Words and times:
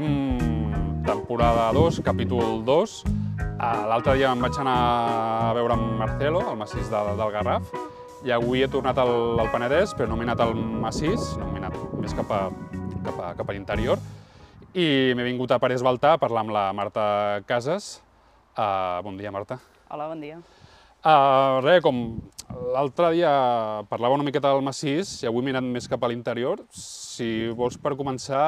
comencem 0.00 1.04
temporada 1.04 1.72
2, 1.72 2.00
capítol 2.02 2.64
2. 2.64 3.04
Uh, 3.04 3.86
L'altre 3.86 4.16
dia 4.18 4.32
em 4.32 4.40
vaig 4.40 4.56
anar 4.58 4.78
a 5.50 5.52
veure 5.54 5.74
amb 5.76 5.98
Marcelo, 6.00 6.40
al 6.48 6.56
massís 6.58 6.88
de, 6.90 7.02
del 7.18 7.30
Garraf, 7.30 7.68
i 8.24 8.32
avui 8.32 8.64
he 8.64 8.68
tornat 8.68 8.98
al, 8.98 9.38
al 9.38 9.50
Penedès, 9.52 9.94
però 9.94 10.08
no 10.08 10.16
m'he 10.16 10.26
anat 10.26 10.40
al 10.40 10.54
massís, 10.56 11.34
no 11.38 11.50
m'he 11.52 11.60
anat 11.62 11.76
més 12.00 12.14
cap 12.16 12.30
a, 12.32 12.40
cap 13.04 13.20
a, 13.20 13.30
cap 13.38 13.46
a 13.46 13.54
l'interior, 13.54 14.00
i 14.74 15.14
m'he 15.14 15.28
vingut 15.28 15.52
a 15.54 15.60
Parés 15.62 15.84
Baltà 15.84 16.14
a 16.16 16.20
parlar 16.20 16.42
amb 16.42 16.54
la 16.56 16.66
Marta 16.74 17.06
Casas. 17.46 18.00
Uh, 18.56 19.02
bon 19.04 19.18
dia, 19.20 19.30
Marta. 19.30 19.60
Hola, 19.90 20.08
bon 20.10 20.24
dia. 20.24 20.40
Uh, 21.04 21.60
res, 21.60 21.82
com 21.84 22.00
l'altre 22.72 23.12
dia 23.12 23.30
parlava 23.90 24.16
una 24.16 24.24
miqueta 24.24 24.50
del 24.54 24.64
massís 24.64 25.18
i 25.22 25.28
avui 25.28 25.44
m'he 25.44 25.52
anat 25.52 25.68
més 25.68 25.86
cap 25.90 26.02
a 26.02 26.08
l'interior, 26.08 26.64
si 26.72 27.50
vols 27.52 27.76
per 27.76 27.92
començar, 27.98 28.40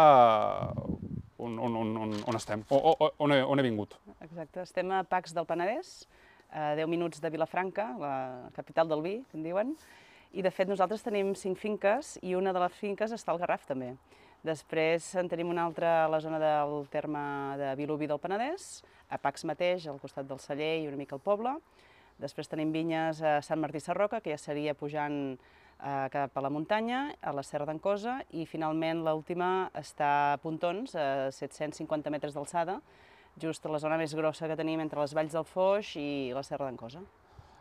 on, 1.39 1.59
on, 1.59 1.77
on, 1.77 1.97
on, 2.05 2.15
on 2.27 2.39
estem? 2.39 2.65
O, 2.71 2.77
o, 2.77 3.11
on, 3.19 3.33
he, 3.33 3.43
on 3.43 3.61
he 3.61 3.67
vingut? 3.67 3.97
Exacte, 4.25 4.65
estem 4.65 4.93
a 4.95 5.03
Pacs 5.07 5.35
del 5.37 5.47
Penedès, 5.49 5.93
a 6.51 6.75
10 6.79 6.91
minuts 6.91 7.23
de 7.23 7.31
Vilafranca, 7.31 7.89
la 8.01 8.17
capital 8.57 8.89
del 8.89 9.03
vi, 9.05 9.17
que 9.31 9.39
en 9.39 9.47
diuen, 9.47 9.73
i 10.37 10.45
de 10.45 10.53
fet 10.53 10.69
nosaltres 10.69 11.05
tenim 11.07 11.35
cinc 11.39 11.59
finques 11.59 12.17
i 12.23 12.37
una 12.37 12.53
de 12.53 12.63
les 12.63 12.77
finques 12.77 13.13
està 13.13 13.33
al 13.33 13.41
Garraf 13.43 13.67
també. 13.69 13.95
Després 14.47 15.09
en 15.19 15.29
tenim 15.33 15.49
una 15.51 15.65
altra 15.67 16.05
a 16.05 16.11
la 16.13 16.21
zona 16.21 16.39
del 16.43 16.87
terme 16.93 17.23
de 17.59 17.73
Vilobí 17.79 18.07
del 18.07 18.23
Penedès, 18.23 18.85
a 19.11 19.19
Pacs 19.19 19.47
mateix, 19.49 19.87
al 19.87 20.01
costat 20.03 20.29
del 20.29 20.43
celler 20.43 20.77
i 20.83 20.89
una 20.91 20.99
mica 21.01 21.17
al 21.17 21.25
poble, 21.25 21.57
Després 22.17 22.49
tenim 22.49 22.71
vinyes 22.73 23.21
a 23.21 23.39
Sant 23.45 23.61
Martí 23.61 23.81
Sarroca, 23.83 24.23
que 24.25 24.33
ja 24.33 24.41
seria 24.41 24.75
pujant 24.75 25.37
eh, 25.81 26.07
cap 26.13 26.37
a 26.37 26.45
la 26.45 26.51
muntanya, 26.51 27.17
a 27.21 27.33
la 27.37 27.45
Serra 27.47 27.67
d'en 27.69 27.81
Cosa, 27.83 28.21
i 28.37 28.47
finalment 28.47 29.05
l'última 29.05 29.69
està 29.77 30.11
a 30.33 30.41
Pontons, 30.43 30.97
a 30.97 31.29
750 31.35 32.13
metres 32.13 32.37
d'alçada, 32.37 32.81
just 33.41 33.67
a 33.67 33.73
la 33.73 33.81
zona 33.83 33.99
més 34.01 34.15
grossa 34.17 34.49
que 34.49 34.57
tenim 34.57 34.81
entre 34.81 35.01
les 35.03 35.15
Valls 35.15 35.37
del 35.37 35.45
Foix 35.45 35.97
i 36.01 36.09
la 36.35 36.45
Serra 36.47 36.71
d'en 36.71 36.81
Cosa. 36.81 37.05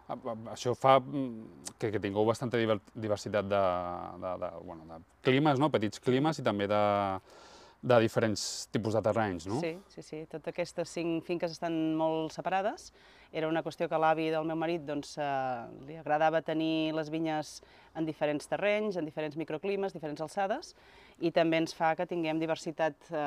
Ah, 0.05 0.17
això 0.53 0.75
fa 0.77 0.99
mm, 1.01 1.73
que, 1.81 1.89
que 1.89 1.99
tingueu 2.01 2.27
bastanta 2.27 2.59
diversitat 2.61 3.47
de, 3.49 3.63
de, 4.21 4.33
de, 4.43 4.51
bueno, 4.61 4.85
de 4.91 5.01
climes, 5.25 5.59
no? 5.59 5.71
petits 5.73 5.99
climes, 5.99 6.39
i 6.39 6.45
també 6.45 6.67
de, 6.69 6.81
de 7.81 7.99
diferents 8.03 8.43
tipus 8.73 8.97
de 8.97 9.01
terrenys, 9.05 9.47
no? 9.49 9.59
Sí, 9.63 9.73
sí, 9.93 10.05
sí. 10.05 10.21
Totes 10.29 10.53
aquestes 10.53 10.93
cinc 10.93 11.25
finques 11.25 11.57
estan 11.57 11.73
molt 11.97 12.33
separades. 12.37 12.91
Era 13.35 13.49
una 13.51 13.59
qüestió 13.65 13.89
que 13.91 13.97
l'avi 13.99 14.29
del 14.31 14.45
meu 14.47 14.55
marit 14.55 14.85
doncs, 14.87 15.17
eh, 15.19 15.25
li 15.89 15.97
agradava 15.99 16.39
tenir 16.45 16.93
les 16.95 17.09
vinyes 17.11 17.57
en 17.99 18.05
diferents 18.07 18.47
terrenys, 18.47 18.95
en 18.95 19.03
diferents 19.07 19.35
microclimes, 19.35 19.91
diferents 19.91 20.23
alçades, 20.23 20.71
i 21.19 21.33
també 21.35 21.59
ens 21.59 21.75
fa 21.75 21.89
que 21.99 22.07
tinguem 22.07 22.39
diversitat 22.39 23.11
eh, 23.11 23.25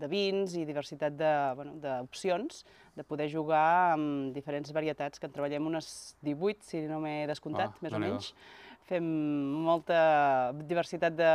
de 0.00 0.08
vins 0.08 0.54
i 0.56 0.64
diversitat 0.68 1.12
d'opcions, 1.20 2.62
de, 2.64 2.72
bueno, 2.72 2.96
de 2.96 3.06
poder 3.10 3.28
jugar 3.32 3.92
amb 3.98 4.32
diferents 4.32 4.72
varietats, 4.72 5.20
que 5.20 5.28
en 5.28 5.36
treballem 5.36 5.68
unes 5.68 5.92
18, 6.24 6.64
si 6.64 6.82
no 6.88 7.02
m'he 7.04 7.26
descomptat, 7.28 7.76
ah, 7.76 7.84
més 7.84 7.92
o 7.96 8.00
menys. 8.00 8.32
Fem 8.88 9.04
molta 9.68 10.00
diversitat 10.64 11.14
de 11.20 11.32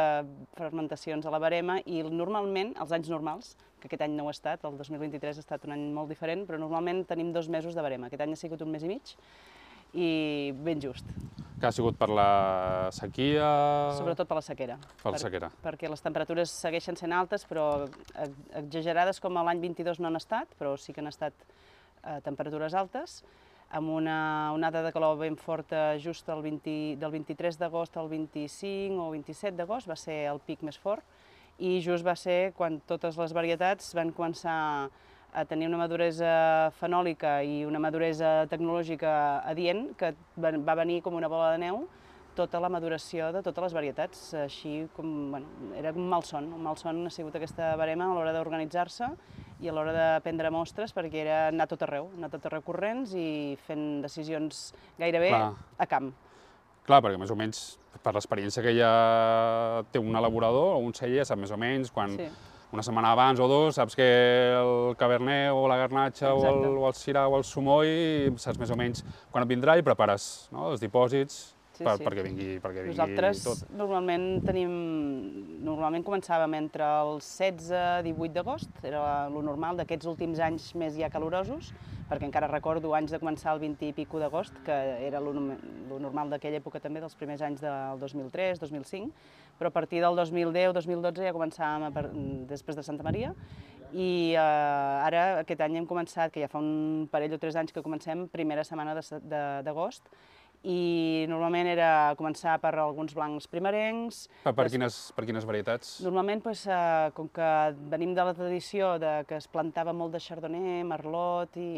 fermentacions 0.57 1.29
a 1.29 1.31
la 1.31 1.39
barema 1.39 1.77
i 1.85 2.01
normalment, 2.09 2.73
els 2.81 2.97
anys 2.97 3.13
normals, 3.13 3.53
que 3.85 3.93
aquest 3.93 4.05
any 4.05 4.15
no 4.17 4.25
ho 4.25 4.31
ha 4.31 4.35
estat, 4.35 4.63
el 4.65 4.77
2023 4.79 5.37
ha 5.37 5.43
estat 5.43 5.65
un 5.67 5.75
any 5.75 5.85
molt 5.93 6.09
diferent, 6.11 6.45
però 6.49 6.59
normalment 6.61 7.03
tenim 7.09 7.31
dos 7.35 7.49
mesos 7.51 7.77
de 7.77 7.85
barema. 7.85 8.09
Aquest 8.09 8.25
any 8.25 8.33
ha 8.33 8.39
sigut 8.39 8.63
un 8.65 8.73
mes 8.73 8.83
i 8.83 8.91
mig 8.91 9.15
i 9.95 10.09
ben 10.65 10.81
just. 10.81 11.07
Que 11.59 11.69
ha 11.69 11.71
sigut 11.71 11.95
per 11.99 12.09
la 12.11 12.89
sequia... 12.91 13.45
Sobretot 13.95 14.27
per 14.27 14.39
la 14.41 14.43
sequera. 14.43 14.75
Per 15.03 15.13
la 15.15 15.21
sequera. 15.21 15.49
Per, 15.53 15.61
perquè 15.69 15.91
les 15.91 16.03
temperatures 16.03 16.51
segueixen 16.65 16.97
sent 16.99 17.15
altes, 17.15 17.45
però 17.47 17.85
exagerades 18.59 19.21
com 19.23 19.39
l'any 19.39 19.63
22 19.63 20.01
no 20.03 20.11
han 20.11 20.19
estat, 20.19 20.51
però 20.59 20.75
sí 20.81 20.93
que 20.93 21.03
han 21.03 21.11
estat 21.13 21.45
eh, 21.45 22.19
temperatures 22.25 22.75
altes 22.75 23.21
amb 23.75 23.89
una 23.89 24.53
onada 24.53 24.83
de 24.85 24.91
calor 24.93 25.17
ben 25.17 25.35
forta 25.41 25.97
just 25.97 26.27
el 26.29 26.43
20, 26.43 26.95
del 27.01 27.11
23 27.11 27.57
d'agost 27.59 27.97
al 27.97 28.07
25 28.11 29.01
o 29.01 29.09
27 29.11 29.57
d'agost, 29.57 29.89
va 29.89 29.97
ser 29.99 30.25
el 30.29 30.39
pic 30.45 30.61
més 30.63 30.77
fort, 30.77 31.03
i 31.59 31.79
just 31.81 32.05
va 32.05 32.15
ser 32.19 32.53
quan 32.57 32.81
totes 32.87 33.17
les 33.17 33.33
varietats 33.33 33.93
van 33.95 34.11
començar 34.15 34.89
a 35.35 35.43
tenir 35.45 35.67
una 35.67 35.79
maduresa 35.81 36.71
fenòlica 36.79 37.41
i 37.43 37.63
una 37.67 37.79
maduresa 37.83 38.45
tecnològica 38.51 39.43
adient, 39.43 39.89
que 39.99 40.13
va 40.39 40.75
venir 40.79 41.01
com 41.03 41.15
una 41.15 41.31
bola 41.31 41.51
de 41.55 41.63
neu 41.65 41.83
tota 42.35 42.59
la 42.59 42.69
maduració 42.69 43.29
de 43.31 43.41
totes 43.43 43.63
les 43.63 43.75
varietats, 43.75 44.21
així 44.43 44.73
com, 44.95 45.07
bueno, 45.31 45.71
era 45.79 45.93
un 45.95 46.09
malson, 46.11 46.51
un 46.53 46.63
malson 46.65 46.99
ha 47.07 47.13
sigut 47.13 47.35
aquesta 47.39 47.71
barema 47.79 48.09
a 48.09 48.17
l'hora 48.17 48.33
d'organitzar-se 48.35 49.07
i 49.63 49.71
a 49.71 49.75
l'hora 49.75 49.93
de 49.95 50.07
prendre 50.25 50.51
mostres 50.51 50.91
perquè 50.95 51.23
era 51.23 51.37
anar 51.47 51.69
tot 51.71 51.85
arreu, 51.87 52.09
anar 52.17 52.29
tot 52.33 52.45
arreu 52.49 52.63
corrents 52.65 53.15
i 53.15 53.55
fent 53.67 54.03
decisions 54.03 54.67
gairebé 54.99 55.31
Clar. 55.31 55.53
a 55.55 55.87
camp. 55.87 56.11
Clar, 56.85 57.01
perquè 57.01 57.17
més 57.17 57.31
o 57.33 57.37
menys 57.37 57.61
per 58.05 58.13
l'experiència 58.13 58.61
que 58.61 58.75
ja 58.77 58.91
té 59.91 60.01
un 60.01 60.13
elaborador 60.15 60.75
o 60.75 60.83
un 60.85 60.93
celler, 60.93 61.25
sap 61.25 61.39
més 61.41 61.53
o 61.53 61.57
menys 61.57 61.89
quan 61.93 62.13
sí. 62.19 62.27
una 62.75 62.83
setmana 62.85 63.15
abans 63.15 63.41
o 63.41 63.47
dos 63.49 63.79
saps 63.79 63.97
que 63.97 64.05
el 64.59 64.93
cabernet 64.99 65.55
o 65.55 65.65
la 65.71 65.79
garnatxa 65.81 66.35
o 66.35 66.45
el, 66.45 66.61
o 66.75 66.85
el 66.85 66.97
sirà 66.99 67.25
o 67.25 67.39
el 67.39 67.47
sumoi 67.47 68.29
saps 68.37 68.61
més 68.61 68.69
o 68.69 68.77
menys 68.77 69.01
quan 69.31 69.45
et 69.45 69.49
vindrà 69.49 69.79
i 69.79 69.85
prepares 69.85 70.47
no, 70.53 70.69
els 70.69 70.83
dipòsits 70.83 71.54
sí, 71.77 71.83
per, 71.83 71.97
sí. 71.99 72.05
perquè 72.07 72.23
vingui, 72.25 72.47
perquè 72.63 72.85
vingui 72.85 72.95
Nosaltres 72.95 73.43
tot. 73.45 73.65
normalment 73.77 74.25
tenim, 74.45 74.71
normalment 75.65 76.05
començàvem 76.07 76.55
entre 76.59 76.87
el 77.01 77.19
16 77.19 78.07
i 78.07 78.13
18 78.13 78.35
d'agost, 78.37 78.79
era 78.87 79.27
lo 79.31 79.43
normal 79.45 79.79
d'aquests 79.81 80.09
últims 80.11 80.41
anys 80.43 80.71
més 80.79 80.95
ja 80.97 81.11
calorosos, 81.13 81.73
perquè 82.09 82.27
encara 82.27 82.49
recordo 82.51 82.93
anys 82.97 83.13
de 83.15 83.19
començar 83.21 83.55
el 83.55 83.63
20 83.63 83.89
i 83.89 83.93
pico 83.97 84.21
d'agost, 84.21 84.57
que 84.65 84.75
era 85.07 85.21
lo, 85.23 85.33
lo 85.33 85.99
normal 86.01 86.33
d'aquella 86.33 86.61
època 86.61 86.81
també, 86.81 87.01
dels 87.03 87.17
primers 87.17 87.41
anys 87.45 87.63
del 87.65 88.01
2003, 88.01 88.61
2005, 88.61 89.09
però 89.59 89.71
a 89.71 89.75
partir 89.75 90.03
del 90.03 90.17
2010-2012 90.19 91.25
ja 91.25 91.33
començàvem 91.35 91.87
a, 91.87 92.05
després 92.51 92.77
de 92.77 92.83
Santa 92.85 93.07
Maria, 93.07 93.33
i 93.95 94.35
eh, 94.35 95.05
ara 95.07 95.25
aquest 95.41 95.61
any 95.63 95.79
hem 95.79 95.87
començat, 95.87 96.33
que 96.33 96.43
ja 96.43 96.49
fa 96.51 96.59
un 96.59 97.07
parell 97.11 97.37
o 97.37 97.41
tres 97.41 97.55
anys 97.59 97.73
que 97.73 97.83
comencem, 97.85 98.25
primera 98.33 98.65
setmana 98.67 98.97
d'agost, 99.63 100.09
i 100.65 101.25
normalment 101.29 101.69
era 101.69 101.89
començar 102.17 102.57
per 102.63 102.73
alguns 102.81 103.13
blancs 103.13 103.45
primerencs. 103.51 104.25
Per, 104.43 104.53
per, 104.57 104.65
quines, 104.73 104.97
per 105.15 105.27
quines 105.27 105.45
varietats? 105.45 105.99
Normalment, 106.05 106.41
pues, 106.45 106.65
eh, 106.65 107.11
com 107.17 107.29
que 107.29 107.51
venim 107.93 108.15
de 108.17 108.25
la 108.25 108.33
tradició 108.37 108.95
de 109.01 109.19
que 109.29 109.37
es 109.37 109.47
plantava 109.51 109.93
molt 109.93 110.15
de 110.17 110.23
chardonnay, 110.25 110.81
merlot 110.89 111.59
i 111.61 111.69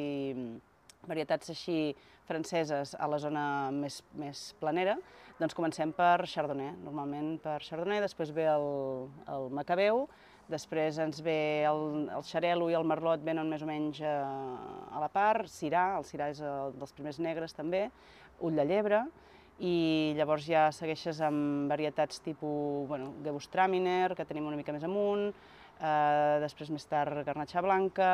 varietats 1.07 1.51
així 1.51 1.95
franceses 2.27 2.93
a 2.99 3.07
la 3.07 3.19
zona 3.23 3.43
més, 3.71 4.01
més 4.19 4.51
planera, 4.59 4.97
doncs 5.39 5.55
comencem 5.55 5.93
per 5.95 6.27
chardonnay, 6.27 6.73
normalment 6.83 7.37
per 7.43 7.59
chardonnay, 7.63 8.01
després 8.03 8.33
ve 8.35 8.47
el, 8.51 8.67
el 9.31 9.47
macabeu, 9.55 10.05
després 10.51 10.97
ens 11.03 11.19
ve 11.23 11.63
el, 11.67 12.07
el 12.15 12.23
xarelo 12.27 12.69
i 12.71 12.75
el 12.77 12.87
merlot 12.87 13.23
venen 13.23 13.49
més 13.51 13.63
o 13.63 13.67
menys 13.69 13.99
a, 14.01 14.13
eh, 14.17 14.95
a 14.95 15.03
la 15.03 15.09
part, 15.11 15.47
cirà, 15.51 15.89
el 15.99 16.07
cirà 16.07 16.31
és 16.33 16.43
el 16.43 16.75
dels 16.79 16.95
primers 16.95 17.19
negres 17.23 17.55
també, 17.55 17.87
ull 18.45 18.57
de 18.57 18.65
llebre, 18.67 19.05
i 19.57 20.13
llavors 20.17 20.45
ja 20.45 20.67
segueixes 20.73 21.21
amb 21.25 21.71
varietats 21.71 22.21
tipus 22.21 22.87
bueno, 22.89 23.13
Gewürztraminer, 23.25 24.13
que 24.15 24.25
tenim 24.25 24.45
una 24.45 24.57
mica 24.59 24.75
més 24.75 24.85
amunt, 24.85 25.31
eh, 25.81 26.38
després 26.44 26.69
més 26.73 26.85
tard 26.85 27.23
Garnatxa 27.25 27.63
Blanca, 27.65 28.12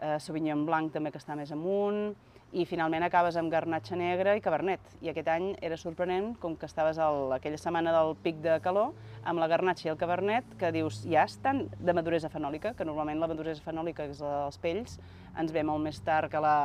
eh, 0.00 0.16
Sauvignon 0.18 0.66
Blanc 0.66 0.92
també 0.92 1.12
que 1.14 1.22
està 1.22 1.36
més 1.38 1.52
amunt, 1.54 2.16
i 2.56 2.64
finalment 2.64 3.04
acabes 3.04 3.36
amb 3.36 3.52
garnatxa 3.52 3.96
negra 4.00 4.32
i 4.36 4.40
cabernet. 4.40 4.80
I 5.04 5.10
aquest 5.12 5.28
any 5.28 5.50
era 5.60 5.76
sorprenent, 5.76 6.30
com 6.40 6.54
que 6.56 6.66
estaves 6.66 6.96
al, 6.98 7.34
aquella 7.36 7.58
setmana 7.60 7.92
del 7.92 8.14
pic 8.24 8.40
de 8.44 8.56
calor, 8.64 8.94
amb 9.28 9.42
la 9.42 9.50
garnatxa 9.52 9.88
i 9.88 9.92
el 9.92 9.98
cabernet, 10.00 10.48
que 10.58 10.72
dius, 10.72 11.02
ja 11.04 11.26
estan 11.28 11.66
de 11.76 11.92
maduresa 11.92 12.30
fenòlica, 12.32 12.72
que 12.74 12.86
normalment 12.88 13.20
la 13.20 13.28
maduresa 13.28 13.64
fenòlica, 13.64 14.08
és 14.08 14.22
els 14.24 14.58
pells, 14.62 14.96
ens 15.36 15.52
ve 15.52 15.62
molt 15.62 15.84
més 15.84 16.00
tard 16.00 16.32
que 16.32 16.40
la, 16.40 16.56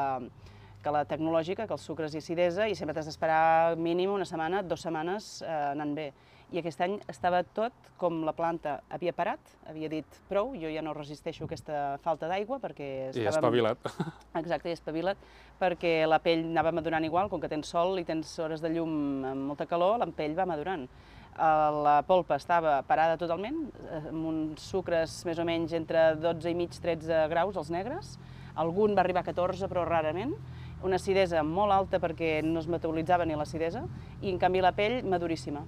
que 0.84 0.92
la 0.94 1.06
tecnològica, 1.08 1.66
que 1.68 1.76
els 1.78 1.88
sucres 1.88 2.14
i 2.14 2.22
acidesa, 2.22 2.68
i 2.68 2.76
sempre 2.76 2.96
t'has 2.96 3.08
d'esperar 3.10 3.76
mínim 3.80 4.12
una 4.14 4.28
setmana, 4.28 4.62
dues 4.68 4.84
setmanes 4.84 5.40
eh, 5.42 5.52
anant 5.72 5.96
bé. 5.98 6.12
I 6.54 6.60
aquest 6.60 6.84
any 6.86 7.00
estava 7.10 7.40
tot 7.58 7.88
com 7.98 8.20
la 8.28 8.34
planta 8.38 8.76
havia 8.94 9.14
parat, 9.16 9.56
havia 9.66 9.88
dit 9.90 10.18
prou, 10.30 10.52
jo 10.60 10.70
ja 10.70 10.84
no 10.86 10.94
resisteixo 10.94 11.48
aquesta 11.48 11.96
falta 12.04 12.30
d'aigua 12.30 12.60
perquè 12.62 12.90
estàvem... 13.08 13.26
I 13.26 13.32
espavilat. 13.32 13.90
Exacte, 14.42 14.70
i 14.70 14.78
espavilat, 14.78 15.24
perquè 15.58 15.96
la 16.06 16.20
pell 16.22 16.44
anava 16.52 16.76
madurant 16.76 17.08
igual, 17.08 17.32
com 17.32 17.42
que 17.42 17.50
tens 17.50 17.74
sol 17.74 17.98
i 17.98 18.06
tens 18.06 18.36
hores 18.44 18.62
de 18.62 18.70
llum 18.76 19.26
amb 19.32 19.50
molta 19.50 19.66
calor, 19.70 19.98
la 20.04 20.10
pell 20.14 20.38
va 20.38 20.46
madurant. 20.50 20.86
Eh, 21.34 21.82
la 21.88 21.96
polpa 22.06 22.38
estava 22.38 22.76
parada 22.86 23.18
totalment, 23.18 23.64
eh, 23.88 24.04
amb 24.12 24.30
uns 24.30 24.70
sucres 24.70 25.24
més 25.26 25.42
o 25.42 25.48
menys 25.50 25.74
entre 25.74 26.12
12 26.22 26.54
i 26.54 26.60
mig 26.60 26.78
13 26.78 27.26
graus, 27.34 27.58
els 27.58 27.74
negres, 27.74 28.18
algun 28.62 28.94
va 28.94 29.02
arribar 29.02 29.24
a 29.26 29.32
14, 29.32 29.66
però 29.72 29.88
rarament, 29.90 30.36
una 30.84 31.00
acidesa 31.02 31.44
molt 31.44 31.74
alta 31.76 32.00
perquè 32.04 32.42
no 32.46 32.60
es 32.60 32.68
metabolitzava 32.68 33.26
ni 33.26 33.38
l'acidesa, 33.40 33.86
i 34.22 34.32
en 34.32 34.42
canvi 34.42 34.62
la 34.64 34.74
pell 34.76 35.02
maduríssima. 35.08 35.64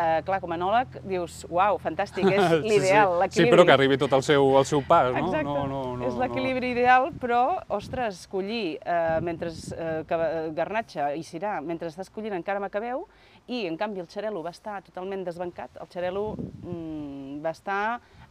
eh, 0.00 0.22
clar, 0.24 0.38
com 0.42 0.52
a 0.52 0.56
enòleg 0.56 1.00
dius, 1.08 1.40
uau, 1.50 1.78
fantàstic, 1.82 2.28
és 2.30 2.52
l'ideal, 2.68 3.10
sí, 3.10 3.16
sí. 3.16 3.20
l'equilibri. 3.22 3.48
Sí, 3.48 3.48
però 3.52 3.64
que 3.66 3.74
arribi 3.74 3.98
tot 4.00 4.14
el 4.16 4.22
seu, 4.26 4.46
el 4.60 4.66
seu 4.68 4.84
pas, 4.86 5.10
no? 5.12 5.18
Exacte, 5.24 5.48
no, 5.48 5.66
no, 5.70 5.80
no 5.98 6.06
és 6.08 6.16
l'equilibri 6.20 6.70
no. 6.70 6.76
ideal, 6.78 7.08
però, 7.22 7.40
ostres, 7.76 8.22
collir 8.30 8.78
eh, 8.78 9.18
mentre 9.26 9.50
que, 10.08 10.20
garnatxa 10.56 11.10
i 11.18 11.24
cirà, 11.26 11.58
mentre 11.64 11.90
estàs 11.90 12.12
collint 12.14 12.36
encara 12.38 12.62
m'acabeu, 12.62 13.04
i 13.50 13.64
en 13.66 13.76
canvi 13.80 14.02
el 14.02 14.08
xarelo 14.10 14.44
va 14.46 14.54
estar 14.54 14.78
totalment 14.86 15.24
desbancat, 15.26 15.80
el 15.82 15.90
xarelo 15.90 16.24
mm, 16.38 17.40
va 17.44 17.54
estar 17.56 17.82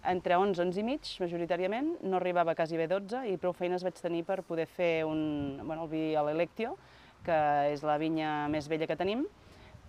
entre 0.08 0.38
11, 0.38 0.62
11 0.64 0.80
i 0.80 0.86
mig, 0.86 1.10
majoritàriament, 1.20 1.98
no 2.08 2.20
arribava 2.20 2.56
quasi 2.56 2.78
bé 2.80 2.88
12 2.88 3.26
i 3.32 3.36
prou 3.42 3.54
feines 3.54 3.84
vaig 3.84 4.00
tenir 4.00 4.24
per 4.28 4.42
poder 4.48 4.68
fer 4.68 5.04
un, 5.08 5.60
bueno, 5.64 5.84
el 5.84 5.92
vi 5.92 6.04
a 6.16 6.24
l'Electio, 6.24 6.78
que 7.26 7.40
és 7.74 7.84
la 7.84 7.98
vinya 8.00 8.48
més 8.52 8.70
vella 8.72 8.88
que 8.88 8.98
tenim, 9.00 9.26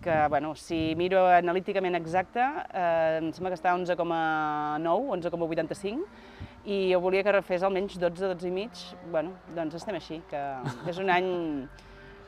que, 0.01 0.27
bueno, 0.33 0.53
si 0.57 0.95
miro 0.97 1.23
analíticament 1.29 1.95
exacte, 1.95 2.41
eh, 2.73 3.19
em 3.21 3.31
sembla 3.31 3.53
que 3.53 3.59
està 3.59 3.71
a 3.71 3.77
11,9, 3.77 5.11
11,85, 5.15 6.07
i 6.65 6.91
jo 6.91 6.99
volia 7.01 7.23
que 7.23 7.33
refés 7.33 7.63
almenys 7.63 7.97
12, 8.01 8.33
12 8.33 8.49
i 8.49 8.53
mig, 8.53 8.85
bueno, 9.13 9.35
doncs 9.55 9.77
estem 9.79 9.97
així, 9.97 10.19
que 10.29 10.41
és 10.89 10.99
un 11.01 11.09
any 11.13 11.29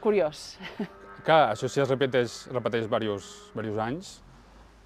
curiós. 0.02 0.54
Clar, 1.24 1.54
això 1.54 1.70
si 1.72 1.82
es 1.82 1.90
repeteix, 1.90 2.44
repeteix 2.52 2.88
diversos, 2.88 3.28
diversos 3.54 3.82
anys, 3.84 4.14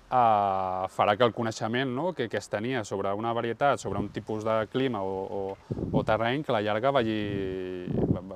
eh, 0.09 0.87
farà 0.93 1.15
que 1.17 1.25
el 1.27 1.33
coneixement 1.35 1.91
no, 1.93 2.11
que, 2.15 2.27
que 2.31 2.39
es 2.39 2.49
tenia 2.49 2.83
sobre 2.87 3.13
una 3.13 3.33
varietat, 3.33 3.81
sobre 3.81 3.99
un 3.99 4.09
tipus 4.09 4.45
de 4.47 4.59
clima 4.71 5.03
o, 5.03 5.19
o, 5.39 5.79
o 5.91 6.03
terreny, 6.07 6.43
que 6.43 6.51
a 6.53 6.57
la 6.57 6.63
llarga 6.65 6.91
vagi, 6.91 7.19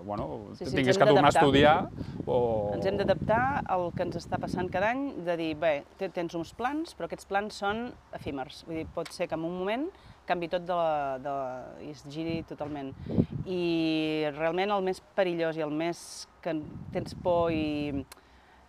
bueno, 0.03 0.53
sí, 0.55 0.65
sí, 0.65 0.75
tinguis 0.75 0.97
que 0.97 1.05
tornar 1.05 1.31
a 1.31 1.35
estudiar. 1.35 1.75
O... 2.25 2.71
Ens 2.75 2.85
hem 2.87 2.99
d'adaptar 2.99 3.63
al 3.65 3.89
que 3.95 4.05
ens 4.07 4.19
està 4.19 4.39
passant 4.41 4.69
cada 4.71 4.91
any, 4.91 5.09
de 5.25 5.37
dir, 5.39 5.51
bé, 5.59 5.73
tens 6.01 6.35
uns 6.37 6.53
plans, 6.57 6.95
però 6.97 7.09
aquests 7.09 7.29
plans 7.29 7.61
són 7.63 7.89
efímers. 8.17 8.63
Vull 8.67 8.81
dir, 8.81 8.87
pot 8.95 9.11
ser 9.13 9.29
que 9.31 9.39
en 9.39 9.45
un 9.47 9.59
moment 9.61 9.89
canvi 10.27 10.47
tot 10.51 10.63
de 10.63 10.75
la, 10.77 11.17
de, 11.19 11.35
i 11.87 11.91
es 11.91 12.03
giri 12.07 12.41
totalment. 12.47 12.91
I 13.49 14.31
realment 14.37 14.71
el 14.71 14.85
més 14.85 15.01
perillós 15.17 15.57
i 15.59 15.65
el 15.65 15.73
més 15.73 16.27
que 16.43 16.55
tens 16.93 17.15
por 17.23 17.51
i 17.51 18.03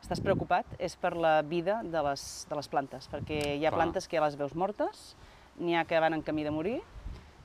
estàs 0.03 0.23
preocupat 0.23 0.67
és 0.83 0.97
per 0.99 1.15
la 1.15 1.37
vida 1.47 1.81
de 1.87 2.03
les, 2.09 2.23
de 2.51 2.59
les 2.59 2.69
plantes, 2.69 3.07
perquè 3.11 3.39
hi 3.55 3.63
ha 3.63 3.71
Clar. 3.71 3.79
plantes 3.79 4.09
que 4.09 4.19
ja 4.19 4.25
les 4.25 4.37
veus 4.39 4.57
mortes, 4.59 5.13
n'hi 5.63 5.77
ha 5.79 5.85
que 5.87 6.01
van 6.03 6.17
en 6.17 6.25
camí 6.27 6.43
de 6.45 6.51
morir, 6.55 6.81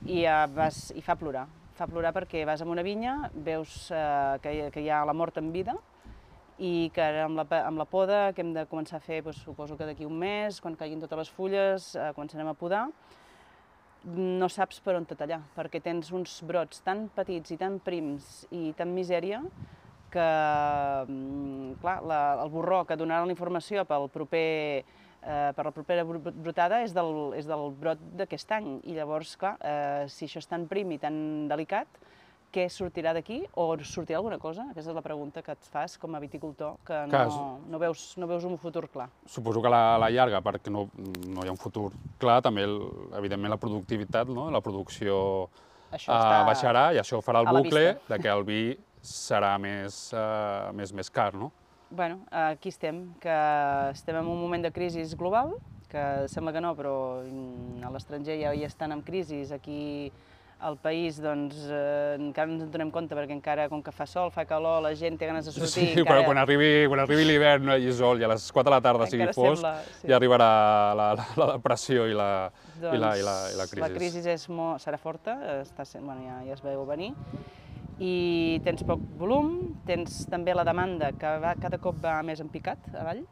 i, 0.06 0.24
ja 0.24 0.42
vas, 0.50 0.88
i 0.94 1.02
fa 1.04 1.16
plorar. 1.18 1.46
Fa 1.78 1.86
plorar 1.86 2.10
perquè 2.16 2.42
vas 2.46 2.62
a 2.62 2.66
una 2.66 2.82
vinya, 2.82 3.30
veus 3.32 3.92
eh, 3.94 4.38
que, 4.42 4.56
que 4.74 4.82
hi 4.82 4.90
ha 4.90 5.04
la 5.06 5.14
mort 5.14 5.38
en 5.38 5.52
vida, 5.54 5.76
i 6.58 6.90
que 6.90 7.02
ara 7.04 7.28
amb 7.28 7.38
la, 7.38 7.46
amb 7.62 7.78
la 7.78 7.86
poda 7.86 8.32
que 8.34 8.42
hem 8.42 8.50
de 8.56 8.66
començar 8.66 8.98
a 8.98 9.04
fer, 9.04 9.22
doncs, 9.22 9.44
suposo 9.46 9.78
que 9.78 9.86
d'aquí 9.86 10.06
un 10.08 10.18
mes, 10.18 10.58
quan 10.60 10.74
caiguin 10.74 11.04
totes 11.04 11.22
les 11.22 11.30
fulles, 11.30 11.92
eh, 11.94 12.10
començarem 12.16 12.50
a 12.50 12.58
podar, 12.58 12.88
no 14.08 14.48
saps 14.50 14.80
per 14.82 14.96
on 14.98 15.06
te 15.06 15.14
tallar, 15.18 15.40
perquè 15.54 15.80
tens 15.82 16.10
uns 16.14 16.40
brots 16.46 16.82
tan 16.86 17.06
petits 17.14 17.54
i 17.54 17.58
tan 17.60 17.78
prims 17.82 18.46
i 18.54 18.72
tan 18.78 18.90
misèria 18.94 19.42
que, 20.12 20.28
mm, 21.08 21.80
clar, 21.82 21.98
la, 22.04 22.20
el 22.42 22.50
borró 22.52 22.84
que 22.86 22.96
donarà 22.96 23.26
la 23.26 23.34
informació 23.34 23.84
pel 23.88 24.08
proper, 24.12 24.84
eh, 25.22 25.50
per 25.56 25.64
la 25.64 25.72
propera 25.72 26.04
brotada 26.04 26.82
és 26.82 26.94
del, 26.96 27.34
és 27.38 27.46
del 27.46 27.70
brot 27.78 28.02
d'aquest 28.18 28.52
any. 28.52 28.70
I 28.84 28.98
llavors, 28.98 29.36
clar, 29.36 29.56
eh, 29.60 30.04
si 30.08 30.26
això 30.26 30.42
és 30.42 30.48
tan 30.48 30.66
prim 30.70 30.92
i 30.92 30.98
tan 30.98 31.48
delicat, 31.48 31.88
què 32.48 32.64
sortirà 32.72 33.12
d'aquí 33.12 33.42
o 33.60 33.66
sortirà 33.84 34.18
alguna 34.22 34.38
cosa? 34.40 34.64
Aquesta 34.72 34.90
és 34.90 34.96
la 34.96 35.04
pregunta 35.04 35.42
que 35.44 35.52
et 35.52 35.68
fas 35.68 35.98
com 36.00 36.14
a 36.16 36.20
viticultor, 36.22 36.78
que 36.86 37.02
no, 37.10 37.60
no, 37.68 37.78
veus, 37.78 38.14
no 38.16 38.26
veus 38.26 38.46
un 38.48 38.56
futur 38.56 38.86
clar. 38.88 39.10
Suposo 39.28 39.60
que 39.60 39.72
la, 39.72 39.98
la 40.00 40.08
llarga, 40.08 40.40
perquè 40.40 40.72
no, 40.72 40.86
no 41.28 41.44
hi 41.44 41.50
ha 41.50 41.52
un 41.52 41.60
futur 41.60 41.90
clar, 42.18 42.40
també, 42.44 42.64
el, 42.64 42.78
evidentment, 43.20 43.52
la 43.52 43.60
productivitat, 43.60 44.32
no? 44.32 44.48
la 44.54 44.62
producció 44.64 45.48
això 45.92 46.12
uh, 46.12 46.44
baixarà 46.48 46.88
i 46.92 47.00
això 47.00 47.20
farà 47.24 47.40
el 47.44 47.48
bucle 47.48 47.84
de 48.08 48.18
que 48.20 48.32
el 48.32 48.44
vi 48.48 48.62
serà 49.08 49.56
més, 49.62 50.08
uh, 50.12 50.70
més, 50.76 50.92
més 50.92 51.10
car, 51.10 51.32
no? 51.34 51.50
Bueno, 51.90 52.20
aquí 52.30 52.68
estem, 52.68 53.06
que 53.22 53.34
estem 53.94 54.16
en 54.20 54.26
un 54.28 54.40
moment 54.40 54.66
de 54.66 54.72
crisi 54.72 55.04
global, 55.16 55.54
que 55.88 56.02
sembla 56.28 56.52
que 56.52 56.60
no, 56.60 56.74
però 56.76 56.94
a 57.24 57.92
l'estranger 57.94 58.36
ja 58.42 58.52
hi 58.52 58.66
estan 58.66 58.92
en 58.92 59.00
crisi, 59.06 59.46
aquí 59.54 59.78
al 60.60 60.76
país 60.76 61.20
doncs 61.22 61.54
eh, 61.70 62.16
encara 62.18 62.48
no 62.50 62.56
ens 62.56 62.64
en 62.64 62.70
donem 62.74 62.88
compte 62.90 63.14
perquè 63.14 63.30
encara 63.36 63.68
com 63.70 63.82
que 63.84 63.92
fa 63.94 64.08
sol, 64.10 64.32
fa 64.34 64.42
calor, 64.48 64.80
la 64.82 64.90
gent 64.98 65.14
té 65.18 65.28
ganes 65.30 65.46
de 65.46 65.54
sortir. 65.54 65.70
Sí, 65.70 65.84
encara... 65.92 66.08
però 66.10 66.24
quan 66.26 66.40
arribi, 66.42 66.70
quan 66.90 67.02
arribi 67.04 67.26
l'hivern 67.28 67.68
no 67.68 67.76
hi 67.76 67.78
hagi 67.78 67.94
sol 68.00 68.18
i 68.18 68.26
a 68.26 68.32
les 68.32 68.48
4 68.50 68.66
de 68.66 68.74
la 68.74 68.80
tarda 68.82 69.06
sigui 69.10 69.28
fosc, 69.30 69.62
sembla, 69.62 69.74
sí. 70.00 70.10
ja 70.10 70.18
arribarà 70.18 70.50
la, 70.98 71.08
la, 71.20 71.28
la 71.38 71.48
depressió 71.54 72.08
i 72.10 72.16
la, 72.18 72.30
doncs, 72.74 72.90
i 72.90 73.02
la, 73.04 73.12
i 73.20 73.24
la, 73.28 73.36
i 73.52 73.60
la 73.60 73.68
crisi. 73.70 73.84
La 73.84 73.92
crisi 73.94 74.24
és 74.34 74.48
molt, 74.50 74.82
serà 74.82 74.98
forta, 74.98 75.38
està, 75.60 75.86
bueno, 76.00 76.26
ja, 76.26 76.40
ja 76.50 76.58
es 76.58 76.64
veu 76.66 76.82
venir, 76.90 77.12
i 77.98 78.60
tens 78.62 78.84
poc 78.86 79.02
volum, 79.18 79.74
tens 79.86 80.22
també 80.30 80.54
la 80.54 80.66
demanda 80.66 81.10
que 81.18 81.32
va, 81.42 81.54
cada 81.58 81.80
cop 81.82 81.98
va 82.02 82.20
més 82.26 82.40
en 82.42 82.50
picat 82.52 82.86
avall. 82.94 83.24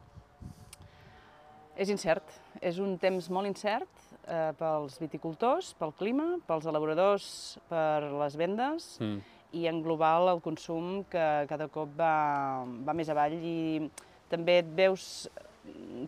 És 1.77 1.91
incert, 1.93 2.33
és 2.59 2.79
un 2.81 2.95
temps 2.97 3.29
molt 3.29 3.47
incert 3.47 3.87
eh, 4.25 4.51
pels 4.57 4.97
viticultors, 4.99 5.71
pel 5.77 5.93
clima, 5.95 6.35
pels 6.47 6.65
elaboradors, 6.67 7.27
per 7.69 8.01
les 8.09 8.37
vendes 8.39 8.95
mm. 8.99 9.17
i 9.61 9.67
en 9.69 9.83
global 9.85 10.33
el 10.33 10.41
consum 10.43 11.03
que 11.11 11.27
cada 11.51 11.69
cop 11.71 11.93
va, 11.99 12.65
va 12.65 12.97
més 12.97 13.11
avall 13.13 13.37
i 13.37 13.57
també 14.27 14.59
et 14.63 14.71
veus 14.75 15.27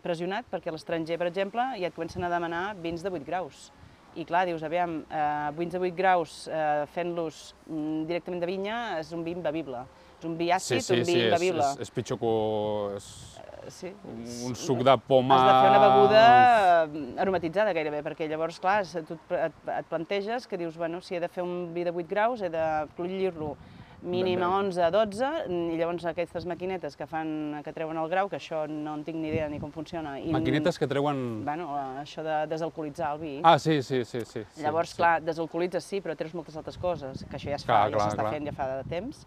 pressionat 0.02 0.48
perquè 0.50 0.72
l'estranger, 0.72 1.20
per 1.20 1.28
exemple, 1.30 1.62
ja 1.78 1.88
et 1.88 1.96
comencen 1.96 2.24
a 2.26 2.32
demanar 2.32 2.64
vins 2.82 3.04
de 3.04 3.12
8 3.12 3.28
graus 3.28 3.68
i 4.18 4.24
clar, 4.26 4.44
dius, 4.48 4.62
aviam, 4.66 5.00
eh, 5.06 5.50
vins 5.58 5.72
de 5.74 5.80
8 5.80 5.96
graus 5.96 6.36
eh, 6.50 6.84
fent-los 6.94 7.40
mm, 7.68 8.06
directament 8.08 8.42
de 8.42 8.48
vinya 8.48 8.78
és 8.98 9.12
un 9.16 9.22
vi 9.26 9.34
imbevible. 9.36 9.84
És 10.20 10.26
un 10.28 10.36
vi 10.36 10.50
àcid, 10.52 10.82
sí, 10.82 10.86
sí, 10.86 10.98
un 10.98 11.06
vi 11.06 11.14
sí, 11.14 11.26
imbevible. 11.28 11.64
És, 11.64 11.78
és, 11.78 11.88
és 11.88 11.94
pitjor 11.96 12.18
que 12.20 12.32
és 12.98 13.08
uh, 13.40 13.68
sí. 13.72 13.92
un 14.48 14.56
suc 14.58 14.82
de 14.84 14.96
poma... 15.06 15.38
Has 15.38 15.46
de 15.46 15.54
fer 15.54 15.70
una 15.70 15.82
beguda 15.86 16.24
eh, 16.26 17.04
aromatitzada 17.24 17.74
gairebé, 17.76 18.02
perquè 18.04 18.28
llavors, 18.28 18.60
clar, 18.60 18.82
tu 19.08 19.16
et, 19.38 19.60
et 19.76 19.90
planteges 19.92 20.48
que 20.50 20.60
dius, 20.60 20.76
bueno, 20.80 21.00
si 21.04 21.16
he 21.16 21.22
de 21.22 21.30
fer 21.32 21.46
un 21.46 21.70
vi 21.76 21.86
de 21.86 21.94
8 21.94 22.10
graus, 22.10 22.42
he 22.44 22.50
de 22.52 22.66
collir-lo 22.98 23.54
mínim 24.02 24.42
a 24.42 24.50
11, 24.58 24.90
12, 24.94 25.30
i 25.50 25.78
llavors 25.78 26.06
aquestes 26.10 26.46
maquinetes 26.48 26.96
que 26.96 27.06
fan, 27.10 27.60
que 27.64 27.74
treuen 27.76 27.98
el 28.00 28.08
grau, 28.12 28.30
que 28.30 28.38
això 28.40 28.64
no 28.70 28.94
en 28.98 29.04
tinc 29.06 29.20
ni 29.20 29.30
idea 29.32 29.48
ni 29.52 29.60
com 29.62 29.72
funciona. 29.74 30.16
I, 30.20 30.30
maquinetes 30.34 30.78
que 30.80 30.88
treuen... 30.90 31.44
Bueno, 31.46 31.68
això 32.00 32.24
de 32.26 32.40
desalcoholitzar 32.50 33.12
el 33.16 33.22
vi. 33.22 33.34
Ah, 33.44 33.58
sí, 33.58 33.80
sí, 33.82 34.04
sí. 34.04 34.24
sí 34.24 34.44
llavors, 34.62 34.94
sí, 34.94 35.02
clar, 35.02 35.18
desalcoholitzes 35.24 35.86
sí, 35.86 36.00
però 36.04 36.16
treus 36.18 36.34
moltes 36.36 36.56
altres 36.60 36.80
coses, 36.80 37.24
que 37.28 37.38
això 37.38 37.52
ja 37.52 37.60
es 37.60 37.66
fa, 37.66 37.84
clar, 37.86 37.92
ja 37.94 38.10
s'està 38.10 38.32
fent 38.32 38.50
ja 38.50 38.56
fa 38.56 38.72
de 38.78 38.90
temps 38.90 39.24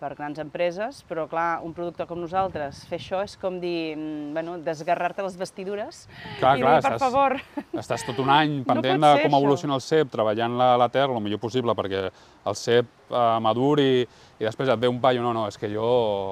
per 0.00 0.12
grans 0.18 0.40
empreses, 0.42 1.02
però 1.06 1.26
clar, 1.30 1.60
un 1.66 1.74
producte 1.76 2.06
com 2.08 2.18
nosaltres, 2.18 2.82
fer 2.90 2.98
això 2.98 3.22
és 3.22 3.36
com 3.40 3.60
dir, 3.62 3.94
mm, 3.94 4.32
bueno, 4.34 4.56
desgarrar-te 4.66 5.22
les 5.22 5.36
vestidures. 5.38 6.06
Clar, 6.40 6.56
i 6.58 6.64
clar, 6.64 6.74
dir, 6.74 6.82
per 6.82 6.92
estàs, 6.92 7.00
favor... 7.00 7.36
Estàs 7.84 8.06
tot 8.08 8.18
un 8.24 8.32
any 8.34 8.58
pendent 8.70 9.00
no 9.00 9.14
de 9.14 9.26
com 9.26 9.38
evoluciona 9.38 9.78
el 9.78 9.84
cep, 9.84 10.10
treballant 10.10 10.58
la, 10.58 10.72
la 10.80 10.88
terra 10.88 11.14
el 11.14 11.22
millor 11.22 11.42
possible 11.42 11.76
perquè 11.78 12.08
el 12.10 12.58
cep 12.58 12.90
eh, 13.10 13.38
maduri 13.42 14.06
i 14.36 14.44
després 14.44 14.68
et 14.68 14.80
ve 14.80 14.88
un 14.90 14.98
paio, 15.00 15.22
no, 15.24 15.30
no, 15.32 15.46
és 15.48 15.56
que 15.56 15.68
jo... 15.72 15.84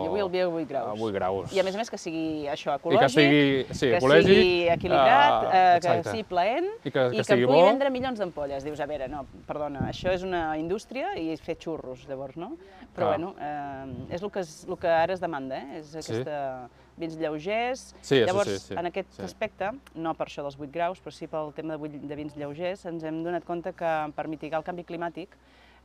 Jo 0.04 0.10
vull 0.12 0.20
el 0.26 0.30
vi 0.32 0.42
a 0.44 0.48
8 0.50 0.66
graus. 0.68 0.90
A 0.92 1.06
8 1.06 1.14
graus. 1.14 1.54
I 1.56 1.62
a 1.62 1.64
més 1.64 1.76
a 1.76 1.80
més 1.80 1.90
que 1.92 2.00
sigui 2.00 2.44
això, 2.52 2.74
ecològic, 2.76 3.00
I 3.00 3.04
que 3.04 3.08
sigui, 3.14 3.78
sí, 3.80 3.90
ecològic, 3.96 4.28
que 4.28 4.34
sigui 4.34 4.68
equilibrat, 4.74 5.46
uh, 5.48 5.78
que 5.80 5.96
sigui 6.10 6.26
plaent 6.28 6.68
i 6.68 6.90
que, 6.90 6.92
que, 6.92 7.08
i 7.16 7.24
que 7.24 7.38
pugui 7.40 7.48
bo. 7.48 7.62
vendre 7.70 7.92
milions 7.94 8.20
d'ampolles. 8.20 8.66
Dius, 8.68 8.84
a 8.84 8.88
veure, 8.90 9.08
no, 9.08 9.24
perdona, 9.48 9.88
això 9.88 10.12
és 10.12 10.26
una 10.26 10.44
indústria 10.60 11.14
i 11.16 11.32
fer 11.40 11.56
xurros, 11.64 12.04
llavors, 12.10 12.36
no? 12.36 12.52
Però, 12.94 13.08
Clar. 13.08 13.16
bueno, 13.16 13.32
eh, 13.40 14.14
és 14.14 14.20
el 14.20 14.30
que, 14.34 14.44
és 14.44 14.54
el 14.68 14.80
que 14.84 14.92
ara 14.92 15.16
es 15.16 15.24
demanda, 15.24 15.64
eh? 15.64 15.80
És 15.80 15.94
aquesta... 16.04 16.40
Sí? 16.68 16.80
vins 16.94 17.16
lleugers. 17.18 17.80
Sí, 18.06 18.20
Llavors, 18.22 18.52
sí, 18.52 18.58
sí, 18.68 18.74
en 18.78 18.86
aquest 18.86 19.16
sí. 19.16 19.22
aspecte, 19.26 19.72
no 19.98 20.12
per 20.14 20.28
això 20.28 20.44
dels 20.46 20.54
8 20.60 20.70
graus, 20.70 21.00
però 21.02 21.10
sí 21.10 21.26
pel 21.26 21.50
tema 21.56 21.74
de, 21.74 21.90
de 21.98 22.18
vins 22.18 22.36
lleugers, 22.38 22.84
ens 22.86 23.02
hem 23.02 23.22
donat 23.26 23.42
compte 23.48 23.72
que 23.74 23.94
per 24.14 24.28
mitigar 24.30 24.60
el 24.62 24.66
canvi 24.68 24.86
climàtic 24.86 25.34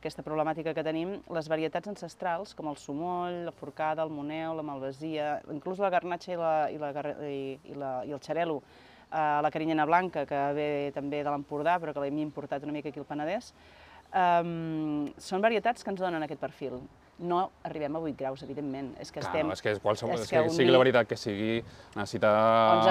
aquesta 0.00 0.24
problemàtica 0.24 0.72
que 0.76 0.84
tenim, 0.84 1.18
les 1.36 1.48
varietats 1.52 1.90
ancestrals, 1.92 2.54
com 2.56 2.70
el 2.70 2.78
sumoll, 2.80 3.42
la 3.46 3.52
forcada, 3.56 4.06
el 4.06 4.12
moneu, 4.14 4.54
la 4.56 4.64
malvasia, 4.64 5.34
inclús 5.52 5.82
la 5.82 5.92
garnatxa 5.92 6.32
i, 6.32 6.38
la, 6.40 6.54
i, 6.72 6.78
la, 6.80 6.92
i, 7.28 7.42
i, 7.68 7.76
la, 7.76 7.90
i 8.08 8.14
el 8.16 8.22
xarelo, 8.24 8.60
eh, 9.10 9.20
la 9.44 9.52
carinyena 9.52 9.86
blanca, 9.88 10.24
que 10.28 10.40
ve 10.56 10.70
també 10.96 11.20
de 11.20 11.28
l'Empordà, 11.28 11.76
però 11.82 11.92
que 11.92 12.06
l'hem 12.06 12.22
importat 12.24 12.64
una 12.64 12.74
mica 12.78 12.88
aquí 12.88 13.02
al 13.02 13.08
Penedès, 13.10 13.52
eh, 14.10 14.40
són 15.30 15.44
varietats 15.44 15.84
que 15.84 15.92
ens 15.92 16.02
donen 16.02 16.24
aquest 16.26 16.42
perfil 16.42 16.80
no 17.20 17.50
arribem 17.62 17.96
a 17.96 18.00
8 18.00 18.16
graus, 18.16 18.42
evidentment. 18.42 18.94
És 19.00 19.12
que 19.12 19.20
Clar, 19.20 19.30
estem... 19.30 19.48
No, 19.50 19.56
és 19.56 19.62
que, 19.64 19.74
qualsevol, 19.84 20.16
és 20.16 20.30
que, 20.30 20.40
que 20.46 20.54
sigui 20.54 20.72
la 20.72 20.80
veritat 20.80 21.10
que 21.10 21.18
sigui, 21.20 21.60
necessita 21.92 22.30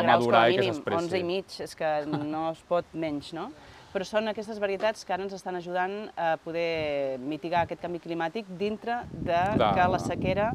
madurar 0.05 0.43
i 0.53 0.59
que 0.59 0.67
s'expressi. 0.67 1.09
11 1.09 1.17
i 1.19 1.25
mig, 1.25 1.55
és 1.65 1.75
que 1.79 1.91
no 2.05 2.43
es 2.51 2.61
pot 2.69 2.93
menys, 2.93 3.33
no? 3.37 3.49
Però 3.93 4.05
són 4.05 4.29
aquestes 4.29 4.59
varietats 4.61 5.05
que 5.05 5.15
ara 5.15 5.25
ens 5.25 5.33
estan 5.33 5.57
ajudant 5.57 6.11
a 6.15 6.35
poder 6.43 7.17
mitigar 7.21 7.63
aquest 7.65 7.81
canvi 7.81 8.01
climàtic 8.03 8.49
dintre 8.59 9.01
de, 9.11 9.41
que 9.59 9.89
la 9.89 10.01
sequera 10.03 10.51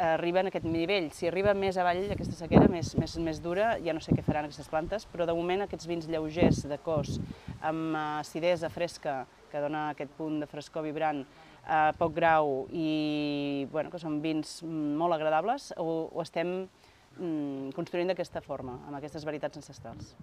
arriba 0.00 0.40
en 0.40 0.48
aquest 0.48 0.64
nivell. 0.64 1.10
Si 1.12 1.28
arriba 1.28 1.52
més 1.54 1.76
avall 1.80 2.06
aquesta 2.14 2.36
sequera, 2.38 2.68
més, 2.72 2.94
més, 2.96 3.16
més 3.20 3.40
dura, 3.42 3.74
ja 3.84 3.92
no 3.92 4.00
sé 4.00 4.14
què 4.16 4.24
faran 4.24 4.48
aquestes 4.48 4.70
plantes, 4.72 5.04
però 5.12 5.26
de 5.28 5.34
moment 5.36 5.66
aquests 5.66 5.88
vins 5.90 6.08
lleugers 6.08 6.62
de 6.70 6.78
cos, 6.80 7.18
amb 7.60 7.98
acidesa 8.20 8.70
fresca, 8.72 9.24
que 9.50 9.60
dona 9.60 9.90
aquest 9.90 10.14
punt 10.16 10.40
de 10.40 10.48
frescor 10.48 10.86
vibrant, 10.86 11.24
a 11.70 11.90
poc 11.98 12.14
grau 12.16 12.64
i 12.72 13.66
bueno, 13.70 13.90
que 13.92 14.00
són 14.00 14.20
vins 14.24 14.60
molt 14.64 15.14
agradables, 15.14 15.70
ho, 15.76 16.08
ho 16.08 16.22
estem 16.24 16.54
mm, 17.18 17.74
construint 17.76 18.08
d'aquesta 18.10 18.40
forma, 18.44 18.78
amb 18.86 18.96
aquestes 18.98 19.26
varietats 19.28 19.60
ancestrals. 19.60 20.14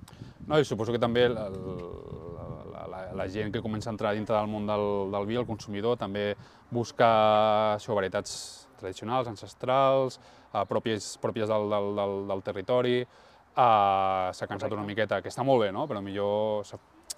No, 0.48 0.58
i 0.58 0.66
suposo 0.66 0.96
que 0.96 1.01
també 1.01 1.27
el, 1.27 1.38
el, 1.38 1.60
la, 2.98 3.13
la, 3.22 3.27
gent 3.30 3.51
que 3.54 3.62
comença 3.62 3.89
a 3.89 3.94
entrar 3.96 4.13
dintre 4.18 4.36
del 4.36 4.50
món 4.50 4.66
del, 4.68 4.86
del 5.13 5.25
vi, 5.30 5.38
el 5.39 5.46
consumidor, 5.48 5.98
també 6.01 6.32
busca 6.74 7.08
això, 7.77 7.96
varietats 7.96 8.36
tradicionals, 8.80 9.27
ancestrals, 9.32 10.20
eh, 10.54 10.63
pròpies, 10.70 11.16
pròpies 11.24 11.50
del, 11.50 11.70
del, 11.72 11.89
del, 11.98 12.16
del 12.34 12.44
territori, 12.46 12.98
eh, 13.01 14.30
s'ha 14.34 14.48
cansat 14.50 14.74
una 14.75 14.86
miqueta, 14.86 15.22
que 15.22 15.30
està 15.34 15.46
molt 15.46 15.63
bé, 15.66 15.72
no? 15.74 15.88
però 15.89 16.01
millor 16.04 16.66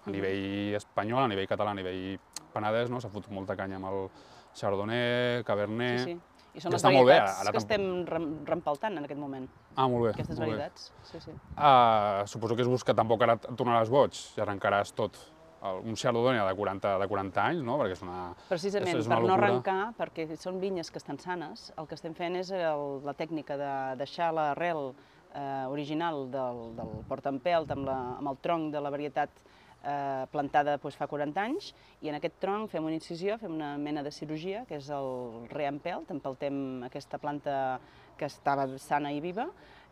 a 0.05 0.11
nivell 0.13 0.75
espanyol, 0.79 1.25
a 1.25 1.27
nivell 1.31 1.47
català, 1.49 1.71
a 1.75 1.79
nivell 1.79 2.17
penedès, 2.53 2.89
no? 2.89 3.01
s'ha 3.03 3.11
fotut 3.11 3.31
molta 3.35 3.55
canya 3.59 3.79
amb 3.81 3.89
el 3.91 4.03
chardonnay, 4.55 5.43
cabernet... 5.47 6.03
Sí, 6.05 6.13
sí. 6.15 6.25
I 6.57 6.61
són 6.63 6.73
les 6.73 6.81
molt 6.81 7.05
bé, 7.05 7.13
varietats 7.13 7.41
ara 7.43 7.51
que 7.53 7.59
estem 7.61 7.83
rem- 8.09 8.31
rempaltant 8.47 8.95
en 8.97 9.03
aquest 9.05 9.19
moment, 9.21 9.43
Ah, 9.77 9.85
molt 9.87 10.07
bé. 10.07 10.13
aquestes 10.15 10.39
molt 10.39 10.49
bé. 10.49 10.55
varietats. 10.55 10.87
Sí, 11.05 11.19
sí. 11.21 11.31
Uh, 11.53 12.25
suposo 12.27 12.55
que 12.57 12.63
es 12.65 12.67
busca 12.67 12.95
tampoc 12.97 13.21
ara 13.21 13.35
et 13.37 13.45
tornaràs 13.53 13.91
boig 13.93 14.17
i 14.35 14.41
arrencaràs 14.41 14.89
tot 14.97 15.19
un 15.61 15.95
Chardonnay 15.95 16.47
de 16.47 16.55
40, 16.55 16.97
de 17.01 17.07
40 17.07 17.43
anys, 17.43 17.63
no? 17.67 17.77
Perquè 17.81 17.97
és 17.97 18.03
una... 18.05 18.19
Precisament, 18.47 18.95
és, 18.95 19.03
és 19.03 19.09
una 19.09 19.17
per 19.17 19.25
no 19.25 19.33
locura. 19.33 19.47
arrencar, 19.49 19.79
perquè 19.97 20.27
són 20.39 20.59
vinyes 20.61 20.91
que 20.91 21.01
estan 21.01 21.19
sanes, 21.19 21.69
el 21.77 21.87
que 21.89 21.97
estem 21.99 22.15
fent 22.15 22.39
és 22.39 22.51
el, 22.55 22.85
la 23.05 23.15
tècnica 23.17 23.57
de 23.59 23.71
deixar 23.99 24.31
l'arrel 24.35 24.91
eh, 25.33 25.65
original 25.67 26.27
del, 26.31 26.63
del 26.79 26.97
portaempelt 27.09 27.71
amb, 27.75 27.87
la, 27.89 27.99
amb 28.17 28.31
el 28.31 28.39
tronc 28.43 28.71
de 28.73 28.83
la 28.83 28.91
varietat 28.93 29.41
eh, 29.83 30.25
plantada 30.31 30.77
doncs, 30.77 30.97
fa 30.99 31.07
40 31.11 31.43
anys, 31.43 31.73
i 32.01 32.11
en 32.11 32.19
aquest 32.19 32.39
tronc 32.41 32.71
fem 32.71 32.85
una 32.85 32.97
incisió, 32.97 33.37
fem 33.41 33.55
una 33.55 33.75
mena 33.77 34.03
de 34.05 34.13
cirurgia, 34.15 34.65
que 34.69 34.79
és 34.79 34.89
el 34.95 35.47
reempelt, 35.51 36.11
empeltem 36.15 36.85
aquesta 36.87 37.19
planta 37.19 37.79
que 38.19 38.27
estava 38.27 38.67
sana 38.79 39.13
i 39.15 39.21
viva, 39.23 39.47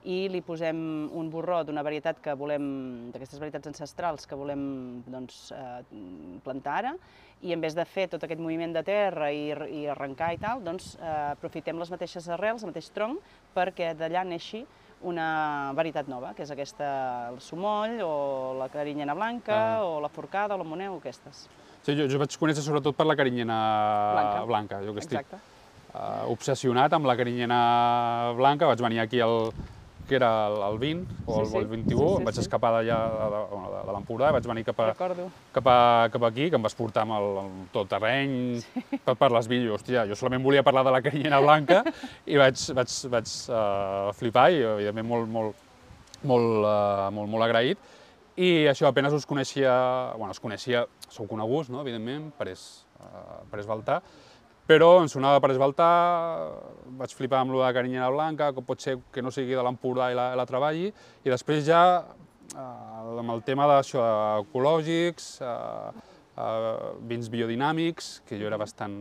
i 0.06 0.28
li 0.30 0.42
posem 0.46 0.78
un 1.18 1.30
borró 1.30 1.64
d'una 1.66 1.84
varietat 1.84 2.20
que 2.24 2.34
volem, 2.38 3.10
d'aquestes 3.12 3.40
varietats 3.42 3.68
ancestrals 3.68 4.26
que 4.28 4.36
volem 4.40 5.04
doncs, 5.08 5.52
eh, 5.52 5.82
plantar 6.46 6.78
ara, 6.84 6.94
i 7.42 7.52
en 7.54 7.62
vez 7.62 7.76
de 7.76 7.84
fer 7.86 8.08
tot 8.10 8.24
aquest 8.24 8.40
moviment 8.42 8.74
de 8.74 8.84
terra 8.84 9.32
i, 9.32 9.50
i 9.52 9.86
arrencar 9.92 10.32
i 10.34 10.38
tal, 10.42 10.64
doncs 10.64 10.96
eh, 11.02 11.32
aprofitem 11.34 11.78
les 11.80 11.92
mateixes 11.92 12.30
arrels, 12.30 12.64
el 12.64 12.72
mateix 12.72 12.90
tronc, 12.96 13.20
perquè 13.54 13.94
d'allà 13.98 14.24
neixi 14.26 14.64
una 15.06 15.72
varietat 15.78 16.08
nova, 16.10 16.32
que 16.34 16.42
és 16.42 16.50
aquesta, 16.52 17.30
el 17.30 17.42
sumoll, 17.42 18.00
o 18.02 18.56
la 18.58 18.70
carinyena 18.74 19.14
blanca, 19.14 19.58
Ah. 19.78 19.84
o 19.86 20.00
la 20.02 20.10
forcada, 20.10 20.56
o 20.56 20.58
la 20.58 20.64
moneu, 20.66 20.96
aquestes. 20.98 21.48
Sí, 21.84 21.94
jo, 21.96 22.08
jo 22.10 22.18
vaig 22.18 22.34
conèixer 22.40 22.64
sobretot 22.66 22.96
per 22.98 23.06
la 23.06 23.16
carinyena 23.16 23.58
Blanca. 24.16 24.46
blanca. 24.46 24.82
Jo 24.84 24.94
que 24.94 25.00
estic 25.00 25.20
Exacte. 25.20 25.38
uh, 25.94 26.26
obsessionat 26.32 26.92
amb 26.94 27.06
la 27.06 27.16
carinyena 27.16 28.34
blanca, 28.36 28.66
vaig 28.66 28.82
venir 28.82 29.00
aquí 29.00 29.22
al 29.22 29.52
que 30.08 30.16
era 30.16 30.48
el, 30.48 30.58
el 30.72 30.78
20 30.80 31.16
o 31.26 31.40
el, 31.42 31.46
Sí, 31.46 31.52
sí. 31.52 31.58
el 31.58 31.68
21, 31.68 32.00
Sí, 32.00 32.08
sí, 32.08 32.18
em 32.22 32.28
vaig 32.28 32.36
sí. 32.38 32.44
escapar 32.46 32.72
d'allà 32.78 32.98
de, 33.14 33.28
de, 33.34 33.42
de, 33.74 33.82
de 33.90 33.96
l'Empordà, 33.96 34.32
vaig 34.36 34.48
venir 34.50 34.64
cap 34.68 34.80
a, 34.82 34.88
cap, 34.98 35.68
a, 35.68 35.78
cap 36.14 36.26
aquí, 36.30 36.50
que 36.50 36.58
em 36.60 36.64
vas 36.66 36.78
portar 36.78 37.04
amb 37.06 37.18
el, 37.18 37.28
el 37.44 37.52
tot 37.76 37.90
terreny, 37.92 38.38
sí. 38.64 38.86
per, 39.06 39.18
per 39.20 39.30
les 39.36 39.50
vídeos. 39.52 39.82
Hòstia, 39.82 40.08
jo 40.10 40.18
solament 40.18 40.46
volia 40.46 40.64
parlar 40.66 40.86
de 40.88 40.96
la 40.96 41.04
carinyena 41.06 41.42
blanca 41.44 41.84
i 42.26 42.40
vaig, 42.40 42.58
vaig, 42.78 42.96
vaig 43.14 43.36
uh, 43.52 44.14
flipar 44.18 44.50
i, 44.56 44.64
evidentment, 44.78 45.10
molt, 45.12 45.30
molt, 45.38 45.68
molt, 46.24 46.52
uh, 46.64 47.08
molt, 47.14 47.30
molt 47.36 47.48
agraït. 47.50 47.78
I 48.38 48.68
això, 48.70 48.86
apenas 48.88 49.14
us 49.18 49.26
coneixia, 49.26 49.74
bueno, 50.16 50.32
us 50.32 50.40
coneixia, 50.40 50.86
sou 51.10 51.26
coneguts, 51.30 51.72
no?, 51.74 51.82
evidentment, 51.82 52.30
per 52.38 52.52
es, 52.54 52.86
uh, 53.02 53.42
per 53.50 53.64
esbaltar, 53.64 54.02
però 54.68 54.98
em 55.00 55.08
sonava 55.08 55.40
per 55.40 55.54
esbaltar, 55.54 55.92
vaig 57.00 57.14
flipar 57.16 57.40
amb 57.42 57.56
lo 57.56 57.64
de 57.64 57.72
carinyena 57.76 58.10
blanca, 58.12 58.52
que 58.54 58.64
pot 58.66 58.84
ser 58.84 58.98
que 59.16 59.24
no 59.24 59.32
sigui 59.32 59.56
de 59.56 59.64
l'Empordà 59.64 60.12
i 60.12 60.18
la, 60.18 60.34
la 60.36 60.46
treballi, 60.50 60.90
i 61.24 61.32
després 61.32 61.64
ja 61.68 61.82
eh, 62.04 62.60
amb 62.60 63.32
el 63.32 63.44
tema 63.48 63.68
d'això, 63.72 64.04
ecològics, 64.44 65.30
eh, 65.42 66.06
eh, 66.36 66.92
vins 67.08 67.32
biodinàmics, 67.32 68.12
que 68.28 68.40
jo 68.40 68.50
era 68.52 68.60
bastant, 68.60 68.98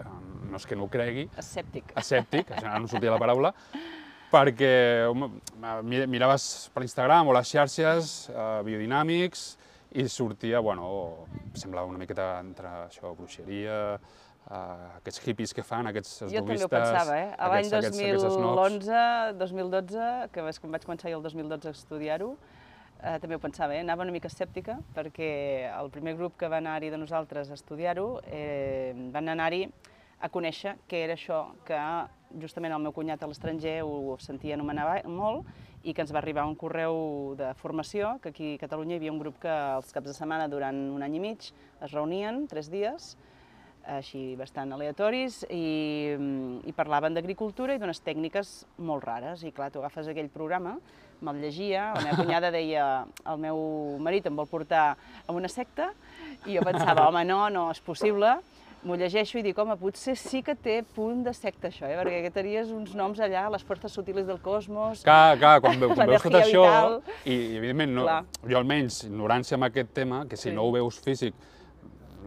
eh, 0.00 0.12
no 0.50 0.58
és 0.58 0.66
que 0.66 0.78
no 0.78 0.88
ho 0.88 0.92
cregui, 0.92 1.28
Escèptic. 1.38 1.94
escèptic, 1.96 2.50
ara 2.58 2.78
no 2.82 2.90
sortia 2.90 3.14
la 3.14 3.22
paraula, 3.22 3.54
perquè 4.32 4.72
miraves 5.84 6.70
per 6.72 6.82
Instagram 6.86 7.28
o 7.28 7.36
les 7.36 7.50
xarxes 7.52 8.12
eh, 8.32 8.62
biodinàmics 8.66 9.52
i 10.00 10.06
sortia, 10.08 10.58
bueno, 10.64 11.28
semblava 11.54 11.86
una 11.86 12.00
miqueta 12.00 12.38
entre 12.40 12.70
això, 12.88 13.12
bruixeria, 13.14 13.98
eh, 14.50 14.96
aquests 14.98 15.20
hippies 15.26 15.54
que 15.54 15.62
fan, 15.62 15.86
aquests 15.86 16.20
Jo 16.32 16.42
també 16.42 16.56
ho 16.64 16.68
pensava, 16.68 17.18
eh? 17.18 17.34
A 17.38 17.48
L'any 17.48 17.66
aquests- 17.66 17.72
aquests- 17.78 18.00
aquests 18.00 18.22
snobs. 18.22 18.86
2011, 18.86 19.38
2012, 19.38 20.28
que 20.32 20.48
és 20.48 20.58
quan 20.60 20.72
vaig 20.72 20.84
començar 20.84 21.10
jo 21.10 21.16
el 21.18 21.22
2012 21.22 21.68
a 21.68 21.70
estudiar-ho, 21.70 22.36
eh, 23.02 23.18
també 23.18 23.34
ho 23.36 23.38
pensava, 23.40 23.74
eh? 23.74 23.80
anava 23.80 24.02
una 24.02 24.12
mica 24.12 24.28
escèptica, 24.28 24.78
perquè 24.94 25.70
el 25.80 25.90
primer 25.90 26.16
grup 26.16 26.36
que 26.38 26.48
va 26.48 26.58
anar-hi 26.58 26.90
de 26.90 26.98
nosaltres 26.98 27.50
a 27.50 27.54
estudiar-ho 27.54 28.20
eh, 28.26 28.92
van 29.12 29.28
anar-hi 29.28 29.68
a 30.20 30.28
conèixer 30.30 30.76
què 30.88 31.02
era 31.04 31.14
això 31.14 31.48
que 31.66 31.76
justament 32.40 32.72
el 32.72 32.80
meu 32.80 32.92
cunyat 32.92 33.22
a 33.22 33.26
l'estranger 33.26 33.82
ho 33.82 34.16
sentia 34.22 34.54
anomenar 34.54 35.02
molt 35.06 35.44
i 35.82 35.92
que 35.92 36.00
ens 36.00 36.12
va 36.14 36.18
arribar 36.20 36.46
un 36.46 36.54
correu 36.54 37.34
de 37.36 37.52
formació, 37.54 38.20
que 38.22 38.28
aquí 38.30 38.54
a 38.54 38.58
Catalunya 38.58 38.94
hi 38.94 38.98
havia 39.00 39.10
un 39.12 39.18
grup 39.18 39.40
que 39.42 39.48
els 39.50 39.90
caps 39.92 40.06
de 40.06 40.14
setmana 40.14 40.46
durant 40.48 40.76
un 40.94 41.02
any 41.02 41.16
i 41.16 41.18
mig 41.20 41.50
es 41.82 41.90
reunien, 41.90 42.46
tres 42.46 42.70
dies, 42.70 43.16
així 43.86 44.36
bastant 44.38 44.72
aleatoris, 44.72 45.42
i, 45.50 46.14
mm, 46.18 46.62
i 46.68 46.72
parlaven 46.76 47.14
d'agricultura 47.14 47.74
i 47.74 47.78
d'unes 47.82 48.00
tècniques 48.04 48.64
molt 48.78 49.04
rares. 49.04 49.42
I 49.44 49.52
clar, 49.52 49.70
tu 49.74 49.80
agafes 49.82 50.08
aquell 50.08 50.28
programa, 50.32 50.76
me'l 51.22 51.38
llegia, 51.42 51.92
la 51.94 52.02
meva 52.06 52.16
cunyada 52.22 52.50
deia 52.54 53.04
el 53.26 53.38
meu 53.38 53.98
marit 54.02 54.26
em 54.26 54.36
vol 54.36 54.46
portar 54.50 54.96
a 55.26 55.32
una 55.32 55.48
secta, 55.48 55.92
i 56.46 56.56
jo 56.56 56.62
pensava, 56.66 57.08
home, 57.08 57.24
no, 57.24 57.44
no 57.50 57.68
és 57.70 57.80
possible, 57.80 58.36
m'ho 58.82 58.96
llegeixo 58.98 59.38
i 59.38 59.42
dic, 59.46 59.58
home, 59.62 59.76
potser 59.78 60.16
sí 60.18 60.40
que 60.42 60.56
té 60.58 60.80
punt 60.96 61.20
de 61.22 61.30
secta 61.32 61.68
això, 61.68 61.86
eh? 61.86 61.94
perquè 62.00 62.32
tenies 62.34 62.72
uns 62.74 62.96
noms 62.98 63.20
allà, 63.22 63.44
les 63.54 63.62
forces 63.62 63.92
sutiles 63.94 64.26
del 64.26 64.40
cosmos, 64.42 65.04
Clar, 65.06 65.36
clar, 65.38 65.60
quan, 65.62 65.78
veu, 65.78 65.92
quan 65.94 66.10
veus 66.10 66.22
tot 66.26 66.34
això, 66.40 66.64
vital. 66.66 66.96
i, 67.24 67.36
i 67.36 67.56
evidentment, 67.60 67.94
no, 67.94 68.02
Clar. 68.08 68.24
jo 68.50 68.58
almenys, 68.58 69.04
ignorància 69.06 69.54
amb 69.54 69.68
aquest 69.70 69.92
tema, 69.94 70.24
que 70.26 70.36
si 70.36 70.48
Sí. 70.50 70.54
no 70.56 70.64
ho 70.66 70.72
veus 70.74 70.98
físic, 70.98 71.34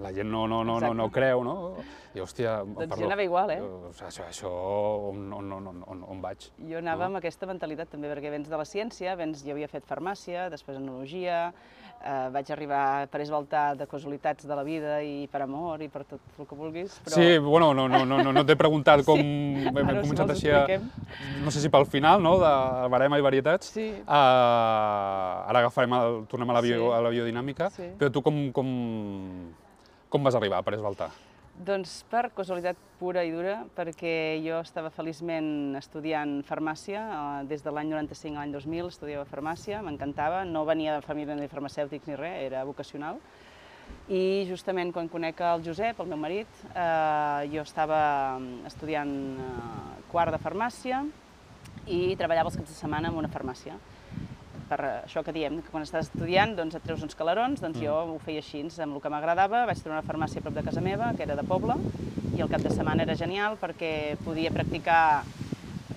la 0.01 0.11
gent 0.15 0.29
no, 0.31 0.45
no, 0.47 0.63
no, 0.63 0.79
no, 0.79 0.93
no 0.93 1.09
creu, 1.13 1.43
no? 1.45 1.55
I, 2.15 2.21
hòstia, 2.23 2.61
Doncs 2.63 2.95
jo 2.95 3.07
anava 3.09 3.23
igual, 3.25 3.51
eh? 3.51 3.61
Això, 4.07 4.23
això 4.23 4.51
on, 5.11 5.25
on, 5.35 5.51
on, 5.57 5.81
on, 5.83 6.03
on, 6.15 6.21
vaig? 6.23 6.49
Jo 6.69 6.79
anava 6.79 7.09
amb 7.09 7.19
aquesta 7.19 7.47
mentalitat 7.49 7.91
també, 7.91 8.07
perquè 8.11 8.31
vens 8.31 8.47
de 8.51 8.59
la 8.59 8.67
ciència, 8.67 9.17
vens, 9.19 9.43
jo 9.43 9.51
havia 9.55 9.67
fet 9.71 9.83
farmàcia, 9.87 10.47
després 10.53 10.79
enologia, 10.79 11.49
eh, 11.99 12.29
vaig 12.31 12.51
arribar 12.55 13.07
per 13.11 13.19
esbaltar 13.25 13.65
de 13.75 13.87
casualitats 13.91 14.47
de 14.47 14.55
la 14.55 14.63
vida 14.63 15.01
i 15.03 15.27
per 15.31 15.41
amor 15.43 15.83
i 15.83 15.89
per 15.91 16.05
tot 16.07 16.39
el 16.39 16.47
que 16.47 16.55
vulguis, 16.55 16.95
però... 17.03 17.17
Sí, 17.17 17.37
bueno, 17.43 17.73
no, 17.73 17.89
no, 17.91 18.05
no, 18.05 18.21
no, 18.23 18.31
no 18.31 18.45
t'he 18.47 18.55
preguntat 18.59 19.03
com 19.09 19.19
hem, 19.19 19.67
hem 19.75 19.91
si 19.91 20.05
començat 20.05 20.23
vols, 20.23 20.37
així 20.37 20.55
a, 20.55 20.79
no 21.43 21.51
sé 21.51 21.65
si 21.65 21.73
pel 21.73 21.87
final, 21.91 22.23
no?, 22.23 22.37
de 22.39 22.53
barema 22.95 23.19
i 23.19 23.25
varietats. 23.25 23.73
Sí. 23.75 23.89
Uh, 24.05 24.15
ara 25.51 25.65
agafarem 25.65 25.99
el, 25.99 26.23
tornem 26.31 26.55
a 26.55 26.59
la, 26.59 26.63
bio, 26.63 26.79
Sí. 26.85 26.95
a 26.95 27.03
la 27.03 27.11
biodinàmica, 27.13 27.69
Sí. 27.75 27.91
però 27.99 28.11
tu 28.11 28.23
com, 28.23 28.39
com, 28.55 28.71
com 30.15 30.23
vas 30.23 30.35
arribar 30.37 30.61
per 30.63 30.77
esbaltar? 30.77 31.09
Doncs 31.67 31.97
per 32.11 32.29
casualitat 32.35 32.79
pura 32.99 33.23
i 33.27 33.31
dura, 33.31 33.57
perquè 33.75 34.39
jo 34.43 34.61
estava 34.63 34.91
feliçment 34.91 35.75
estudiant 35.75 36.37
farmàcia, 36.47 37.01
eh, 37.03 37.43
des 37.49 37.63
de 37.63 37.71
l'any 37.71 37.91
95 37.91 38.35
a 38.35 38.43
l'any 38.43 38.53
2000 38.53 38.91
estudiava 38.91 39.25
farmàcia, 39.27 39.81
m'encantava, 39.83 40.43
no 40.45 40.63
venia 40.67 40.95
de 40.95 41.03
família 41.03 41.35
ni 41.35 41.51
farmacèutics 41.51 42.07
ni 42.07 42.15
res, 42.15 42.37
era 42.47 42.63
vocacional. 42.63 43.19
I 44.09 44.45
justament 44.49 44.93
quan 44.93 45.11
conec 45.11 45.41
el 45.41 45.63
Josep, 45.67 45.99
el 45.99 46.07
meu 46.07 46.17
marit, 46.17 46.63
eh, 46.71 47.49
jo 47.51 47.63
estava 47.67 48.39
estudiant 48.71 49.11
eh, 49.35 49.99
quart 50.11 50.31
de 50.31 50.39
farmàcia 50.39 51.03
i 51.87 52.15
treballava 52.15 52.51
els 52.51 52.57
caps 52.61 52.71
de 52.71 52.79
setmana 52.79 53.11
en 53.11 53.19
una 53.19 53.31
farmàcia 53.31 53.75
per 54.69 54.79
això 54.85 55.21
que 55.25 55.33
diem, 55.35 55.59
que 55.61 55.71
quan 55.71 55.85
estàs 55.85 56.09
estudiant 56.09 56.55
doncs 56.57 56.75
et 56.77 56.85
treus 56.85 57.03
uns 57.05 57.17
calarons, 57.17 57.61
doncs 57.61 57.79
jo 57.81 57.93
ho 57.93 58.17
feia 58.25 58.41
així, 58.43 58.63
amb 58.81 58.97
el 58.97 59.01
que 59.03 59.11
m'agradava, 59.13 59.65
vaig 59.69 59.81
trobar 59.81 59.99
una 59.99 60.07
farmàcia 60.07 60.41
a 60.41 60.45
prop 60.45 60.57
de 60.57 60.65
casa 60.65 60.81
meva, 60.81 61.13
que 61.17 61.25
era 61.27 61.37
de 61.37 61.45
poble, 61.47 61.77
i 62.35 62.43
el 62.43 62.51
cap 62.51 62.63
de 62.63 62.73
setmana 62.73 63.05
era 63.05 63.15
genial 63.15 63.59
perquè 63.61 64.17
podia 64.25 64.51
practicar 64.51 65.23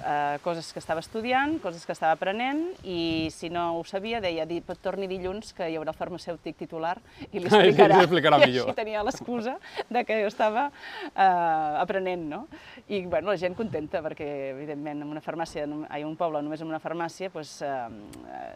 eh, 0.08 0.38
coses 0.42 0.72
que 0.72 0.80
estava 0.80 1.00
estudiant, 1.04 1.58
coses 1.60 1.84
que 1.84 1.92
estava 1.92 2.14
aprenent, 2.16 2.62
i 2.88 3.28
si 3.30 3.50
no 3.52 3.76
ho 3.78 3.84
sabia, 3.84 4.20
deia, 4.24 4.46
"Di- 4.48 4.62
torni 4.80 5.06
dilluns, 5.06 5.52
que 5.52 5.68
hi 5.68 5.76
haurà 5.76 5.92
el 5.92 5.98
farmacèutic 5.98 6.56
titular 6.56 6.96
i 7.30 7.38
li 7.38 7.38
I 7.38 7.40
li 7.40 7.48
explicarà. 7.48 8.00
explicarà 8.02 8.38
I 8.40 8.46
millor. 8.46 8.66
així 8.68 8.74
tenia 8.74 9.02
l'excusa 9.04 9.58
de 9.90 10.04
que 10.08 10.22
jo 10.22 10.28
estava 10.28 10.70
eh, 11.14 11.82
aprenent, 11.82 12.24
no? 12.28 12.46
I, 12.88 13.02
bueno, 13.06 13.30
la 13.30 13.36
gent 13.36 13.54
contenta, 13.54 14.00
perquè, 14.02 14.28
evidentment, 14.56 15.02
en 15.02 15.08
una 15.12 15.20
farmàcia, 15.20 15.64
en 15.64 15.72
un- 15.82 15.86
ai, 15.90 16.04
un 16.04 16.16
poble 16.16 16.40
només 16.42 16.60
en 16.62 16.68
una 16.68 16.80
farmàcia, 16.80 17.30
doncs, 17.30 17.60
eh, 17.62 17.88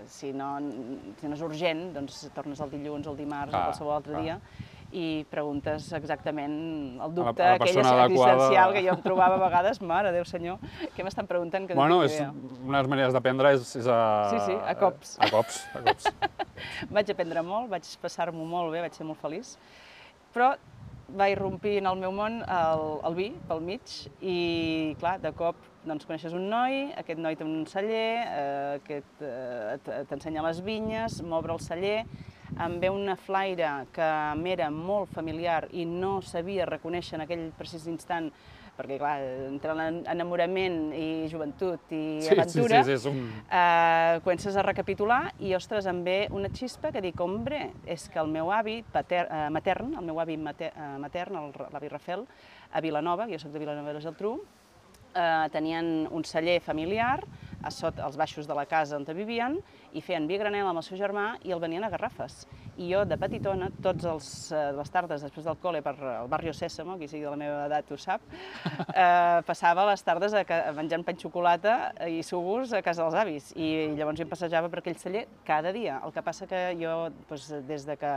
si, 0.06 0.32
no, 0.32 0.59
si 1.21 1.28
no 1.28 1.35
és 1.35 1.42
urgent, 1.42 1.92
doncs 1.92 2.30
tornes 2.35 2.61
el 2.61 2.71
dilluns 2.71 3.06
o 3.06 3.11
el 3.12 3.16
dimarts 3.18 3.50
Clar, 3.52 3.62
o 3.62 3.64
qualsevol 3.73 3.97
altre 3.97 4.12
clar. 4.14 4.23
dia 4.23 4.40
i 4.92 5.25
preguntes 5.32 5.88
exactament 5.96 6.54
el 7.02 7.14
dubte 7.16 7.42
a 7.42 7.54
la 7.54 7.58
aquell 7.58 7.80
existencial 7.80 8.75
que 8.76 8.82
jo 8.84 8.92
em 8.94 9.02
trobava 9.04 9.38
a 9.38 9.42
vegades, 9.42 9.80
mare 9.80 10.12
Déu 10.12 10.26
senyor, 10.28 10.61
què 10.96 11.06
m'estan 11.06 11.28
preguntant 11.30 11.66
que 11.68 11.75
no 11.75 11.80
Bueno, 11.80 12.02
és, 12.04 12.18
idea. 12.18 12.32
unes 12.68 12.90
maneres 12.92 13.16
d'aprendre 13.16 13.54
és, 13.56 13.64
és 13.80 13.88
a... 13.88 14.00
Sí, 14.32 14.42
sí, 14.50 14.58
a 14.58 14.75
cops. 14.78 15.16
A 15.18 15.30
cops, 15.32 15.62
a 15.72 15.82
cops. 15.87 16.11
Vaig 16.94 17.11
aprendre 17.11 17.42
molt, 17.46 17.70
vaig 17.72 17.88
passar-m'ho 18.02 18.44
molt 18.46 18.70
bé, 18.75 18.84
vaig 18.84 18.94
ser 18.94 19.08
molt 19.08 19.20
feliç, 19.22 19.56
però 20.34 20.52
va 21.12 21.28
irrompir 21.28 21.78
en 21.80 21.88
el 21.90 21.99
meu 22.00 22.12
món 22.14 22.40
el, 22.46 22.84
el 23.08 23.16
vi 23.16 23.28
pel 23.49 23.61
mig 23.64 23.96
i, 24.20 24.94
clar, 25.00 25.18
de 25.20 25.32
cop 25.37 25.56
doncs, 25.84 26.06
coneixes 26.06 26.34
un 26.37 26.46
noi, 26.50 26.92
aquest 27.00 27.18
noi 27.20 27.37
té 27.37 27.44
un 27.44 27.64
celler, 27.66 28.11
eh, 28.22 28.76
aquest 28.78 29.25
eh, 29.26 30.04
t'ensenya 30.08 30.44
les 30.46 30.62
vinyes, 30.64 31.18
m'obre 31.26 31.56
el 31.56 31.61
celler, 31.64 32.04
em 32.61 32.80
ve 32.80 32.90
una 32.90 33.16
flaire 33.16 33.87
que 33.92 34.09
m'era 34.37 34.71
molt 34.71 35.12
familiar 35.14 35.68
i 35.73 35.87
no 35.88 36.21
sabia 36.23 36.66
reconèixer 36.68 37.16
en 37.16 37.25
aquell 37.25 37.47
precís 37.59 37.87
instant 37.90 38.30
perquè, 38.73 38.97
clar, 38.97 39.18
entre 39.50 39.75
l'enamorament 39.76 40.94
i 40.97 41.28
joventut 41.28 41.90
i 41.92 42.23
Sí, 42.23 42.28
sí, 42.28 42.32
aventura, 42.32 42.78
sí, 42.82 42.88
sí, 42.88 42.94
és 42.97 43.04
un... 43.11 43.18
eh, 43.52 44.21
comences 44.25 44.56
a 44.56 44.64
recapitular 44.64 45.35
i, 45.44 45.52
ostres, 45.54 45.87
em 45.90 46.00
ve 46.06 46.16
una 46.32 46.49
xispa 46.49 46.90
que 46.92 47.02
dic, 47.04 47.21
hombre, 47.21 47.66
és 47.85 48.09
que 48.09 48.18
el 48.23 48.32
meu 48.32 48.50
avi 48.50 48.80
pater, 48.94 49.26
eh, 49.28 49.44
matern, 49.52 49.92
el 50.00 50.09
meu 50.09 50.18
avi 50.25 50.38
mater, 50.40 50.73
eh, 50.73 50.88
matern, 51.04 51.52
l'avi 51.73 51.92
Rafel, 51.92 52.25
a 52.73 52.80
Vilanova, 52.80 53.28
jo 53.28 53.38
soc 53.38 53.52
de 53.52 53.61
Vilanova 53.61 53.92
i 53.92 53.99
la 53.99 54.00
Geltrú, 54.00 54.38
eh, 55.14 55.49
tenien 55.52 56.09
un 56.11 56.25
celler 56.25 56.61
familiar 56.64 57.21
a 57.62 57.71
sota, 57.71 58.04
als 58.04 58.16
baixos 58.19 58.47
de 58.49 58.54
la 58.54 58.66
casa 58.66 58.97
on 58.97 59.04
vivien 59.04 59.59
i 59.92 60.00
feien 60.00 60.26
vi 60.26 60.37
a 60.37 60.42
granel 60.45 60.66
amb 60.66 60.78
el 60.81 60.83
seu 60.87 60.99
germà 60.99 61.37
i 61.45 61.52
el 61.52 61.61
venien 61.61 61.85
a 61.85 61.90
garrafes. 61.90 62.47
I 62.78 62.88
jo, 62.92 63.02
de 63.04 63.16
petitona, 63.21 63.69
tots 63.85 64.04
els, 64.09 64.28
eh, 64.52 64.73
les 64.73 64.90
tardes 64.90 65.21
després 65.23 65.45
del 65.45 65.59
col·le 65.61 65.83
per 65.85 65.92
el 66.00 66.28
barri 66.28 66.52
Sèsamo, 66.57 66.97
qui 66.99 67.09
sigui 67.09 67.25
de 67.25 67.31
la 67.31 67.37
meva 67.37 67.66
edat 67.66 67.90
ho 67.92 67.97
sap, 68.00 68.23
eh, 68.95 69.42
passava 69.47 69.85
les 69.90 70.02
tardes 70.02 70.33
a, 70.35 70.45
ca- 70.49 70.73
menjant 70.76 71.04
pa 71.04 71.12
xocolata 71.14 71.92
i 72.09 72.23
sugus 72.23 72.73
a 72.73 72.81
casa 72.83 73.02
dels 73.04 73.14
avis. 73.21 73.52
I 73.57 73.92
llavors 73.97 74.19
jo 74.19 74.25
em 74.25 74.33
passejava 74.33 74.69
per 74.73 74.81
aquell 74.81 74.97
celler 74.99 75.26
cada 75.45 75.73
dia. 75.73 76.00
El 76.04 76.12
que 76.12 76.23
passa 76.25 76.47
que 76.49 76.64
jo, 76.81 77.11
doncs, 77.28 77.50
des 77.69 77.85
de 77.87 77.97
que 78.00 78.14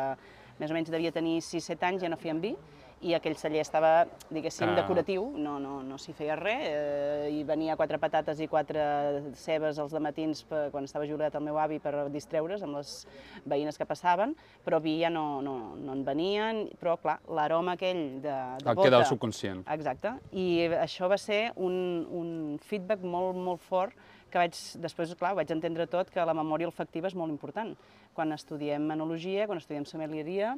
més 0.60 0.72
o 0.72 0.74
menys 0.78 0.90
devia 0.90 1.12
tenir 1.12 1.42
6-7 1.44 1.84
anys, 1.84 2.02
ja 2.06 2.10
no 2.10 2.16
fèiem 2.16 2.40
vi, 2.40 2.54
i 3.02 3.14
aquell 3.14 3.36
celler 3.36 3.62
estava, 3.62 4.06
diguéssim, 4.32 4.70
Ah. 4.70 4.76
decoratiu, 4.76 5.26
no, 5.38 5.60
no, 5.60 5.84
no 5.84 5.98
s'hi 5.98 6.14
feia 6.14 6.36
res, 6.36 6.64
eh, 6.64 7.30
i 7.32 7.44
venia 7.44 7.76
quatre 7.76 8.00
patates 8.00 8.40
i 8.40 8.48
quatre 8.48 9.34
cebes 9.36 9.78
als 9.80 9.94
matins 10.00 10.44
per, 10.44 10.72
quan 10.72 10.84
estava 10.86 11.06
jubilat 11.06 11.36
el 11.36 11.44
meu 11.44 11.60
avi 11.60 11.80
per 11.80 12.10
distreure's 12.10 12.64
amb 12.64 12.78
les 12.78 13.06
veïnes 13.46 13.78
que 13.78 13.86
passaven, 13.86 14.36
però 14.66 14.80
vi 14.82 15.00
ja 15.02 15.10
no, 15.10 15.42
no, 15.42 15.76
no 15.76 15.94
en 15.94 16.04
venien, 16.06 16.70
però 16.80 16.98
clar, 16.98 17.20
l'aroma 17.28 17.74
aquell 17.74 18.22
de, 18.22 18.34
de 18.64 18.74
bota... 18.74 18.82
queda 18.82 18.98
al 18.98 19.06
subconscient. 19.06 19.66
Exacte, 19.68 20.16
i 20.32 20.68
això 20.80 21.10
va 21.12 21.18
ser 21.18 21.52
un, 21.56 22.08
un 22.10 22.60
feedback 22.64 23.04
molt, 23.04 23.36
molt 23.36 23.62
fort 23.62 23.94
que 24.32 24.40
vaig, 24.42 24.58
després, 24.82 25.14
clar, 25.16 25.36
vaig 25.38 25.52
entendre 25.54 25.86
tot 25.88 26.10
que 26.12 26.24
la 26.26 26.34
memòria 26.36 26.68
olfactiva 26.68 27.08
és 27.08 27.16
molt 27.16 27.32
important. 27.32 27.76
Quan 28.16 28.32
estudiem 28.36 28.90
enologia, 28.92 29.46
quan 29.48 29.62
estudiem 29.62 29.86
sommelieria, 29.88 30.56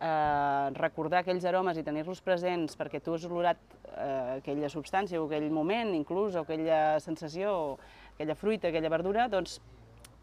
eh, 0.00 0.70
recordar 0.76 1.22
aquells 1.22 1.44
aromes 1.48 1.78
i 1.78 1.84
tenir-los 1.86 2.20
presents 2.24 2.76
perquè 2.78 3.00
tu 3.04 3.14
has 3.16 3.24
olorat 3.28 3.60
eh, 3.94 4.40
aquella 4.40 4.70
substància 4.72 5.20
o 5.20 5.28
aquell 5.28 5.48
moment 5.52 5.94
inclús, 5.96 6.36
o 6.36 6.44
aquella 6.44 6.98
sensació, 7.00 7.54
o 7.54 7.78
aquella 8.14 8.36
fruita, 8.36 8.68
aquella 8.68 8.92
verdura, 8.92 9.28
doncs 9.32 9.60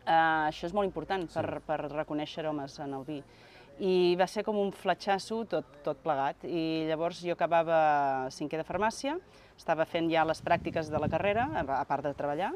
eh, 0.05 0.13
això 0.13 0.69
és 0.69 0.75
molt 0.75 0.89
important 0.89 1.25
per, 1.33 1.47
per 1.65 1.79
reconèixer 1.87 2.43
aromes 2.43 2.77
en 2.83 2.93
el 2.99 3.07
vi. 3.07 3.21
I 3.81 4.13
va 4.19 4.27
ser 4.29 4.43
com 4.45 4.59
un 4.61 4.69
fletxasso 4.69 5.39
tot, 5.49 5.65
tot 5.81 5.97
plegat. 6.03 6.43
I 6.45 6.85
llavors 6.85 7.23
jo 7.25 7.33
acabava 7.33 8.29
cinquè 8.29 8.59
de 8.59 8.65
farmàcia, 8.67 9.15
estava 9.57 9.87
fent 9.89 10.11
ja 10.11 10.27
les 10.29 10.43
pràctiques 10.45 10.91
de 10.93 11.01
la 11.01 11.09
carrera, 11.09 11.47
a 11.57 11.85
part 11.89 12.05
de 12.05 12.13
treballar, 12.13 12.51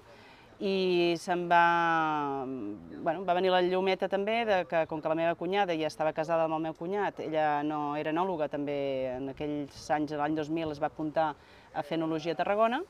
i 0.60 1.13
se'm 1.22 1.46
va... 1.50 2.46
Bueno, 2.46 3.24
va 3.26 3.36
venir 3.38 3.52
la 3.54 3.62
llumeta 3.62 4.10
també, 4.10 4.39
de 4.48 4.63
que 4.70 4.86
com 4.89 5.02
que 5.02 5.12
la 5.12 5.17
meva 5.17 5.36
cunyada 5.38 5.76
ja 5.78 5.89
estava 5.89 6.15
casada 6.17 6.48
amb 6.48 6.58
el 6.58 6.63
meu 6.65 6.74
cunyat, 6.78 7.22
ella 7.28 7.62
no 7.63 7.96
era 7.96 8.13
enòloga 8.13 8.50
també, 8.50 8.80
en 9.13 9.30
aquells 9.36 9.86
anys, 9.93 10.15
l'any 10.17 10.38
2000 10.39 10.74
es 10.74 10.82
va 10.82 10.89
apuntar 10.89 11.30
a 11.74 11.84
fer 11.86 12.00
enologia 12.00 12.34
a 12.34 12.39
Tarragona, 12.41 12.82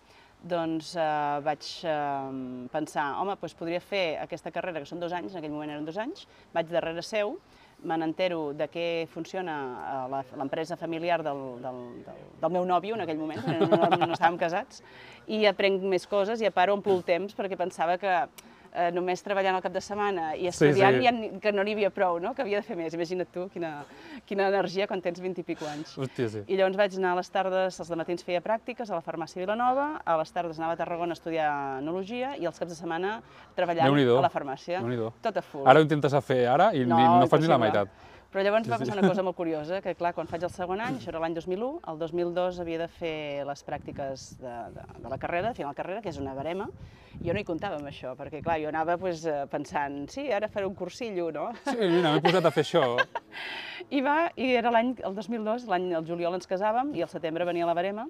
doncs 0.47 0.93
eh, 0.95 1.39
vaig 1.43 1.67
eh, 1.84 2.67
pensar, 2.71 3.08
home, 3.19 3.36
doncs 3.41 3.58
podria 3.58 3.82
fer 3.84 4.06
aquesta 4.23 4.53
carrera, 4.53 4.80
que 4.80 4.89
són 4.89 5.03
dos 5.03 5.15
anys, 5.17 5.34
en 5.34 5.41
aquell 5.41 5.56
moment 5.56 5.73
eren 5.75 5.88
dos 5.88 5.97
anys, 5.99 6.27
vaig 6.56 6.71
darrere 6.71 7.03
seu, 7.03 7.36
me 7.83 7.97
n'entero 7.97 8.53
de 8.57 8.67
què 8.71 8.87
funciona 9.11 9.55
eh, 10.09 10.23
l'empresa 10.39 10.77
familiar 10.77 11.21
del, 11.23 11.41
del, 11.61 11.79
del, 12.07 12.21
del 12.41 12.53
meu 12.55 12.65
nòvio 12.65 12.97
en 12.97 13.05
aquell 13.05 13.19
moment, 13.21 13.43
no, 13.45 13.67
no, 13.69 13.99
no 14.05 14.13
estàvem 14.15 14.39
casats, 14.41 14.81
i 15.27 15.45
aprenc 15.45 15.85
més 15.85 16.07
coses 16.09 16.41
i 16.41 16.49
a 16.49 16.53
part 16.53 16.73
omplo 16.73 16.95
el 16.97 17.03
temps 17.05 17.37
perquè 17.37 17.59
pensava 17.59 17.99
que 18.01 18.15
eh, 18.77 18.91
només 18.93 19.23
treballant 19.25 19.55
el 19.57 19.61
cap 19.65 19.73
de 19.73 19.81
setmana 19.81 20.29
i 20.37 20.45
Sí, 20.45 20.47
estudiant 20.51 20.97
sí. 20.99 21.03
ja 21.07 21.11
ni- 21.11 21.29
que 21.41 21.51
no 21.51 21.63
n'hi 21.65 21.73
havia 21.73 21.89
prou, 21.89 22.19
no? 22.21 22.33
que 22.35 22.43
havia 22.43 22.59
de 22.61 22.63
fer 22.67 22.77
més. 22.77 22.93
Imagina't 22.93 23.27
tu 23.33 23.47
quina, 23.49 23.71
quina 24.25 24.47
energia 24.51 24.87
quan 24.87 25.01
tens 25.01 25.19
20 25.19 25.41
i 25.41 25.43
pico 25.43 25.65
anys. 25.65 25.95
Hòstia, 25.97 26.29
sí. 26.29 26.43
I 26.47 26.55
llavors 26.59 26.77
vaig 26.77 26.97
anar 26.97 27.13
a 27.13 27.15
les 27.19 27.29
tardes, 27.33 27.79
els 27.79 27.89
matins 27.97 28.23
feia 28.23 28.41
pràctiques 28.41 28.89
a 28.91 28.95
la 28.95 29.01
farmàcia 29.01 29.41
Vilanova, 29.41 30.01
a 30.05 30.17
les 30.21 30.31
tardes 30.31 30.59
anava 30.59 30.73
a 30.73 30.77
Tarragona 30.77 31.13
a 31.15 31.17
estudiar 31.19 31.49
enologia 31.81 32.35
i 32.37 32.45
els 32.45 32.59
caps 32.59 32.71
de 32.71 32.75
setmana 32.77 33.21
treballant 33.55 33.87
a 33.87 34.21
la 34.21 34.29
farmàcia. 34.29 34.81
Tot 35.21 35.37
a 35.37 35.41
full. 35.41 35.65
Ara 35.67 35.79
ho 35.79 35.83
intentes 35.83 36.13
a 36.13 36.21
fer 36.21 36.45
ara 36.47 36.71
i 36.73 36.85
no, 36.85 36.97
no 37.19 37.27
fas 37.27 37.41
ni 37.41 37.47
la 37.47 37.57
meitat. 37.57 37.87
Però 38.38 38.43
llavors 38.45 38.67
Sí, 38.67 38.69
va 38.69 38.78
sí. 38.78 38.84
passar 38.86 39.00
una 39.00 39.08
cosa 39.10 39.23
molt 39.26 39.36
curiosa, 39.36 39.80
que 39.82 39.95
clar, 39.97 40.12
quan 40.13 40.28
faig 40.30 40.43
el 40.45 40.52
segon 40.54 40.78
any, 40.78 41.00
això 41.00 41.10
era 41.10 41.17
l'any 41.23 41.34
2001, 41.34 41.69
el 41.89 41.97
2002 41.97 42.60
havia 42.62 42.78
de 42.84 42.88
fer 42.93 43.45
les 43.50 43.63
pràctiques 43.65 44.26
de, 44.38 44.52
de, 44.76 44.84
de 45.02 45.10
la 45.10 45.17
carrera, 45.17 45.47
de 45.50 45.58
final 45.58 45.73
de 45.73 45.80
carrera, 45.80 46.04
que 46.06 46.12
és 46.13 46.19
una 46.21 46.36
barema, 46.38 46.67
jo 47.17 47.34
no 47.34 47.41
hi 47.41 47.47
comptava 47.47 47.80
amb 47.82 47.89
això, 47.89 48.13
perquè 48.19 48.43
clar, 48.45 48.60
jo 48.62 48.69
anava 48.69 49.00
pues, 49.02 49.26
eh, 49.26 49.47
pensant, 49.50 50.04
sí, 50.13 50.28
ara 50.30 50.52
faré 50.54 50.69
un 50.69 50.78
cursillo, 50.78 51.32
no? 51.34 51.47
Sí, 51.65 51.80
mira, 51.82 52.13
m'he 52.13 52.21
posat 52.21 52.45
a 52.45 52.54
fer 52.54 52.62
això. 52.67 52.84
I 53.97 54.04
va, 54.06 54.19
i 54.38 54.52
era 54.54 54.69
l'any, 54.69 54.93
el 55.02 55.17
2002, 55.17 55.65
l'any, 55.73 55.89
el 55.97 56.06
juliol 56.06 56.38
ens 56.38 56.45
casàvem, 56.45 56.93
i 56.93 57.02
al 57.02 57.10
setembre 57.10 57.50
venia 57.50 57.65
la 57.65 57.73
barema, 57.73 58.06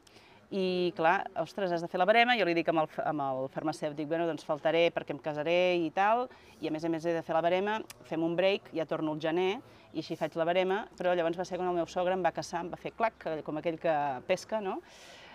i 0.51 0.91
clar, 0.95 1.21
ostres, 1.39 1.71
has 1.75 1.81
de 1.83 1.89
fer 1.91 1.99
la 1.99 2.05
barema, 2.07 2.35
jo 2.39 2.45
li 2.47 2.53
dic 2.55 2.67
amb 2.71 2.83
el, 2.83 2.91
amb 3.03 3.23
el 3.23 3.47
farmacèutic, 3.55 4.07
bueno, 4.11 4.27
doncs 4.27 4.43
faltaré 4.47 4.89
perquè 4.95 5.15
em 5.15 5.23
casaré 5.23 5.57
i 5.79 5.89
tal, 5.95 6.27
i 6.59 6.67
a 6.67 6.71
més 6.71 6.83
a 6.87 6.91
més 6.91 7.07
he 7.07 7.15
de 7.15 7.23
fer 7.23 7.35
la 7.35 7.41
barema, 7.43 7.79
fem 8.07 8.23
un 8.23 8.35
break, 8.35 8.71
ja 8.75 8.85
torno 8.87 9.15
al 9.15 9.19
gener, 9.23 9.57
i 9.93 9.99
així 10.03 10.15
faig 10.19 10.35
la 10.35 10.45
barema, 10.45 10.87
però 10.97 11.13
llavors 11.15 11.37
va 11.39 11.45
ser 11.45 11.57
quan 11.57 11.69
el 11.69 11.75
meu 11.75 11.87
sogre 11.87 12.13
em 12.13 12.23
va 12.23 12.31
caçar, 12.35 12.61
em 12.65 12.69
va 12.73 12.77
fer 12.77 12.91
clac, 12.97 13.25
com 13.43 13.57
aquell 13.57 13.77
que 13.79 13.93
pesca, 14.27 14.59
no? 14.61 14.81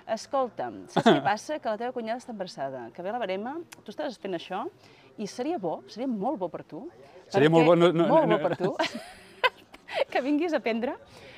Escolta'm, 0.07 0.87
saps 0.91 1.07
què 1.07 1.21
passa? 1.31 1.59
Que 1.63 1.71
la 1.71 1.79
teva 1.79 1.93
cunyada 1.95 2.19
està 2.23 2.33
embarassada, 2.35 2.89
que 2.95 3.03
ve 3.07 3.13
la 3.15 3.21
barema, 3.23 3.57
tu 3.85 3.93
estàs 3.95 4.19
fent 4.19 4.35
això, 4.39 4.65
i 5.19 5.27
seria 5.31 5.59
bo, 5.63 5.83
seria 5.89 6.09
molt 6.11 6.39
bo 6.41 6.49
per 6.53 6.65
tu. 6.65 6.87
Seria 7.31 7.51
molt 7.53 7.67
bo, 7.67 7.77
no- 7.77 7.93
no- 7.93 8.09
molt 8.11 8.27
no- 8.29 8.39
bo 8.39 8.49
per 8.49 8.57
tu, 8.59 8.75
que 10.13 10.21
vinguis 10.25 10.53
a 10.53 10.59
aprendre 10.63 10.97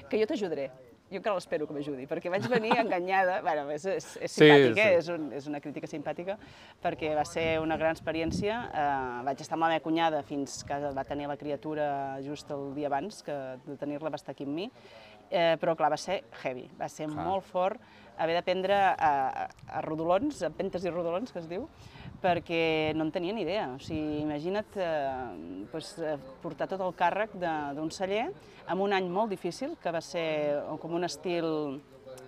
que 0.09 0.19
jo 0.21 0.27
t'ajudaré. 0.31 0.71
Jo 1.13 1.19
encara 1.21 1.37
l'espero 1.37 1.67
que 1.69 1.75
m'ajudi, 1.77 2.07
perquè 2.11 2.31
vaig 2.33 2.47
venir 2.49 2.73
enganyada, 2.81 3.41
bueno, 3.45 3.67
és, 3.75 3.85
és, 3.87 4.07
és 4.25 4.33
Sí, 4.33 4.47
simpàtic, 4.47 4.79
eh? 4.81 4.87
sí. 4.89 5.01
és, 5.03 5.09
un, 5.13 5.27
és 5.37 5.49
una 5.51 5.61
crítica 5.61 5.87
simpàtica, 5.91 6.39
perquè 6.83 7.13
va 7.15 7.27
ser 7.29 7.59
una 7.63 7.77
gran 7.81 7.93
experiència. 7.95 8.61
Eh, 8.73 9.25
vaig 9.29 9.43
estar 9.45 9.59
amb 9.59 9.67
la 9.67 9.75
meva 9.75 9.85
cunyada 9.85 10.23
fins 10.27 10.63
que 10.67 10.79
va 10.97 11.05
tenir 11.05 11.29
la 11.29 11.37
criatura 11.37 11.89
just 12.25 12.51
el 12.51 12.73
dia 12.75 12.89
abans 12.89 13.21
que 13.27 13.37
de 13.67 13.77
tenir-la 13.81 14.11
va 14.11 14.21
estar 14.21 14.33
aquí 14.33 14.49
amb 14.49 14.57
mi, 14.57 14.71
eh, 15.31 15.55
però 15.61 15.77
clar, 15.77 15.93
va 15.93 16.01
ser 16.01 16.23
heavy, 16.43 16.71
va 16.81 16.89
ser 16.89 17.11
Clar. 17.13 17.27
molt 17.29 17.45
fort 17.53 17.81
haver 18.17 18.37
d'aprendre 18.39 18.75
a, 18.75 18.95
a, 18.95 19.47
a 19.75 19.81
rodolons, 19.83 20.41
a 20.47 20.51
pentes 20.55 20.85
i 20.87 20.91
rodolons, 20.93 21.33
que 21.35 21.41
es 21.43 21.49
diu, 21.51 21.65
perquè 22.25 22.95
no 22.97 23.05
en 23.05 23.13
tenia 23.13 23.35
ni 23.37 23.45
idea. 23.45 23.67
O 23.77 23.79
sigui, 23.83 24.23
imagina't 24.25 24.79
eh, 24.81 25.67
doncs, 25.73 25.91
eh, 26.01 26.17
portar 26.43 26.67
tot 26.71 26.81
el 26.81 26.95
càrrec 26.97 27.37
de- 27.37 27.75
d'un 27.77 27.91
celler 27.93 28.31
en 28.69 28.81
un 28.81 28.93
any 28.97 29.09
molt 29.13 29.31
difícil, 29.31 29.77
que 29.83 29.93
va 29.93 30.01
ser 30.01 30.63
com 30.81 30.95
un 30.97 31.05
estil 31.05 31.83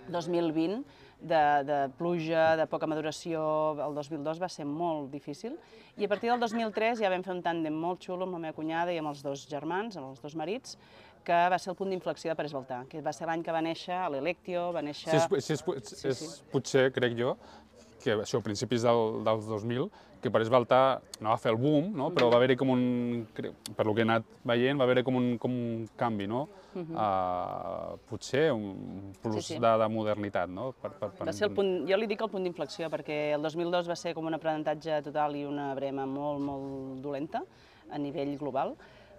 2020, 0.09 0.83
de, 1.19 1.63
de 1.65 1.77
pluja, 1.97 2.55
de 2.59 2.67
poca 2.69 2.85
maduració, 2.85 3.41
el 3.81 3.95
2002 3.97 4.37
va 4.39 4.47
ser 4.53 4.67
molt 4.69 5.09
difícil, 5.09 5.55
i 5.97 6.05
a 6.05 6.09
partir 6.11 6.29
del 6.29 6.39
2003 6.39 6.99
ja 7.01 7.09
vam 7.09 7.23
fer 7.25 7.33
un 7.33 7.41
tàndem 7.41 7.73
molt 7.73 8.03
xulo 8.05 8.27
amb 8.27 8.37
la 8.37 8.41
meva 8.43 8.53
cunyada 8.53 8.93
i 8.93 8.99
amb 9.01 9.09
els 9.09 9.23
dos 9.25 9.47
germans, 9.49 9.97
amb 9.97 10.11
els 10.11 10.21
dos 10.21 10.35
marits, 10.37 10.77
que 11.25 11.33
va 11.51 11.57
ser 11.59 11.71
el 11.73 11.75
punt 11.75 11.89
d'inflexió 11.89 12.29
de 12.31 12.35
Pérez 12.37 12.53
Baltà, 12.53 12.83
que 12.87 13.01
va 13.01 13.11
ser 13.11 13.25
l'any 13.27 13.41
que 13.43 13.51
va 13.51 13.63
néixer 13.65 13.97
l'Electio, 14.13 14.69
va 14.77 14.83
néixer... 14.85 15.09
Si 15.09 15.17
és, 15.17 15.25
és, 15.49 15.49
és, 15.57 15.89
Sí, 15.97 16.07
és 16.13 16.21
sí. 16.21 16.45
potser, 16.53 16.85
crec 16.95 17.17
jo, 17.17 17.33
que 18.03 18.17
això, 18.21 18.41
a 18.41 18.45
principis 18.45 18.85
del, 18.85 19.23
dels 19.25 19.47
2000, 19.49 19.89
que 20.21 20.31
per 20.33 20.41
esbaltar 20.41 20.99
no 21.21 21.29
va 21.29 21.37
fer 21.41 21.51
el 21.53 21.59
boom, 21.61 21.91
no? 21.97 22.09
però 22.15 22.29
va 22.31 22.39
haver-hi 22.39 22.57
com 22.59 22.71
un, 22.73 22.81
per 23.33 23.85
lo 23.85 23.93
que 23.93 24.01
he 24.01 24.07
anat 24.07 24.25
veient, 24.47 24.79
va 24.79 24.87
haver-hi 24.87 25.03
com 25.05 25.19
un, 25.19 25.27
com 25.41 25.53
un 25.53 25.85
canvi, 25.99 26.27
no? 26.29 26.47
Uh, 26.77 27.95
potser 28.05 28.51
un 28.53 29.13
plus 29.21 29.39
Sí, 29.39 29.55
sí. 29.55 29.59
De, 29.61 29.71
de 29.81 29.87
modernitat, 29.89 30.49
no? 30.49 30.71
Per, 30.77 30.91
per, 30.99 31.09
per... 31.15 31.25
Va 31.25 31.33
ser 31.33 31.47
el 31.47 31.55
punt, 31.57 31.71
jo 31.89 31.97
li 31.97 32.09
dic 32.09 32.21
el 32.21 32.29
punt 32.29 32.45
d'inflexió, 32.45 32.89
perquè 32.93 33.17
el 33.37 33.45
2002 33.45 33.89
va 33.89 33.97
ser 33.97 34.13
com 34.17 34.27
un 34.29 34.37
aprenentatge 34.37 34.99
total 35.07 35.39
i 35.39 35.45
una 35.47 35.71
brema 35.77 36.05
molt, 36.09 36.43
molt 36.43 37.01
dolenta 37.01 37.41
a 37.89 37.97
nivell 38.01 38.35
global. 38.37 38.75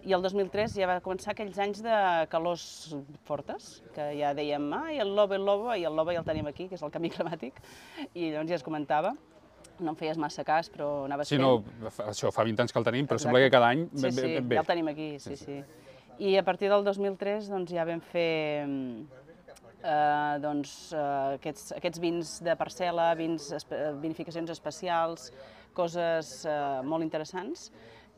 I 0.07 0.13
el 0.15 0.23
2003 0.23 0.77
ja 0.79 0.87
va 0.89 0.99
començar 1.03 1.33
aquells 1.35 1.59
anys 1.61 1.81
de 1.85 1.95
calors 2.31 2.65
fortes, 3.27 3.81
que 3.97 4.05
ja 4.19 4.31
dèiem, 4.37 4.69
ai, 4.79 4.99
el 5.03 5.11
lobo, 5.17 5.35
el 5.35 5.45
lobo, 5.45 5.73
i 5.75 5.83
el 5.89 5.97
lobo 5.99 6.15
ja 6.15 6.21
el 6.23 6.29
tenim 6.29 6.47
aquí, 6.47 6.69
que 6.71 6.79
és 6.79 6.85
el 6.87 6.93
canvi 6.95 7.11
climàtic, 7.17 7.59
i 8.15 8.31
llavors 8.31 8.53
ja 8.53 8.59
es 8.61 8.65
comentava, 8.67 9.15
no 9.79 9.93
em 9.93 9.99
feies 9.99 10.19
massa 10.19 10.45
cas, 10.47 10.71
però 10.71 11.05
anaves 11.07 11.29
Sí, 11.31 11.37
fent. 11.37 11.45
no, 11.45 11.91
això 12.07 12.31
fa 12.35 12.47
20 12.47 12.63
anys 12.65 12.73
que 12.75 12.81
el 12.81 12.87
tenim, 12.87 13.07
però 13.11 13.19
Exacte. 13.19 13.27
sembla 13.29 13.43
que 13.45 13.51
cada 13.55 13.73
any 13.75 13.85
Sí, 13.95 14.11
sí, 14.15 14.33
ve. 14.41 14.57
ja 14.57 14.63
el 14.65 14.71
tenim 14.71 14.89
aquí, 14.95 15.11
sí, 15.23 15.37
sí. 15.37 15.59
I 16.19 16.33
a 16.39 16.43
partir 16.43 16.71
del 16.71 16.83
2003 16.87 17.47
doncs, 17.51 17.71
ja 17.75 17.85
vam 17.87 18.01
fer 18.03 18.67
eh, 19.83 20.39
doncs, 20.43 20.73
eh, 20.95 21.03
aquests, 21.37 21.73
aquests 21.77 22.01
vins 22.03 22.33
de 22.43 22.57
parcel·la, 22.59 23.13
vins, 23.19 23.53
vinificacions 24.03 24.51
especials, 24.51 25.29
coses 25.79 26.41
eh, 26.47 26.57
molt 26.83 27.07
interessants 27.07 27.69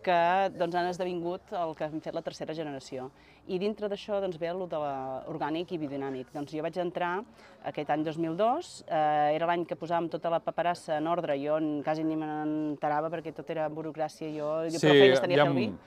que 0.02 0.50
doncs, 0.56 0.74
han 0.74 0.86
esdevingut 0.90 1.52
el 1.52 1.74
que 1.76 1.84
hem 1.84 2.00
fet 2.00 2.14
la 2.14 2.22
tercera 2.22 2.54
generació. 2.54 3.10
I 3.48 3.58
dintre 3.58 3.88
d'això 3.88 4.20
doncs, 4.20 4.38
ve 4.38 4.48
el 4.48 4.66
de 4.68 4.76
l'orgànic 4.80 5.72
i 5.72 5.78
biodinàmic. 5.78 6.26
Doncs 6.32 6.52
jo 6.52 6.62
vaig 6.62 6.76
entrar 6.78 7.22
aquest 7.64 7.90
any 7.90 8.04
2002, 8.04 8.84
eh, 8.88 9.34
era 9.36 9.46
l'any 9.46 9.64
que 9.66 9.76
posàvem 9.76 10.08
tota 10.10 10.30
la 10.30 10.40
paperassa 10.40 10.98
en 10.98 11.06
ordre, 11.06 11.36
jo 11.42 11.56
en- 11.58 11.82
quasi 11.82 12.04
ni 12.04 12.16
me 12.16 12.26
n'enterava 12.26 13.10
perquè 13.10 13.32
tot 13.34 13.48
era 13.50 13.68
burocràcia, 13.68 14.28
jo, 14.32 14.68
jo 14.70 14.78
prou 14.80 14.92
feines 14.92 15.20
tenia 15.20 15.42
a 15.42 15.46
fer 15.46 15.50
amb, 15.50 15.78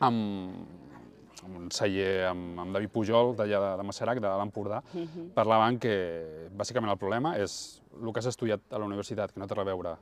amb, 0.00 0.66
amb 1.44 1.56
un 1.58 1.70
celler 1.70 2.26
amb, 2.30 2.58
amb 2.60 2.72
David 2.74 2.90
Pujol, 2.90 3.34
d'allà 3.36 3.58
de, 3.60 3.76
de 3.78 3.82
Masserac, 3.88 4.20
de 4.20 4.28
l'Empordà, 4.28 4.82
Mhm. 4.94 5.30
parlaven 5.34 5.78
que 5.78 6.48
bàsicament 6.56 6.90
el 6.92 6.98
problema 6.98 7.36
és 7.38 7.82
el 8.00 8.12
que 8.12 8.18
has 8.20 8.26
estudiat 8.26 8.60
a 8.70 8.78
la 8.78 8.84
universitat, 8.86 9.32
que 9.32 9.40
no 9.40 9.46
té 9.46 9.58
a 9.58 9.64
veure 9.64 9.96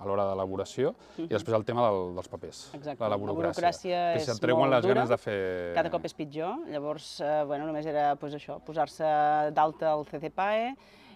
a 0.00 0.06
l'hora 0.08 0.24
d'elaboració, 0.30 0.94
i 1.20 1.26
després 1.28 1.54
el 1.58 1.64
tema 1.68 1.84
del, 1.84 2.14
dels 2.16 2.28
papers. 2.32 2.60
Exacte. 2.74 3.02
la 3.04 3.10
La 3.12 3.18
burocràcia. 3.20 3.52
burocràcia 3.52 3.98
que 4.14 4.22
és 4.22 4.24
se't 4.30 4.40
treuen 4.40 4.62
molt 4.64 4.72
les 4.72 4.82
dura, 4.86 4.94
ganes 4.94 5.10
de 5.12 5.18
fer... 5.20 5.38
Cada 5.76 5.90
cop 5.92 6.04
és 6.08 6.14
pitjor, 6.16 6.62
llavors 6.72 7.20
eh, 7.20 7.42
bueno, 7.46 7.66
només 7.68 7.84
era 7.86 8.14
pues, 8.16 8.34
això, 8.38 8.56
posar-se 8.64 9.04
d'alta 9.52 9.92
al 9.92 10.06
CCPAE 10.08 10.70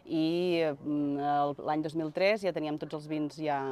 i 0.05 0.25
eh, 0.61 0.75
el- 0.85 1.57
l'any 1.65 1.83
2003 1.87 2.45
ja 2.45 2.53
teníem 2.53 2.77
tots 2.79 2.95
els 3.01 3.09
vins 3.09 3.39
ja 3.41 3.63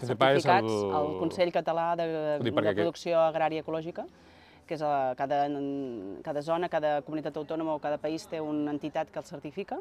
certificats 0.00 0.72
el- 0.72 0.94
al 0.96 1.18
Consell 1.20 1.52
Català 1.52 1.90
de, 2.00 2.06
de 2.40 2.52
Producció 2.52 3.20
Agrària 3.20 3.60
Ecològica, 3.60 4.06
que 4.66 4.74
és 4.78 4.82
a 4.86 5.12
cada, 5.18 5.42
cada 6.24 6.40
zona, 6.46 6.68
cada 6.72 7.02
comunitat 7.02 7.36
autònoma 7.36 7.74
o 7.74 7.80
cada 7.82 7.98
país 7.98 8.24
té 8.30 8.40
una 8.40 8.70
entitat 8.72 9.10
que 9.10 9.18
el 9.18 9.24
certifica. 9.26 9.80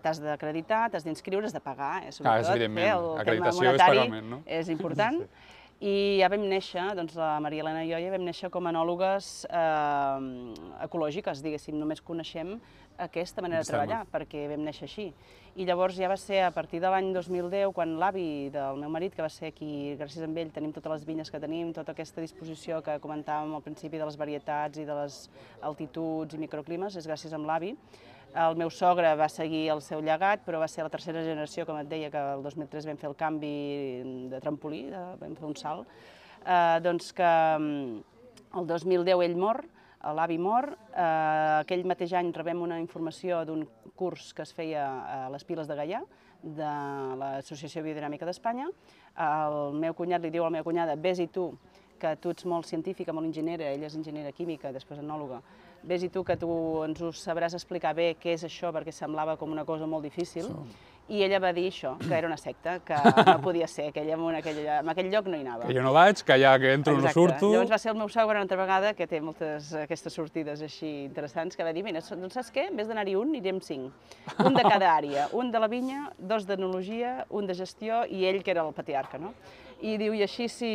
T'has 0.00 0.20
d'acreditar, 0.22 0.86
t'has 0.90 1.04
d'inscriure, 1.04 1.44
has 1.44 1.52
de 1.52 1.60
pagar, 1.60 2.04
eh, 2.06 2.12
sobretot. 2.12 2.50
evidentment. 2.54 2.86
eh, 2.86 2.90
el 2.92 3.18
Acreditació 3.20 3.74
és 3.74 3.82
pagament, 3.82 4.30
no? 4.30 4.42
És 4.46 4.68
important. 4.76 5.20
I 5.82 6.18
ja 6.20 6.28
vam 6.30 6.44
néixer, 6.46 6.94
doncs 6.94 7.16
la 7.18 7.40
Maria 7.42 7.64
Elena 7.64 7.82
i 7.82 7.88
jo 7.90 7.98
ja 7.98 8.10
vam 8.12 8.22
néixer 8.22 8.48
com 8.54 8.66
a 8.66 8.70
enòlogues 8.70 9.46
eh, 9.50 10.84
ecològiques, 10.86 11.42
diguéssim, 11.42 11.74
només 11.74 12.00
coneixem 12.00 12.60
aquesta 13.02 13.42
manera 13.42 13.64
de 13.64 13.66
treballar, 13.66 14.04
perquè 14.12 14.44
vam 14.52 14.62
néixer 14.62 14.84
així. 14.86 15.08
I 15.56 15.66
llavors 15.66 15.96
ja 15.98 16.08
va 16.08 16.16
ser 16.16 16.44
a 16.46 16.52
partir 16.54 16.78
de 16.80 16.88
l'any 16.88 17.10
2010, 17.12 17.72
quan 17.74 17.96
l'avi 17.98 18.48
del 18.54 18.78
meu 18.78 18.88
marit, 18.94 19.14
que 19.16 19.22
va 19.26 19.28
ser 19.28 19.50
aquí, 19.50 19.96
gràcies 19.98 20.22
a 20.22 20.30
ell, 20.30 20.52
tenim 20.54 20.72
totes 20.72 20.92
les 20.92 21.04
vinyes 21.04 21.30
que 21.30 21.40
tenim, 21.40 21.72
tota 21.74 21.92
aquesta 21.92 22.20
disposició 22.20 22.80
que 22.80 23.00
comentàvem 23.02 23.52
al 23.54 23.62
principi 23.66 23.98
de 23.98 24.06
les 24.06 24.16
varietats 24.16 24.78
i 24.78 24.86
de 24.86 24.94
les 24.94 25.18
altituds 25.62 26.34
i 26.34 26.38
microclimes, 26.38 26.96
és 26.96 27.06
gràcies 27.10 27.34
a 27.34 27.38
l'avi. 27.42 27.74
El 28.32 28.56
meu 28.56 28.70
sogre 28.72 29.10
va 29.12 29.26
seguir 29.28 29.66
el 29.74 29.82
seu 29.84 30.00
llegat, 30.00 30.40
però 30.46 30.56
va 30.62 30.68
ser 30.70 30.86
la 30.86 30.92
tercera 30.92 31.20
generació, 31.20 31.66
com 31.68 31.76
et 31.76 31.88
deia, 31.90 32.08
que 32.08 32.20
el 32.32 32.42
2003 32.46 32.86
vam 32.88 32.96
fer 32.96 33.10
el 33.10 33.16
canvi 33.18 34.28
de 34.32 34.40
trampolí, 34.40 34.86
de, 34.88 35.02
vam 35.20 35.34
fer 35.36 35.44
un 35.50 35.56
salt, 35.60 35.90
eh, 36.40 36.78
doncs 36.80 37.12
que 37.18 37.28
mm, 37.58 37.98
el 38.56 38.68
2010 38.70 39.24
ell 39.26 39.36
mor, 39.36 39.60
l'avi 40.16 40.38
mor, 40.40 40.70
eh, 40.72 41.58
aquell 41.60 41.84
mateix 41.84 42.14
any 42.16 42.32
rebem 42.32 42.62
una 42.64 42.80
informació 42.80 43.42
d'un 43.44 43.66
curs 44.00 44.32
que 44.32 44.46
es 44.46 44.54
feia 44.56 44.86
a 45.26 45.28
les 45.34 45.44
Piles 45.44 45.68
de 45.68 45.76
Gaià, 45.76 46.00
de 46.42 46.70
l'Associació 47.20 47.84
Biodinàmica 47.84 48.26
d'Espanya. 48.26 48.70
El 49.20 49.76
meu 49.76 49.92
cunyat 49.94 50.24
li 50.24 50.32
diu 50.32 50.46
a 50.46 50.48
la 50.48 50.56
meva 50.56 50.66
cunyada, 50.66 50.96
vés-hi 50.96 51.28
tu, 51.28 51.50
que 52.00 52.16
tu 52.16 52.32
ets 52.32 52.48
molt 52.48 52.66
científica, 52.66 53.12
molt 53.12 53.28
enginyera, 53.28 53.68
ella 53.76 53.86
és 53.92 53.98
enginyera 54.00 54.32
química, 54.34 54.72
després 54.74 55.04
enòloga, 55.04 55.42
vés-hi 55.82 56.08
tu 56.12 56.22
que 56.24 56.36
tu 56.38 56.52
ens 56.84 57.02
ho 57.02 57.10
sabràs 57.16 57.56
explicar 57.58 57.94
bé 57.96 58.14
què 58.20 58.36
és 58.36 58.46
això, 58.46 58.72
perquè 58.74 58.94
semblava 58.94 59.36
com 59.40 59.52
una 59.52 59.64
cosa 59.68 59.86
molt 59.86 60.04
difícil. 60.06 60.48
I 61.12 61.24
ella 61.26 61.40
va 61.42 61.50
dir 61.52 61.64
això, 61.68 61.96
que 61.98 62.12
era 62.14 62.28
una 62.28 62.38
secta, 62.38 62.76
que 62.86 62.94
no 63.26 63.34
podia 63.42 63.66
ser, 63.68 63.88
que 63.92 64.00
ella 64.04 64.14
en 64.14 64.36
aquell, 64.38 64.60
en 64.78 64.88
aquell 64.88 65.10
lloc 65.10 65.26
no 65.28 65.36
hi 65.36 65.42
anava. 65.42 65.66
Que 65.66 65.74
jo 65.74 65.82
no 65.82 65.92
vaig, 65.92 66.22
que 66.24 66.36
ja 66.40 66.52
que 66.62 66.72
entro 66.72 66.94
no 66.94 67.02
Exacte. 67.02 67.18
surto... 67.18 67.50
Llavors 67.52 67.72
va 67.74 67.78
ser 67.82 67.90
el 67.90 67.98
meu 67.98 68.06
una 68.06 68.40
altra 68.40 68.56
vegada, 68.56 68.94
que 68.94 69.08
té 69.10 69.20
moltes 69.20 69.72
aquestes 69.82 70.14
sortides 70.14 70.62
així 70.62 71.04
interessants, 71.04 71.56
que 71.56 71.66
va 71.66 71.72
dir, 71.74 71.82
mira, 71.82 72.00
doncs 72.00 72.38
saps 72.38 72.52
què? 72.54 72.68
En 72.70 72.78
vez 72.78 72.88
d'anar-hi 72.88 73.16
un, 73.18 73.34
anirem 73.34 73.60
cinc. 73.60 73.90
Un 74.38 74.54
de 74.54 74.62
cada 74.62 74.94
àrea, 74.94 75.28
un 75.32 75.50
de 75.50 75.58
la 75.58 75.68
vinya, 75.68 76.12
dos 76.18 76.46
d'enologia, 76.46 77.26
un 77.30 77.50
de 77.50 77.58
gestió 77.58 78.04
i 78.08 78.24
ell, 78.24 78.42
que 78.42 78.54
era 78.54 78.62
el 78.62 78.72
patriarca, 78.72 79.18
no? 79.18 79.34
I 79.82 79.96
diu, 79.98 80.14
i 80.14 80.22
així 80.22 80.46
si 80.48 80.68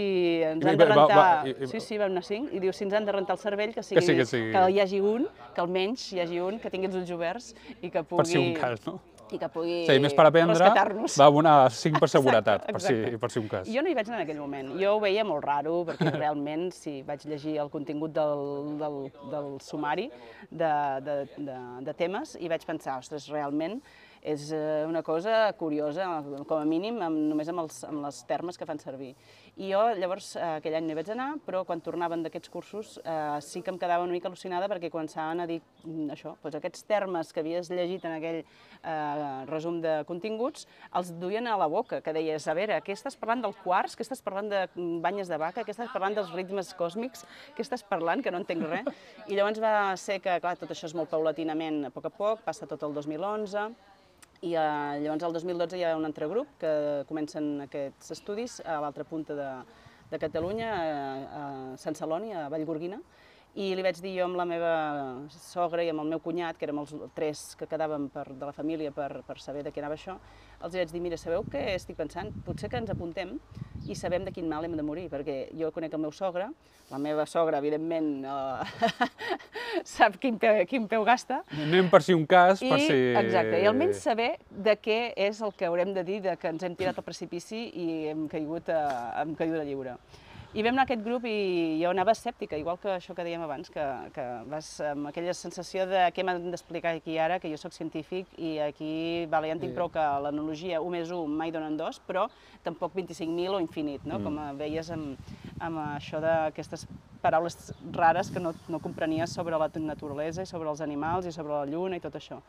ens 0.44 0.64
I 0.66 0.70
han 0.70 0.78
de 0.78 0.86
va- 0.86 0.90
va- 0.90 0.96
rentar... 0.96 1.18
va- 1.18 1.48
i- 1.48 1.56
i- 1.64 1.68
Sí, 1.72 1.80
sí, 1.80 1.98
vam 1.98 2.12
anar 2.12 2.24
cinc. 2.28 2.52
I 2.54 2.60
diu, 2.60 2.74
si 2.76 2.84
ens 2.84 2.94
han 2.98 3.06
de 3.08 3.12
rentar 3.16 3.38
el 3.38 3.42
cervell, 3.42 3.74
que, 3.74 3.84
sigui, 3.84 4.02
sigui- 4.04 4.18
que 4.24 4.26
sigui- 4.30 4.52
que 4.52 4.64
hi 4.76 4.80
hagi 4.84 5.00
un, 5.00 5.28
que 5.56 5.62
almenys 5.64 6.10
hi 6.14 6.20
hagi 6.26 6.40
un, 6.44 6.60
que 6.60 6.70
tingui 6.74 6.90
els 6.92 6.96
ulls 7.00 7.12
oberts 7.16 7.54
i 7.82 7.90
que 7.90 8.04
pugui... 8.04 8.18
Per 8.24 8.28
si 8.28 8.38
un 8.42 8.54
cas, 8.60 8.84
no? 8.86 9.00
I 9.28 9.36
que 9.42 9.48
pugui 9.52 9.82
Sí, 9.84 9.98
més 10.00 10.14
per 10.16 10.24
aprendre, 10.30 10.56
va 10.56 11.26
abonar 11.26 11.56
5 11.76 12.00
per 12.00 12.08
seguretat, 12.08 12.64
per 12.72 12.80
si, 12.80 12.94
exacte. 12.94 13.18
per 13.20 13.30
si 13.34 13.40
un 13.42 13.48
cas. 13.52 13.68
Jo 13.68 13.82
no 13.84 13.90
hi 13.92 13.96
vaig 13.98 14.08
anar 14.08 14.22
en 14.22 14.24
aquell 14.24 14.40
moment. 14.40 14.70
Jo 14.80 14.94
ho 14.96 15.02
veia 15.04 15.26
molt 15.28 15.44
raro, 15.44 15.82
perquè 15.90 16.14
realment, 16.22 16.70
si 16.72 17.02
vaig 17.04 17.26
llegir 17.28 17.58
el 17.60 17.68
contingut 17.70 18.14
del, 18.16 18.78
del, 18.80 18.96
del 19.34 19.50
sumari 19.60 20.08
de, 20.50 20.72
de, 21.04 21.18
de, 21.44 21.58
de 21.90 21.94
temes, 22.00 22.38
i 22.40 22.48
vaig 22.48 22.64
pensar, 22.70 23.00
ostres, 23.04 23.28
realment 23.28 23.82
és 24.22 24.52
eh, 24.52 24.86
una 24.88 25.04
cosa 25.04 25.52
curiosa, 25.60 26.08
com 26.48 26.58
a 26.58 26.66
mínim, 26.68 27.02
amb, 27.04 27.20
només 27.32 27.50
amb 27.52 27.64
els, 27.66 27.84
amb 27.88 28.06
les 28.06 28.22
termes 28.30 28.58
que 28.58 28.68
fan 28.68 28.80
servir. 28.82 29.14
I 29.58 29.72
jo, 29.72 29.82
llavors, 29.98 30.36
eh, 30.36 30.48
aquell 30.60 30.78
any 30.78 30.86
no 30.90 30.96
vaig 30.98 31.10
anar, 31.14 31.30
però 31.46 31.64
quan 31.66 31.82
tornaven 31.82 32.22
d'aquests 32.26 32.52
cursos 32.54 32.98
eh, 33.02 33.40
sí 33.42 33.64
que 33.66 33.72
em 33.74 33.80
quedava 33.82 34.06
una 34.06 34.14
mica 34.14 34.30
al·lucinada 34.30 34.70
perquè 34.70 34.92
començaven 34.94 35.42
a 35.42 35.48
dir 35.50 35.60
mm, 35.84 36.12
això, 36.14 36.36
doncs 36.44 36.60
aquests 36.60 36.86
termes 36.90 37.34
que 37.34 37.42
havies 37.42 37.72
llegit 37.74 38.06
en 38.06 38.18
aquell 38.20 38.40
eh, 38.44 39.46
resum 39.50 39.80
de 39.82 39.96
continguts, 40.10 40.68
els 40.98 41.10
duien 41.18 41.50
a 41.50 41.58
la 41.58 41.70
boca, 41.72 42.02
que 42.06 42.14
deies, 42.14 42.46
a 42.48 42.56
veure, 42.58 42.78
què 42.86 42.94
estàs 42.94 43.18
parlant 43.18 43.42
del 43.48 43.58
quarts, 43.64 43.98
què 43.98 44.06
estàs 44.06 44.22
parlant 44.26 44.52
de 44.54 44.64
banyes 45.04 45.32
de 45.32 45.42
vaca, 45.42 45.66
què 45.66 45.74
estàs 45.74 45.92
parlant 45.94 46.18
dels 46.18 46.34
ritmes 46.38 46.74
còsmics, 46.78 47.26
què 47.58 47.66
estàs 47.66 47.86
parlant, 47.88 48.22
que 48.22 48.34
no 48.34 48.44
entenc 48.44 48.68
res. 48.70 48.94
I 49.28 49.38
llavors 49.38 49.62
va 49.64 49.74
ser 49.98 50.22
que, 50.22 50.38
clar, 50.44 50.58
tot 50.62 50.72
això 50.74 50.90
és 50.90 50.96
molt 50.98 51.10
paulatinament, 51.12 51.88
a 51.88 51.94
poc 51.94 52.12
a 52.12 52.14
poc, 52.14 52.46
passa 52.46 52.70
tot 52.70 52.86
el 52.86 52.94
2011, 52.94 53.70
i 54.42 54.54
eh, 54.54 55.00
llavors 55.02 55.24
el 55.26 55.34
2012 55.34 55.80
hi 55.80 55.86
ha 55.88 55.96
un 55.98 56.06
altre 56.06 56.28
grup 56.30 56.50
que 56.62 56.72
comencen 57.10 57.64
aquests 57.66 58.14
estudis 58.18 58.60
a 58.66 58.80
l'altra 58.84 59.06
punta 59.08 59.38
de, 59.38 59.50
de 60.12 60.20
Catalunya, 60.22 60.70
a, 60.74 61.42
a 61.42 61.44
Sant 61.82 61.98
Celoni, 61.98 62.34
a 62.34 62.48
Vallgorguina, 62.54 63.00
i 63.58 63.72
li 63.74 63.82
vaig 63.82 63.98
dir 64.04 64.12
jo 64.20 64.26
amb 64.28 64.38
la 64.38 64.46
meva 64.46 64.72
sogra 65.34 65.82
i 65.82 65.90
amb 65.90 66.04
el 66.04 66.12
meu 66.12 66.20
cunyat, 66.22 66.60
que 66.60 66.68
érem 66.68 66.78
els 66.84 66.92
tres 67.18 67.56
que 67.58 67.66
quedàvem 67.70 68.06
per, 68.14 68.28
de 68.30 68.46
la 68.46 68.54
família 68.54 68.92
per, 68.94 69.24
per 69.26 69.40
saber 69.42 69.64
de 69.66 69.72
què 69.74 69.82
anava 69.82 69.98
això, 69.98 70.14
els 70.62 70.76
vaig 70.78 70.92
dir, 70.94 71.02
mira, 71.02 71.18
sabeu 71.18 71.46
què 71.50 71.64
estic 71.74 71.98
pensant? 71.98 72.30
Potser 72.46 72.70
que 72.70 72.78
ens 72.78 72.94
apuntem 72.94 73.34
i 73.90 73.96
sabem 73.98 74.28
de 74.28 74.34
quin 74.36 74.46
mal 74.50 74.66
hem 74.66 74.76
de 74.78 74.86
morir, 74.86 75.08
perquè 75.10 75.48
jo 75.58 75.72
conec 75.74 75.96
el 75.98 76.04
meu 76.04 76.14
sogre, 76.14 76.52
la 76.92 77.00
meva 77.02 77.26
sogra, 77.30 77.58
evidentment, 77.64 78.12
eh, 78.30 78.94
sap 79.96 80.20
quin 80.22 80.38
peu, 80.42 80.62
quin 80.70 80.86
peu 80.92 81.06
gasta, 81.08 81.42
Anem 81.58 81.90
per 81.90 82.04
si 82.06 82.14
un 82.14 82.28
cas, 82.30 82.62
i, 82.62 82.70
per 82.70 82.80
si... 82.84 83.00
Exacte, 83.24 83.58
i 83.58 83.66
almenys 83.70 84.06
saber 84.06 84.36
de 84.52 84.78
què 84.78 85.02
és 85.18 85.42
el 85.42 85.58
que 85.58 85.66
haurem 85.66 85.98
de 85.98 86.06
dir 86.06 86.22
de 86.30 86.38
que 86.38 86.54
ens 86.54 86.62
hem 86.66 86.78
tirat 86.78 87.02
al 87.02 87.10
precipici 87.10 87.66
i 87.74 87.90
hem 88.14 88.28
caigut 88.30 88.70
a, 88.70 88.82
hem 89.24 89.34
caigut 89.40 89.62
a 89.64 89.66
lliure. 89.66 89.98
I 90.56 90.64
vam 90.64 90.78
anar 90.78 90.86
a 90.86 90.88
aquest 90.88 91.02
grup 91.04 91.26
i 91.28 91.76
jo 91.82 91.90
anava 91.92 92.14
escèptica, 92.16 92.56
igual 92.56 92.78
que 92.80 92.88
això 92.94 93.12
que 93.14 93.24
dèiem 93.28 93.42
abans, 93.44 93.68
que, 93.68 93.84
que 94.16 94.24
vas 94.48 94.70
amb 94.94 95.10
aquella 95.10 95.34
sensació 95.36 95.84
de 95.90 96.06
què 96.16 96.24
m'han 96.24 96.48
d'explicar 96.54 96.94
aquí 96.96 97.18
ara, 97.20 97.36
que 97.44 97.52
jo 97.52 97.60
sóc 97.60 97.76
científic 97.76 98.32
i 98.40 98.54
aquí, 98.64 99.26
vale, 99.28 99.50
ja 99.52 99.58
en 99.58 99.64
tinc 99.66 99.76
prou 99.76 99.92
que 99.92 100.06
l'analogia 100.24 100.80
1 100.80 100.94
més 100.96 101.12
1 101.12 101.36
mai 101.42 101.52
donen 101.52 101.76
2, 101.76 102.00
però 102.08 102.30
tampoc 102.64 102.96
25.000 102.96 103.58
o 103.58 103.60
infinit, 103.60 104.08
no? 104.08 104.22
com 104.24 104.40
veies 104.56 104.88
amb, 104.96 105.20
amb 105.60 105.84
això 105.84 106.24
d'aquestes 106.24 106.88
paraules 107.20 107.74
rares 107.92 108.32
que 108.32 108.40
no, 108.40 108.56
no 108.72 108.80
comprenies 108.80 109.36
sobre 109.36 109.60
la 109.60 109.68
naturalesa 109.68 110.48
i 110.48 110.50
sobre 110.50 110.72
els 110.72 110.80
animals 110.82 111.28
i 111.28 111.36
sobre 111.36 111.60
la 111.60 111.68
lluna 111.68 112.00
i 112.00 112.04
tot 112.08 112.16
això. 112.16 112.40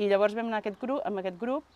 I 0.00 0.08
llavors 0.08 0.34
vam 0.34 0.48
anar 0.48 0.62
a 0.62 0.64
aquest 0.64 0.80
grup, 0.80 1.04
amb 1.04 1.20
aquest 1.20 1.36
grup 1.38 1.68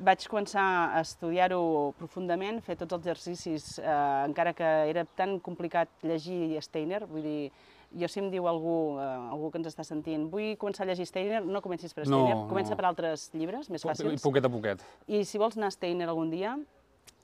vaig 0.00 0.24
començar 0.32 0.62
a 0.96 1.00
estudiar-ho 1.04 1.92
profundament, 1.98 2.60
fer 2.64 2.76
tots 2.80 2.96
els 2.96 3.04
exercicis, 3.06 3.78
eh, 3.78 4.24
encara 4.26 4.54
que 4.56 4.64
era 4.90 5.04
tan 5.16 5.38
complicat 5.44 5.88
llegir 6.02 6.56
Steiner, 6.64 7.04
vull 7.06 7.22
dir, 7.22 7.52
jo 8.00 8.08
si 8.08 8.20
em 8.22 8.30
diu 8.32 8.46
algú, 8.48 8.98
eh, 8.98 9.06
algú 9.34 9.50
que 9.50 9.58
ens 9.58 9.68
està 9.68 9.84
sentint, 9.84 10.28
vull 10.32 10.56
començar 10.56 10.84
a 10.86 10.90
llegir 10.90 11.06
Steiner, 11.06 11.42
no 11.44 11.60
comencis 11.60 11.92
per 11.94 12.06
Steiner, 12.06 12.34
No, 12.36 12.48
comença 12.48 12.70
no. 12.72 12.76
per 12.76 12.86
altres 12.86 13.30
llibres 13.34 13.68
més 13.70 13.84
fàcils. 13.84 14.22
poquet 14.22 14.44
a 14.44 14.48
poquet. 14.48 14.80
I 15.08 15.24
si 15.24 15.38
vols 15.38 15.56
anar 15.56 15.68
a 15.68 15.70
Steiner 15.76 16.08
algun 16.08 16.30
dia, 16.30 16.56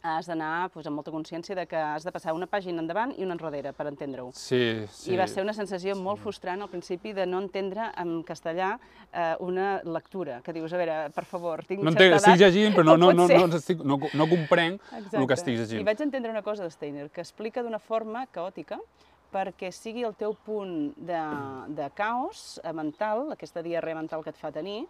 has 0.07 0.29
d'anar 0.31 0.69
doncs, 0.73 0.87
amb 0.87 0.99
molta 1.01 1.12
consciència 1.14 1.57
de 1.59 1.66
que 1.69 1.77
has 1.77 2.07
de 2.07 2.12
passar 2.14 2.35
una 2.37 2.49
pàgina 2.51 2.83
endavant 2.83 3.14
i 3.16 3.27
una 3.27 3.37
enrere 3.37 3.73
per 3.77 3.88
entendre-ho. 3.90 4.31
Sí, 4.37 4.61
sí. 4.92 5.12
I 5.12 5.19
va 5.21 5.27
ser 5.31 5.45
una 5.45 5.55
sensació 5.57 5.97
molt 5.99 6.23
frustrant 6.23 6.62
al 6.62 6.71
principi 6.73 7.14
de 7.16 7.27
no 7.27 7.40
entendre 7.45 7.90
en 8.03 8.21
castellà 8.27 8.77
eh, 9.12 9.35
una 9.40 9.81
lectura, 9.85 10.40
que 10.45 10.55
dius, 10.57 10.73
a 10.73 10.81
veure, 10.81 10.99
per 11.16 11.27
favor, 11.29 11.64
tinc 11.66 11.83
No 11.83 11.92
certa 11.92 12.07
entenc, 12.07 12.21
estic 12.21 12.37
edat, 12.37 12.45
llegint, 12.45 12.79
però 12.79 12.95
no, 12.95 12.97
no, 13.16 13.27
no, 13.27 13.29
no, 13.47 13.61
estic, 13.61 13.83
no, 13.83 13.99
no 13.99 14.31
comprenc 14.31 14.95
el 14.97 15.27
que 15.27 15.38
estic 15.38 15.59
llegint. 15.59 15.83
I 15.83 15.88
vaig 15.88 16.07
entendre 16.07 16.33
una 16.33 16.45
cosa 16.47 16.64
de 16.64 16.73
Steiner, 16.75 17.11
que 17.11 17.25
explica 17.25 17.64
d'una 17.66 17.83
forma 17.83 18.27
caòtica 18.33 18.81
perquè 19.37 19.68
sigui 19.75 20.07
el 20.09 20.16
teu 20.16 20.33
punt 20.46 20.94
de, 20.96 21.20
de 21.77 21.90
caos 21.96 22.57
eh, 22.62 22.72
mental, 22.72 23.29
aquesta 23.35 23.64
diarrea 23.64 23.99
mental 23.99 24.25
que 24.25 24.33
et 24.33 24.40
fa 24.40 24.53
tenir, 24.55 24.85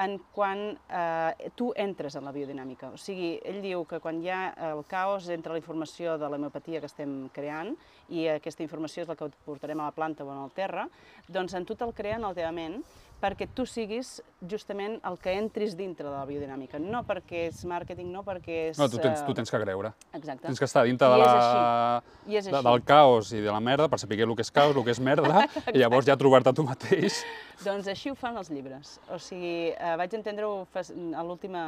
en 0.00 0.16
quan 0.32 0.60
eh, 0.70 1.50
tu 1.58 1.72
entres 1.76 2.14
en 2.16 2.24
la 2.24 2.32
biodinàmica. 2.32 2.92
O 2.94 3.00
sigui, 3.00 3.32
ell 3.44 3.60
diu 3.64 3.84
que 3.90 3.98
quan 4.00 4.22
hi 4.22 4.30
ha 4.30 4.40
el 4.70 4.84
caos 4.88 5.28
entre 5.34 5.56
la 5.56 5.60
informació 5.60 6.16
de 6.20 6.30
l'homeopatia 6.30 6.80
que 6.80 6.90
estem 6.90 7.14
creant 7.34 7.74
i 8.08 8.28
aquesta 8.30 8.64
informació 8.64 9.04
és 9.04 9.10
la 9.10 9.18
que 9.18 9.30
portarem 9.44 9.82
a 9.82 9.90
la 9.90 9.96
planta 9.96 10.24
o 10.24 10.32
en 10.32 10.42
el 10.44 10.54
terra, 10.54 10.86
doncs 11.28 11.58
en 11.58 11.66
tu 11.66 11.76
te'l 11.76 11.94
creen 11.94 12.24
al 12.24 12.38
teva 12.38 12.54
ment 12.54 12.78
perquè 13.20 13.46
tu 13.54 13.66
siguis 13.68 14.18
justament 14.48 14.94
el 15.04 15.18
que 15.20 15.34
entris 15.36 15.74
dintre 15.76 16.06
de 16.06 16.12
la 16.14 16.22
biodinàmica, 16.24 16.78
no 16.80 17.02
perquè 17.04 17.46
és 17.50 17.58
màrqueting, 17.68 18.08
no 18.08 18.22
perquè 18.24 18.70
és... 18.70 18.78
No, 18.80 18.88
tu 18.88 18.96
tens, 18.96 19.20
eh, 19.20 19.26
tu 19.26 19.34
tens 19.36 19.52
que 19.52 19.60
creure. 19.60 19.92
Exacte. 20.16 20.46
Tens 20.46 20.58
que 20.62 20.64
estar 20.64 20.84
dintre 20.88 21.10
de 21.12 21.18
la, 21.20 21.28
així. 21.34 22.32
I 22.32 22.38
és 22.40 22.48
de, 22.48 22.62
del 22.64 22.82
caos 22.88 23.32
i 23.36 23.42
de 23.44 23.52
la 23.52 23.60
merda 23.60 23.90
per 23.92 23.98
saber 24.00 24.20
el 24.24 24.32
que 24.38 24.46
és 24.46 24.52
caos, 24.54 24.72
el 24.76 24.86
que 24.86 24.94
és 24.94 25.00
merda, 25.04 25.44
i 25.74 25.78
llavors 25.82 26.08
ja 26.08 26.16
trobar-te 26.16 26.54
tu 26.56 26.64
mateix. 26.64 27.20
Doncs 27.60 27.90
així 27.92 28.08
ho 28.08 28.16
fan 28.16 28.38
els 28.40 28.48
llibres. 28.48 28.94
O 29.12 29.18
sigui, 29.20 29.74
eh, 29.76 29.92
vaig 30.00 30.16
entendre-ho 30.16 30.64
a 30.72 31.24
l'última, 31.26 31.66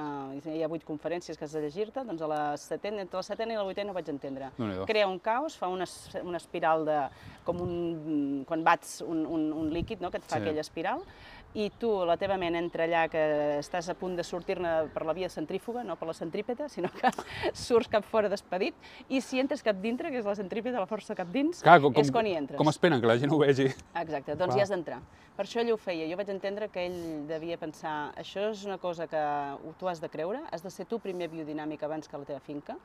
hi 0.48 0.62
ha 0.64 0.70
vuit 0.72 0.86
conferències 0.88 1.36
que 1.36 1.44
has 1.44 1.52
de 1.52 1.60
llegir-te, 1.66 2.06
doncs 2.08 2.24
a 2.24 2.30
la 2.32 2.40
setena, 2.56 3.04
entre 3.04 3.20
la 3.20 3.26
setena 3.26 3.52
i 3.52 3.60
la 3.60 3.66
vuitena 3.68 3.92
ho 3.92 3.98
vaig 3.98 4.08
entendre. 4.08 4.48
Crea 4.88 5.10
un 5.10 5.20
caos, 5.20 5.58
fa 5.60 5.68
una, 5.68 5.84
una 6.24 6.40
espiral 6.40 6.86
de, 6.88 6.98
com 7.44 7.60
un, 7.60 7.76
quan 8.48 8.64
bats 8.64 9.02
un, 9.04 9.26
un, 9.26 9.50
un 9.52 9.68
líquid, 9.74 10.00
no?, 10.00 10.10
que 10.10 10.22
et 10.22 10.24
fa 10.24 10.38
Sí. 10.38 10.46
aquella 10.46 10.62
espiral, 10.64 11.02
i 11.54 11.68
tu, 11.78 11.90
la 12.08 12.16
teva 12.16 12.38
ment 12.40 12.56
entra 12.56 12.86
allà 12.86 13.02
que 13.12 13.22
estàs 13.58 13.90
a 13.92 13.96
punt 13.98 14.14
de 14.16 14.24
sortir-ne 14.24 14.70
per 14.94 15.04
la 15.04 15.12
via 15.16 15.28
centrífuga, 15.32 15.82
no 15.84 15.98
per 16.00 16.08
la 16.08 16.14
centrípeta, 16.16 16.68
sinó 16.72 16.88
que 16.94 17.10
surts 17.66 17.90
cap 17.92 18.06
fora 18.08 18.30
despedit, 18.32 18.74
i 19.12 19.20
si 19.20 19.40
entres 19.42 19.64
cap 19.64 19.76
dintre, 19.82 20.10
que 20.10 20.22
és 20.22 20.28
la 20.28 20.36
centrípeta, 20.38 20.80
la 20.80 20.88
força 20.88 21.16
cap 21.18 21.28
dins, 21.32 21.60
Clar, 21.64 21.78
com, 21.84 21.92
és 22.00 22.12
quan 22.14 22.28
hi 22.28 22.34
entres. 22.40 22.58
com 22.60 22.72
esperen 22.72 23.00
que 23.02 23.10
la 23.10 23.18
gent 23.20 23.32
ho 23.32 23.40
vegi? 23.42 23.68
Exacte, 23.68 24.34
doncs 24.34 24.54
Clar. 24.54 24.58
hi 24.58 24.64
has 24.64 24.72
d'entrar. 24.72 25.02
Per 25.36 25.46
això 25.46 25.62
ell 25.62 25.72
ho 25.72 25.78
feia. 25.80 26.08
Jo 26.10 26.16
vaig 26.20 26.28
entendre 26.32 26.68
que 26.72 26.86
ell 26.88 26.98
devia 27.28 27.56
pensar 27.60 28.12
això 28.20 28.50
és 28.50 28.66
una 28.68 28.78
cosa 28.80 29.06
que 29.08 29.22
tu 29.80 29.88
has 29.88 30.00
de 30.00 30.10
creure, 30.12 30.42
has 30.52 30.64
de 30.64 30.72
ser 30.72 30.88
tu 30.88 31.00
primer 31.00 31.28
biodinàmic 31.32 31.84
abans 31.84 32.08
que 32.08 32.20
la 32.20 32.28
teva 32.28 32.40
finca, 32.40 32.76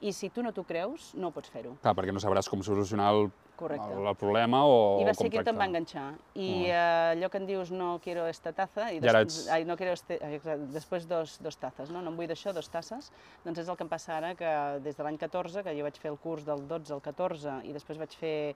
i 0.00 0.12
si 0.16 0.30
tu 0.32 0.42
no 0.42 0.52
t'ho 0.56 0.64
creus, 0.64 1.10
no 1.14 1.28
pots 1.32 1.52
fer-ho. 1.52 1.74
Clar, 1.82 1.92
perquè 1.96 2.12
no 2.12 2.20
sabràs 2.22 2.48
com 2.48 2.62
solucionar 2.64 3.10
el, 3.12 3.28
Correcte. 3.60 3.92
el, 3.92 4.06
el 4.08 4.16
problema 4.16 4.62
o 4.64 4.98
I 5.02 5.04
va 5.04 5.12
ser 5.14 5.26
on 5.28 5.48
em 5.52 5.58
va 5.60 5.66
enganxar. 5.68 6.06
I 6.34 6.48
Molt 6.48 6.64
bé. 6.64 6.70
eh, 6.72 7.12
allò 7.14 7.28
que 7.30 7.38
en 7.42 7.46
dius 7.46 7.70
no 7.76 7.90
quiero 8.02 8.24
esta 8.26 8.52
taza, 8.56 8.88
i 8.92 8.98
Ja 9.04 9.12
des- 9.12 9.28
ets- 9.44 9.52
ai, 9.52 9.64
no 9.68 9.76
quiero 9.76 9.92
este, 9.92 10.16
exacte, 10.34 10.66
després 10.72 11.06
dos, 11.06 11.36
dos 11.44 11.56
tazes, 11.60 11.90
no? 11.92 12.00
no 12.02 12.10
em 12.10 12.16
vull 12.16 12.26
d'això, 12.30 12.54
dos 12.56 12.68
tasses, 12.72 13.12
doncs 13.44 13.58
és 13.60 13.68
el 13.68 13.76
que 13.76 13.84
em 13.84 13.92
passa 13.92 14.16
ara, 14.16 14.34
que 14.34 14.50
des 14.80 14.96
de 14.96 15.02
l'any 15.04 15.18
14, 15.20 15.62
que 15.62 15.76
jo 15.76 15.84
vaig 15.84 15.98
fer 16.00 16.10
el 16.10 16.18
curs 16.18 16.44
del 16.48 16.66
12 16.66 16.92
al 16.94 17.00
14, 17.04 17.60
i 17.68 17.72
després 17.76 17.98
vaig 17.98 18.16
fer 18.16 18.54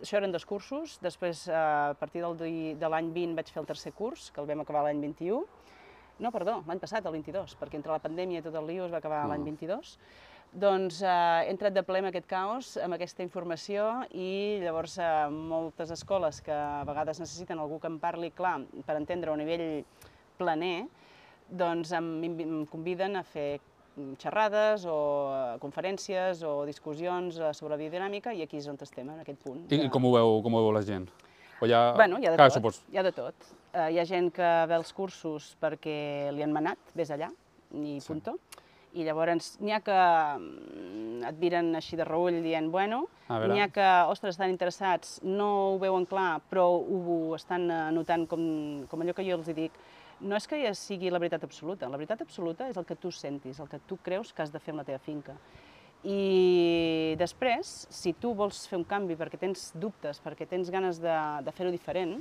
això 0.00 0.16
eren 0.18 0.32
dos 0.32 0.44
cursos, 0.44 0.98
després 1.00 1.46
eh, 1.48 1.54
a 1.54 1.94
partir 1.98 2.22
del, 2.24 2.36
de 2.80 2.88
l'any 2.88 3.12
20 3.12 3.36
vaig 3.36 3.52
fer 3.52 3.60
el 3.60 3.66
tercer 3.68 3.92
curs, 3.92 4.30
que 4.30 4.40
el 4.40 4.46
vam 4.48 4.60
acabar 4.64 4.82
l'any 4.88 5.00
21. 5.00 5.44
No, 6.18 6.30
perdó, 6.32 6.62
l'any 6.66 6.78
passat, 6.80 7.04
el 7.04 7.12
22, 7.12 7.56
perquè 7.60 7.76
entre 7.76 7.92
la 7.92 7.98
pandèmia 8.00 8.40
i 8.40 8.42
tot 8.44 8.54
el 8.56 8.66
lío 8.66 8.86
es 8.86 8.92
va 8.92 8.98
acabar 9.02 9.26
l'any 9.28 9.42
22. 9.44 9.98
Doncs 10.56 11.02
eh, 11.04 11.44
he 11.44 11.50
entrat 11.52 11.74
de 11.76 11.82
ple 11.84 12.00
en 12.00 12.06
aquest 12.08 12.26
caos, 12.30 12.70
amb 12.80 12.96
aquesta 12.96 13.20
informació, 13.24 13.84
i 14.16 14.56
llavors 14.62 14.94
eh, 15.02 15.08
moltes 15.28 15.90
escoles 15.92 16.38
que 16.40 16.54
a 16.54 16.80
vegades 16.88 17.20
necessiten 17.20 17.60
algú 17.60 17.76
que 17.82 17.90
em 17.90 17.98
parli 18.00 18.30
clar 18.32 18.62
per 18.86 18.96
entendre 18.96 19.34
a 19.34 19.36
nivell 19.36 19.82
planer, 20.40 20.86
doncs 21.50 21.92
em, 21.94 22.08
em 22.24 22.54
conviden 22.72 23.20
a 23.20 23.22
fer 23.26 23.58
xerrades 24.20 24.86
o 24.88 24.96
eh, 25.28 25.58
conferències 25.60 26.40
o 26.48 26.64
discussions 26.68 27.36
eh, 27.40 27.52
sobre 27.56 27.76
biodinàmica 27.80 28.32
i 28.36 28.40
aquí 28.44 28.56
és 28.60 28.66
on 28.72 28.80
estem, 28.80 29.08
en 29.12 29.20
aquest 29.22 29.44
punt. 29.44 29.62
I, 29.68 29.76
de- 29.76 29.84
I 29.84 29.92
com 29.92 30.08
ho 30.08 30.14
veu, 30.16 30.38
com 30.44 30.56
ho 30.56 30.64
veu 30.64 30.72
la 30.76 30.82
gent? 30.88 31.06
O 31.60 31.68
ja... 31.68 31.90
Bueno, 31.96 32.16
hi 32.20 32.26
ha 32.28 32.32
de 32.32 32.40
Clar, 32.40 32.48
tot, 32.50 32.56
Supos... 32.62 32.80
hi 32.92 32.96
ha 33.00 33.04
de 33.04 33.12
tot. 33.16 33.46
Uh, 33.76 33.90
hi 33.92 34.00
ha 34.00 34.04
gent 34.08 34.32
que 34.36 34.48
ve 34.72 34.76
als 34.76 34.92
cursos 34.96 35.52
perquè 35.60 36.30
li 36.32 36.44
han 36.44 36.52
manat, 36.52 36.80
vés 36.96 37.12
allà, 37.12 37.28
i 37.76 37.98
Sí. 38.00 38.06
punto. 38.08 38.38
I 38.96 39.04
llavors 39.04 39.56
n'hi 39.60 39.74
ha 39.76 39.82
que 39.84 39.96
mm, 40.40 41.26
et 41.28 41.38
miren 41.40 41.74
així 41.76 41.98
de 41.98 42.06
reull 42.08 42.40
dient, 42.44 42.70
bueno, 42.72 43.04
n'hi 43.28 43.60
ha 43.60 43.68
que, 43.72 43.86
ostres, 44.12 44.36
estan 44.36 44.52
interessats, 44.52 45.18
no 45.24 45.50
ho 45.74 45.76
veuen 45.82 46.06
clar, 46.08 46.40
però 46.50 46.66
ho 46.80 47.34
estan 47.36 47.68
eh, 47.70 47.82
notant 47.96 48.26
com, 48.30 48.42
com 48.88 49.04
allò 49.04 49.16
que 49.16 49.26
jo 49.26 49.36
els 49.38 49.52
dic, 49.56 49.76
no 50.20 50.36
és 50.38 50.48
que 50.48 50.62
ja 50.62 50.72
sigui 50.76 51.12
la 51.12 51.20
veritat 51.20 51.44
absoluta, 51.44 51.90
la 51.92 52.00
veritat 52.00 52.22
absoluta 52.24 52.70
és 52.70 52.76
el 52.80 52.86
que 52.88 52.96
tu 52.96 53.12
sentis, 53.12 53.60
el 53.60 53.68
que 53.68 53.82
tu 53.88 53.98
creus 54.04 54.32
que 54.32 54.44
has 54.44 54.52
de 54.52 54.62
fer 54.62 54.72
amb 54.72 54.80
la 54.80 54.88
teva 54.88 55.02
finca. 55.04 55.36
I 56.06 57.16
després, 57.18 57.86
si 57.90 58.14
tu 58.20 58.32
vols 58.38 58.62
fer 58.70 58.78
un 58.78 58.86
canvi 58.86 59.16
perquè 59.18 59.40
tens 59.40 59.72
dubtes, 59.74 60.20
perquè 60.22 60.46
tens 60.48 60.70
ganes 60.70 61.00
de, 61.02 61.16
de 61.42 61.54
fer-ho 61.56 61.72
diferent, 61.74 62.20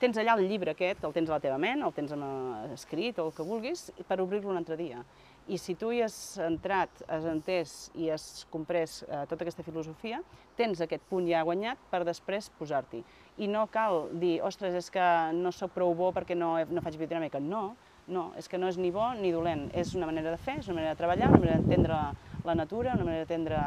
tens 0.00 0.18
allà 0.20 0.34
el 0.36 0.44
llibre 0.50 0.74
aquest, 0.74 1.04
el 1.06 1.14
tens 1.16 1.30
a 1.30 1.38
la 1.38 1.42
teva 1.42 1.56
ment, 1.58 1.82
el 1.82 1.94
tens 1.96 2.12
en, 2.12 2.22
eh, 2.26 2.74
escrit 2.74 3.18
o 3.18 3.30
el 3.30 3.32
que 3.32 3.46
vulguis, 3.46 3.88
per 4.08 4.20
obrir-lo 4.20 4.52
un 4.52 4.60
altre 4.60 4.76
dia. 4.76 5.00
I 5.46 5.58
si 5.62 5.76
tu 5.78 5.92
hi 5.94 6.00
has 6.02 6.14
entrat, 6.42 6.90
has 7.06 7.26
entès 7.30 7.74
i 7.94 8.08
has 8.10 8.46
comprès 8.50 9.04
eh, 9.06 9.20
tota 9.30 9.44
aquesta 9.44 9.62
filosofia, 9.62 10.18
tens 10.58 10.80
aquest 10.82 11.04
punt 11.06 11.28
ja 11.28 11.44
guanyat 11.46 11.78
per 11.92 12.00
després 12.08 12.48
posar-t'hi. 12.58 13.04
I 13.38 13.46
no 13.52 13.66
cal 13.70 14.08
dir, 14.18 14.40
ostres, 14.42 14.74
és 14.74 14.90
que 14.90 15.04
no 15.38 15.52
sóc 15.54 15.70
prou 15.76 15.94
bo 15.94 16.10
perquè 16.16 16.34
no, 16.34 16.56
no 16.66 16.82
faig 16.82 16.98
biodinàmica. 16.98 17.38
No, 17.38 17.76
no, 18.10 18.32
és 18.38 18.50
que 18.50 18.58
no 18.58 18.66
és 18.66 18.78
ni 18.78 18.90
bo 18.90 19.06
ni 19.20 19.30
dolent. 19.34 19.68
És 19.74 19.94
una 19.94 20.10
manera 20.10 20.34
de 20.34 20.40
fer, 20.40 20.58
és 20.64 20.66
una 20.66 20.80
manera 20.80 20.96
de 20.96 21.00
treballar, 21.04 21.30
una 21.30 21.42
manera 21.44 21.60
d'entendre 21.60 22.00
la 22.46 22.58
natura, 22.58 22.98
una 22.98 23.06
manera 23.06 23.22
d'entendre 23.22 23.62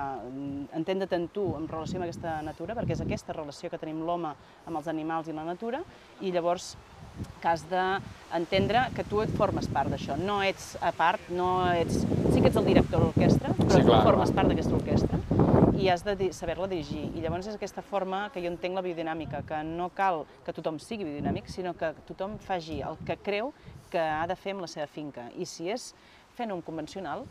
entendre't 0.80 1.16
en 1.16 1.28
tu 1.32 1.48
en 1.56 1.68
relació 1.72 2.00
amb 2.00 2.10
aquesta 2.10 2.42
natura, 2.44 2.76
perquè 2.76 2.96
és 2.96 3.08
aquesta 3.08 3.36
relació 3.36 3.72
que 3.72 3.80
tenim 3.80 4.04
l'home 4.08 4.36
amb 4.66 4.76
els 4.76 4.92
animals 4.92 5.32
i 5.32 5.36
la 5.36 5.48
natura, 5.48 5.84
i 6.20 6.32
llavors 6.36 6.74
que 7.42 7.48
has 7.48 7.64
d'entendre 7.70 8.88
que 8.96 9.04
tu 9.08 9.22
et 9.24 9.32
formes 9.38 9.68
part 9.72 9.90
d'això, 9.92 10.18
no 10.20 10.42
ets 10.44 10.76
a 10.82 10.92
part, 10.92 11.30
no 11.30 11.66
ets... 11.74 12.02
Sí 12.34 12.42
que 12.42 12.48
ets 12.52 12.58
el 12.60 12.66
director 12.68 13.00
de 13.00 13.06
l'orquestra, 13.08 13.54
però 13.58 13.70
Sí, 13.78 13.82
tu 13.82 13.88
clar, 13.90 14.04
formes 14.04 14.30
clar. 14.30 14.36
part 14.42 14.52
d'aquesta 14.52 14.76
orquestra 14.76 15.20
i 15.80 15.88
has 15.88 16.04
de 16.04 16.32
saber-la 16.36 16.68
dirigir. 16.68 17.06
I 17.16 17.22
llavors 17.24 17.48
és 17.48 17.56
aquesta 17.56 17.82
forma 17.82 18.26
que 18.34 18.42
jo 18.44 18.50
entenc 18.52 18.76
la 18.76 18.84
biodinàmica, 18.84 19.46
que 19.48 19.62
no 19.64 19.88
cal 19.96 20.26
que 20.46 20.52
tothom 20.54 20.76
sigui 20.84 21.06
biodinàmic, 21.08 21.48
sinó 21.48 21.72
que 21.74 21.94
tothom 22.10 22.36
faci 22.44 22.82
el 22.84 22.98
que 23.08 23.16
creu 23.24 23.54
que 23.90 24.00
ha 24.02 24.26
de 24.28 24.36
fer 24.36 24.52
amb 24.58 24.66
la 24.66 24.68
seva 24.68 24.88
finca. 24.92 25.30
I 25.40 25.48
si 25.48 25.70
és 25.72 25.94
fent 26.36 26.52
un 26.52 26.62
convencional, 26.62 27.24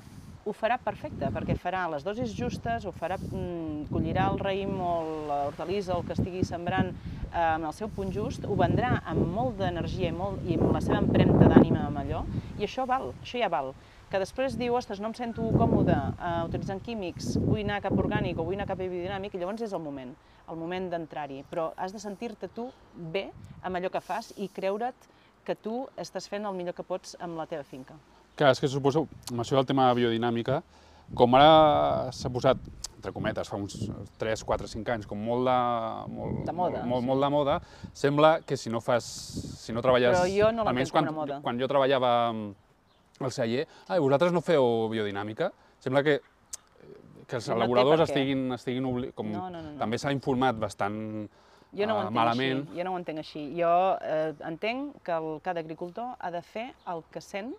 ho 0.49 0.55
farà 0.57 0.79
perfecte, 0.81 1.29
perquè 1.35 1.53
farà 1.61 1.83
les 1.93 2.05
dosis 2.07 2.33
justes, 2.33 2.87
ho 2.89 2.93
farà, 2.97 3.19
mm, 3.21 3.91
collirà 3.93 4.31
el 4.33 4.39
raïm 4.41 4.79
o 4.81 4.93
l'hortalissa, 5.29 5.97
el 5.99 6.07
que 6.09 6.17
estigui 6.17 6.45
sembrant 6.45 6.89
eh, 6.89 7.43
amb 7.43 7.69
el 7.69 7.75
seu 7.77 7.91
punt 7.93 8.15
just, 8.15 8.47
ho 8.49 8.57
vendrà 8.57 8.95
amb 9.13 9.27
molt 9.35 9.59
d'energia 9.61 10.09
i, 10.09 10.17
molt, 10.17 10.41
i 10.49 10.57
amb 10.57 10.73
la 10.73 10.81
seva 10.81 11.03
empremta 11.05 11.51
d'ànima 11.53 11.85
amb 11.91 12.01
allò, 12.01 12.25
i 12.57 12.65
això 12.65 12.89
val, 12.89 13.13
això 13.21 13.43
ja 13.43 13.53
val. 13.53 13.75
Que 14.09 14.23
després 14.23 14.57
diu, 14.57 14.73
ostres, 14.73 15.03
no 15.05 15.13
em 15.13 15.19
sento 15.21 15.51
còmode 15.53 15.93
eh, 15.93 16.33
utilitzant 16.49 16.81
químics, 16.81 17.35
vull 17.45 17.61
anar 17.67 17.83
cap 17.85 17.93
orgànic 18.01 18.41
o 18.41 18.49
vull 18.49 18.57
anar 18.57 18.71
cap 18.71 18.81
biodinàmic, 18.81 19.37
i 19.37 19.43
llavors 19.43 19.69
és 19.69 19.77
el 19.77 19.85
moment, 19.85 20.17
el 20.49 20.57
moment 20.57 20.89
d'entrar-hi. 20.95 21.43
Però 21.53 21.75
has 21.77 21.93
de 21.93 22.01
sentir-te 22.01 22.49
tu 22.57 22.71
bé 22.97 23.29
amb 23.61 23.77
allò 23.77 23.93
que 23.93 24.01
fas 24.01 24.33
i 24.39 24.49
creure't 24.49 25.13
que 25.45 25.61
tu 25.61 25.83
estàs 26.01 26.29
fent 26.29 26.49
el 26.49 26.57
millor 26.57 26.77
que 26.77 26.89
pots 26.89 27.19
amb 27.21 27.37
la 27.37 27.45
teva 27.49 27.69
finca. 27.69 28.01
Clar, 28.39 28.53
és 28.55 28.61
que 28.63 28.69
suposo, 28.71 29.07
amb 29.33 29.43
això 29.43 29.57
del 29.59 29.67
tema 29.67 29.89
biodinàmica, 29.99 30.61
com 31.19 31.35
ara 31.35 32.13
s'ha 32.15 32.31
posat, 32.31 32.61
entre 32.99 33.11
cometes, 33.15 33.49
fa 33.51 33.59
uns 33.59 33.75
3, 34.19 34.45
4, 34.47 34.69
5 34.71 34.95
anys, 34.95 35.09
com 35.11 35.19
molt 35.19 35.47
de, 35.49 35.57
molt, 36.15 36.41
De 36.47 36.55
moda, 36.55 36.85
molt, 36.85 36.87
molt, 36.87 37.03
sí. 37.03 37.09
molt 37.09 37.25
de 37.25 37.31
moda, 37.35 37.59
sembla 37.99 38.31
que 38.47 38.59
si 38.59 38.71
no 38.71 38.81
fas, 38.85 39.05
si 39.63 39.75
no 39.75 39.83
treballes... 39.83 40.15
Però 40.15 40.31
jo 40.31 40.53
no 40.55 40.67
com 40.67 40.81
quan, 40.93 41.09
una 41.09 41.17
moda. 41.19 41.41
Quan 41.43 41.59
jo 41.59 41.69
treballava 41.71 42.13
al 42.31 43.35
celler, 43.35 43.67
ah, 43.89 43.99
vosaltres 43.99 44.35
no 44.35 44.43
feu 44.47 44.89
biodinàmica? 44.93 45.51
Sembla 45.83 46.05
que, 46.07 46.19
que 47.27 47.39
els 47.39 47.51
No 47.51 47.59
elaboradors 47.59 48.07
estiguin, 48.07 48.49
estiguin 48.55 48.87
obli... 48.87 49.13
com 49.19 49.31
No, 49.35 49.49
no, 49.51 49.63
no, 49.63 49.73
no. 49.73 49.79
també 49.83 49.99
s'ha 49.99 50.15
informat 50.15 50.59
bastant 50.59 50.99
Jo 51.75 51.87
no 51.87 51.99
ho 51.99 52.05
eh, 52.07 52.11
malament. 52.15 52.63
així, 52.67 52.79
jo 52.79 52.85
no 52.87 52.93
ho 52.95 52.99
entenc 53.03 53.23
així. 53.23 53.43
Jo 53.59 53.73
eh, 54.01 54.35
entenc 54.49 55.03
que 55.05 55.17
el, 55.19 55.33
cada 55.43 55.61
agricultor 55.61 56.15
ha 56.19 56.31
de 56.35 56.43
fer 56.43 56.71
el 56.87 57.03
que 57.13 57.21
sent 57.21 57.51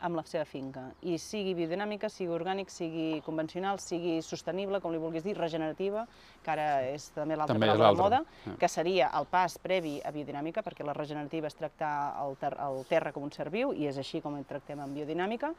amb 0.00 0.18
la 0.18 0.24
seva 0.28 0.44
finca. 0.44 0.82
I 1.08 1.16
sigui 1.20 1.54
biodinàmica, 1.56 2.10
sigui 2.12 2.34
orgànic, 2.36 2.70
sigui 2.72 3.20
convencional, 3.24 3.80
sigui 3.80 4.18
sostenible, 4.22 4.80
com 4.84 4.92
li 4.92 5.00
vulguis 5.00 5.24
dir, 5.24 5.36
regenerativa, 5.38 6.06
que 6.44 6.52
ara 6.52 6.66
és 6.90 7.08
també 7.14 7.38
l'altra 7.38 7.56
és 7.56 7.64
paraula 7.64 7.92
de 7.92 8.02
moda, 8.02 8.20
sí. 8.44 8.56
que 8.60 8.68
seria 8.68 9.08
el 9.18 9.28
pas 9.30 9.56
previ 9.62 9.96
a 10.04 10.12
biodinàmica, 10.14 10.64
perquè 10.66 10.84
la 10.84 10.96
regenerativa 10.96 11.48
és 11.48 11.56
tractar 11.56 11.94
el, 12.24 12.36
ter 12.40 12.52
el 12.66 12.82
terra 12.90 13.14
com 13.14 13.24
un 13.24 13.32
ser 13.32 13.48
viu, 13.50 13.72
i 13.72 13.88
és 13.88 13.98
així 13.98 14.20
com 14.24 14.36
el 14.36 14.44
tractem 14.44 14.82
en 14.84 14.92
biodinàmica. 14.94 15.54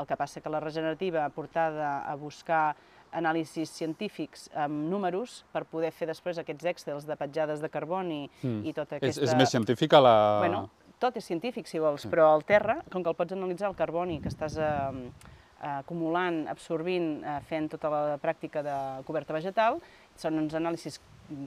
El 0.00 0.08
que 0.08 0.16
passa 0.16 0.40
que 0.40 0.50
la 0.50 0.60
regenerativa 0.60 1.28
portada 1.34 2.00
a 2.08 2.16
buscar 2.16 2.64
anàlisis 3.12 3.70
científics 3.76 4.46
amb 4.56 4.88
números 4.88 5.42
per 5.52 5.64
poder 5.68 5.92
fer 5.92 6.08
després 6.08 6.38
aquests 6.40 6.68
excels 6.70 7.06
de 7.08 7.16
petjades 7.20 7.60
de 7.60 7.68
carboni 7.68 8.22
Mm. 8.42 8.64
i 8.64 8.72
tota 8.72 8.96
És, 8.96 9.02
aquesta... 9.02 9.24
és 9.24 9.34
més 9.36 9.50
científica 9.50 10.00
la... 10.00 10.38
Bueno, 10.40 10.70
tot 11.02 11.16
és 11.18 11.26
científic, 11.26 11.66
si 11.66 11.80
vols, 11.82 12.06
però 12.10 12.30
el 12.36 12.44
terra, 12.46 12.78
com 12.92 13.02
que 13.02 13.10
el 13.10 13.18
pots 13.18 13.34
analitzar, 13.34 13.70
el 13.72 13.78
carboni 13.78 14.20
que 14.22 14.30
estàs 14.30 14.54
eh, 14.62 15.08
acumulant, 15.82 16.44
absorbint, 16.50 17.08
eh, 17.22 17.38
fent 17.48 17.68
tota 17.74 17.90
la 17.92 18.18
pràctica 18.22 18.62
de 18.66 18.76
coberta 19.06 19.34
vegetal, 19.34 19.80
són 20.18 20.38
uns 20.42 20.54
anàlisis 20.58 21.00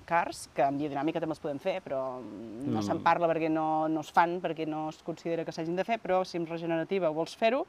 cars, 0.08 0.46
que 0.56 0.64
en 0.66 0.80
biodinàmica 0.80 1.20
també 1.22 1.36
els 1.36 1.42
podem 1.44 1.60
fer, 1.62 1.78
però 1.86 2.00
no, 2.24 2.80
No. 2.80 2.82
se'n 2.82 3.04
parla 3.06 3.28
perquè 3.30 3.50
no, 3.52 3.88
no 3.92 4.02
es 4.02 4.10
fan, 4.16 4.40
perquè 4.42 4.66
no 4.68 4.88
es 4.90 5.02
considera 5.06 5.44
que 5.46 5.52
s'hagin 5.54 5.76
de 5.78 5.84
fer, 5.86 6.00
però 6.02 6.24
si 6.26 6.40
en 6.40 6.48
regenerativa 6.48 7.12
vols 7.14 7.36
fer-ho, 7.38 7.66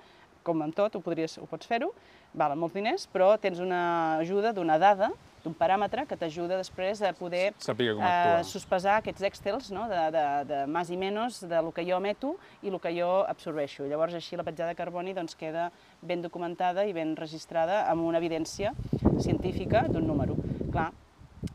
com 0.46 0.62
en 0.62 0.74
tot, 0.74 0.94
ho, 0.94 1.02
podries, 1.02 1.38
ho 1.42 1.48
pots 1.50 1.68
fer-ho, 1.68 1.90
valen 2.36 2.60
molts 2.60 2.76
diners, 2.76 3.06
però 3.10 3.34
tens 3.42 3.58
una 3.62 3.80
ajuda 4.22 4.54
d'una 4.56 4.78
dada, 4.78 5.10
d'un 5.46 5.54
paràmetre 5.54 6.02
que 6.10 6.18
t'ajuda 6.18 6.58
després 6.58 7.00
a 7.06 7.12
poder 7.14 7.52
eh, 7.52 8.42
sospesar 8.46 8.96
aquests 8.98 9.22
excels 9.28 9.70
no? 9.74 9.84
de, 9.90 10.02
de, 10.14 10.24
de 10.48 10.60
més 10.74 10.90
i 10.90 10.98
menys 10.98 11.38
de 11.46 11.62
lo 11.62 11.70
que 11.74 11.84
jo 11.86 12.00
emeto 12.02 12.34
i 12.66 12.72
el 12.72 12.80
que 12.82 12.90
jo 12.96 13.10
absorbeixo. 13.30 13.86
Llavors 13.86 14.18
així 14.18 14.38
la 14.38 14.46
petjada 14.46 14.74
de 14.74 14.80
carboni 14.80 15.14
doncs, 15.14 15.38
queda 15.38 15.70
ben 16.02 16.24
documentada 16.24 16.86
i 16.86 16.94
ben 16.96 17.14
registrada 17.18 17.84
amb 17.86 18.08
una 18.08 18.18
evidència 18.18 18.74
científica 19.22 19.86
d'un 19.86 20.08
número. 20.10 20.34
Clar, 20.72 20.90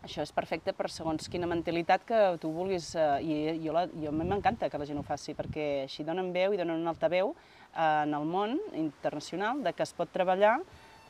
això 0.06 0.24
és 0.24 0.32
perfecte 0.32 0.74
per 0.78 0.90
segons 0.94 1.28
quina 1.32 1.50
mentalitat 1.50 2.06
que 2.08 2.20
tu 2.42 2.52
vulguis, 2.56 2.94
eh, 2.96 3.10
i 3.22 3.36
jo, 3.66 3.76
la, 3.76 3.88
jo 3.92 4.14
m'encanta 4.16 4.70
que 4.72 4.80
la 4.80 4.88
gent 4.88 5.02
ho 5.02 5.06
faci, 5.06 5.36
perquè 5.36 5.68
així 5.86 6.08
donen 6.08 6.32
veu 6.36 6.56
i 6.56 6.60
donen 6.62 6.80
un 6.80 6.92
altaveu 6.92 7.36
en 7.76 8.14
el 8.14 8.26
món 8.26 8.58
internacional 8.76 9.64
de 9.64 9.74
que 9.74 9.84
es 9.84 9.94
pot 9.94 10.10
treballar 10.12 10.60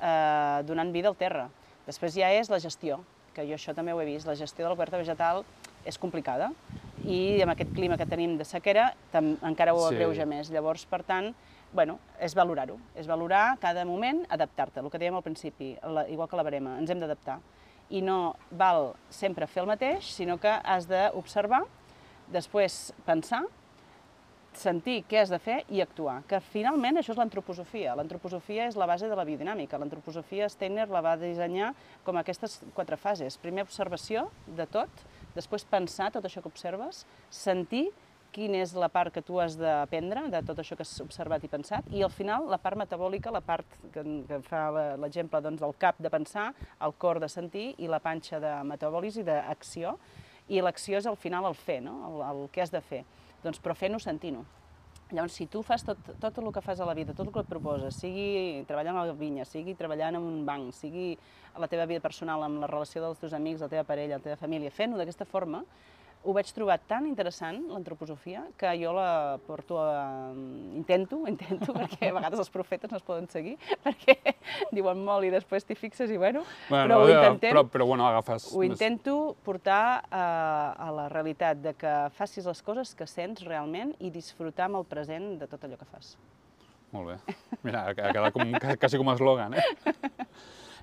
eh, 0.01 0.61
donant 0.65 0.91
vida 0.93 1.09
al 1.09 1.15
terra. 1.17 1.47
Després 1.87 2.13
ja 2.15 2.29
és 2.33 2.49
la 2.49 2.59
gestió, 2.61 2.99
que 3.33 3.45
jo 3.47 3.55
això 3.55 3.73
també 3.73 3.93
ho 3.93 4.01
he 4.01 4.05
vist, 4.05 4.27
la 4.27 4.35
gestió 4.35 4.65
de 4.65 4.69
la 4.69 4.75
coberta 4.75 4.97
vegetal 4.99 5.43
és 5.85 5.97
complicada 5.97 6.51
i 7.05 7.41
amb 7.41 7.53
aquest 7.55 7.71
clima 7.73 7.97
que 7.97 8.05
tenim 8.05 8.35
de 8.37 8.45
sequera 8.45 8.91
encara 9.13 9.73
ho 9.73 9.87
Sí. 9.87 9.95
agreuja 9.95 10.25
més. 10.25 10.51
Llavors, 10.51 10.85
per 10.85 11.01
tant, 11.03 11.33
bueno, 11.73 11.97
és 12.19 12.35
valorar-ho, 12.35 12.77
és 12.95 13.07
valorar 13.07 13.57
cada 13.59 13.85
moment, 13.85 14.25
adaptar-te, 14.29 14.79
el 14.81 14.89
que 14.91 14.99
dèiem 14.99 15.15
al 15.15 15.23
principi, 15.23 15.77
la, 15.81 16.07
igual 16.09 16.27
que 16.29 16.35
la 16.35 16.43
barema, 16.43 16.77
ens 16.77 16.89
hem 16.91 16.99
d'adaptar. 16.99 17.39
I 17.89 18.01
no 18.01 18.35
val 18.51 18.93
sempre 19.09 19.47
fer 19.47 19.61
el 19.63 19.67
mateix, 19.67 20.03
sinó 20.03 20.37
que 20.37 20.51
has 20.63 20.85
d'observar, 20.87 21.63
després 22.31 22.93
pensar, 23.05 23.41
sentir 24.57 25.01
què 25.09 25.21
has 25.21 25.31
de 25.31 25.39
fer 25.41 25.61
i 25.71 25.81
actuar, 25.83 26.21
que 26.27 26.41
finalment 26.51 26.99
això 26.99 27.13
és 27.13 27.19
l'antroposofia. 27.19 27.95
L'antroposofia 27.97 28.67
és 28.69 28.77
la 28.79 28.87
base 28.89 29.09
de 29.09 29.17
la 29.17 29.25
biodinàmica. 29.27 29.79
L'antroposofia 29.79 30.49
Steiner 30.51 30.89
la 30.91 31.01
va 31.05 31.17
dissenyar 31.19 31.71
com 32.05 32.19
aquestes 32.19 32.59
quatre 32.75 32.99
fases. 32.99 33.39
Primer 33.41 33.65
observació 33.67 34.27
de 34.47 34.67
tot, 34.69 35.03
després 35.35 35.67
pensar 35.67 36.11
tot 36.11 36.25
això 36.27 36.43
que 36.43 36.51
observes, 36.51 37.05
sentir 37.29 37.89
quina 38.31 38.61
és 38.63 38.73
la 38.79 38.87
part 38.91 39.11
que 39.13 39.23
tu 39.25 39.39
has 39.43 39.57
d'aprendre 39.59 40.23
de 40.31 40.39
tot 40.47 40.59
això 40.61 40.77
que 40.79 40.85
has 40.85 40.99
observat 41.03 41.43
i 41.43 41.51
pensat, 41.51 41.87
i 41.91 42.03
al 42.03 42.11
final 42.13 42.47
la 42.51 42.59
part 42.63 42.79
metabòlica, 42.79 43.31
la 43.33 43.43
part 43.43 43.67
que, 43.93 44.03
que 44.27 44.39
fa 44.47 44.69
l'exemple 44.99 45.41
doncs, 45.43 45.59
del 45.61 45.75
cap 45.79 45.99
de 45.99 46.11
pensar, 46.13 46.51
el 46.79 46.95
cor 46.99 47.19
de 47.19 47.27
sentir 47.31 47.71
i 47.77 47.91
la 47.91 47.99
panxa 48.03 48.39
de 48.39 48.53
metabòlisi, 48.67 49.25
d'acció, 49.27 49.97
i 50.51 50.63
l'acció 50.63 50.99
és 50.99 51.07
al 51.07 51.19
final 51.19 51.47
el 51.47 51.57
fer, 51.59 51.81
no? 51.83 51.97
el, 52.07 52.23
el 52.29 52.47
què 52.51 52.63
has 52.63 52.71
de 52.73 52.81
fer. 52.83 53.03
Doncs 53.43 53.61
però 53.61 53.75
fent-ho 53.77 53.99
sentint-ho. 54.01 54.43
Llavors, 55.11 55.35
si 55.35 55.45
tu 55.51 55.59
fas 55.65 55.83
tot, 55.83 55.99
tot 56.23 56.37
el 56.39 56.51
que 56.55 56.61
fas 56.63 56.79
a 56.79 56.85
la 56.87 56.93
vida, 56.95 57.13
tot 57.13 57.27
el 57.27 57.33
que 57.35 57.41
et 57.43 57.49
proposes, 57.49 57.97
sigui 57.99 58.63
treballant 58.67 59.01
a 59.01 59.03
la 59.09 59.15
vinya, 59.17 59.43
sigui 59.43 59.75
treballant 59.75 60.15
en 60.15 60.23
un 60.23 60.45
banc, 60.47 60.71
sigui 60.75 61.17
a 61.51 61.59
la 61.59 61.67
teva 61.67 61.87
vida 61.89 61.99
personal, 61.99 62.45
amb 62.45 62.61
la 62.63 62.69
relació 62.71 63.03
dels 63.03 63.19
teus 63.19 63.35
amics, 63.35 63.59
la 63.65 63.67
teva 63.71 63.83
parella, 63.83 64.21
la 64.21 64.23
teva 64.23 64.39
família, 64.39 64.71
fent-ho 64.71 64.99
d'aquesta 64.99 65.27
forma, 65.27 65.65
ho 66.23 66.33
vaig 66.35 66.49
trobar 66.53 66.77
tan 66.87 67.07
interessant, 67.09 67.63
l'antroposofia, 67.71 68.43
que 68.59 68.71
jo 68.79 68.93
la 68.95 69.39
porto 69.45 69.79
a... 69.81 70.31
Intento, 70.77 71.23
intento, 71.31 71.73
perquè 71.75 72.11
a 72.11 72.15
vegades 72.17 72.43
els 72.43 72.51
profetes 72.53 72.91
no 72.91 72.99
es 72.99 73.05
poden 73.05 73.27
seguir, 73.31 73.55
perquè 73.85 74.17
diuen 74.75 75.01
molt 75.05 75.25
i 75.27 75.31
després 75.33 75.65
t'hi 75.65 75.77
fixes 75.77 76.13
i 76.13 76.19
bueno, 76.21 76.43
però 76.69 77.01
ho 77.01 77.07
eh, 77.07 77.15
intentem. 77.15 77.49
Però, 77.49 77.65
però 77.69 77.87
bueno, 77.89 78.05
agafes... 78.09 78.51
Ho 78.53 78.65
intento 78.65 79.35
portar 79.45 80.03
a, 80.09 80.25
a 80.77 80.91
la 80.95 81.07
realitat 81.13 81.61
de 81.63 81.73
que 81.77 81.95
facis 82.17 82.45
les 82.49 82.61
coses 82.65 82.93
que 82.97 83.09
sents 83.09 83.45
realment 83.47 83.95
i 83.99 84.13
disfrutar 84.13 84.69
amb 84.69 84.81
el 84.81 84.87
present 84.89 85.33
de 85.41 85.49
tot 85.49 85.65
allò 85.65 85.79
que 85.79 85.89
fas. 85.89 86.15
Molt 86.91 87.07
bé. 87.07 87.35
Mira, 87.63 87.85
ha 87.87 87.95
quedat 87.95 88.33
com, 88.35 88.55
quasi 88.79 88.99
com 88.99 89.09
a 89.09 89.15
eslògan, 89.15 89.55
eh? 89.55 89.93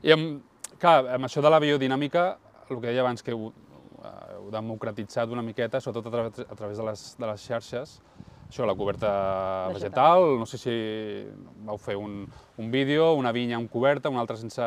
I 0.08 0.14
amb, 0.14 0.44
clar, 0.80 1.02
amb 1.18 1.28
això 1.28 1.42
de 1.44 1.50
la 1.52 1.60
biodinàmica, 1.62 2.28
el 2.68 2.78
que 2.78 2.86
deia 2.86 3.02
abans, 3.04 3.24
que 3.24 3.34
eh, 3.34 3.50
heu 4.04 4.50
democratitzat 4.54 5.28
una 5.34 5.42
miqueta, 5.42 5.80
sobretot 5.80 6.06
a 6.06 6.10
través, 6.16 6.40
a 6.46 6.54
través 6.54 6.78
de, 6.78 6.84
les, 6.88 7.04
de 7.18 7.26
les 7.26 7.46
xarxes, 7.46 8.00
això, 8.48 8.64
la 8.64 8.74
coberta 8.74 9.08
Vegetal. 9.68 9.74
vegetal, 9.74 10.38
no 10.40 10.46
sé 10.48 10.56
si 10.58 10.74
vau 11.66 11.76
fer 11.76 11.96
un, 12.00 12.22
un 12.56 12.70
vídeo, 12.72 13.12
una 13.14 13.32
vinya 13.32 13.56
amb 13.60 13.70
coberta, 13.70 14.08
una 14.08 14.20
altra 14.24 14.36
sense... 14.40 14.64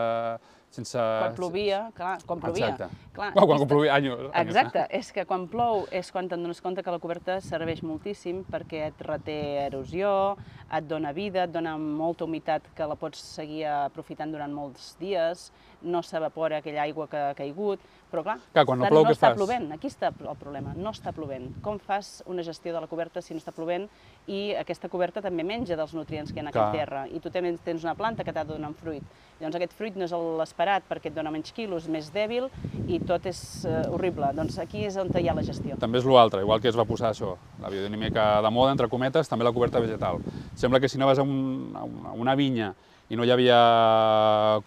sense 0.71 0.95
Quan 0.95 1.33
plovia, 1.35 1.79
clar, 1.91 2.13
quan 2.23 2.39
plovia. 2.39 2.69
Exacte. 2.69 3.09
Clar, 3.11 3.33
Quan, 3.35 3.47
quan 3.49 3.67
plovia, 3.67 3.95
anys. 3.97 4.13
anys, 4.31 4.37
Exacte, 4.45 4.85
és 4.95 5.09
que 5.11 5.25
quan 5.27 5.49
plou 5.51 5.81
és 5.91 6.07
quan 6.15 6.29
te'n 6.31 6.45
dones 6.45 6.61
compte 6.63 6.79
que 6.85 6.93
la 6.93 6.99
coberta 7.03 7.41
serveix 7.43 7.81
moltíssim 7.83 8.45
perquè 8.47 8.85
et 8.87 9.03
reté 9.03 9.35
erosió, 9.65 10.37
et 10.71 10.87
dona 10.87 11.11
vida, 11.11 11.43
et 11.43 11.51
dona 11.51 11.73
molta 11.75 12.23
humitat 12.23 12.69
que 12.77 12.87
la 12.87 12.95
pots 12.95 13.19
seguir 13.19 13.65
aprofitant 13.67 14.31
durant 14.31 14.53
molts 14.55 14.93
dies, 15.01 15.49
no 15.83 16.01
s'evapora 16.03 16.57
aquella 16.61 16.83
aigua 16.83 17.07
que 17.09 17.17
ha 17.17 17.33
caigut, 17.33 17.79
però 18.11 18.23
clar, 18.23 18.37
Clar, 18.53 18.65
quan 18.65 18.79
no 18.79 18.87
plou, 18.89 19.03
no 19.05 19.11
està 19.11 19.29
fas? 19.29 19.37
plovent, 19.37 19.71
aquí 19.71 19.87
està 19.87 20.09
el 20.11 20.35
problema, 20.37 20.73
no 20.75 20.91
està 20.91 21.13
plovent. 21.15 21.49
Com 21.63 21.79
fas 21.79 22.23
una 22.27 22.43
gestió 22.43 22.73
de 22.73 22.81
la 22.81 22.87
coberta 22.87 23.21
si 23.21 23.33
no 23.33 23.39
està 23.39 23.53
plovent 23.55 23.87
i 24.27 24.53
aquesta 24.59 24.89
coberta 24.89 25.21
també 25.21 25.43
menja 25.47 25.77
dels 25.79 25.93
nutrients 25.95 26.31
que 26.33 26.39
hi 26.39 26.43
ha 26.43 26.47
en 26.49 26.51
Clar. 26.51 26.71
terra 26.75 27.05
i 27.07 27.19
tu 27.19 27.29
també 27.31 27.53
tens 27.63 27.83
una 27.83 27.95
planta 27.95 28.23
que 28.23 28.33
t'ha 28.33 28.43
de 28.43 28.53
donar 28.53 28.69
un 28.69 28.75
fruit. 28.75 29.03
Llavors 29.39 29.55
aquest 29.55 29.73
fruit 29.73 29.95
no 29.97 30.05
és 30.05 30.11
l'esperat 30.11 30.83
perquè 30.89 31.07
et 31.09 31.15
dona 31.15 31.31
menys 31.31 31.51
quilos, 31.55 31.87
més 31.89 32.11
dèbil 32.13 32.49
i 32.87 32.99
tot 32.99 33.25
és 33.25 33.65
eh, 33.65 33.87
horrible. 33.89 34.27
Doncs 34.37 34.59
aquí 34.59 34.83
és 34.85 34.97
on 35.01 35.09
hi 35.17 35.27
ha 35.29 35.33
la 35.33 35.41
gestió. 35.41 35.77
També 35.81 35.97
és 35.97 36.05
l'altre, 36.05 36.41
igual 36.41 36.61
que 36.61 36.67
es 36.69 36.77
va 36.77 36.85
posar 36.85 37.09
això, 37.15 37.37
la 37.61 37.69
biodinàmica 37.69 38.41
de 38.43 38.51
moda, 38.51 38.71
entre 38.75 38.87
cometes, 38.91 39.27
també 39.29 39.45
la 39.47 39.51
coberta 39.55 39.79
vegetal. 39.79 40.19
Sembla 40.55 40.79
que 40.79 40.89
si 40.89 40.99
a, 41.17 41.23
un, 41.23 41.71
a 41.75 41.83
una- 41.83 42.09
a 42.09 42.13
una 42.13 42.35
vinya 42.35 42.73
i 43.11 43.17
no 43.19 43.25
hi 43.27 43.31
havia 43.33 43.57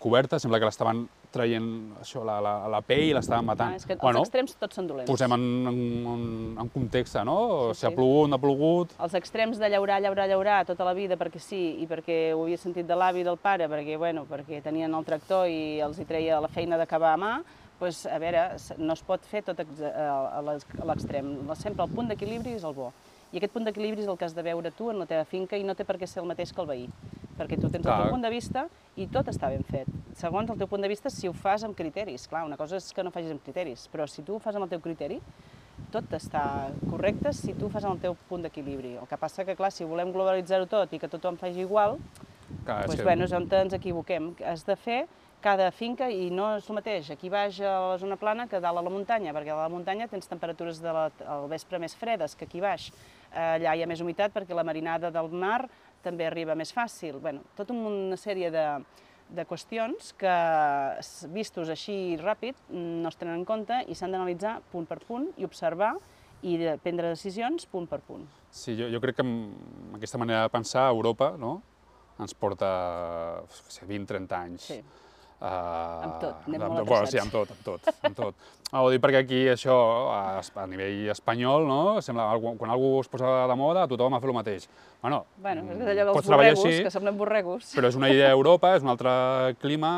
coberta, 0.02 0.38
sembla 0.42 0.58
que 0.60 0.68
l'estaven 0.68 1.06
traient 1.34 1.64
això, 1.98 2.22
la, 2.26 2.36
la, 2.44 2.52
la 2.70 2.80
pell 2.84 3.08
i 3.08 3.14
l'estaven 3.16 3.46
matant. 3.48 3.72
Ah, 3.74 3.80
és 3.80 3.86
que 3.88 3.96
els 3.96 4.18
extrems 4.20 4.54
tots 4.60 4.78
són 4.78 4.86
dolents. 4.90 5.08
posem 5.10 5.32
en, 5.34 5.46
en, 5.70 6.20
en, 6.62 6.70
context, 6.74 7.16
no? 7.26 7.38
Sí, 7.72 7.80
si 7.80 7.88
ha 7.88 7.90
sí. 7.90 7.96
plogut, 7.96 8.30
no 8.30 8.38
ha 8.38 8.42
plogut... 8.42 8.94
Els 9.02 9.16
extrems 9.18 9.58
de 9.58 9.70
llaurar, 9.72 9.98
llaurar, 10.04 10.28
llaurar 10.30 10.60
tota 10.68 10.86
la 10.86 10.94
vida 10.94 11.18
perquè 11.18 11.42
sí 11.42 11.62
i 11.82 11.88
perquè 11.90 12.18
ho 12.36 12.44
havia 12.44 12.60
sentit 12.60 12.86
de 12.86 12.98
l'avi 13.00 13.24
i 13.24 13.26
del 13.26 13.40
pare, 13.40 13.66
perquè, 13.72 13.96
bueno, 13.98 14.26
perquè 14.30 14.60
tenien 14.62 14.94
el 14.94 15.08
tractor 15.08 15.48
i 15.50 15.80
els 15.82 15.98
hi 15.98 16.06
treia 16.06 16.38
la 16.44 16.52
feina 16.52 16.78
d'acabar 16.78 17.16
a 17.16 17.20
mà, 17.24 17.32
doncs, 17.80 18.04
a 18.06 18.20
veure, 18.22 18.44
no 18.78 18.94
es 18.94 19.02
pot 19.02 19.24
fer 19.26 19.42
tot 19.42 19.58
l'ex- 19.58 19.82
a 19.82 20.86
l'extrem. 20.86 21.34
Sempre 21.58 21.88
el 21.88 21.96
punt 21.96 22.12
d'equilibri 22.12 22.54
és 22.60 22.64
el 22.64 22.76
bo. 22.76 22.92
I 23.34 23.40
aquest 23.40 23.50
punt 23.50 23.64
d'equilibri 23.66 24.04
és 24.04 24.06
el 24.06 24.14
que 24.14 24.28
has 24.28 24.34
de 24.36 24.42
veure 24.46 24.70
tu 24.78 24.92
en 24.92 25.00
la 25.00 25.08
teva 25.10 25.24
finca 25.26 25.58
i 25.58 25.64
no 25.66 25.74
té 25.74 25.82
per 25.82 25.96
què 25.98 26.06
ser 26.06 26.20
el 26.22 26.28
mateix 26.30 26.52
que 26.54 26.60
el 26.62 26.68
veí. 26.68 26.84
Perquè 27.34 27.56
tu 27.58 27.66
tens 27.66 27.82
el 27.82 27.88
Clar. 27.88 27.96
teu 28.04 28.12
punt 28.14 28.22
de 28.22 28.30
vista 28.30 28.62
i 28.94 29.08
tot 29.10 29.26
està 29.32 29.50
ben 29.50 29.66
fet. 29.66 29.90
Segons 30.14 30.52
el 30.54 30.60
teu 30.60 30.70
punt 30.70 30.86
de 30.86 30.90
vista, 30.92 31.10
si 31.10 31.26
ho 31.26 31.32
fas 31.34 31.64
amb 31.66 31.74
criteris. 31.74 32.28
Clar, 32.30 32.44
una 32.46 32.56
cosa 32.60 32.78
és 32.78 32.92
que 32.94 33.02
no 33.02 33.10
facis 33.10 33.34
amb 33.34 33.42
criteris, 33.42 33.88
però 33.90 34.06
si 34.06 34.22
tu 34.22 34.36
ho 34.36 34.38
fas 34.38 34.54
amb 34.54 34.68
el 34.68 34.70
teu 34.76 34.84
criteri, 34.84 35.18
tot 35.90 36.14
està 36.14 36.44
correcte 36.86 37.32
si 37.34 37.56
tu 37.58 37.66
ho 37.66 37.72
fas 37.74 37.82
amb 37.82 37.96
el 37.96 38.04
teu 38.06 38.14
punt 38.28 38.46
d'equilibri. 38.46 38.94
El 39.02 39.10
que 39.10 39.18
passa 39.18 39.42
que, 39.42 39.58
clar, 39.58 39.72
si 39.74 39.82
volem 39.82 40.14
globalitzar-ho 40.14 40.70
tot 40.70 40.94
i 40.94 41.02
que 41.02 41.10
tothom 41.10 41.34
faci 41.40 41.66
igual, 41.66 41.98
Clar, 42.62 42.84
doncs, 42.86 43.02
bueno, 43.02 43.26
és 43.26 43.34
on 43.34 43.50
ens 43.50 43.74
equivoquem. 43.74 44.30
Has 44.46 44.62
de 44.62 44.78
fer 44.78 45.02
cada 45.44 45.68
finca 45.76 46.06
i 46.08 46.30
no 46.32 46.54
és 46.56 46.68
el 46.70 46.78
mateix 46.78 47.10
aquí 47.12 47.28
baix 47.28 47.58
a 47.60 47.72
la 47.90 47.98
zona 48.00 48.16
plana 48.16 48.46
que 48.48 48.60
dalt 48.64 48.80
a 48.80 48.84
la 48.84 48.92
muntanya, 48.92 49.34
perquè 49.36 49.52
a 49.52 49.58
la 49.58 49.68
muntanya 49.72 50.08
tens 50.08 50.30
temperatures 50.30 50.80
de 50.80 50.94
la, 50.96 51.10
al 51.28 51.50
vespre 51.52 51.80
més 51.82 51.96
fredes 52.00 52.32
que 52.38 52.48
aquí 52.48 52.62
baix. 52.64 52.88
Allà 53.34 53.74
hi 53.74 53.82
ha 53.82 53.90
més 53.90 54.02
humitat 54.04 54.34
perquè 54.34 54.54
la 54.56 54.64
marinada 54.66 55.10
del 55.14 55.30
mar 55.32 55.64
també 56.04 56.26
arriba 56.28 56.54
més 56.54 56.72
fàcil. 56.74 57.18
Bueno, 57.22 57.42
tota 57.56 57.74
una 57.74 58.18
sèrie 58.20 58.50
de, 58.54 58.64
de 59.34 59.44
qüestions 59.48 60.12
que, 60.20 60.34
vistos 61.34 61.72
així 61.72 62.16
ràpid, 62.20 62.58
no 62.70 63.10
es 63.10 63.20
tenen 63.20 63.40
en 63.40 63.46
compte 63.48 63.82
i 63.88 63.96
s'han 63.96 64.14
d'analitzar 64.14 64.58
punt 64.72 64.88
per 64.90 65.00
punt 65.06 65.30
i 65.40 65.48
observar 65.48 65.94
i 66.44 66.58
de 66.60 66.74
prendre 66.82 67.12
decisions 67.14 67.64
punt 67.72 67.88
per 67.88 68.02
punt. 68.04 68.26
Sí, 68.52 68.76
jo, 68.76 68.90
jo 68.92 69.00
crec 69.02 69.18
que 69.18 69.24
amb 69.24 69.96
aquesta 69.96 70.20
manera 70.20 70.44
de 70.44 70.52
pensar 70.52 70.90
Europa, 70.92 71.32
no? 71.40 71.56
ens 72.20 72.34
porta, 72.38 72.68
no 73.42 73.72
sé, 73.72 73.86
20-30 73.88 74.36
anys. 74.38 74.68
Sí. 74.68 74.78
Uh, 75.44 76.04
Amb 76.06 76.14
tot, 76.22 76.36
anem 76.48 76.62
molt 76.62 76.78
amb, 76.80 76.88
bueno, 76.88 77.04
sí, 77.04 77.18
atrasats. 77.18 77.24
amb 77.26 77.32
tot, 77.34 77.50
amb 77.52 77.64
tot, 77.66 77.88
amb 78.08 78.16
tot. 78.16 78.34
Ah, 78.72 78.80
vull 78.80 78.94
dir, 78.94 79.00
perquè 79.04 79.18
aquí 79.20 79.40
això, 79.52 79.74
a, 80.08 80.40
a 80.40 80.62
nivell 80.66 81.10
espanyol, 81.12 81.66
no? 81.68 82.00
Sembla, 82.02 82.30
quan 82.56 82.72
algú 82.72 82.94
es 83.02 83.10
posa 83.12 83.44
de 83.50 83.56
moda, 83.60 83.82
tothom 83.90 84.16
ha 84.16 84.20
fet 84.22 84.30
el 84.32 84.36
mateix. 84.38 84.64
Bueno, 85.02 85.18
Bueno, 85.44 85.66
és 85.68 85.76
mm, 85.76 85.90
allò 85.92 86.06
dels 86.08 86.30
borregos, 86.32 86.64
així, 86.64 86.82
que 86.86 86.92
semblen 86.94 87.18
borregos. 87.20 87.68
però 87.76 87.90
és 87.92 87.98
una 88.00 88.08
idea 88.08 88.30
d'Europa, 88.32 88.72
és 88.78 88.82
un 88.86 88.88
altre 88.94 89.12
clima, 89.60 89.92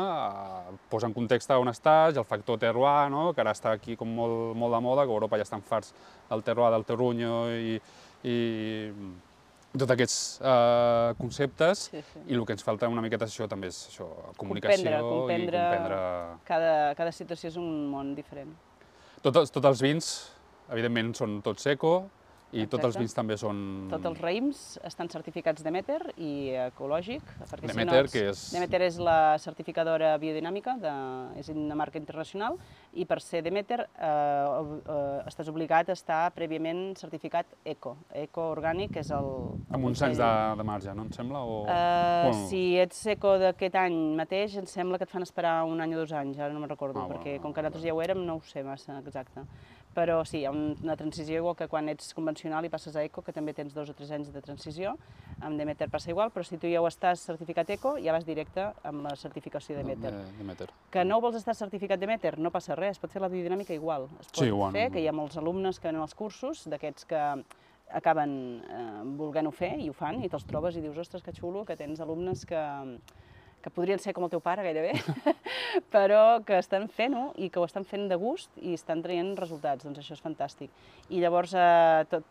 eh, 0.67 0.75
posa 0.91 1.07
en 1.07 1.15
context 1.15 1.49
on 1.55 1.71
estàs, 1.71 2.19
el 2.19 2.27
factor 2.27 2.59
terroir, 2.59 3.07
no? 3.09 3.29
que 3.33 3.39
ara 3.45 3.55
està 3.55 3.71
aquí 3.71 3.95
com 3.95 4.11
molt, 4.19 4.51
molt 4.59 4.75
de 4.75 4.81
moda, 4.83 5.05
que 5.07 5.15
a 5.15 5.19
Europa 5.21 5.39
ja 5.39 5.47
estan 5.47 5.63
farts 5.63 5.93
del 6.29 6.43
terroir, 6.43 6.73
del 6.75 6.83
terruño 6.83 7.45
i, 7.55 7.79
i 8.27 8.37
tots 9.75 9.91
aquests 9.93 10.17
eh, 10.41 11.13
conceptes, 11.19 11.87
Sí, 11.91 12.01
sí. 12.13 12.21
i 12.31 12.37
el 12.37 12.45
que 12.45 12.53
ens 12.55 12.63
falta 12.63 12.87
una 12.89 13.01
miqueta 13.03 13.25
és 13.27 13.33
això 13.35 13.47
també 13.51 13.67
és 13.67 13.81
això, 13.91 14.07
comunicació 14.37 14.83
Comprendre, 14.85 15.01
comprendre, 15.09 15.57
i 15.57 15.67
comprendre... 15.67 16.39
Cada, 16.47 16.71
cada 16.95 17.11
situació 17.11 17.49
és 17.51 17.57
un 17.57 17.89
món 17.91 18.13
diferent. 18.15 18.53
Tots, 19.21 19.37
els- 19.43 19.51
tots 19.51 19.65
els 19.67 19.81
vins, 19.81 20.09
evidentment, 20.71 21.13
són 21.17 21.41
tots 21.45 21.67
eco, 21.67 21.95
i 22.53 22.63
tots 22.65 22.79
els 22.85 22.95
Exacte. 22.95 22.99
vins 23.03 23.13
també 23.17 23.35
són... 23.37 23.57
Tots 23.91 24.05
els 24.07 24.19
raïms 24.23 24.59
estan 24.87 25.09
certificats 25.11 25.63
Demeter 25.65 25.99
i 26.17 26.53
ecològic, 26.67 27.21
perquè 27.51 27.67
Demeter, 27.73 28.07
si 28.07 28.07
no, 28.07 28.11
que 28.13 28.23
és- 28.31 28.43
Demeter 28.53 28.81
és 28.87 28.99
la 29.03 29.37
certificadora 29.37 30.13
biodinàmica, 30.17 30.77
de, 30.79 30.93
és 31.41 31.49
una 31.51 31.75
marca 31.75 31.99
internacional, 31.99 32.55
i 32.93 33.05
per 33.05 33.19
ser 33.21 33.41
Demeter 33.43 33.81
eh, 33.83 34.07
eh, 34.07 35.27
estàs 35.27 35.49
obligat 35.51 35.89
a 35.89 35.97
estar 35.97 36.21
prèviament 36.33 36.95
certificat 36.97 37.45
eco. 37.65 37.97
Eco 38.15 38.47
orgànic 38.55 38.95
és 39.03 39.11
el... 39.11 39.27
Amb 39.75 39.89
uns 39.91 40.01
anys 40.07 40.17
de, 40.17 40.31
de 40.61 40.63
marge, 40.71 40.93
no 40.95 41.03
em 41.07 41.11
sembla? 41.11 41.43
O... 41.43 41.63
Uh, 41.67 42.27
Bueno. 42.27 42.47
Si 42.49 42.61
ets 42.79 42.97
eco 43.13 43.35
d'aquest 43.39 43.75
any 43.79 43.95
mateix, 44.17 44.55
em 44.57 44.65
sembla 44.67 44.97
que 44.97 45.05
et 45.05 45.11
fan 45.11 45.23
esperar 45.23 45.59
un 45.67 45.79
any 45.83 45.93
o 45.95 45.99
dos 46.01 46.11
anys, 46.17 46.39
ara 46.39 46.51
no 46.53 46.59
me'n 46.63 46.69
recordo, 46.71 46.99
Ah, 46.99 47.05
bueno, 47.05 47.19
perquè 47.19 47.37
com 47.43 47.53
que 47.53 47.61
nosaltres 47.61 47.83
ja 47.85 47.93
ho 47.93 48.01
érem, 48.01 48.23
no 48.25 48.37
ho 48.39 48.41
sé 48.47 48.63
massa 48.63 48.97
exacte. 49.03 49.43
Però 49.97 50.19
sí, 50.29 50.43
hi 50.43 50.45
ha 50.45 50.51
un- 50.51 50.77
una 50.83 50.95
transició 50.95 51.39
igual 51.39 51.55
que 51.57 51.67
quan 51.67 51.89
ets 51.89 52.13
convencional 52.13 52.63
i 52.65 52.69
passes 52.69 52.95
a 52.95 53.01
eco, 53.03 53.23
que 53.25 53.33
també 53.33 53.53
tens 53.57 53.73
dos 53.73 53.89
o 53.89 53.95
tres 53.97 54.11
anys 54.13 54.29
de 54.31 54.41
transició. 54.45 54.91
Amb 55.39 55.57
Demeter 55.57 55.87
passa 55.89 56.11
igual, 56.11 56.29
però 56.31 56.43
si 56.45 56.57
tu 56.61 56.67
ja 56.69 56.81
ho 56.81 56.87
estàs 56.87 57.23
certificat 57.25 57.69
eco, 57.73 57.95
ja 57.97 58.11
vas 58.13 58.25
directe 58.25 58.67
amb 58.83 59.01
la 59.07 59.15
certificació 59.15 59.75
Demeter. 59.77 60.11
De, 60.13 60.37
Demeter. 60.37 60.69
Que 60.91 61.03
no 61.03 61.19
vols 61.19 61.35
estar 61.37 61.55
certificat 61.55 61.99
Demeter, 61.99 62.37
no 62.37 62.51
passa 62.51 62.75
res, 62.75 62.91
es 62.97 62.99
pot 62.99 63.11
fer 63.11 63.21
la 63.21 63.27
biodinàmica 63.29 63.73
igual. 63.73 64.05
Es 64.19 64.27
pot 64.29 64.43
Sí, 64.45 64.51
bueno. 64.51 64.71
fer, 64.71 64.91
que 64.91 65.01
hi 65.01 65.07
ha 65.07 65.11
molts 65.13 65.37
alumnes 65.37 65.79
que 65.79 65.87
venen 65.87 66.01
als 66.01 66.13
cursos, 66.13 66.67
d'aquests 66.69 67.05
que 67.05 67.43
acaben 67.89 68.61
eh, 68.69 69.01
volent-ho 69.17 69.51
fer 69.51 69.79
i 69.79 69.89
ho 69.89 69.93
fan, 69.93 70.21
i 70.23 70.29
te'ls 70.29 70.45
trobes 70.45 70.75
i 70.77 70.81
dius, 70.81 70.97
ostres, 70.97 71.23
que 71.23 71.31
xulo, 71.33 71.65
que 71.65 71.75
tens 71.77 71.99
alumnes 72.01 72.45
que, 72.45 72.99
que 73.61 73.73
podrien 73.73 73.99
ser 73.99 74.13
com 74.15 74.25
el 74.25 74.31
teu 74.31 74.41
pare 74.43 74.63
gairebé, 74.65 74.93
però 75.93 76.39
que 76.45 76.59
estan 76.61 76.87
fent-ho 76.93 77.31
i 77.41 77.49
que 77.49 77.59
ho 77.59 77.65
estan 77.67 77.85
fent 77.87 78.07
de 78.11 78.17
gust 78.19 78.51
i 78.61 78.75
estan 78.77 79.01
traient 79.03 79.33
resultats, 79.39 79.85
doncs 79.85 80.01
això 80.01 80.17
és 80.17 80.23
fantàstic. 80.23 80.73
I 81.09 81.21
llavors, 81.23 81.55
eh, 81.57 82.05
tot, 82.11 82.27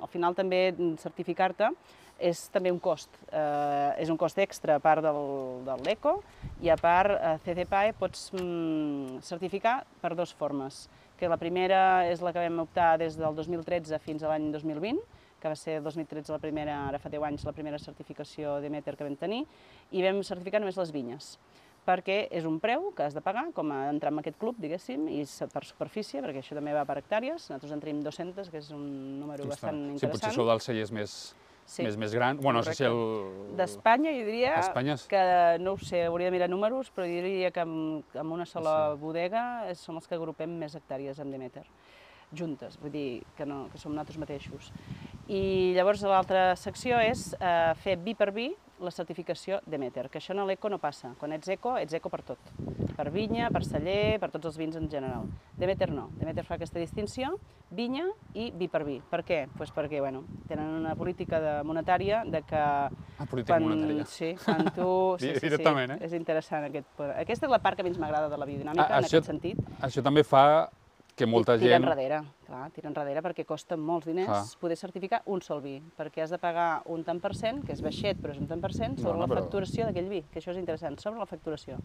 al 0.00 0.12
final 0.12 0.36
també 0.38 0.70
certificar-te 1.02 1.72
és 2.18 2.48
també 2.50 2.72
un 2.74 2.80
cost, 2.82 3.10
eh, 3.30 4.02
és 4.02 4.10
un 4.10 4.18
cost 4.18 4.38
extra 4.42 4.78
a 4.78 4.82
part 4.82 5.04
del, 5.04 5.20
de 5.66 5.76
l'ECO 5.84 6.16
i 6.62 6.70
a 6.70 6.78
part 6.80 7.14
a 7.14 7.36
CCPAE 7.44 7.94
pots 7.98 8.30
mm, 8.34 9.20
certificar 9.22 9.80
per 10.02 10.14
dues 10.18 10.34
formes, 10.34 10.86
que 11.18 11.30
la 11.30 11.38
primera 11.38 12.08
és 12.10 12.22
la 12.22 12.32
que 12.34 12.42
vam 12.42 12.64
optar 12.64 12.96
des 12.98 13.18
del 13.18 13.34
2013 13.38 13.98
fins 14.02 14.22
a 14.22 14.32
l'any 14.32 14.50
2020, 14.54 14.98
que 15.40 15.48
va 15.48 15.56
ser 15.56 15.78
el 15.78 15.84
2013 15.84 16.32
la 16.32 16.38
primera, 16.42 16.88
ara 16.88 16.98
fa 16.98 17.08
10 17.08 17.22
anys, 17.28 17.44
la 17.46 17.52
primera 17.52 17.78
certificació 17.78 18.58
Demeter 18.60 18.96
que 18.96 19.04
vam 19.06 19.16
tenir, 19.16 19.44
i 19.92 20.02
vam 20.02 20.22
certificar 20.26 20.60
només 20.60 20.76
les 20.80 20.92
vinyes 20.92 21.38
perquè 21.88 22.26
és 22.36 22.44
un 22.44 22.58
preu 22.60 22.90
que 22.92 23.00
has 23.06 23.14
de 23.16 23.22
pagar, 23.24 23.46
com 23.56 23.70
a 23.72 23.86
entrar 23.88 24.10
en 24.12 24.18
aquest 24.20 24.36
club, 24.36 24.58
diguéssim, 24.60 25.06
i 25.08 25.22
per 25.48 25.62
superfície, 25.64 26.20
perquè 26.20 26.42
això 26.42 26.52
també 26.58 26.74
va 26.76 26.82
per 26.84 26.98
hectàrees, 27.00 27.46
nosaltres 27.48 27.72
en 27.72 27.80
tenim 27.80 28.02
200, 28.04 28.50
que 28.52 28.58
és 28.60 28.68
un 28.76 28.82
número 29.22 29.46
bastant 29.48 29.78
Sí, 29.78 29.92
interessant. 29.94 30.12
potser 30.12 30.32
sou 30.36 30.44
dels 30.50 30.64
cellers 30.68 30.92
més, 30.92 31.14
Sí. 31.64 31.82
més, 31.86 31.96
més 31.96 32.12
grans. 32.12 32.42
Bueno, 32.42 32.58
no 32.58 32.62
sé 32.62 32.74
si 32.74 32.84
el... 32.84 33.56
D'Espanya, 33.56 34.12
jo 34.12 34.26
diria 34.26 34.56
D'Espanya 34.58 34.98
és- 34.98 35.06
que, 35.08 35.22
no 35.64 35.72
ho 35.72 35.78
sé, 35.78 36.04
hauria 36.04 36.26
de 36.28 36.32
mirar 36.36 36.50
números, 36.50 36.92
però 36.94 37.06
diria 37.08 37.50
que 37.50 37.60
amb, 37.64 38.04
amb 38.14 38.32
una 38.36 38.44
sola 38.44 38.92
Sí. 38.94 39.00
bodega 39.00 39.74
som 39.74 39.96
els 39.96 40.06
que 40.06 40.14
agrupem 40.14 40.58
més 40.58 40.74
hectàrees 40.76 41.18
amb 41.20 41.32
Demeter, 41.32 41.64
juntes, 42.36 42.76
vull 42.82 42.92
dir 42.92 43.22
que, 43.34 43.46
no, 43.46 43.70
que 43.72 43.78
som 43.78 43.92
nosaltres 43.94 44.18
mateixos. 44.18 44.72
I 45.28 45.74
llavors 45.76 46.00
l'altra 46.08 46.54
secció 46.56 46.98
és 47.04 47.34
eh, 47.38 47.74
fer 47.82 47.98
vi 48.00 48.14
per 48.16 48.30
vi 48.32 48.48
la 48.78 48.92
certificació 48.94 49.56
Demeter, 49.66 50.04
que 50.08 50.20
això 50.20 50.30
en 50.36 50.44
l'eco 50.46 50.68
no 50.70 50.76
passa. 50.78 51.08
Quan 51.18 51.32
ets 51.34 51.48
eco, 51.50 51.72
ets 51.76 51.96
eco 51.98 52.08
per 52.12 52.20
tot. 52.22 52.38
Per 52.94 53.08
vinya, 53.10 53.48
per 53.50 53.64
celler, 53.66 54.20
per 54.22 54.28
tots 54.30 54.46
els 54.52 54.56
vins 54.60 54.76
en 54.78 54.86
general. 54.88 55.26
Demeter 55.58 55.88
no. 55.90 56.04
Demeter 56.14 56.44
fa 56.46 56.54
aquesta 56.54 56.78
distinció, 56.78 57.32
vinya 57.74 58.04
i 58.38 58.52
vi 58.54 58.68
per 58.70 58.84
vi. 58.86 59.00
Per 59.10 59.24
què? 59.26 59.40
Pues 59.58 59.74
perquè 59.74 59.98
bueno, 60.00 60.22
tenen 60.46 60.70
una 60.78 60.94
política 60.94 61.40
de 61.42 61.56
monetària 61.66 62.22
de 62.24 62.44
que 62.46 62.56
Ah, 63.18 63.26
política 63.28 63.58
monetària. 63.58 64.06
Sí, 64.06 64.36
quan 64.44 64.70
tu... 64.72 64.88
Sí, 65.18 65.34
sí, 65.34 65.48
Directament, 65.48 65.96
sí, 65.96 65.98
eh? 65.98 66.06
És 66.06 66.14
interessant 66.14 66.68
aquest... 66.70 66.86
Aquesta 67.18 67.50
és 67.50 67.50
la 67.50 67.58
part 67.58 67.74
que 67.76 67.82
a 67.82 67.84
mi 67.88 67.90
ens 67.90 67.98
m'agrada 67.98 68.30
de 68.30 68.38
la 68.38 68.46
biodinàmica, 68.46 68.86
Ah, 68.86 69.02
en 69.02 69.10
això- 69.10 69.18
aquest 69.18 69.32
sentit. 69.34 69.58
Això 69.82 70.06
també 70.06 70.22
fa 70.22 70.70
que 71.18 71.26
molta 71.26 71.56
Tira 71.58 71.74
gent... 71.76 71.84
enrere, 71.88 72.20
clar, 72.46 72.68
tira 72.70 72.88
enrere 72.92 73.22
perquè 73.26 73.44
costa 73.46 73.76
molts 73.76 74.06
diners 74.06 74.28
Clar. 74.30 74.42
poder 74.62 74.76
certificar 74.78 75.18
un 75.26 75.42
sol 75.42 75.60
vi, 75.64 75.76
perquè 75.98 76.22
has 76.22 76.30
de 76.30 76.38
pagar 76.38 76.82
un 76.86 77.02
tant 77.04 77.18
per 77.20 77.34
cent, 77.36 77.64
que 77.66 77.74
és 77.74 77.82
baixet, 77.82 78.20
però 78.22 78.30
és 78.36 78.38
un 78.38 78.46
tant 78.50 78.62
per 78.62 78.70
cent, 78.72 78.94
sobre 79.00 79.16
Bueno, 79.16 79.26
la 79.26 79.28
però- 79.32 79.42
facturació 79.42 79.88
d'aquell 79.88 80.08
vi, 80.08 80.22
que 80.30 80.38
això 80.40 80.54
és 80.54 80.60
interessant, 80.62 80.98
sobre 81.02 81.18
la 81.18 81.26
facturació. 81.26 81.80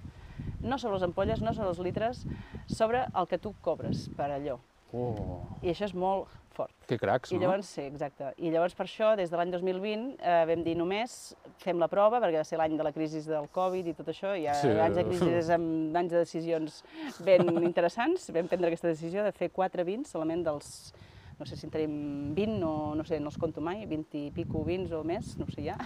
No 0.61 0.77
sobre 0.77 0.95
les 0.99 1.03
ampolles, 1.09 1.41
no 1.41 1.53
sobre 1.53 1.73
els 1.73 1.79
litres, 1.84 2.25
sobre 2.67 3.07
el 3.13 3.27
que 3.27 3.39
tu 3.41 3.55
cobres 3.61 4.07
per 4.15 4.29
allò. 4.31 4.59
Oh, 4.93 5.41
I 5.65 5.71
això 5.73 5.88
és 5.89 5.95
molt 5.97 6.29
fort. 6.53 6.73
que 6.87 6.97
cracs, 6.99 7.31
I 7.31 7.35
no? 7.35 7.41
llavors, 7.45 7.67
sí, 7.75 7.81
exacte. 7.87 8.33
I 8.37 8.51
llavors 8.53 8.75
per 8.77 8.85
això, 8.85 9.13
des 9.17 9.29
de 9.31 9.37
l'any 9.39 9.51
2020, 9.51 10.17
eh, 10.19 10.43
vam 10.49 10.63
dir 10.65 10.75
només 10.77 11.35
fem 11.63 11.79
la 11.81 11.87
prova, 11.91 12.19
perquè 12.23 12.37
va 12.41 12.43
ser 12.47 12.57
l'any 12.61 12.77
de 12.77 12.83
la 12.83 12.91
crisi 12.95 13.21
del 13.27 13.47
Covid 13.53 13.87
i 13.87 13.93
tot 13.97 14.07
això, 14.13 14.35
i 14.37 14.45
Sí. 14.53 14.67
sí. 14.67 14.75
anys 14.79 14.95
de 14.95 15.03
crisi 15.09 15.53
amb 15.53 15.95
anys 15.97 16.11
de 16.11 16.17
decisions 16.23 16.83
ben 17.23 17.47
interessants, 17.69 18.29
vam 18.31 18.47
prendre 18.47 18.67
aquesta 18.69 18.87
decisió 18.93 19.23
de 19.23 19.31
fer 19.31 19.49
quatre 19.51 19.83
vins 19.83 20.09
solament 20.09 20.43
dels, 20.45 20.93
no 21.39 21.45
sé 21.45 21.55
si 21.57 21.65
en 21.65 21.71
tenim 21.71 22.33
20 22.35 22.63
o 22.63 22.95
no 22.95 23.03
sé, 23.03 23.19
no 23.19 23.27
els 23.31 23.37
conto 23.41 23.59
mai, 23.61 23.85
20 23.89 24.27
i 24.27 24.31
pico 24.31 24.63
vins 24.63 24.91
o 24.91 25.03
més, 25.03 25.35
no 25.39 25.47
sé 25.49 25.63
ja. 25.65 25.77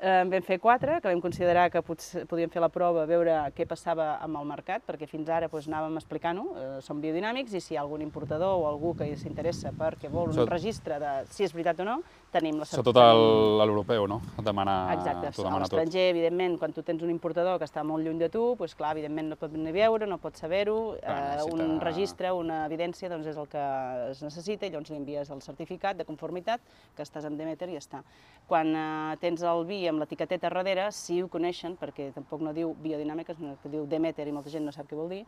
Eh, 0.00 0.20
En 0.24 0.28
vam 0.28 0.42
fer 0.42 0.58
quatre, 0.60 0.96
que 1.00 1.06
vam 1.08 1.20
considerar 1.22 1.68
que 1.70 1.80
potser 1.86 2.24
podíem 2.26 2.50
fer 2.50 2.60
la 2.60 2.68
prova, 2.68 3.04
veure 3.06 3.30
què 3.54 3.62
passava 3.66 4.16
amb 4.24 4.36
el 4.40 4.44
mercat, 4.48 4.82
perquè 4.84 5.06
fins 5.08 5.28
ara 5.30 5.46
doncs, 5.48 5.68
anàvem 5.70 5.94
explicant-ho, 6.00 6.44
eh, 6.58 6.80
som 6.82 6.98
biodinàmics, 7.00 7.54
i 7.54 7.60
si 7.62 7.74
hi 7.74 7.76
ha 7.78 7.82
algun 7.84 8.02
importador 8.02 8.58
o 8.58 8.66
algú 8.66 8.90
que 8.98 9.06
s'interessa 9.16 9.70
perquè 9.72 10.10
vol 10.10 10.28
un 10.32 10.34
Sot- 10.34 10.50
registre 10.50 10.98
de 10.98 11.12
si 11.30 11.44
és 11.44 11.52
veritat 11.54 11.78
o 11.80 11.84
no, 11.84 12.00
tenim 12.32 12.58
la 12.58 12.64
Sobretot 12.66 12.94
tenim- 12.96 13.14
el- 13.14 13.58
l'europeu, 13.68 14.06
no? 14.08 14.20
Demanar, 14.42 14.94
Exacte, 14.98 15.30
t'ho 15.30 15.42
a 15.42 15.44
demana 15.44 15.64
tot. 15.68 15.78
l'estranger, 15.78 16.10
evidentment, 16.10 16.58
quan 16.58 16.72
tu 16.72 16.82
tens 16.82 17.00
un 17.02 17.10
importador 17.10 17.58
que 17.60 17.64
està 17.64 17.84
molt 17.84 18.04
lluny 18.04 18.18
de 18.18 18.28
tu, 18.28 18.56
doncs 18.58 18.74
clar, 18.74 18.92
evidentment 18.96 19.28
no 19.30 19.36
pot 19.36 19.52
venir 19.52 19.68
a 19.70 19.72
veure, 19.72 20.06
no 20.08 20.18
pot 20.18 20.34
saber-ho, 20.36 20.96
eh, 20.96 21.38
un 21.52 21.80
registre, 21.80 22.32
una 22.32 22.66
evidència, 22.66 23.08
doncs 23.08 23.26
és 23.28 23.36
el 23.36 23.46
que 23.46 24.10
es 24.10 24.22
necessita, 24.22 24.66
i 24.66 24.70
llavors 24.70 24.90
li 24.90 24.96
envies 24.96 25.30
el 25.30 25.40
certificat 25.40 25.96
de 25.96 26.04
conformitat, 26.04 26.60
que 26.96 27.02
estàs 27.02 27.24
en 27.24 27.38
Demeter 27.38 27.68
i 27.70 27.74
ja 27.74 27.78
està. 27.78 28.02
Quan 28.48 28.74
eh, 28.74 29.16
tens 29.20 29.40
el 29.42 29.64
vi 29.64 29.83
amb 29.90 30.02
l'etiqueteta 30.02 30.50
darrere, 30.52 30.88
si 30.92 31.20
ho 31.22 31.28
coneixen, 31.28 31.76
perquè 31.80 32.10
tampoc 32.14 32.42
no 32.44 32.54
diu 32.56 32.74
biodinàmica, 32.82 33.36
sinó 33.36 33.56
que 33.62 33.72
diu 33.72 33.86
Demeter 33.90 34.26
i 34.28 34.34
molta 34.34 34.52
gent 34.52 34.64
no 34.66 34.72
sap 34.74 34.88
què 34.90 34.98
vol 34.98 35.12
dir, 35.12 35.22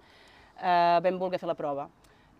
eh, 0.60 0.98
vam 1.02 1.20
voler 1.20 1.40
fer 1.42 1.50
la 1.50 1.58
prova. 1.58 1.88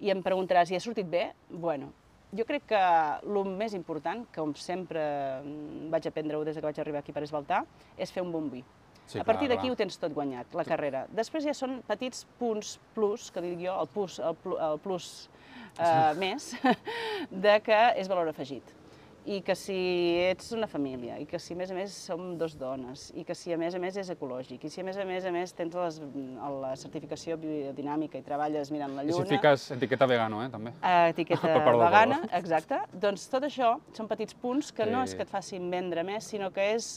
I 0.01 0.11
em 0.12 0.23
preguntaràs, 0.23 0.71
i 0.71 0.77
ha 0.77 0.81
sortit 0.81 1.09
bé? 1.09 1.31
Bueno, 1.49 1.93
jo 2.37 2.45
crec 2.45 2.67
que 2.73 2.81
el 3.23 3.53
més 3.57 3.75
important, 3.77 4.25
que 4.33 4.41
com 4.41 4.55
sempre 4.59 5.01
mm, 5.43 5.87
vaig 5.93 6.09
aprendre-ho 6.11 6.45
des 6.45 6.59
que 6.59 6.67
vaig 6.67 6.81
arribar 6.83 7.01
aquí 7.05 7.14
per 7.14 7.23
Esbaltar, 7.25 7.62
és 7.97 8.12
fer 8.12 8.25
un 8.25 8.33
bon 8.35 8.51
vi. 8.53 8.64
Sí, 9.07 9.21
a 9.23 9.25
partir 9.25 9.47
d'aquí 9.49 9.71
ho 9.71 9.77
tens 9.79 10.01
tot 10.03 10.11
guanyat, 10.12 10.55
la 10.59 10.64
carrera. 10.67 11.05
Després 11.14 11.45
ja 11.47 11.55
són 11.55 11.79
petits 11.87 12.25
punts 12.41 12.75
plus, 12.97 13.31
que 13.31 13.43
dic 13.45 13.61
jo, 13.62 13.77
el 13.79 13.87
plus, 13.93 14.19
el 14.19 14.35
plus, 14.43 14.59
el 14.67 14.81
plus 14.83 15.11
eh, 15.79 16.14
més, 16.19 16.51
de 17.47 17.61
que 17.62 17.79
és 18.03 18.11
valor 18.11 18.33
afegit. 18.33 18.76
I 19.27 19.41
que 19.43 19.57
si 19.59 19.74
ets 20.22 20.53
una 20.55 20.68
família, 20.70 21.16
i 21.18 21.24
que 21.27 21.39
si 21.43 21.55
a 21.55 21.59
més 21.59 21.72
a 21.72 21.74
més 21.74 21.91
som 21.99 22.37
dos 22.39 22.53
dones, 22.59 23.09
i 23.18 23.24
que 23.27 23.35
si 23.35 23.51
a 23.53 23.57
més 23.59 23.74
a 23.74 23.81
més 23.83 23.97
és 23.99 24.11
ecològic, 24.14 24.62
i 24.62 24.70
si 24.70 24.81
a 24.81 24.85
més 24.87 24.97
a 25.03 25.05
més 25.09 25.24
a 25.27 25.33
més 25.35 25.51
tens 25.59 25.74
les, 25.74 25.97
la 26.62 26.70
certificació 26.79 27.35
biodinàmica 27.43 28.20
i 28.20 28.22
treballes 28.22 28.70
mirant 28.70 28.95
la 28.95 29.03
I 29.03 29.11
lluna... 29.11 29.27
si 29.27 29.35
fiques 29.35 29.64
etiqueta 29.74 30.07
vegano, 30.07 30.45
eh, 30.45 30.49
també. 30.53 30.70
Eh, 30.79 31.09
etiqueta 31.11 31.51
Perdó, 31.66 31.81
vegana, 31.83 32.20
exacte. 32.39 32.79
Doncs 32.95 33.27
tot 33.33 33.49
això 33.51 33.72
són 33.99 34.07
petits 34.14 34.39
punts 34.39 34.70
que 34.70 34.87
no 34.87 35.03
Sí. 35.03 35.11
és 35.11 35.16
que 35.18 35.27
et 35.27 35.35
facin 35.35 35.66
vendre 35.74 36.07
més, 36.07 36.24
sinó 36.31 36.53
que 36.55 36.70
és 36.77 36.97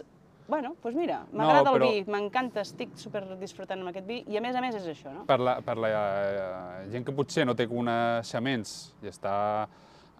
Bueno, 0.49 0.71
doncs 0.81 0.95
mira, 0.97 1.19
No, 1.31 1.43
m'agrada 1.43 1.69
el 1.69 1.75
però- 1.77 1.89
vi, 1.93 2.05
m'encanta, 2.09 2.61
estic 2.65 2.95
super 2.97 3.19
disfrutant 3.37 3.81
amb 3.83 3.89
aquest 3.91 4.07
vi 4.09 4.23
i 4.33 4.37
a 4.37 4.41
més 4.41 4.55
a 4.57 4.61
més 4.65 4.73
és 4.79 4.87
això, 4.95 5.11
no? 5.13 5.25
Per 5.29 5.35
la, 5.37 5.59
per 5.61 5.75
la 5.77 5.89
eh, 5.93 6.87
gent 6.89 7.05
que 7.05 7.13
potser 7.13 7.45
no 7.45 7.53
té 7.53 7.67
coneixements 7.69 8.71
i 9.05 9.11
està 9.11 9.67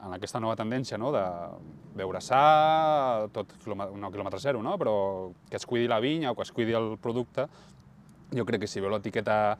en 0.05 0.13
aquesta 0.15 0.39
nova 0.39 0.55
tendència 0.55 0.97
no? 0.97 1.11
de 1.11 1.23
beure 1.97 2.21
sa, 2.23 3.27
tot 3.35 3.51
no 3.67 4.11
quilòmetre 4.11 4.39
zero, 4.39 4.61
no? 4.63 4.77
però 4.79 4.93
que 5.49 5.59
es 5.59 5.65
cuidi 5.67 5.89
la 5.91 5.99
vinya 5.99 6.31
o 6.31 6.37
que 6.37 6.45
es 6.47 6.53
cuidi 6.55 6.75
el 6.77 6.95
producte, 7.01 7.47
jo 8.35 8.45
crec 8.45 8.63
que 8.63 8.69
si 8.69 8.81
veu 8.81 8.91
l'etiqueta 8.93 9.57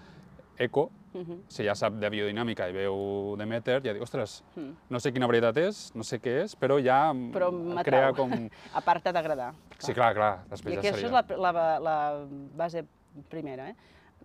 eco, 0.60 0.90
uh 1.14 1.22
-huh. 1.22 1.40
si 1.48 1.64
ja 1.64 1.76
sap 1.76 1.94
de 1.94 2.10
biodinàmica 2.10 2.70
i 2.70 2.74
veu 2.74 3.36
Demeter, 3.38 3.82
ja 3.84 3.94
diu, 3.94 4.04
ostres, 4.04 4.44
uh 4.56 4.64
-huh. 4.64 4.76
no 4.90 5.00
sé 5.00 5.12
quina 5.12 5.28
varietat 5.28 5.58
és, 5.58 5.96
no 5.96 6.04
sé 6.04 6.20
què 6.22 6.44
és, 6.44 6.56
però 6.56 6.80
ja 6.84 7.14
però 7.14 7.52
crea 7.84 8.14
com... 8.14 8.32
a 8.74 8.82
part 8.82 9.04
t'ha 9.04 9.12
d'agradar. 9.12 9.54
Sí, 9.78 9.94
clar, 9.94 10.14
clar, 10.14 10.44
després 10.50 10.74
I 10.74 10.76
ja 10.76 10.82
seria. 10.82 10.92
I 10.92 10.94
això 10.94 11.06
és 11.08 11.38
la, 11.38 11.52
la, 11.52 11.80
la 11.80 12.28
base 12.56 12.86
primera, 13.30 13.70
eh? 13.70 13.76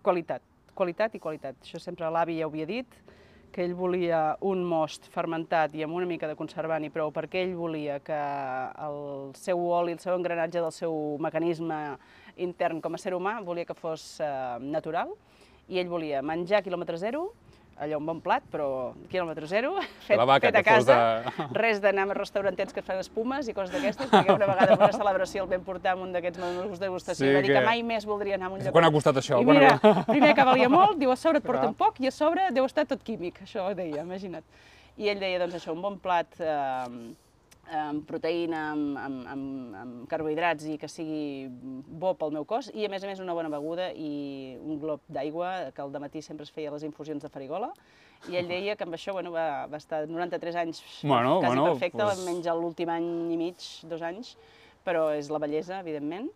Qualitat, 0.03 0.43
qualitat 0.75 1.15
i 1.15 1.19
qualitat. 1.19 1.55
Això 1.63 1.79
sempre 1.79 2.11
l'avi 2.11 2.39
ja 2.39 2.47
ho 2.47 2.51
havia 2.51 2.67
dit, 2.67 2.87
que 3.55 3.63
ell 3.63 3.77
volia 3.79 4.35
un 4.43 4.65
most 4.67 5.07
fermentat 5.15 5.77
i 5.79 5.85
amb 5.87 5.95
una 5.95 6.09
mica 6.11 6.27
de 6.27 6.35
conservant 6.35 6.83
i 6.83 6.91
prou, 6.91 7.13
perquè 7.15 7.45
ell 7.45 7.55
volia 7.55 8.01
que 8.03 8.19
el 8.83 9.31
seu 9.39 9.63
oli, 9.71 9.95
el 9.95 10.03
seu 10.03 10.17
engranatge 10.19 10.59
del 10.59 10.75
seu 10.75 10.97
mecanisme 11.23 11.79
intern 12.43 12.83
com 12.83 12.99
a 12.99 12.99
ser 12.99 13.15
humà, 13.15 13.37
volia 13.47 13.69
que 13.69 13.77
fos 13.79 14.19
eh, 14.19 14.59
natural, 14.59 15.15
i 15.71 15.79
ell 15.79 15.93
volia 15.93 16.23
menjar 16.27 16.65
quilòmetre 16.67 16.99
zero, 16.99 17.29
allò 17.81 17.99
un 17.99 18.07
bon 18.07 18.21
plat, 18.23 18.45
però 18.51 18.67
quilòmetre 19.11 19.49
zero, 19.51 19.73
fet, 20.07 20.17
la 20.19 20.27
vaca, 20.29 20.51
fet 20.51 20.59
a 20.61 20.63
casa, 20.67 20.99
de... 21.25 21.47
res 21.59 21.81
d'anar 21.83 22.07
a 22.11 22.17
restaurantets 22.17 22.75
que 22.75 22.85
fan 22.87 23.01
espumes 23.03 23.49
i 23.51 23.55
coses 23.57 23.73
d'aquestes, 23.75 24.11
perquè 24.13 24.35
una 24.35 24.49
vegada 24.51 24.77
en 24.77 24.85
una 24.85 24.93
celebració 24.95 25.45
el 25.45 25.51
vam 25.51 25.65
portar 25.67 25.95
amb 25.97 26.07
un 26.07 26.13
d'aquests 26.15 26.43
menús 26.43 26.79
de 26.79 26.87
degustació 26.87 27.25
sí, 27.25 27.33
i 27.33 27.35
va 27.35 27.43
dir 27.43 27.53
que... 27.53 27.59
que 27.59 27.67
mai 27.67 27.83
més 27.87 28.07
voldria 28.07 28.39
anar 28.39 28.53
a 28.53 28.55
un 28.55 28.63
lloc. 28.63 28.75
Quan 28.77 28.89
ha 28.89 28.93
costat 28.95 29.19
això? 29.23 29.41
I 29.43 29.49
mira, 29.49 29.75
primer 30.07 30.35
que 30.37 30.47
valia 30.51 30.71
molt, 30.73 30.99
diu 31.01 31.13
a 31.15 31.19
sobre 31.19 31.43
et 31.43 31.49
porten 31.49 31.75
poc 31.75 31.99
i 32.05 32.11
a 32.11 32.15
sobre 32.15 32.47
deu 32.55 32.69
estar 32.69 32.87
tot 32.91 33.03
químic, 33.03 33.43
això 33.47 33.67
deia, 33.75 34.07
imagina't. 34.07 34.47
I 35.01 35.11
ell 35.11 35.19
deia, 35.19 35.41
doncs 35.43 35.59
això, 35.59 35.75
un 35.75 35.83
bon 35.83 35.99
plat 35.99 36.39
eh, 36.39 37.15
amb 37.73 38.05
proteïna, 38.09 38.61
amb, 38.73 38.99
amb, 39.01 39.27
amb, 39.31 39.75
amb 39.81 40.07
carbohidrats 40.11 40.67
i 40.69 40.77
que 40.81 40.89
sigui 40.91 41.49
bo 41.51 42.15
pel 42.19 42.35
meu 42.35 42.45
cos, 42.49 42.71
i 42.75 42.85
a 42.85 42.91
més 42.93 43.05
a 43.05 43.11
més 43.11 43.23
una 43.25 43.35
bona 43.37 43.51
beguda 43.53 43.91
i 43.93 44.57
un 44.61 44.79
glob 44.83 45.05
d'aigua, 45.09 45.71
que 45.75 45.83
al 45.83 45.93
matí 46.03 46.23
sempre 46.23 46.45
es 46.45 46.53
feia 46.53 46.73
les 46.75 46.85
infusions 46.85 47.23
de 47.23 47.31
farigola, 47.33 47.73
i 48.31 48.39
ell 48.41 48.49
deia 48.49 48.77
que 48.77 48.87
amb 48.87 48.97
això 48.97 49.13
bueno, 49.13 49.33
va, 49.35 49.67
va 49.71 49.81
estar 49.81 50.05
93 50.09 50.57
anys 50.63 50.83
bueno, 51.03 51.39
quasi 51.41 51.51
bueno, 51.51 51.67
perfecte, 51.73 52.03
pues... 52.03 52.25
menys 52.25 52.49
l'últim 52.57 52.93
any 52.93 53.11
i 53.35 53.41
mig, 53.41 53.69
dos 53.91 54.03
anys, 54.03 54.37
però 54.85 55.11
és 55.17 55.31
la 55.33 55.41
bellesa, 55.43 55.81
evidentment. 55.81 56.31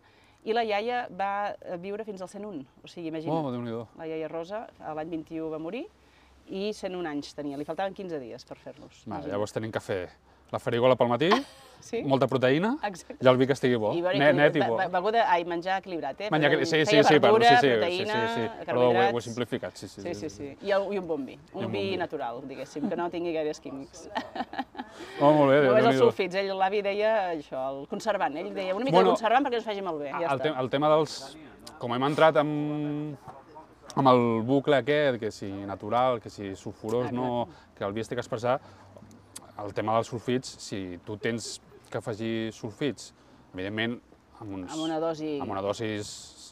I 0.47 0.53
la 0.55 0.63
iaia 0.63 1.03
va 1.11 1.53
viure 1.81 2.05
fins 2.07 2.21
al 2.23 2.29
101, 2.31 2.61
o 2.83 2.87
sigui, 2.87 3.09
imagina't. 3.11 3.35
Oh, 3.35 3.87
la 3.99 4.07
iaia 4.07 4.29
Rosa, 4.31 4.63
l'any 4.79 5.09
21 5.17 5.49
va 5.51 5.59
morir, 5.59 5.83
i 6.49 6.69
101 6.73 7.09
anys 7.09 7.35
tenia, 7.37 7.57
li 7.59 7.67
faltaven 7.67 7.93
15 7.93 8.21
dies 8.21 8.47
per 8.47 8.57
fer-los. 8.57 9.03
Llavors 9.27 9.53
tenim 9.53 9.73
que 9.73 9.81
fer 9.83 10.01
la 10.51 10.59
farigola 10.59 10.95
pel 10.99 11.09
matí, 11.11 11.29
sí? 11.79 12.01
molta 12.07 12.27
proteïna, 12.27 12.73
Exacte. 12.87 13.17
i 13.23 13.29
el 13.29 13.37
vi 13.39 13.47
que 13.47 13.55
estigui 13.55 13.77
bo, 13.79 13.91
I 13.95 14.01
net, 14.19 14.35
net 14.37 14.57
i 14.57 14.63
bo. 14.63 14.77
Beguda, 14.91 15.25
ai, 15.31 15.43
menjar 15.47 15.79
equilibrat, 15.79 16.19
eh? 16.25 16.29
Menjar, 16.33 16.57
sí, 16.65 16.81
sí, 16.85 17.03
sí, 17.03 17.19
verdura, 17.19 17.47
sí, 17.47 17.55
sí, 17.61 17.73
proteïna, 17.75 18.17
sí, 18.19 18.27
sí, 18.33 18.43
sí. 18.43 18.65
Perdó, 18.67 18.89
ho 18.89 19.05
ho 19.09 19.19
he 19.19 19.23
simplificat, 19.25 19.75
sí, 19.79 19.87
sí. 19.87 20.01
Sí, 20.01 20.13
sí, 20.15 20.29
sí. 20.29 20.49
I, 20.65 20.73
el, 20.75 20.87
i 20.93 21.01
un 21.01 21.07
bon 21.07 21.25
vi, 21.25 21.37
un, 21.53 21.65
un 21.65 21.71
vi 21.71 21.85
bon 21.91 22.03
natural, 22.05 22.41
diguéssim, 22.49 22.89
que 22.89 22.99
no 22.99 23.09
tingui 23.13 23.33
gaires 23.35 23.61
químics. 23.63 24.07
Oh, 25.21 25.31
molt 25.31 25.53
bé, 25.53 25.61
Només 25.67 25.91
els 25.93 25.99
sulfits, 26.01 26.39
ell, 26.41 26.53
l'avi 26.57 26.81
deia 26.85 27.13
això, 27.35 27.61
el 27.71 27.83
conservant, 27.91 28.37
ell 28.41 28.53
deia 28.55 28.75
una 28.75 28.87
mica 28.87 28.97
bueno, 28.97 29.13
de 29.13 29.17
conservant 29.17 29.45
perquè 29.45 29.61
ens 29.61 29.67
faci 29.69 29.85
malbé, 29.85 30.09
ja 30.11 30.23
el 30.25 30.39
està. 30.39 30.49
Te 30.49 30.55
el 30.65 30.73
tema 30.73 30.91
dels... 30.95 31.19
Com 31.79 31.93
hem 31.95 32.03
entrat 32.03 32.35
amb, 32.41 33.15
amb 33.95 34.09
el 34.11 34.41
bucle 34.43 34.79
aquest, 34.81 35.19
que 35.21 35.29
si 35.31 35.47
natural, 35.67 36.19
que 36.19 36.31
si 36.33 36.55
sulfurós, 36.57 37.11
no, 37.15 37.47
que 37.77 37.85
el 37.87 37.93
vi 37.95 38.03
estic 38.03 38.19
expressar, 38.19 38.57
el 39.63 39.73
tema 39.77 39.95
dels 39.97 40.11
sulfits, 40.11 40.55
si 40.63 40.99
tu 41.05 41.17
tens 41.21 41.57
que 41.89 41.99
afegir 41.99 42.51
sulfits, 42.55 43.13
evidentment 43.53 43.97
amb, 44.39 44.53
uns, 44.59 44.71
amb 44.71 44.85
una 44.85 44.99
dosi, 45.01 45.33
amb 45.41 45.51
una 45.51 45.63
dosi 45.65 45.89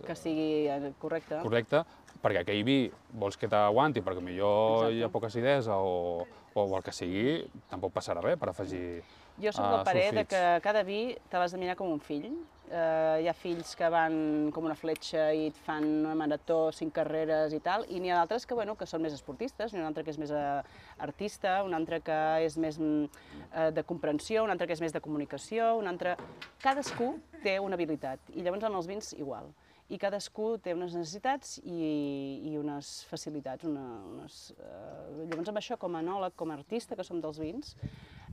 que 0.08 0.16
sigui 0.18 0.68
eh, 0.72 0.92
correcta. 1.02 1.42
correcta, 1.46 1.84
perquè 2.24 2.42
aquell 2.42 2.64
vi 2.68 2.80
vols 3.22 3.38
que 3.38 3.50
t'aguanti, 3.52 4.04
perquè 4.06 4.24
millor 4.24 4.88
Exacte. 4.88 4.98
hi 4.98 5.06
ha 5.06 5.12
poca 5.14 5.32
acidesa 5.32 5.78
o, 5.78 6.26
o 6.58 6.68
el 6.68 6.84
que 6.86 6.96
sigui, 6.96 7.40
tampoc 7.70 7.96
passarà 7.96 8.24
res 8.26 8.40
per 8.42 8.52
afegir 8.54 9.02
Jo 9.38 9.52
soc 9.54 9.68
del 9.70 9.82
uh, 9.82 9.86
parer 9.86 10.08
de 10.16 10.24
que 10.26 10.44
cada 10.66 10.82
vi 10.84 11.02
te 11.30 11.38
l'has 11.38 11.54
de 11.54 11.60
mirar 11.62 11.76
com 11.78 11.92
un 11.94 12.00
fill. 12.02 12.32
Uh, 12.68 13.22
hi 13.24 13.28
ha 13.32 13.34
fills 13.38 13.70
que 13.80 13.88
van 13.88 14.50
com 14.52 14.66
una 14.68 14.76
fletxa 14.76 15.30
i 15.32 15.46
et 15.48 15.60
fan 15.64 15.86
una 16.02 16.18
marató, 16.20 16.58
cinc 16.76 16.92
carreres 16.98 17.54
i 17.56 17.62
tal, 17.64 17.86
i 17.88 18.02
n'hi 18.04 18.12
ha 18.12 18.18
d'altres 18.20 18.44
que, 18.44 18.58
bueno, 18.60 18.76
que 18.76 18.88
són 18.90 19.06
més 19.06 19.16
esportistes, 19.16 19.72
n'hi 19.72 19.80
ha 19.80 19.86
un 19.86 19.88
altre 19.88 20.04
que 20.04 20.12
és 20.12 20.20
més 20.20 20.34
uh, 20.36 20.60
artista, 21.06 21.62
un 21.64 21.78
altre 21.78 22.02
que 22.04 22.18
és 22.44 22.58
més 22.60 22.76
uh, 22.82 23.70
de 23.72 23.86
comprensió, 23.88 24.44
un 24.44 24.52
altre 24.52 24.68
que 24.68 24.76
és 24.76 24.84
més 24.84 24.96
de 24.96 25.04
comunicació, 25.04 25.78
un 25.80 25.88
altre... 25.88 26.18
Cadascú 26.60 27.14
té 27.46 27.56
una 27.64 27.80
habilitat, 27.80 28.34
i 28.36 28.44
llavors 28.44 28.68
amb 28.68 28.82
els 28.82 28.92
vins 28.92 29.14
igual 29.16 29.48
i 29.88 29.98
cadascú 30.02 30.58
té 30.60 30.74
unes 30.76 30.96
necessitats 30.98 31.58
i, 31.64 31.78
i 32.50 32.58
unes 32.60 33.06
facilitats. 33.08 33.64
Una, 33.68 33.86
unes, 34.12 34.40
eh, 34.60 35.26
llavors, 35.30 35.52
amb 35.54 35.62
això, 35.62 35.78
com 35.80 35.96
a 35.96 36.02
enòleg, 36.04 36.36
com 36.36 36.52
a 36.52 36.58
artista 36.60 36.98
que 37.00 37.06
som 37.08 37.22
dels 37.24 37.40
vins, 37.40 37.78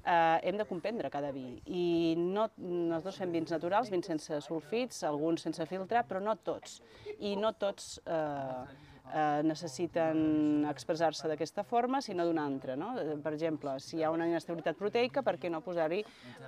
eh, 0.04 0.38
hem 0.42 0.58
de 0.60 0.66
comprendre 0.68 1.10
cada 1.10 1.32
vi. 1.34 1.46
I 1.66 2.14
no, 2.20 2.48
nosaltres 2.58 3.20
fem 3.22 3.32
vins 3.34 3.52
naturals, 3.54 3.90
vins 3.92 4.06
sense 4.06 4.40
sulfits, 4.44 5.02
alguns 5.08 5.44
sense 5.46 5.66
filtrar, 5.70 6.04
però 6.08 6.22
no 6.22 6.36
tots. 6.36 6.80
I 7.18 7.34
no 7.40 7.54
tots 7.58 7.96
eh, 8.04 8.92
eh, 9.12 9.42
necessiten 9.44 10.64
expressar-se 10.70 11.28
d'aquesta 11.28 11.64
forma, 11.64 12.00
sinó 12.02 12.26
d'una 12.26 12.46
altra. 12.46 12.76
No? 12.76 12.92
Per 13.22 13.32
exemple, 13.34 13.76
si 13.80 13.98
hi 13.98 14.04
ha 14.04 14.12
una 14.14 14.26
inestabilitat 14.30 14.78
proteica, 14.78 15.22
per 15.26 15.36
què 15.40 15.50
no 15.52 15.62
posar-hi 15.64 16.02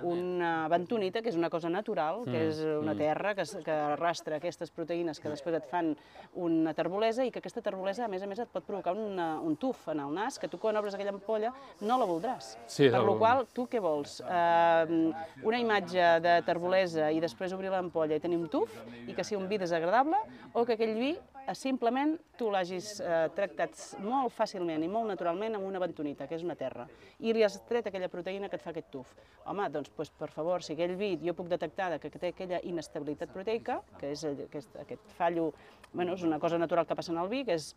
una 0.07 0.67
bentonita, 0.71 1.21
que 1.21 1.31
és 1.31 1.39
una 1.39 1.51
cosa 1.53 1.69
natural, 1.69 2.23
que 2.27 2.47
és 2.49 2.61
una 2.65 2.95
terra 2.97 3.35
que, 3.37 3.45
que 3.65 3.77
arrastra 3.93 4.37
aquestes 4.41 4.71
proteïnes 4.73 5.21
que 5.21 5.31
després 5.31 5.59
et 5.59 5.69
fan 5.69 5.93
una 6.35 6.73
terbolesa 6.77 7.25
i 7.25 7.31
que 7.31 7.41
aquesta 7.41 7.63
terbolesa, 7.65 8.05
a 8.05 8.11
més 8.11 8.23
a 8.23 8.29
més, 8.29 8.41
et 8.41 8.51
pot 8.51 8.65
provocar 8.65 8.95
una, 8.97 9.29
un 9.43 9.55
tuf 9.59 9.87
en 9.93 10.01
el 10.03 10.13
nas, 10.15 10.39
que 10.39 10.49
tu 10.51 10.59
quan 10.61 10.77
obres 10.79 10.95
aquella 10.97 11.13
ampolla 11.15 11.53
no 11.81 11.99
la 11.99 12.07
voldràs. 12.09 12.55
Sí, 12.67 12.89
per 12.93 13.03
la 13.03 13.17
qual 13.17 13.45
tu 13.53 13.67
què 13.71 13.81
vols? 13.83 14.19
Eh, 14.21 15.13
una 15.47 15.61
imatge 15.61 16.17
de 16.23 16.37
terbolesa 16.47 17.11
i 17.13 17.21
després 17.23 17.53
obrir 17.55 17.71
l'ampolla 17.73 18.17
i 18.17 18.23
tenir 18.23 18.39
un 18.39 18.47
tuf 18.51 18.73
i 19.07 19.15
que 19.15 19.25
sigui 19.25 19.41
un 19.41 19.49
vi 19.49 19.59
desagradable 19.61 20.19
o 20.53 20.65
que 20.65 20.77
aquell 20.77 20.95
vi 20.97 21.13
eh, 21.15 21.36
simplement 21.55 22.15
tu 22.37 22.49
l'hagis 22.51 22.97
eh, 22.99 23.27
tractat 23.35 23.77
molt 24.03 24.33
fàcilment 24.35 24.83
i 24.83 24.89
molt 24.91 25.07
naturalment 25.13 25.55
amb 25.55 25.67
una 25.67 25.79
bentonita, 25.79 26.27
que 26.27 26.35
és 26.35 26.43
una 26.43 26.57
terra, 26.59 26.87
i 27.19 27.33
li 27.33 27.43
has 27.45 27.59
tret 27.69 27.87
aquella 27.87 28.09
proteïna 28.11 28.49
que 28.49 28.59
et 28.59 28.63
fa 28.63 28.73
aquest 28.73 28.89
tuf. 28.91 29.13
Home, 29.45 29.69
doncs, 29.71 29.91
doncs 29.95 30.13
per 30.19 30.29
favor, 30.33 30.63
si 30.63 30.75
aquell 30.75 30.95
vi 30.99 31.13
jo 31.23 31.35
puc 31.37 31.47
detectar 31.51 31.93
que 31.99 32.11
té 32.11 32.33
aquella 32.33 32.59
inestabilitat 32.63 33.31
proteica, 33.33 33.81
que 33.99 34.11
és 34.11 34.25
aquest, 34.27 34.75
aquest 34.83 35.13
fallo, 35.17 35.51
bueno, 35.93 36.13
és 36.13 36.23
una 36.27 36.39
cosa 36.39 36.59
natural 36.59 36.87
que 36.87 36.95
passa 36.95 37.13
en 37.13 37.21
el 37.23 37.29
vi, 37.31 37.45
que 37.47 37.55
és 37.55 37.73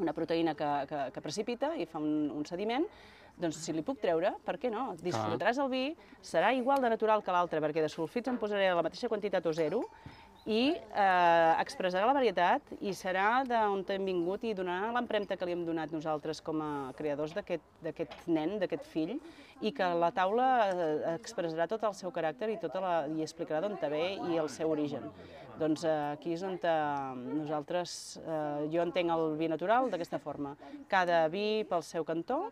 una 0.00 0.14
proteïna 0.16 0.54
que, 0.56 0.68
que, 0.88 1.06
que 1.14 1.24
precipita 1.24 1.74
i 1.76 1.86
fa 1.88 2.00
un, 2.00 2.30
un 2.32 2.46
sediment, 2.48 2.86
doncs 3.40 3.60
si 3.64 3.72
li 3.72 3.82
puc 3.86 4.00
treure, 4.02 4.34
per 4.44 4.56
què 4.60 4.70
no? 4.72 4.90
Disfrutaràs 5.00 5.60
el 5.62 5.70
vi, 5.72 5.84
serà 6.24 6.52
igual 6.56 6.82
de 6.84 6.90
natural 6.92 7.24
que 7.24 7.32
l'altre, 7.32 7.62
perquè 7.64 7.82
de 7.84 7.88
sulfits 7.92 8.28
en 8.28 8.38
posaré 8.40 8.68
la 8.74 8.84
mateixa 8.84 9.08
quantitat 9.08 9.46
o 9.46 9.54
zero, 9.56 9.82
i 10.46 10.72
eh, 10.72 11.52
expressarà 11.60 12.06
la 12.08 12.16
varietat 12.16 12.72
i 12.80 12.94
serà 12.96 13.42
d'on 13.44 13.84
hem 13.92 14.06
vingut 14.08 14.44
i 14.44 14.54
donarà 14.56 14.88
l'empremta 14.94 15.36
que 15.36 15.44
li 15.44 15.52
hem 15.52 15.66
donat 15.66 15.92
nosaltres 15.92 16.40
com 16.40 16.62
a 16.64 16.70
creadors 16.96 17.34
d'aquest 17.36 18.26
nen, 18.26 18.56
d'aquest 18.62 18.88
fill, 18.88 19.18
i 19.60 19.72
que 19.76 19.84
la 20.00 20.08
taula 20.16 20.48
eh, 20.70 21.14
expressarà 21.18 21.66
tot 21.68 21.84
el 21.84 21.94
seu 21.98 22.12
caràcter 22.14 22.48
i, 22.54 22.56
tota 22.62 22.80
la, 22.80 22.94
i 23.12 23.20
explicarà 23.26 23.60
d'on 23.60 23.76
te 23.80 23.90
ve 23.92 24.04
i 24.16 24.40
el 24.40 24.48
seu 24.48 24.72
origen. 24.72 25.04
Doncs 25.60 25.84
eh, 25.84 25.96
aquí 26.14 26.32
és 26.32 26.42
on 26.46 26.56
eh, 26.56 26.74
nosaltres, 27.42 27.92
eh, 28.22 28.68
jo 28.72 28.80
entenc 28.86 29.12
el 29.12 29.36
vi 29.36 29.50
natural 29.52 29.90
d'aquesta 29.92 30.20
forma. 30.22 30.54
Cada 30.88 31.26
vi 31.28 31.66
pel 31.68 31.84
seu 31.84 32.06
cantó, 32.08 32.46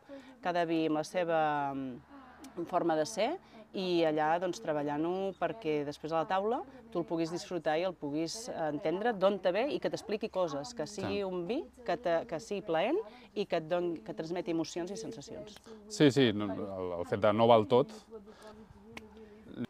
cada 0.45 0.67
vi 0.69 0.85
amb 0.91 1.01
la 1.01 1.07
seva 1.09 1.41
mm, 1.73 2.67
forma 2.69 2.99
de 2.99 3.07
ser, 3.09 3.31
i 3.77 4.03
allà 4.09 4.39
doncs, 4.41 4.63
treballant-ho 4.65 5.35
perquè 5.39 5.83
després 5.85 6.13
a 6.15 6.23
la 6.23 6.29
taula 6.29 6.63
tu 6.93 7.03
el 7.03 7.05
puguis 7.05 7.29
disfrutar 7.31 7.75
i 7.77 7.85
el 7.85 7.93
puguis 7.93 8.47
entendre 8.71 9.13
d'on 9.13 9.37
te 9.45 9.53
ve 9.53 9.67
i 9.75 9.79
que 9.79 9.91
t'expliqui 9.93 10.31
coses, 10.33 10.73
que 10.75 10.87
sigui 10.89 11.21
un 11.27 11.43
vi 11.47 11.59
que, 11.85 11.99
te, 12.01 12.15
que 12.31 12.41
sigui 12.41 12.63
plaent 12.65 12.97
i 13.35 13.45
que 13.45 13.61
et, 13.61 13.67
don, 13.69 13.91
que 14.01 14.15
et 14.15 14.17
transmeti 14.17 14.55
emocions 14.57 14.91
i 14.91 14.97
sensacions. 14.97 15.59
Sí, 15.93 16.09
sí, 16.11 16.31
el, 16.33 16.65
el 16.97 17.05
fet 17.11 17.21
de 17.21 17.35
no 17.37 17.47
val 17.51 17.69
tot. 17.69 17.93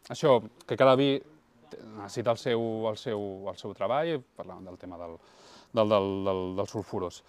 Això, 0.09 0.39
que 0.69 0.77
cada 0.79 0.95
vi 0.97 1.17
necessita 1.99 2.31
el 2.31 2.39
seu, 2.39 2.63
el 2.89 2.97
seu, 3.01 3.21
el 3.51 3.59
seu 3.61 3.75
treball, 3.77 4.23
parlàvem 4.39 4.71
del 4.71 4.79
tema 4.79 4.97
del, 5.01 5.19
del, 5.75 5.91
del, 5.91 6.09
del, 6.29 6.43
dels 6.63 6.73
sulfuros. 6.73 7.23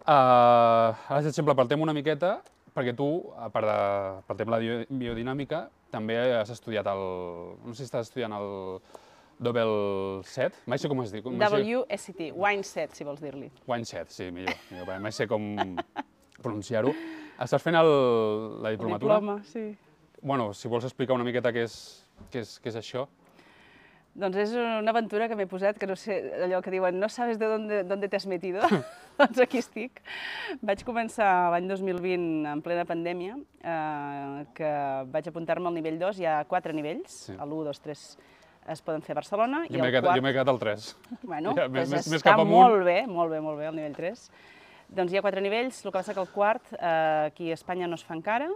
Uh, 0.00 0.92
ara, 0.92 1.18
per 1.20 1.26
exemple, 1.32 1.56
partem 1.56 1.80
una 1.82 1.94
miqueta, 1.96 2.36
perquè 2.76 2.94
tu, 2.96 3.08
a 3.40 3.48
part 3.52 3.66
de, 3.66 3.78
partem 4.28 4.52
la 4.52 4.60
bio- 4.62 4.84
biodinàmica, 4.88 5.64
també 5.92 6.16
has 6.38 6.50
estudiat 6.54 6.86
el... 6.90 7.04
No 7.64 7.74
sé 7.74 7.82
si 7.82 7.90
estàs 7.90 8.08
estudiant 8.08 8.34
el 8.36 8.48
Double 9.40 10.22
Set, 10.28 10.56
mai 10.68 10.78
sé 10.80 10.88
com 10.92 11.00
es 11.02 11.14
diu. 11.14 11.30
WST, 11.32 12.30
wine 12.36 12.66
set, 12.66 12.92
si 12.96 13.06
vols 13.08 13.22
dir-li. 13.24 13.48
Wine 13.70 13.88
set, 13.88 14.12
sí, 14.12 14.28
millor. 14.34 14.56
millor 14.70 15.00
mai 15.00 15.14
sé 15.16 15.26
com 15.30 15.54
pronunciar-ho. 16.44 16.92
Estàs 17.40 17.64
fent 17.64 17.78
el, 17.80 17.88
la 18.60 18.74
diplomatura? 18.74 19.16
Diploma, 19.16 19.38
sí. 19.48 19.70
bueno, 20.20 20.52
si 20.52 20.68
vols 20.68 20.84
explicar 20.84 21.16
una 21.16 21.24
miqueta 21.24 21.54
què 21.56 21.64
és, 21.64 21.76
què 22.32 22.44
és, 22.44 22.58
què 22.60 22.68
és 22.68 22.76
això. 22.82 23.06
Doncs 24.20 24.36
és 24.42 24.52
una 24.58 24.90
aventura 24.90 25.28
que 25.30 25.36
m'he 25.38 25.46
posat, 25.48 25.78
que 25.80 25.86
no 25.88 25.94
sé, 25.96 26.18
allò 26.44 26.60
que 26.60 26.72
diuen, 26.74 26.98
no 27.00 27.08
sabes 27.08 27.38
de 27.38 27.46
dónde, 27.48 27.84
dónde 27.88 28.10
te 28.10 28.18
has 28.18 28.26
metido, 28.26 28.60
doncs 29.20 29.38
aquí 29.44 29.60
estic. 29.60 30.00
Vaig 30.64 30.82
començar 30.86 31.28
l'any 31.52 31.68
2020, 31.70 32.26
en 32.50 32.62
plena 32.64 32.84
pandèmia, 32.88 33.36
eh, 33.62 34.44
que 34.56 34.72
vaig 35.12 35.28
apuntar-me 35.30 35.68
al 35.70 35.76
nivell 35.78 35.98
2, 36.00 36.20
hi 36.22 36.26
ha 36.30 36.40
quatre 36.50 36.72
nivells, 36.76 37.26
Sí. 37.30 37.36
l'1, 37.36 37.64
2, 37.70 37.80
3 37.86 38.04
es 38.70 38.82
poden 38.86 39.02
fer 39.02 39.14
a 39.16 39.18
Barcelona, 39.20 39.64
Jo 39.70 39.78
m'he 39.80 39.88
quedat, 39.90 40.04
quart... 40.04 40.16
jo 40.20 40.22
quedat 40.36 40.48
al 40.52 40.58
3. 40.60 40.88
Bueno, 41.22 41.54
Ja, 41.58 41.68
més- 41.68 41.88
doncs 41.88 41.94
més- 41.96 42.08
més 42.12 42.20
està 42.22 42.30
cap 42.34 42.40
amunt. 42.44 42.56
molt 42.60 42.84
bé, 42.86 42.98
molt 43.08 43.30
bé, 43.32 43.40
molt 43.40 43.58
bé, 43.58 43.66
el 43.70 43.76
nivell 43.76 43.96
3. 43.96 44.26
Doncs 44.90 45.12
hi 45.12 45.18
ha 45.18 45.22
quatre 45.22 45.40
nivells, 45.40 45.84
el 45.84 45.90
que 45.92 45.98
passa 45.98 46.14
que 46.14 46.20
el 46.20 46.28
quart 46.34 46.72
eh, 46.74 47.30
aquí 47.30 47.50
a 47.50 47.54
Espanya 47.54 47.86
no 47.88 47.94
es 47.94 48.04
fa 48.04 48.14
encara. 48.18 48.48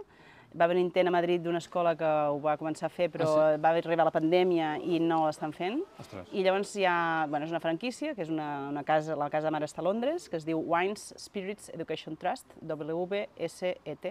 Va 0.55 0.65
haver 0.65 0.77
un 0.77 0.85
intent 0.85 1.09
a 1.09 1.11
Madrid 1.11 1.41
d'una 1.43 1.59
escola 1.59 1.95
que 1.99 2.07
ho 2.07 2.37
va 2.39 2.53
començar 2.55 2.87
a 2.87 2.89
fer, 2.93 3.09
però 3.11 3.25
Ah, 3.41 3.57
va 3.59 3.73
arribar 3.75 4.05
la 4.07 4.11
pandèmia 4.15 4.77
i 4.79 5.01
no 5.03 5.25
l'estan 5.25 5.51
fent. 5.51 5.81
Ostres. 5.99 6.29
I 6.31 6.43
llavors 6.45 6.71
hi 6.79 6.85
ha, 6.87 7.25
bueno, 7.27 7.43
és 7.45 7.51
una 7.51 7.59
franquícia, 7.59 8.13
que 8.15 8.23
és 8.23 8.29
una, 8.31 8.69
una 8.69 8.83
casa, 8.87 9.17
la 9.19 9.29
casa 9.29 9.51
mare 9.51 9.67
està 9.67 9.83
a 9.83 9.87
Londres, 9.89 10.29
que 10.29 10.37
es 10.39 10.45
diu 10.47 10.61
Wines 10.63 11.13
Spirits 11.19 11.69
Education 11.75 12.15
Trust, 12.15 12.55
WSET, 12.61 14.07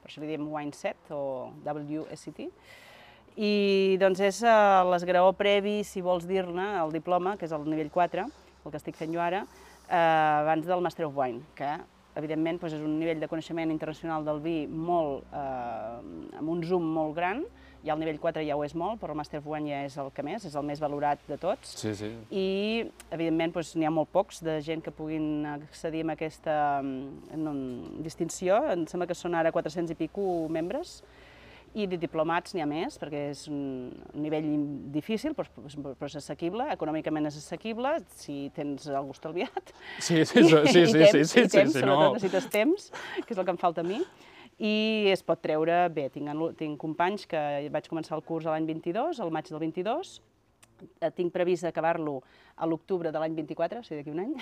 per 0.00 0.08
això 0.08 0.22
li 0.22 0.30
diem 0.30 0.46
Wineset 0.48 1.10
o 1.10 1.50
WSET. 1.66 2.46
I 3.40 3.96
doncs 4.00 4.20
és 4.26 4.42
eh, 4.42 4.54
l'esgraó 4.90 5.32
previ, 5.38 5.80
si 5.86 6.02
vols 6.02 6.26
dir-ne, 6.26 6.70
el 6.80 6.92
diploma, 6.94 7.36
que 7.36 7.46
és 7.46 7.52
el 7.56 7.66
nivell 7.68 7.90
4, 7.90 8.24
el 8.64 8.70
que 8.72 8.78
estic 8.80 8.96
fent 8.98 9.12
jo 9.14 9.20
ara, 9.22 9.44
eh, 9.88 9.96
abans 9.96 10.66
del 10.66 10.82
Master 10.84 11.06
of 11.06 11.16
Wine, 11.16 11.42
que 11.58 11.68
evidentment 12.18 12.60
doncs 12.60 12.76
és 12.76 12.84
un 12.84 12.98
nivell 12.98 13.20
de 13.20 13.28
coneixement 13.30 13.70
internacional 13.70 14.24
del 14.26 14.40
vi 14.44 14.58
molt, 14.66 15.26
eh, 15.32 16.38
amb 16.40 16.48
un 16.48 16.62
zoom 16.66 16.86
molt 16.94 17.14
gran, 17.16 17.44
ja 17.84 17.94
el 17.94 18.00
nivell 18.02 18.18
4 18.20 18.42
ja 18.44 18.56
ho 18.56 18.64
és 18.64 18.74
molt, 18.76 19.00
però 19.00 19.14
el 19.14 19.20
Master 19.20 19.40
of 19.40 19.46
Wine 19.48 19.70
ja 19.70 19.78
és 19.88 19.96
el 20.00 20.10
que 20.12 20.24
més, 20.26 20.44
és 20.44 20.56
el 20.56 20.66
més 20.68 20.82
valorat 20.82 21.22
de 21.28 21.38
tots. 21.40 21.72
Sí, 21.80 21.94
sí. 21.96 22.10
I, 22.28 22.44
evidentment, 23.08 23.54
doncs, 23.56 23.72
n'hi 23.78 23.88
ha 23.88 23.94
molt 23.94 24.10
pocs 24.12 24.42
de 24.44 24.58
gent 24.64 24.84
que 24.84 24.92
puguin 24.92 25.46
accedir 25.48 26.04
a 26.04 26.12
aquesta 26.12 26.56
mm, 26.82 27.40
no, 27.40 27.54
distinció. 28.04 28.60
Em 28.74 28.84
sembla 28.90 29.08
que 29.08 29.16
són 29.16 29.38
ara 29.38 29.52
400 29.54 29.96
i 29.96 29.98
pico 30.02 30.26
membres. 30.52 31.00
I 31.78 31.86
de 31.86 31.98
diplomats 32.02 32.54
n'hi 32.54 32.64
ha 32.64 32.66
més, 32.66 32.96
perquè 32.98 33.28
és 33.30 33.44
un 33.50 33.92
nivell 34.18 34.48
difícil, 34.90 35.36
però, 35.38 35.46
és 36.08 36.16
assequible, 36.18 36.66
econòmicament 36.74 37.30
és 37.30 37.36
assequible, 37.38 37.92
si 38.18 38.48
tens 38.56 38.88
algú 38.90 39.14
estalviat. 39.14 39.70
Sí, 40.00 40.24
sí, 40.24 40.42
sí, 40.42 40.48
sí, 40.50 40.82
sí, 40.90 40.98
temps, 40.98 41.12
sí, 41.12 41.24
sí, 41.30 41.44
i 41.44 41.52
temps, 41.52 41.52
sí, 41.52 41.78
sí, 41.78 41.84
sobretot 41.84 42.02
no. 42.02 42.10
necessites 42.16 42.50
temps, 42.50 42.90
que 43.22 43.36
és 43.36 43.38
el 43.38 43.46
que 43.46 43.54
em 43.54 43.60
falta 43.60 43.84
a 43.84 43.86
mi, 43.86 44.00
i 44.60 45.08
es 45.12 45.22
pot 45.24 45.40
treure 45.40 45.84
bé. 45.94 46.08
Tinc, 46.12 46.28
tinc 46.58 46.80
companys 46.80 47.24
que 47.30 47.40
vaig 47.72 47.86
començar 47.88 48.18
el 48.18 48.24
curs 48.26 48.48
l'any 48.50 48.66
22, 48.68 49.22
al 49.22 49.32
maig 49.32 49.48
del 49.48 49.62
22, 49.62 50.18
eh, 50.18 50.29
tinc 51.16 51.32
previst 51.32 51.64
acabar-lo 51.64 52.22
a 52.60 52.66
l'octubre 52.68 53.10
de 53.12 53.18
l'any 53.18 53.34
24, 53.34 53.80
o 53.80 53.82
sigui, 53.82 54.02
d'aquí 54.02 54.10
un 54.12 54.20
any, 54.20 54.34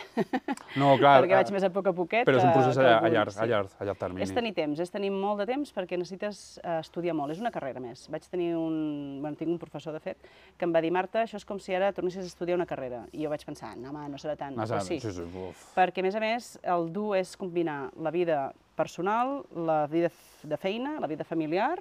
No, 0.77 0.97
clar, 0.99 1.21
perquè 1.23 1.37
vaig 1.39 1.51
eh, 1.51 1.55
més 1.55 1.65
a 1.67 1.71
poc 1.71 1.87
a 1.87 1.93
poquet. 1.95 2.25
però 2.27 2.39
és 2.41 2.45
un 2.45 2.51
que- 2.51 2.59
procés 2.59 2.79
a, 2.79 2.83
a, 2.83 2.95
alguns, 2.99 3.13
llarg, 3.15 3.29
a, 3.29 3.33
sí. 3.45 3.49
llarg, 3.53 3.71
a 3.79 3.85
llarg 3.89 3.99
termini. 3.99 4.23
És 4.27 4.33
tenir 4.35 4.53
temps, 4.57 4.81
és 4.83 4.91
tenir 4.91 5.11
molt 5.15 5.39
de 5.43 5.47
temps 5.47 5.73
perquè 5.75 5.99
necessites 5.99 6.59
eh, 6.65 6.79
estudiar 6.81 7.15
molt, 7.15 7.33
és 7.33 7.41
una 7.41 7.53
carrera 7.55 7.81
més. 7.81 8.07
Vaig 8.11 8.27
tenir 8.31 8.55
un, 8.59 9.19
bueno, 9.23 9.37
tinc 9.39 9.51
un 9.55 9.59
professor, 9.59 9.93
de 9.95 10.01
fet, 10.01 10.19
que 10.59 10.67
em 10.67 10.75
va 10.75 10.83
dir, 10.85 10.91
Marta, 10.95 11.23
això 11.23 11.37
és 11.39 11.45
com 11.47 11.59
si 11.63 11.75
ara 11.75 11.93
tornessis 11.93 12.25
a 12.25 12.27
estudiar 12.33 12.57
una 12.59 12.67
carrera. 12.67 13.05
I 13.13 13.23
jo 13.25 13.31
vaig 13.31 13.45
pensar, 13.47 13.77
no, 13.79 13.91
home, 13.93 14.09
no 14.09 14.19
serà 14.19 14.37
tant, 14.37 14.59
Ah, 14.59 14.67
però 14.67 14.81
sí, 14.83 14.99
sí. 15.01 15.13
sí, 15.13 15.23
uf. 15.23 15.69
Perquè, 15.79 16.03
a 16.03 16.09
més 16.09 16.15
a 16.19 16.21
més, 16.21 16.59
el 16.65 16.91
dur 16.93 17.15
és 17.17 17.37
combinar 17.37 17.91
la 18.03 18.11
vida 18.11 18.53
personal, 18.79 19.45
la 19.55 19.87
vida 19.91 20.11
de 20.43 20.57
feina, 20.57 20.99
la 21.01 21.07
vida 21.11 21.25
familiar 21.25 21.81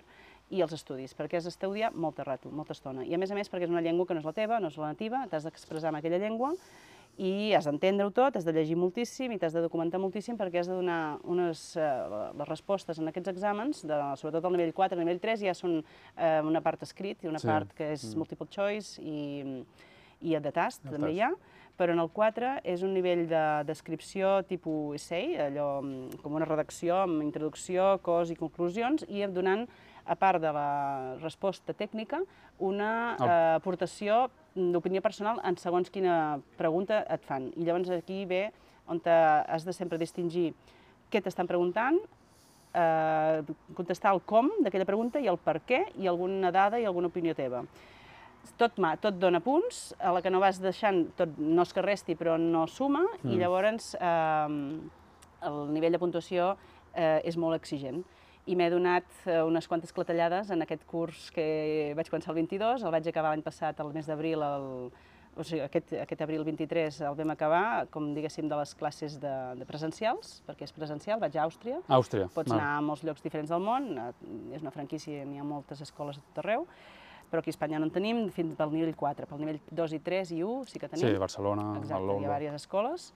i 0.50 0.62
els 0.64 0.72
estudis, 0.74 1.14
perquè 1.18 1.38
has 1.42 1.44
d'estudiar 1.50 1.92
molta 1.94 2.24
rato, 2.24 2.50
molta 2.50 2.74
estona. 2.74 3.04
I 3.04 3.14
a 3.14 3.18
més 3.20 3.32
a 3.32 3.36
més 3.36 3.50
perquè 3.52 3.68
és 3.68 3.74
una 3.74 3.82
llengua 3.84 4.06
que 4.08 4.14
no 4.16 4.22
és 4.22 4.26
la 4.30 4.34
teva, 4.34 4.60
no 4.64 4.68
és 4.72 4.78
la 4.80 4.94
nativa, 4.94 5.26
t'has 5.28 5.44
d'expressar 5.44 5.90
en 5.92 6.00
aquella 6.00 6.18
llengua 6.22 6.54
i 7.18 7.52
has 7.58 7.66
d'entendre-ho 7.66 8.12
tot, 8.14 8.36
has 8.38 8.46
de 8.46 8.54
llegir 8.54 8.76
moltíssim 8.78 9.32
i 9.34 9.40
t'has 9.42 9.56
de 9.58 9.62
documentar 9.64 9.98
moltíssim 10.00 10.38
perquè 10.38 10.60
has 10.62 10.68
de 10.70 10.76
donar 10.78 11.18
unes, 11.26 11.76
eh, 11.76 11.88
les 12.38 12.48
respostes 12.48 13.00
en 13.02 13.08
aquests 13.10 13.32
exàmens, 13.34 13.82
de, 13.90 13.98
sobretot 14.22 14.46
al 14.46 14.54
nivell 14.54 14.72
4, 14.78 14.94
al 14.96 15.02
nivell 15.04 15.20
3 15.20 15.42
ja 15.48 15.56
són 15.58 15.80
eh, 15.82 16.42
una 16.46 16.62
part 16.62 16.84
escrit 16.86 17.24
i 17.26 17.28
una 17.32 17.40
Sí. 17.42 17.48
part 17.50 17.74
que 17.74 17.92
és 17.96 18.06
multiple 18.16 18.48
choice 18.54 19.02
i, 19.02 19.64
i 20.22 20.38
de 20.38 20.52
tast, 20.52 20.84
De 20.84 20.92
també 20.94 21.08
tast. 21.10 21.18
hi 21.18 21.22
ha, 21.26 21.32
però 21.78 21.94
en 21.94 22.00
el 22.06 22.10
4 22.10 22.54
és 22.64 22.84
un 22.86 22.94
nivell 22.94 23.28
de 23.30 23.44
descripció 23.66 24.44
tipus 24.46 24.96
essay, 25.02 25.36
allò 25.42 25.82
mm, 25.82 26.22
com 26.22 26.34
una 26.38 26.46
redacció 26.46 27.02
amb 27.04 27.22
introducció, 27.26 27.98
cos 28.02 28.30
i 28.30 28.36
conclusions, 28.36 29.04
i 29.10 29.26
donant, 29.26 29.68
a 30.08 30.16
part 30.16 30.42
de 30.42 30.52
la 30.54 31.16
resposta 31.22 31.74
tècnica, 31.74 32.22
una 32.60 33.16
El- 33.20 33.28
eh, 33.28 33.56
aportació 33.58 34.30
d'opinió 34.56 35.02
personal 35.02 35.42
en 35.44 35.58
segons 35.58 35.90
quina 35.90 36.40
pregunta 36.58 37.06
et 37.10 37.24
fan. 37.24 37.52
I 37.56 37.66
llavors 37.66 37.90
aquí 37.90 38.26
ve 38.26 38.52
on 38.88 39.02
has 39.06 39.66
de 39.66 39.74
sempre 39.74 39.98
distingir 39.98 40.54
què 41.12 41.22
t'estan 41.22 41.48
preguntant, 41.48 42.00
eh, 42.74 43.44
contestar 43.76 44.14
el 44.14 44.22
com 44.22 44.50
d'aquella 44.64 44.86
pregunta 44.86 45.20
i 45.20 45.28
el 45.28 45.38
per 45.38 45.62
què 45.62 45.86
i 45.98 46.08
alguna 46.08 46.52
dada 46.52 46.80
i 46.80 46.86
alguna 46.86 47.08
opinió 47.08 47.36
teva 47.36 47.66
tot, 48.58 48.78
ma, 48.80 48.96
tot 49.02 49.18
dona 49.20 49.42
punts, 49.44 49.92
a 50.00 50.14
la 50.16 50.22
que 50.24 50.32
no 50.32 50.40
vas 50.40 50.62
deixant, 50.62 51.08
tot 51.18 51.36
no 51.38 51.66
és 51.66 51.74
que 51.74 51.84
resti, 51.84 52.16
però 52.16 52.38
no 52.40 52.66
suma, 52.72 53.04
mm. 53.22 53.34
i 53.34 53.40
llavors 53.42 53.92
eh, 54.00 54.56
el 55.50 55.60
nivell 55.74 55.96
de 55.96 56.02
puntuació 56.02 56.54
eh, 56.94 57.20
és 57.28 57.38
molt 57.38 57.58
exigent. 57.58 58.04
I 58.48 58.56
m'he 58.56 58.70
donat 58.72 59.08
eh, 59.26 59.42
unes 59.44 59.68
quantes 59.68 59.92
clatellades 59.92 60.52
en 60.56 60.64
aquest 60.64 60.86
curs 60.88 61.28
que 61.36 61.94
vaig 61.98 62.10
començar 62.12 62.32
el 62.32 62.40
22, 62.40 62.86
el 62.88 62.94
vaig 62.96 63.10
acabar 63.12 63.34
l'any 63.34 63.44
passat, 63.44 63.80
el 63.84 63.92
mes 63.96 64.08
d'abril, 64.08 64.44
el, 64.46 64.68
o 65.38 65.46
sigui, 65.46 65.62
aquest, 65.66 65.92
aquest 66.02 66.24
abril 66.24 66.46
23 66.48 67.02
el 67.10 67.18
vam 67.20 67.34
acabar, 67.34 67.64
com 67.94 68.14
diguéssim, 68.16 68.48
de 68.50 68.60
les 68.60 68.74
classes 68.80 69.18
de, 69.22 69.34
de 69.60 69.68
presencials, 69.70 70.38
perquè 70.48 70.66
és 70.68 70.74
presencial, 70.76 71.20
vaig 71.20 71.36
a 71.36 71.44
Àustria, 71.46 71.82
Àustria. 72.00 72.30
Pots 72.34 72.54
val. 72.54 72.60
anar 72.60 72.78
a 72.78 72.86
molts 72.86 73.04
llocs 73.08 73.26
diferents 73.26 73.52
del 73.52 73.64
món, 73.64 73.92
eh, 74.00 74.10
és 74.56 74.64
una 74.64 74.74
franquícia, 74.74 75.26
n'hi 75.28 75.44
ha 75.44 75.48
moltes 75.48 75.84
escoles 75.84 76.22
a 76.22 76.26
tot 76.30 76.44
arreu, 76.46 76.68
però 77.28 77.44
aquí 77.44 77.52
a 77.52 77.56
Espanya 77.58 77.82
no 77.84 77.90
en 77.90 77.94
tenim, 77.94 78.28
fins 78.32 78.56
pel 78.56 78.72
nivell 78.72 78.96
4, 78.96 79.28
pel 79.28 79.44
nivell 79.44 79.60
2 79.76 79.98
i 79.98 80.04
3 80.04 80.38
i 80.38 80.44
1 80.48 80.72
sí 80.72 80.80
que 80.80 80.88
tenim. 80.88 81.04
Sí, 81.04 81.20
Barcelona, 81.20 81.74
Exacte, 81.82 82.16
hi 82.16 82.24
ha 82.24 82.40
diverses 82.40 82.64
escoles. 82.64 83.12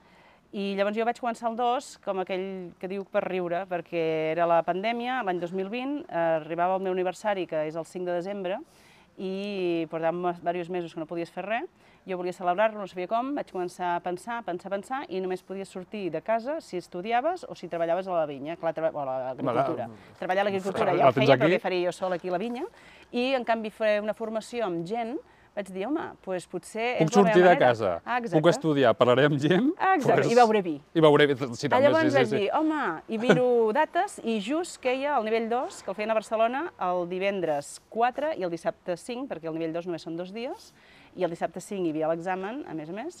I 0.52 0.74
llavors 0.76 0.98
jo 0.98 1.04
vaig 1.08 1.16
començar 1.16 1.48
el 1.48 1.54
2 1.56 1.86
com 2.04 2.18
aquell 2.20 2.46
que 2.76 2.88
diu 2.90 3.06
per 3.08 3.22
riure, 3.24 3.62
perquè 3.70 4.02
era 4.34 4.44
la 4.44 4.58
pandèmia, 4.66 5.22
l'any 5.24 5.40
2020, 5.40 6.02
eh, 6.04 6.24
arribava 6.42 6.76
el 6.76 6.84
meu 6.84 6.92
aniversari, 6.92 7.46
que 7.48 7.62
és 7.70 7.78
el 7.80 7.86
5 7.88 8.10
de 8.10 8.16
desembre, 8.18 8.58
i 9.16 9.86
portàvem 9.92 10.20
diversos 10.42 10.68
mesos 10.72 10.92
que 10.92 11.00
no 11.00 11.08
podies 11.08 11.32
fer 11.32 11.46
res. 11.46 11.88
Jo 12.04 12.18
volia 12.18 12.34
celebrar-lo, 12.36 12.80
no 12.80 12.86
sabia 12.90 13.08
com, 13.08 13.32
vaig 13.36 13.48
començar 13.54 13.94
a 13.96 14.00
pensar, 14.04 14.42
pensar, 14.44 14.70
pensar, 14.74 15.02
i 15.08 15.20
només 15.24 15.44
podies 15.46 15.72
sortir 15.72 16.08
de 16.10 16.20
casa 16.20 16.58
si 16.60 16.76
estudiaves 16.76 17.46
o 17.48 17.54
si 17.56 17.68
treballaves 17.70 18.08
a 18.08 18.16
la 18.16 18.26
vinya, 18.26 18.56
clar, 18.60 18.74
treba... 18.76 18.90
o 18.92 19.00
a 19.00 19.06
l'agricultura. 19.06 19.88
Treballar 20.18 20.42
a 20.42 20.48
l'agricultura 20.50 20.90
ja 20.90 21.04
la 21.04 21.12
ho 21.12 21.16
feia, 21.16 21.36
però 21.36 21.46
aquí? 21.46 21.54
què 21.54 21.62
faria 21.62 21.86
jo 21.86 21.92
sola 21.96 22.18
aquí 22.18 22.28
a 22.28 22.34
la 22.34 22.42
vinya? 22.42 22.66
I, 23.12 23.30
en 23.38 23.46
canvi, 23.48 23.70
fer 23.70 24.00
una 24.02 24.16
formació 24.18 24.66
amb 24.66 24.84
gent, 24.84 25.14
vaig 25.56 25.68
dir, 25.68 25.84
home, 25.86 26.04
doncs 26.24 26.46
potser 26.48 26.86
Puc 27.02 27.10
sortir 27.12 27.42
de 27.44 27.52
casa, 27.60 27.90
Ah, 28.04 28.18
exacte. 28.18 28.38
puc 28.38 28.48
estudiar, 28.48 28.94
parlaré 28.96 29.26
amb 29.28 29.36
gent... 29.40 29.72
Ah, 29.78 29.94
exacte, 29.98 30.22
pues- 30.22 30.32
i 30.32 30.38
beuré 30.38 30.62
vi. 30.64 30.74
I 30.96 31.00
beuré 31.04 31.26
vi, 31.28 31.36
sí, 31.36 31.66
Ah, 31.66 31.74
també, 31.74 31.82
llavors 31.88 32.08
sí, 32.08 32.16
vaig 32.16 32.30
sí, 32.30 32.36
dir, 32.36 32.48
home, 32.56 32.78
i 33.08 33.18
miro 33.20 33.46
dates, 33.76 34.18
i 34.24 34.38
just 34.40 34.80
queia 34.80 35.18
el 35.18 35.24
nivell 35.28 35.50
2, 35.50 35.82
que 35.84 35.92
el 35.92 35.98
feien 35.98 36.10
a 36.10 36.16
Barcelona, 36.16 36.62
el 36.88 37.04
divendres 37.10 37.74
4 37.92 38.32
i 38.38 38.46
el 38.48 38.50
dissabte 38.54 38.96
5, 38.96 39.26
perquè 39.28 39.50
el 39.50 39.58
nivell 39.58 39.74
2 39.76 39.90
només 39.90 40.02
són 40.08 40.16
dos 40.16 40.32
dies, 40.32 40.72
i 41.16 41.24
el 41.26 41.30
dissabte 41.30 41.60
5 41.60 41.84
hi 41.84 41.92
havia 41.92 42.08
l'examen, 42.08 42.64
a 42.66 42.72
més 42.74 42.88
a 42.88 42.96
més, 42.96 43.20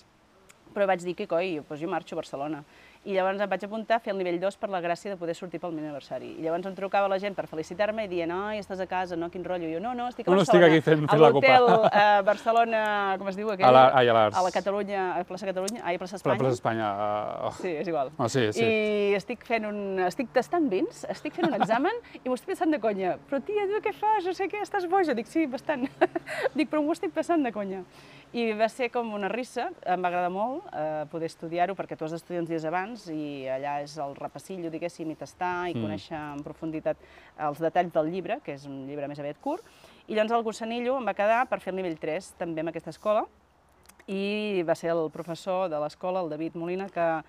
però 0.72 0.86
vaig 0.88 1.04
dir 1.04 1.12
que 1.14 1.26
coi, 1.28 1.58
doncs 1.68 1.82
jo 1.84 1.88
marxo 1.92 2.16
a 2.16 2.22
Barcelona. 2.22 2.62
I 3.04 3.16
llavors 3.16 3.40
em 3.42 3.48
vaig 3.50 3.64
apuntar 3.66 3.96
a 3.96 4.00
fer 4.00 4.12
el 4.12 4.18
nivell 4.20 4.36
2 4.38 4.56
per 4.62 4.68
la 4.70 4.78
gràcia 4.80 5.10
de 5.10 5.16
poder 5.18 5.34
sortir 5.34 5.58
pel 5.58 5.72
meu 5.74 5.82
aniversari. 5.82 6.36
I 6.38 6.44
llavors 6.44 6.68
em 6.70 6.74
trucava 6.76 7.08
la 7.10 7.16
gent 7.18 7.34
per 7.34 7.48
felicitar-me 7.50 8.04
i 8.04 8.08
dient, 8.08 8.30
ai, 8.30 8.60
estàs 8.62 8.78
a 8.78 8.86
casa, 8.86 9.16
no, 9.18 9.26
quin 9.28 9.42
rotllo. 9.42 9.66
I 9.66 9.72
jo, 9.74 9.80
no, 9.82 9.90
no, 9.98 10.06
estic 10.12 10.28
a 10.28 10.30
No, 10.30 10.36
no, 10.36 10.42
estic 10.44 10.54
Barcelona. 10.54 10.76
aquí 10.76 10.84
fent- 10.86 11.08
fent 11.10 11.18
a 11.18 11.24
la 11.24 11.32
copa." 11.34 11.56
l'hotel 11.58 11.88
eh, 11.90 12.22
Barcelona, 12.22 12.82
com 13.18 13.26
es 13.32 13.36
diu 13.40 13.50
aquell? 13.50 13.66
A 13.66 13.72
la- 13.72 13.90
ai, 13.98 14.06
a 14.08 14.14
l'Arts. 14.14 14.38
A 14.38 14.42
la 14.46 14.52
Catalunya, 14.54 15.02
a 15.18 15.24
plaça 15.24 15.46
Catalunya, 15.50 15.80
ai, 15.82 15.96
a 15.96 15.98
plaça 15.98 16.14
Espanya. 16.20 16.36
la 16.36 16.44
plaça 16.44 16.54
Espanya... 16.60 16.92
Uh, 16.92 17.46
oh. 17.48 17.52
Sí, 17.58 17.68
és 17.82 17.88
igual. 17.88 18.12
Oh, 18.18 18.28
sí, 18.28 18.46
sí. 18.52 18.62
I 18.62 19.14
estic 19.18 19.42
fent 19.50 19.66
un... 19.66 19.98
estic 20.06 20.30
tastant 20.32 20.70
vins, 20.70 21.02
estic 21.10 21.34
fent 21.34 21.48
un 21.50 21.58
examen 21.60 21.98
i 22.22 22.28
m'ho 22.28 22.38
estic 22.38 22.54
passant 22.54 22.70
de 22.70 22.78
conya. 22.78 23.16
Però 23.28 23.42
tia, 23.42 23.66
tu 23.66 23.82
què 23.82 23.92
fas? 23.98 24.24
No 24.30 24.32
sé 24.38 24.46
què, 24.46 24.62
estàs 24.62 24.86
boja? 24.86 25.12
Dic, 25.18 25.26
sí, 25.26 25.46
bastant. 25.50 25.88
Dic, 26.54 26.70
però 26.70 26.78
m'ho 26.86 26.94
estic 26.94 27.10
passant 27.10 27.42
de 27.42 27.50
conya. 27.50 27.82
I 28.32 28.46
va 28.56 28.64
ser 28.72 28.86
com 28.88 29.10
una 29.12 29.28
rissa, 29.28 29.66
em 29.84 30.00
va 30.00 30.08
agradar 30.08 30.30
molt 30.32 30.64
eh, 30.72 31.04
poder 31.12 31.28
estudiar-ho 31.28 31.74
perquè 31.76 31.98
tu 32.00 32.06
has 32.06 32.14
d'estudiar 32.14 32.40
uns 32.40 32.48
dies 32.48 32.64
abans 32.64 33.02
i 33.12 33.44
allà 33.52 33.74
és 33.84 33.98
el 34.00 34.14
repassillo, 34.16 34.70
diguéssim, 34.72 35.10
i 35.12 35.16
tastar 35.20 35.68
i 35.68 35.74
Mm. 35.74 35.82
conèixer 35.84 36.16
en 36.16 36.40
profunditat 36.42 36.96
els 37.38 37.60
detalls 37.60 37.92
del 37.92 38.08
llibre, 38.10 38.40
que 38.40 38.54
és 38.54 38.64
un 38.64 38.86
llibre 38.88 39.06
més 39.08 39.20
aviat 39.20 39.36
curt. 39.40 39.62
I 40.08 40.14
llavors 40.14 40.32
el 40.32 40.42
gossanillo 40.48 40.96
em 40.96 41.04
va 41.06 41.12
quedar 41.14 41.46
per 41.48 41.60
fer 41.60 41.72
el 41.74 41.76
nivell 41.76 41.98
3 41.98 42.32
també 42.38 42.60
amb 42.64 42.70
aquesta 42.72 42.90
escola 42.90 43.26
i 44.08 44.62
va 44.66 44.74
ser 44.74 44.90
el 44.90 45.10
professor 45.12 45.68
de 45.68 45.78
l'escola, 45.78 46.20
el 46.24 46.30
David 46.30 46.56
Molina, 46.56 46.88
que 46.88 47.22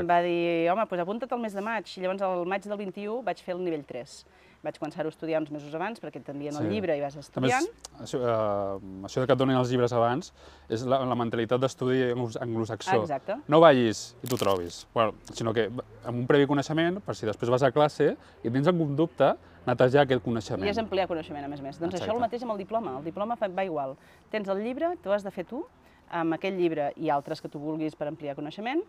em 0.00 0.06
va 0.06 0.20
dir, 0.20 0.68
home, 0.70 0.84
doncs 0.84 1.00
apunta't 1.06 1.32
al 1.32 1.40
mes 1.40 1.54
de 1.54 1.62
maig. 1.62 1.86
I 1.96 2.00
llavors 2.02 2.22
al 2.22 2.44
maig 2.44 2.62
del 2.66 2.76
21 2.76 3.22
vaig 3.22 3.38
fer 3.40 3.54
el 3.54 3.62
nivell 3.64 3.84
3. 3.86 4.26
Vaig 4.62 4.76
començar-ho 4.78 5.08
a 5.08 5.12
estudiar 5.14 5.40
uns 5.40 5.50
mesos 5.50 5.74
abans 5.74 6.00
perquè 6.02 6.20
t'envien 6.22 6.52
Sí. 6.52 6.62
el 6.62 6.68
llibre 6.70 6.96
i 6.96 7.00
vas 7.00 7.16
estudiant. 7.16 7.66
això, 8.00 8.18
eh, 8.20 9.04
això 9.06 9.24
que 9.26 9.32
et 9.32 9.38
donin 9.38 9.56
els 9.56 9.70
llibres 9.70 9.92
abans 9.92 10.32
és 10.68 10.84
la, 10.84 10.98
la 11.04 11.14
mentalitat 11.14 11.60
d'estudi 11.60 12.12
anglos- 12.12 12.36
anglosaxó. 12.40 13.00
Exacte. 13.02 13.36
No 13.48 13.60
vagis 13.60 14.16
i 14.22 14.26
t'ho 14.26 14.36
trobis, 14.36 14.86
bueno, 14.94 15.14
sinó 15.32 15.54
que 15.54 15.70
amb 16.04 16.18
un 16.18 16.26
previ 16.26 16.46
coneixement, 16.46 17.00
per 17.00 17.14
si 17.16 17.26
després 17.26 17.48
vas 17.50 17.62
a 17.62 17.72
classe 17.72 18.16
i 18.44 18.50
tens 18.50 18.66
algun 18.68 18.94
dubte, 18.96 19.34
netejar 19.66 20.02
aquest 20.06 20.22
coneixement. 20.24 20.64
I 20.66 20.70
és 20.70 20.78
ampliar 20.78 21.06
coneixement, 21.06 21.44
a 21.44 21.48
més 21.48 21.60
a 21.60 21.62
més. 21.62 21.78
Doncs 21.78 21.94
això 21.94 22.02
Exacte. 22.04 22.14
el 22.16 22.20
mateix 22.20 22.42
amb 22.42 22.52
el 22.52 22.58
diploma. 22.58 22.98
El 22.98 23.04
diploma 23.04 23.36
va 23.40 23.64
igual. 23.64 23.96
Tens 24.30 24.48
el 24.48 24.62
llibre, 24.62 24.96
t'ho 25.02 25.12
has 25.12 25.22
de 25.22 25.30
fer 25.30 25.44
tu, 25.44 25.64
amb 26.10 26.34
aquell 26.36 26.58
llibre 26.58 26.90
i 26.96 27.10
altres 27.10 27.40
que 27.40 27.48
tu 27.48 27.60
vulguis 27.62 27.96
per 27.96 28.08
ampliar 28.10 28.36
coneixement. 28.38 28.82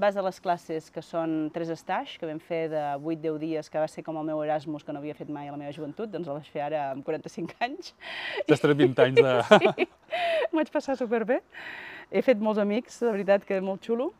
Vas 0.00 0.16
a 0.16 0.22
les 0.24 0.38
classes 0.40 0.86
que 0.90 1.02
són 1.04 1.50
tres 1.52 1.68
stage, 1.76 2.16
que 2.18 2.24
vam 2.28 2.38
fer 2.40 2.62
de 2.72 2.80
8-10 2.96 3.38
dies, 3.42 3.68
que 3.68 3.80
va 3.82 3.88
ser 3.92 4.00
com 4.06 4.16
el 4.16 4.24
meu 4.24 4.40
Erasmus, 4.40 4.86
que 4.86 4.92
no 4.94 5.02
havia 5.02 5.14
fet 5.14 5.28
mai 5.28 5.50
a 5.50 5.52
la 5.52 5.58
meva 5.60 5.72
joventut, 5.76 6.08
doncs 6.08 6.30
el 6.32 6.38
vaig 6.38 6.48
fer 6.48 6.62
ara 6.64 6.86
amb 6.94 7.04
45 7.04 7.58
anys. 7.60 7.92
T'has 8.48 8.64
tret 8.64 8.78
20 8.80 9.04
anys 9.04 9.20
de... 9.20 9.34
Sí, 9.82 9.86
m'ho 10.52 10.62
vaig 10.62 10.72
passar 10.72 10.96
superbé. 10.96 11.42
He 12.12 12.20
fet 12.24 12.40
molts 12.40 12.60
amics, 12.60 12.98
de 13.04 13.12
veritat, 13.12 13.44
que 13.48 13.60
molt 13.64 13.84
xulo. 13.84 14.10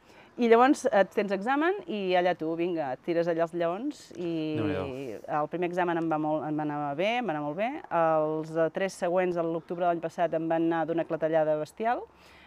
I 0.40 0.48
llavors 0.48 0.86
et 0.88 1.10
tens 1.12 1.32
examen 1.34 1.74
i 1.92 2.14
allà 2.16 2.32
tu, 2.40 2.48
vinga, 2.56 2.94
et 2.94 3.02
tires 3.04 3.28
allà 3.28 3.44
els 3.44 3.52
lleons 3.52 3.98
i 4.16 4.30
Déu-n'hi-do. 4.56 5.18
el 5.40 5.48
primer 5.52 5.68
examen 5.68 6.00
em 6.00 6.08
va, 6.08 6.16
molt, 6.20 6.46
em 6.48 6.56
va 6.56 6.64
anar 6.64 6.78
bé, 6.96 7.10
em 7.18 7.28
va 7.28 7.34
anar 7.34 7.42
molt 7.44 7.58
bé. 7.58 7.68
Els 7.98 8.52
de 8.56 8.68
tres 8.72 8.96
següents, 8.96 9.36
a 9.36 9.44
l'octubre 9.44 9.84
de 9.84 9.90
l'any 9.90 10.00
passat, 10.00 10.32
em 10.36 10.48
van 10.48 10.64
anar 10.70 10.86
d'una 10.88 11.04
clatellada 11.04 11.58
bestial. 11.60 12.00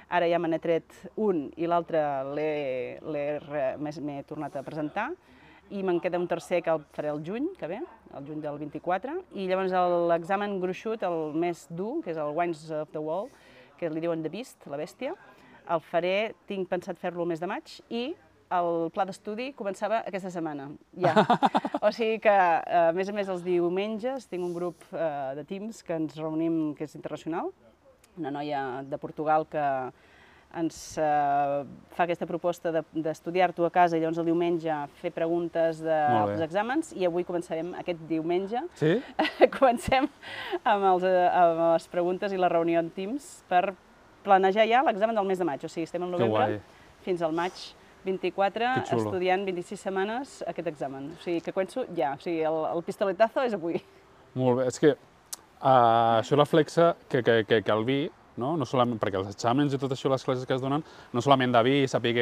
Ara 0.09 0.27
ja 0.29 0.37
me 0.39 0.47
n'he 0.51 0.59
tret 0.61 0.85
un 1.17 1.47
i 1.57 1.65
l'altre 1.65 2.01
m'he 3.81 4.19
tornat 4.29 4.55
a 4.55 4.63
presentar 4.63 5.11
i 5.73 5.81
me'n 5.81 5.99
queda 5.99 6.19
un 6.21 6.27
tercer 6.29 6.61
que 6.61 6.69
el 6.69 6.83
faré 6.93 7.09
el 7.09 7.23
juny, 7.25 7.47
que 7.57 7.67
ve, 7.67 7.79
el 8.13 8.27
juny 8.27 8.41
del 8.43 8.59
24, 8.61 9.15
i 9.33 9.47
llavors 9.49 9.73
l'examen 10.11 10.59
gruixut, 10.61 11.01
el 11.03 11.33
més 11.33 11.65
dur, 11.69 12.03
que 12.05 12.13
és 12.13 12.19
el 12.21 12.35
Wines 12.37 12.67
of 12.69 12.91
the 12.93 13.01
Wall, 13.01 13.31
que 13.79 13.89
li 13.89 14.03
diuen 14.03 14.21
The 14.23 14.29
Beast, 14.29 14.67
la 14.69 14.77
bèstia, 14.77 15.15
el 15.73 15.81
faré, 15.81 16.35
tinc 16.45 16.69
pensat 16.69 17.01
fer-lo 17.01 17.25
el 17.25 17.31
mes 17.33 17.41
de 17.41 17.49
maig, 17.49 17.73
i 17.89 18.11
el 18.53 18.91
pla 18.93 19.07
d'estudi 19.09 19.49
començava 19.57 20.03
aquesta 20.05 20.29
setmana, 20.29 20.69
ja. 21.01 21.15
o 21.85 21.89
sigui 21.89 22.19
que, 22.21 22.35
eh, 22.35 22.89
a 22.91 22.93
més 22.93 23.09
a 23.09 23.15
més, 23.17 23.29
els 23.33 23.41
diumenges 23.43 24.29
tinc 24.29 24.45
un 24.45 24.53
grup 24.53 24.85
eh, 24.93 25.33
de 25.39 25.47
Teams 25.49 25.81
que 25.83 25.97
ens 25.97 26.13
reunim, 26.21 26.75
que 26.77 26.85
és 26.85 26.93
internacional, 26.93 27.49
una 28.17 28.31
noia 28.31 28.81
de 28.83 28.97
Portugal 28.97 29.45
que 29.49 29.63
ens 30.55 30.97
eh, 30.97 31.63
fa 31.91 32.03
aquesta 32.05 32.25
proposta 32.25 32.71
de- 32.71 32.83
d'estudiar-t'ho 32.93 33.65
a 33.67 33.71
casa 33.75 33.97
i 33.97 33.99
llavors 33.99 34.17
el 34.21 34.25
diumenge 34.29 34.71
fer 35.01 35.11
preguntes 35.11 35.81
dels 35.83 36.39
exàmens 36.45 36.93
i 36.95 37.03
avui 37.05 37.25
començarem 37.27 37.73
aquest 37.81 37.99
diumenge 38.07 38.61
Sí? 38.79 38.93
comencem 39.59 40.07
amb, 40.63 40.85
els, 40.93 41.03
amb 41.03 41.59
les 41.73 41.87
preguntes 41.91 42.31
i 42.31 42.37
la 42.39 42.47
reunió 42.49 42.79
en 42.79 42.89
Teams 42.95 43.43
per 43.49 43.73
planejar 44.23 44.63
ja 44.69 44.79
l'examen 44.87 45.15
del 45.15 45.27
mes 45.27 45.37
de 45.37 45.45
maig. 45.45 45.65
O 45.65 45.69
sigui, 45.69 45.83
estem 45.85 46.01
en 46.07 46.09
novembre 46.15 46.61
fins 47.05 47.21
al 47.21 47.35
maig 47.35 47.51
24 48.05 48.71
Que 48.75 48.81
xulo. 48.89 49.03
estudiant 49.09 49.43
26 49.45 49.79
setmanes 49.81 50.39
aquest 50.47 50.67
examen. 50.71 51.11
O 51.17 51.21
sigui, 51.21 51.41
que 51.41 51.51
començo 51.53 51.83
ja. 51.97 52.13
O 52.15 52.21
sigui, 52.23 52.39
el, 52.47 52.57
el 52.71 52.81
pistoletazo 52.85 53.43
és 53.45 53.53
avui. 53.57 53.81
Molt 54.37 54.59
bé, 54.61 54.67
és 54.71 54.79
que 54.81 54.95
uh, 55.65 56.21
això 56.21 56.37
reflexa 56.37 56.93
que, 57.09 57.23
que, 57.25 57.41
que, 57.49 57.61
que 57.65 57.73
el 57.73 57.83
vi, 57.87 57.99
no? 58.37 58.53
No 58.59 58.65
solament, 58.67 58.99
perquè 59.01 59.17
els 59.17 59.33
exàmens 59.33 59.73
i 59.73 59.79
tot 59.81 59.91
això, 59.95 60.11
les 60.11 60.23
classes 60.23 60.45
que 60.45 60.53
es 60.55 60.61
donen, 60.63 60.83
no 61.13 61.23
solament 61.23 61.53
de 61.55 61.61
vi, 61.65 61.75
saber 61.87 62.15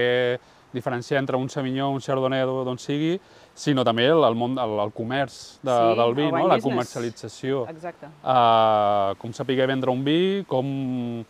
diferenciar 0.73 1.19
entre 1.21 1.37
un 1.37 1.49
Sauvignon, 1.49 1.93
un 1.93 2.01
Chardonnay, 2.01 2.43
d'on 2.65 2.79
sigui, 2.81 3.19
sinó 3.53 3.83
també 3.85 4.07
el, 4.09 4.23
el 4.25 4.37
món, 4.37 4.57
el, 4.57 4.73
el 4.87 4.93
comerç 4.95 5.59
de, 5.61 5.69
Sí, 5.69 5.95
del 5.99 6.15
vi, 6.17 6.27
no? 6.31 6.47
la 6.47 6.55
business. 6.57 6.63
comercialització. 6.65 7.63
Exacte. 7.69 8.09
Uh, 8.23 9.13
com 9.21 9.33
saber 9.33 9.67
vendre 9.69 9.93
un 9.93 10.03
vi, 10.05 10.43
com 10.49 11.23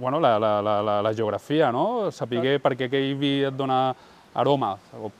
bueno, 0.00 0.20
la, 0.20 0.38
la, 0.38 0.60
la, 0.62 0.80
la, 0.82 1.00
la 1.02 1.14
geografia, 1.14 1.70
no? 1.72 2.10
Saber 2.12 2.58
per 2.64 2.74
què 2.76 2.88
aquell 2.88 3.14
vi 3.20 3.34
et 3.48 3.56
dona 3.56 3.94
aroma, 4.34 4.74
o 4.96 5.10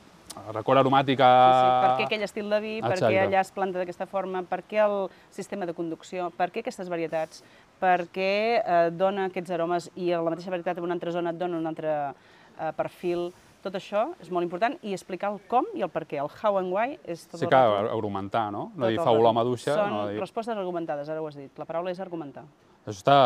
record 0.53 0.79
aromàtica... 0.81 1.27
Sí, 1.29 1.57
sí. 1.59 1.73
Per 1.83 1.91
què 1.97 2.05
aquell 2.07 2.23
estil 2.27 2.49
de 2.53 2.59
vi, 2.63 2.73
per 2.83 2.95
què 2.99 3.15
allà 3.23 3.41
es 3.41 3.51
planta 3.55 3.81
d'aquesta 3.81 4.07
forma, 4.09 4.43
per 4.49 4.61
què 4.69 4.79
el 4.85 4.95
sistema 5.35 5.67
de 5.69 5.75
conducció, 5.77 6.29
per 6.37 6.49
què 6.53 6.63
aquestes 6.63 6.89
varietats, 6.91 7.43
per 7.79 8.07
què 8.13 8.31
eh, 8.59 8.79
dona 8.95 9.27
aquests 9.29 9.53
aromes 9.55 9.89
i 9.95 10.09
la 10.13 10.23
mateixa 10.29 10.51
varietat 10.53 10.79
en 10.81 10.87
una 10.89 10.97
altra 10.97 11.13
zona 11.15 11.33
et 11.35 11.39
dona 11.39 11.59
un 11.61 11.69
altre 11.69 11.93
eh, 12.09 12.71
perfil. 12.77 13.29
Tot 13.59 13.75
això 13.75 14.05
és 14.23 14.29
molt 14.31 14.45
important 14.47 14.77
i 14.87 14.93
explicar 14.95 15.33
el 15.33 15.41
com 15.51 15.65
i 15.75 15.83
el 15.83 15.89
per 15.91 16.05
què. 16.07 16.21
El 16.23 16.29
how 16.31 16.55
and 16.61 16.71
why 16.71 16.95
és 17.03 17.25
tot 17.27 17.41
Sí 17.41 17.45
el 17.45 17.51
que 17.51 17.59
rato. 17.59 17.89
argumentar, 17.91 18.45
no? 18.55 18.69
No 18.73 18.85
Tot 18.85 18.93
dir 18.95 19.01
fa 19.03 19.11
olor 19.11 19.33
a 19.33 19.35
maduixa, 19.41 19.75
Són 19.75 19.91
no 19.91 20.07
dir... 20.07 20.19
respostes 20.21 20.55
argumentades, 20.55 21.11
ara 21.11 21.19
ho 21.19 21.27
has 21.27 21.35
dit. 21.35 21.51
La 21.59 21.67
paraula 21.67 21.91
és 21.91 21.99
argumentar. 21.99 22.45
Això 22.85 22.95
està, 23.01 23.17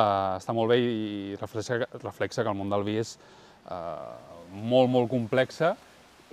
està 0.42 0.56
molt 0.58 0.74
bé 0.74 0.80
i 0.82 1.38
reflexa, 1.40 1.84
reflexa 2.02 2.42
que 2.44 2.50
el 2.50 2.58
món 2.58 2.74
del 2.74 2.82
vi 2.88 2.98
és 3.04 3.14
eh, 3.70 3.78
molt, 4.54 4.90
molt 4.90 5.12
complexa 5.12 5.76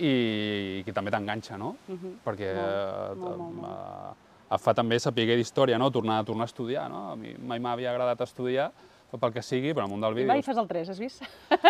i 0.01 0.83
que 0.85 0.93
també 0.95 1.11
t'enganxa, 1.13 1.57
no? 1.61 1.75
Mhm. 1.87 2.13
Perquè 2.25 2.51
Molt, 2.55 3.17
molt, 3.21 3.37
molt, 3.37 3.57
molt. 3.61 3.67
eh, 3.71 4.55
et 4.55 4.61
fa 4.61 4.73
també 4.73 4.99
saber 4.99 5.27
d'història, 5.37 5.77
no? 5.77 5.91
Tornar, 5.91 6.23
tornar 6.25 6.47
a 6.47 6.51
estudiar, 6.51 6.89
no? 6.89 7.11
A 7.11 7.15
mi 7.15 7.35
mai 7.37 7.59
m'havia 7.59 7.91
agradat 7.91 8.21
estudiar, 8.25 8.71
pel 9.19 9.33
que 9.33 9.43
sigui, 9.43 9.73
però 9.75 9.87
món 9.91 10.01
del. 10.01 10.15
Va, 10.27 10.37
i 10.39 10.45
fas 10.45 10.57
el 10.57 10.67
3, 10.67 10.89
has 10.93 10.99
vist? 10.99 11.23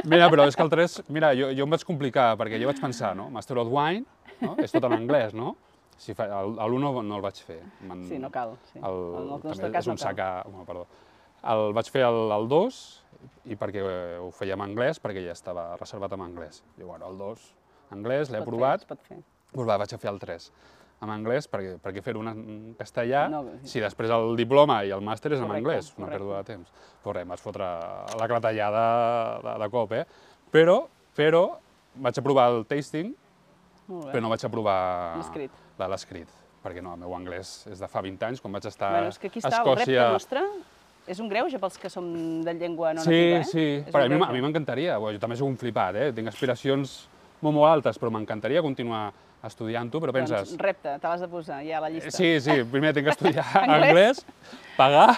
Mira, 0.06 0.30
però 0.30 0.46
és 0.48 0.56
que 0.56 0.64
el 0.64 0.70
3, 0.70 1.02
mira, 1.10 1.34
jo, 1.38 1.52
jo 1.58 1.66
em 1.66 1.76
vaig 1.76 1.84
complicar, 1.88 2.36
perquè 2.38 2.60
jo 2.62 2.70
vaig 2.70 2.82
pensar, 2.82 3.16
no? 3.18 3.30
Master 3.34 3.58
of 3.58 3.72
Wine, 3.74 4.06
no? 4.42 4.56
és 4.62 4.72
tot 4.74 4.86
en 4.90 4.98
anglès, 4.98 5.34
no? 5.38 5.56
Si 6.02 6.16
fa, 6.18 6.26
el, 6.40 6.56
el 6.58 6.76
1 6.80 6.82
no, 6.82 7.04
no 7.06 7.20
el 7.20 7.22
vaig 7.22 7.38
fer. 7.46 7.60
Sí, 8.10 8.18
no 8.18 8.32
cal. 8.34 8.56
Sí. 8.72 8.80
el, 8.80 9.00
el 9.20 9.28
nostre 9.30 9.52
també 9.68 9.72
cas 9.76 9.86
és 9.86 9.92
un 9.92 10.00
no 10.00 10.02
sac 10.02 10.22
a... 10.22 10.30
Bueno, 10.48 10.66
perdó. 10.66 10.88
El 11.52 11.74
vaig 11.78 11.90
fer 11.94 12.06
el, 12.08 12.22
el 12.34 12.48
2 12.50 12.80
i 13.54 13.58
perquè 13.58 13.84
ho 14.22 14.30
feia 14.34 14.58
en 14.58 14.64
anglès, 14.66 15.02
perquè 15.02 15.22
ja 15.26 15.34
estava 15.38 15.72
reservat 15.78 16.14
en 16.18 16.24
anglès. 16.26 16.64
I 16.78 16.86
bueno, 16.86 17.10
el 17.10 17.18
2 17.22 17.46
anglès, 17.94 18.30
l'he 18.32 18.42
pot 18.88 19.00
fer, 19.08 19.18
doncs 19.54 19.68
va, 19.68 19.78
vaig 19.78 19.94
a 19.94 19.98
fer 19.98 20.10
el 20.12 20.20
3 20.20 20.52
en 21.02 21.10
anglès, 21.10 21.48
perquè, 21.50 21.80
perquè 21.82 22.02
fer-ho 22.06 22.22
en 22.30 22.76
castellà, 22.78 23.24
No, 23.32 23.39
si 23.66 23.80
després 23.82 24.12
el 24.14 24.36
diploma 24.38 24.84
i 24.86 24.92
el 24.94 25.02
màster 25.02 25.32
és 25.34 25.39
en 25.39 25.48
Correcte, 25.48 25.58
anglès, 25.64 25.88
una 25.98 26.06
correcte. 26.06 26.18
pèrdua 26.20 26.38
de 26.38 26.44
temps. 26.52 26.70
Però 27.04 27.14
res, 27.16 27.26
vaig 27.28 27.39
fotre 27.42 27.70
la 28.20 28.28
clatellada 28.30 28.84
de, 29.42 29.56
de 29.64 29.70
cop, 29.74 29.92
eh? 29.98 30.04
Però, 30.54 30.76
però 31.18 31.58
vaig 31.96 32.20
aprovar 32.22 32.50
el 32.52 32.66
tasting, 32.70 33.10
però 33.88 34.22
no 34.22 34.30
vaig 34.30 34.46
aprovar 34.46 34.78
L'escrit. 35.18 35.52
la- 35.80 35.88
l'escrit, 35.89 36.30
perquè 36.64 36.84
no, 36.86 36.94
el 36.94 37.00
meu 37.00 37.16
anglès 37.18 37.66
és 37.72 37.80
de 37.82 37.88
fa 37.89 38.02
20 38.06 38.24
anys, 38.28 38.39
quan 38.39 38.54
vaig 38.54 38.66
estar 38.70 38.92
Bueno, 38.94 39.08
és 39.10 39.18
que 39.18 39.28
aquí 39.28 39.39
a 39.42 39.50
està 39.50 39.64
el 39.64 39.66
repte 39.76 39.82
Escòcia... 39.92 40.12
nostre. 40.12 40.44
És 41.08 41.20
un 41.20 41.28
greuge 41.28 41.58
pels 41.58 41.80
que 41.82 41.89
som 41.89 42.06
de 42.46 42.54
llengua 42.54 42.94
no 42.94 43.02
Sí, 43.02 43.10
nativa, 43.10 43.39
eh? 43.39 43.44
sí, 43.44 43.92
però 43.92 44.06
a 44.06 44.08
mi, 44.08 44.22
a 44.22 44.42
m'encantaria, 44.46 45.00
jo 45.02 45.18
també 45.20 45.36
soc 45.36 45.48
un 45.50 45.58
flipat, 45.58 45.96
eh? 45.98 46.12
tinc 46.14 46.28
aspiracions 46.30 47.08
molt, 47.42 47.56
molt 47.56 47.70
altes, 47.70 48.00
però 48.00 48.12
m'encantaria 48.14 48.64
continuar 48.66 49.10
estudiant-ho, 49.46 50.02
però 50.04 50.14
penses... 50.14 50.52
Doncs 50.52 50.62
repte, 50.62 50.94
te 51.02 51.10
l'has 51.10 51.24
de 51.24 51.30
posar 51.32 51.60
ja 51.66 51.80
a 51.80 51.84
la 51.86 51.89
llista. 51.89 52.14
Sí, 52.14 52.36
sí, 52.44 52.60
primer 52.72 52.94
tinc 52.94 53.10
que 53.10 53.16
estudiar 53.16 53.46
Anglès. 53.64 54.22
anglès, 54.22 54.24
pagar 54.78 55.10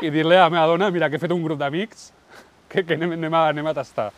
i 0.00 0.10
dir-li 0.10 0.38
a 0.38 0.46
la 0.46 0.50
meva 0.52 0.66
dona, 0.70 0.88
mira, 0.94 1.10
que 1.12 1.20
he 1.20 1.22
fet 1.22 1.34
un 1.34 1.44
grup 1.44 1.60
d'amics 1.60 2.10
que, 2.72 2.84
que 2.86 2.96
anem, 2.96 3.18
anem, 3.18 3.36
a, 3.36 3.46
anem 3.52 3.68
a 3.68 3.76
tastar. 3.76 4.10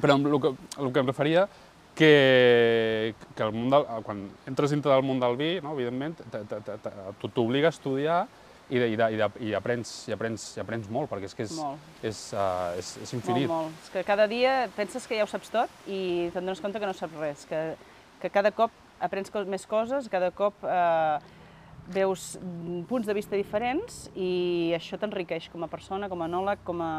Però 0.00 0.16
el 0.18 0.40
que, 0.42 0.54
el 0.82 0.92
que 0.92 1.02
em 1.02 1.10
referia, 1.10 1.48
que, 1.94 3.14
que 3.34 3.42
el 3.42 3.52
món 3.54 3.70
del, 3.70 3.86
quan 4.06 4.24
entres 4.50 4.74
dintre 4.74 4.92
del 4.92 5.04
món 5.06 5.20
del 5.22 5.36
vi, 5.38 5.50
no, 5.62 5.74
evidentment, 5.74 6.16
t'obliga 7.34 7.70
a 7.70 7.74
estudiar 7.74 8.24
i, 8.70 8.78
de, 8.78 8.88
i, 8.88 8.96
de, 8.96 9.08
i, 9.12 9.18
de, 9.20 9.28
i, 9.44 9.52
aprens, 9.56 9.92
i, 10.08 10.14
aprens, 10.14 10.46
i 10.56 10.62
aprens 10.62 10.88
molt, 10.92 11.10
perquè 11.10 11.28
és 11.28 11.36
que 11.36 11.44
és, 11.44 11.56
Molt. 11.58 11.90
és, 12.02 12.20
uh, 12.32 12.72
és, 12.80 12.94
és 13.04 13.12
infinit. 13.16 13.48
Molt, 13.50 13.68
molt. 13.68 13.84
És 13.84 13.92
que 13.92 14.04
cada 14.08 14.26
dia 14.30 14.54
penses 14.76 15.06
que 15.08 15.18
ja 15.18 15.26
ho 15.26 15.30
saps 15.30 15.52
tot 15.52 15.84
i 15.84 16.30
te'n 16.32 16.44
dones 16.44 16.62
compte 16.64 16.80
que 16.80 16.88
no 16.88 16.96
saps 16.96 17.18
res, 17.20 17.44
que, 17.50 17.62
que 18.22 18.32
cada 18.32 18.54
cop 18.56 18.72
aprens 19.04 19.32
co 19.32 19.44
més 19.50 19.66
coses, 19.68 20.08
cada 20.08 20.30
cop 20.32 20.64
eh, 20.64 21.18
veus 21.92 22.34
punts 22.88 23.06
de 23.06 23.16
vista 23.16 23.36
diferents 23.36 24.06
i 24.16 24.72
això 24.76 24.96
t'enriqueix 25.00 25.50
com 25.52 25.66
a 25.66 25.68
persona, 25.68 26.08
com 26.08 26.24
a 26.24 26.28
enòleg, 26.30 26.64
com 26.64 26.80
a 26.80 26.94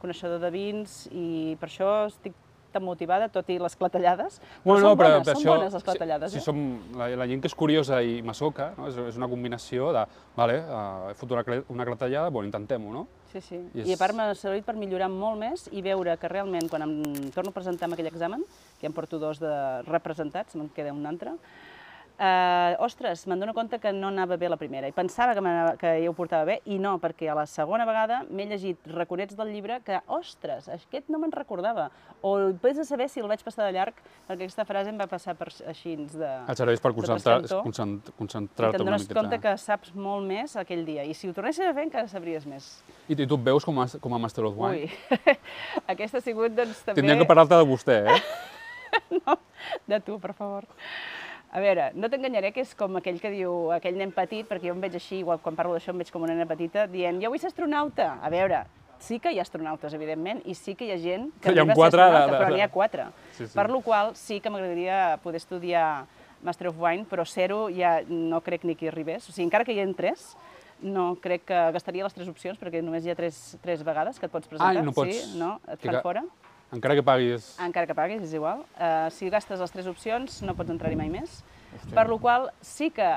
coneixedor 0.00 0.40
de 0.42 0.50
vins 0.50 1.04
i 1.12 1.56
per 1.60 1.68
això 1.68 1.90
estic 2.08 2.34
tan 2.72 2.84
motivada, 2.86 3.28
tot 3.32 3.48
i 3.50 3.58
les 3.60 3.76
clatellades. 3.76 4.40
Però 4.64 4.76
són 4.80 4.96
bones, 4.98 5.26
són 5.30 5.44
bones 5.50 5.74
les 5.76 5.84
clatellades, 5.86 6.32
si, 6.32 6.38
eh? 6.38 6.40
si 6.40 6.44
som 6.46 6.60
la, 6.98 7.08
la 7.20 7.26
gent 7.30 7.42
que 7.42 7.50
és 7.50 7.54
curiosa 7.54 8.00
i 8.02 8.20
masoca, 8.26 8.72
no? 8.78 8.88
és, 8.90 8.96
és 9.12 9.18
una 9.20 9.28
combinació 9.28 9.92
de, 9.96 10.04
vale, 10.36 10.58
uh, 10.64 11.10
he 11.10 11.14
fotut 11.18 11.36
una, 11.38 11.60
una 11.76 11.86
clatellada, 11.88 12.30
bueno, 12.30 12.48
intentem-ho, 12.50 12.92
no? 12.94 13.06
Sí, 13.32 13.40
sí. 13.40 13.58
I 13.74 13.82
I, 13.82 13.82
és- 13.84 13.94
a 13.94 13.98
part 14.02 14.16
m'ha 14.18 14.30
servit 14.34 14.64
per 14.66 14.74
millorar 14.78 15.10
molt 15.12 15.38
més 15.38 15.68
i 15.70 15.82
veure 15.86 16.16
que 16.18 16.28
realment, 16.32 16.66
quan 16.70 16.82
em 16.86 16.94
torno 17.34 17.52
a 17.52 17.54
presentar 17.54 17.86
en 17.88 17.94
aquell 17.98 18.08
examen, 18.10 18.42
que 18.80 18.86
em 18.88 18.92
porto 18.96 19.18
dos 19.22 19.38
de 19.42 19.52
representats, 19.86 20.56
me'n 20.58 20.70
queda 20.74 20.92
un 20.94 21.06
altre, 21.06 21.36
Uh, 22.20 22.74
ostres, 22.84 23.22
me'n 23.30 23.40
dono 23.40 23.54
compte 23.56 23.78
que 23.80 23.94
no 23.96 24.10
anava 24.10 24.36
bé 24.36 24.44
la 24.52 24.58
primera 24.60 24.84
i 24.84 24.92
pensava 24.92 25.32
que, 25.32 25.40
que 25.80 25.92
ja 26.02 26.10
ho 26.10 26.12
portava 26.12 26.44
bé 26.44 26.58
i 26.68 26.76
no, 26.76 26.98
perquè 27.00 27.30
a 27.32 27.36
la 27.38 27.46
segona 27.48 27.86
vegada 27.88 28.18
m'he 28.28 28.44
llegit 28.50 28.76
raconets 28.92 29.32
del 29.38 29.48
llibre 29.54 29.78
que, 29.86 29.96
ostres, 30.12 30.68
aquest 30.68 31.08
no 31.08 31.16
me'n 31.22 31.32
recordava. 31.32 31.86
O 32.20 32.34
vés 32.60 32.76
a 32.76 32.84
saber 32.84 33.06
si 33.08 33.22
el 33.24 33.28
vaig 33.30 33.40
passar 33.40 33.64
de 33.70 33.72
llarg, 33.72 33.96
perquè 34.28 34.44
aquesta 34.44 34.66
frase 34.68 34.92
em 34.92 35.00
va 35.00 35.06
passar 35.08 35.32
per 35.38 35.48
així 35.72 35.94
de... 35.96 36.28
Et 36.52 36.60
serveix 36.60 36.82
per 36.84 36.92
de 36.92 36.98
concentrar- 37.00 37.38
trascantó. 37.40 37.62
concent- 37.64 38.12
I 38.12 38.16
concentrar-te 38.18 38.76
te'n 38.76 38.84
una 38.84 38.98
dones 38.98 39.08
compte 39.08 39.24
miqueta. 39.38 39.40
que 39.56 39.64
saps 39.64 39.94
molt 39.96 40.28
més 40.28 40.58
aquell 40.60 40.84
dia. 40.84 41.08
I 41.08 41.16
si 41.16 41.30
ho 41.30 41.32
tornessis 41.32 41.64
a 41.64 41.72
fer, 41.72 41.86
encara 41.88 42.04
sabries 42.12 42.44
més. 42.44 42.68
I, 43.08 43.16
I 43.16 43.24
tu 43.26 43.40
et 43.40 43.48
veus 43.48 43.64
com 43.64 43.80
a, 43.80 43.88
com 43.96 44.12
a 44.12 44.20
Master 44.20 44.44
of 44.44 44.60
Wine? 44.60 44.90
Ui, 44.90 45.16
aquesta 45.96 46.20
ha 46.20 46.26
sigut, 46.28 46.52
doncs, 46.52 46.84
també... 46.84 47.00
Tindríem 47.00 47.24
que 47.24 47.30
parlar-te 47.32 47.56
de 47.56 47.64
vostè, 47.72 48.02
eh? 48.12 48.20
De 49.88 50.00
tu, 50.04 50.20
per 50.20 50.34
favor. 50.36 50.66
A 51.52 51.58
veure, 51.58 51.90
no 51.98 52.06
t'enganyaré 52.08 52.52
que 52.54 52.62
és 52.62 52.74
com 52.78 52.94
aquell 53.00 53.18
que 53.20 53.30
diu, 53.32 53.72
aquell 53.74 53.96
nen 53.98 54.12
petit, 54.14 54.46
perquè 54.46 54.68
jo 54.68 54.74
em 54.76 54.80
veig 54.84 54.94
així, 54.94 55.18
igual 55.24 55.40
quan 55.42 55.56
parlo 55.58 55.72
d'això 55.74 55.90
em 55.90 55.98
veig 55.98 56.12
com 56.14 56.22
una 56.22 56.32
nena 56.36 56.46
petita, 56.46 56.84
dient, 56.86 57.18
jo 57.22 57.30
vull 57.32 57.40
ser 57.42 57.48
astronauta. 57.50 58.20
A 58.22 58.30
veure, 58.30 58.60
sí 59.02 59.18
que 59.18 59.32
hi 59.34 59.40
ha 59.40 59.42
astronautes, 59.42 59.92
evidentment, 59.96 60.42
i 60.46 60.54
sí 60.54 60.76
que 60.76 60.86
hi 60.86 60.92
ha 60.94 60.98
gent 61.02 61.32
que 61.40 61.48
ha 61.48 61.52
arriba 61.52 61.72
a 61.72 61.74
ser 61.74 61.82
de- 61.82 61.86
astronauta, 61.88 62.30
de- 62.30 62.38
però 62.44 62.54
n'hi 62.54 62.62
ha 62.62 62.68
quatre. 62.70 63.06
Sí, 63.32 63.46
sí. 63.48 63.54
Per 63.54 63.68
lo 63.68 63.80
qual 63.80 64.14
sí 64.14 64.38
que 64.40 64.48
m'agradaria 64.50 65.18
poder 65.24 65.36
estudiar 65.42 66.04
Master 66.42 66.68
of 66.68 66.78
Wine, 66.78 67.04
però 67.10 67.26
ser-ho 67.26 67.68
ja 67.68 68.00
no 68.06 68.40
crec 68.40 68.62
ni 68.64 68.76
que 68.76 68.86
hi 68.86 68.88
arribés. 68.88 69.28
O 69.28 69.32
sigui, 69.32 69.44
encara 69.48 69.64
que 69.64 69.72
hi 69.74 69.80
entrés, 69.80 70.36
no 70.80 71.16
crec 71.20 71.44
que 71.44 71.58
gastaria 71.72 72.04
les 72.04 72.14
tres 72.14 72.28
opcions, 72.28 72.58
perquè 72.60 72.80
només 72.82 73.04
hi 73.04 73.10
ha 73.10 73.16
tres, 73.16 73.58
tres 73.60 73.82
vegades 73.84 74.18
que 74.20 74.26
et 74.26 74.32
pots 74.32 74.46
presentar. 74.46 74.76
Ah, 74.78 74.82
no 74.82 74.92
pots- 74.92 75.10
Sí, 75.32 75.36
no, 75.38 75.60
et 75.66 75.80
que 75.80 75.88
fan 75.88 75.96
ca- 75.96 76.02
fora. 76.02 76.22
Encara 76.72 76.94
que 76.94 77.02
paguis... 77.02 77.56
Encara 77.58 77.86
que 77.88 77.94
paguis, 77.98 78.22
és 78.22 78.34
igual. 78.36 78.60
Uh, 78.78 79.08
si 79.10 79.28
gastes 79.32 79.58
les 79.58 79.72
tres 79.74 79.88
opcions, 79.90 80.40
no 80.46 80.54
pots 80.54 80.70
entrar-hi 80.70 80.96
mai 80.98 81.08
més. 81.10 81.40
Per 81.94 82.04
lo 82.10 82.18
qual, 82.22 82.48
sí 82.62 82.90
que 82.94 83.08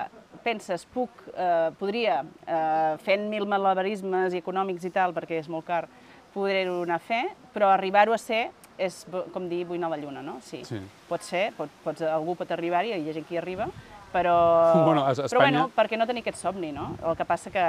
penses, 0.46 0.86
puc, 0.94 1.10
uh, 1.34 1.70
podria, 1.80 2.22
uh, 2.48 2.98
fent 3.06 3.28
mil 3.30 3.46
malabarismes 3.50 4.34
i 4.34 4.42
econòmics 4.42 4.86
i 4.90 4.92
tal, 4.94 5.14
perquè 5.14 5.40
és 5.42 5.50
molt 5.50 5.66
car, 5.70 5.86
poder-ho 6.34 6.80
anar 6.84 6.98
a 6.98 7.06
fer, 7.06 7.24
però 7.54 7.70
arribar-ho 7.74 8.14
a 8.14 8.18
ser 8.22 8.48
és 8.82 9.04
com 9.32 9.46
dir 9.48 9.64
vull 9.70 9.78
anar 9.78 9.92
a 9.92 9.96
la 9.96 10.00
lluna, 10.02 10.22
no? 10.26 10.40
Sí, 10.42 10.64
Sí. 10.66 10.80
pot 11.08 11.22
ser, 11.22 11.52
pot, 11.54 11.70
pots, 11.84 12.02
algú 12.10 12.34
pot 12.36 12.50
arribar-hi, 12.52 12.90
hi 12.98 13.10
ha 13.10 13.14
gent 13.14 13.28
que 13.30 13.36
hi 13.36 13.38
arriba, 13.38 13.68
però, 14.12 14.34
Bueno, 14.90 15.04
a- 15.06 15.12
a 15.12 15.14
però 15.14 15.26
Espanya- 15.30 15.60
bueno, 15.62 15.70
per 15.76 15.86
què 15.92 15.98
no 16.02 16.08
tenir 16.10 16.22
aquest 16.26 16.42
somni, 16.42 16.72
no? 16.74 16.96
El 17.06 17.16
que 17.16 17.26
passa 17.30 17.52
que 17.54 17.66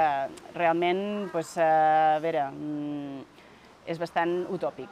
realment, 0.57 1.29
doncs, 1.31 1.57
a 1.61 2.17
veure, 2.25 2.47
mm, 2.49 3.21
és 3.85 3.99
bastant 4.01 4.47
utòpic. 4.49 4.89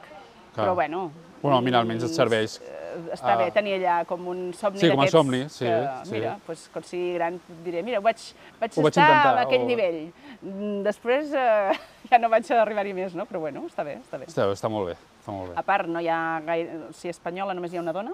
Clar. 0.53 0.65
Però 0.67 0.75
bueno... 0.75 1.11
Bueno, 1.43 1.59
mira, 1.61 1.79
almenys 1.83 2.05
et 2.07 2.13
serveix. 2.15 2.53
eh, 2.61 2.79
Està 3.11 3.33
Ah. 3.33 3.37
bé 3.37 3.49
tenir 3.51 3.73
allà 3.79 4.05
com 4.05 4.27
un 4.29 4.53
somni 4.53 4.79
Sí, 4.79 4.87
com 4.87 4.99
a 4.99 5.03
d'aquests 5.03 5.11
somni, 5.17 5.39
sí, 5.49 5.65
que, 5.65 5.89
sí. 6.05 6.11
Mira, 6.13 6.35
doncs, 6.47 6.69
quan 6.71 6.83
sigui 6.85 7.13
gran 7.17 7.39
diré, 7.65 7.81
mira, 7.83 7.99
vaig, 7.99 8.15
vaig 8.61 8.77
Ho 8.77 8.83
vaig 8.85 8.91
estar 8.93 9.07
intentar, 9.09 9.37
a 9.39 9.41
aquell 9.41 9.63
o- 9.63 9.65
nivell. 9.67 9.97
Mm, 10.41 10.83
Després 10.85 11.33
eh, 11.33 11.73
ja 12.11 12.19
no 12.21 12.29
vaig 12.29 12.51
arribar-hi 12.53 12.93
més, 12.93 13.15
no? 13.17 13.25
Però 13.25 13.41
bueno, 13.41 13.65
està 13.67 13.83
bé, 13.83 13.97
està 13.97 14.19
bé. 14.21 14.27
Està, 14.29 14.45
està 14.53 14.69
molt 14.69 14.87
bé, 14.91 14.95
està 15.19 15.31
molt 15.35 15.49
bé. 15.51 15.57
A 15.59 15.63
part, 15.63 15.87
no 15.89 15.99
hi 15.99 16.07
ha 16.07 16.39
gaire... 16.45 16.77
O 16.87 16.93
sigui, 16.93 17.09
espanyola 17.11 17.53
només 17.57 17.73
hi 17.73 17.77
ha 17.77 17.81
una 17.81 17.91
dona. 17.97 18.13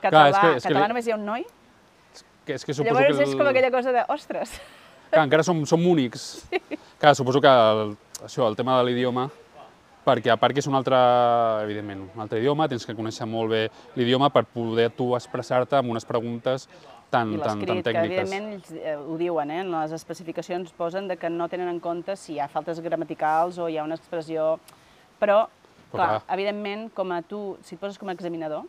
Català, 0.00 0.28
és 0.30 0.38
que- 0.38 0.56
és 0.56 0.62
que 0.62 0.68
català 0.72 0.86
li- 0.86 0.92
només 0.94 1.06
hi 1.06 1.12
ha 1.12 1.16
un 1.18 1.26
noi. 1.26 1.44
Que, 2.46 2.54
és 2.54 2.64
que 2.64 2.72
suposo 2.72 2.94
Llavors 2.94 3.18
que 3.18 3.24
és 3.24 3.34
com 3.36 3.46
aquella 3.50 3.70
cosa 3.74 3.92
de, 3.92 4.04
ostres, 4.08 4.54
Clar, 5.10 5.24
encara 5.26 5.42
som, 5.44 5.66
som 5.66 5.84
únics. 5.84 6.46
Clar, 7.00 7.14
suposo 7.16 7.40
que 7.42 7.48
el, 7.50 7.96
això, 8.24 8.46
el 8.48 8.56
tema 8.56 8.78
de 8.78 8.84
l'idioma, 8.88 9.28
perquè 10.08 10.32
a 10.32 10.38
part 10.40 10.56
que 10.56 10.62
és 10.64 10.68
un 10.70 10.76
altre, 10.78 10.98
evidentment, 11.64 12.06
un 12.14 12.24
altre 12.24 12.40
idioma, 12.40 12.68
tens 12.70 12.86
que 12.88 12.96
conèixer 12.96 13.28
molt 13.28 13.52
bé 13.52 13.64
l'idioma 13.98 14.30
per 14.32 14.46
poder 14.48 14.88
tu 14.96 15.12
expressar-te 15.18 15.76
amb 15.78 15.92
unes 15.92 16.08
preguntes 16.08 16.68
tan, 17.10 17.34
tan, 17.36 17.42
tan 17.42 17.60
l'escrit, 17.60 17.82
que 17.82 17.90
tècniques. 17.90 18.08
evidentment 18.08 18.48
ells, 18.56 18.72
eh, 18.76 18.96
ho 18.96 19.18
diuen, 19.20 19.52
eh? 19.52 19.60
en 19.64 19.72
les 19.72 19.94
especificacions 19.96 20.72
posen 20.76 21.08
de 21.08 21.16
que 21.20 21.30
no 21.32 21.48
tenen 21.48 21.68
en 21.68 21.80
compte 21.80 22.16
si 22.16 22.36
hi 22.36 22.40
ha 22.40 22.48
faltes 22.52 22.80
gramaticals 22.84 23.60
o 23.60 23.68
hi 23.68 23.78
ha 23.78 23.86
una 23.86 23.98
expressió... 23.98 24.56
Però, 25.18 25.48
Però 25.90 25.96
clar, 25.96 26.08
clar. 26.08 26.34
evidentment, 26.36 26.90
com 26.94 27.12
a 27.12 27.22
tu, 27.26 27.56
si 27.64 27.74
et 27.74 27.80
poses 27.80 27.98
com 27.98 28.10
a 28.10 28.14
examinador, 28.14 28.66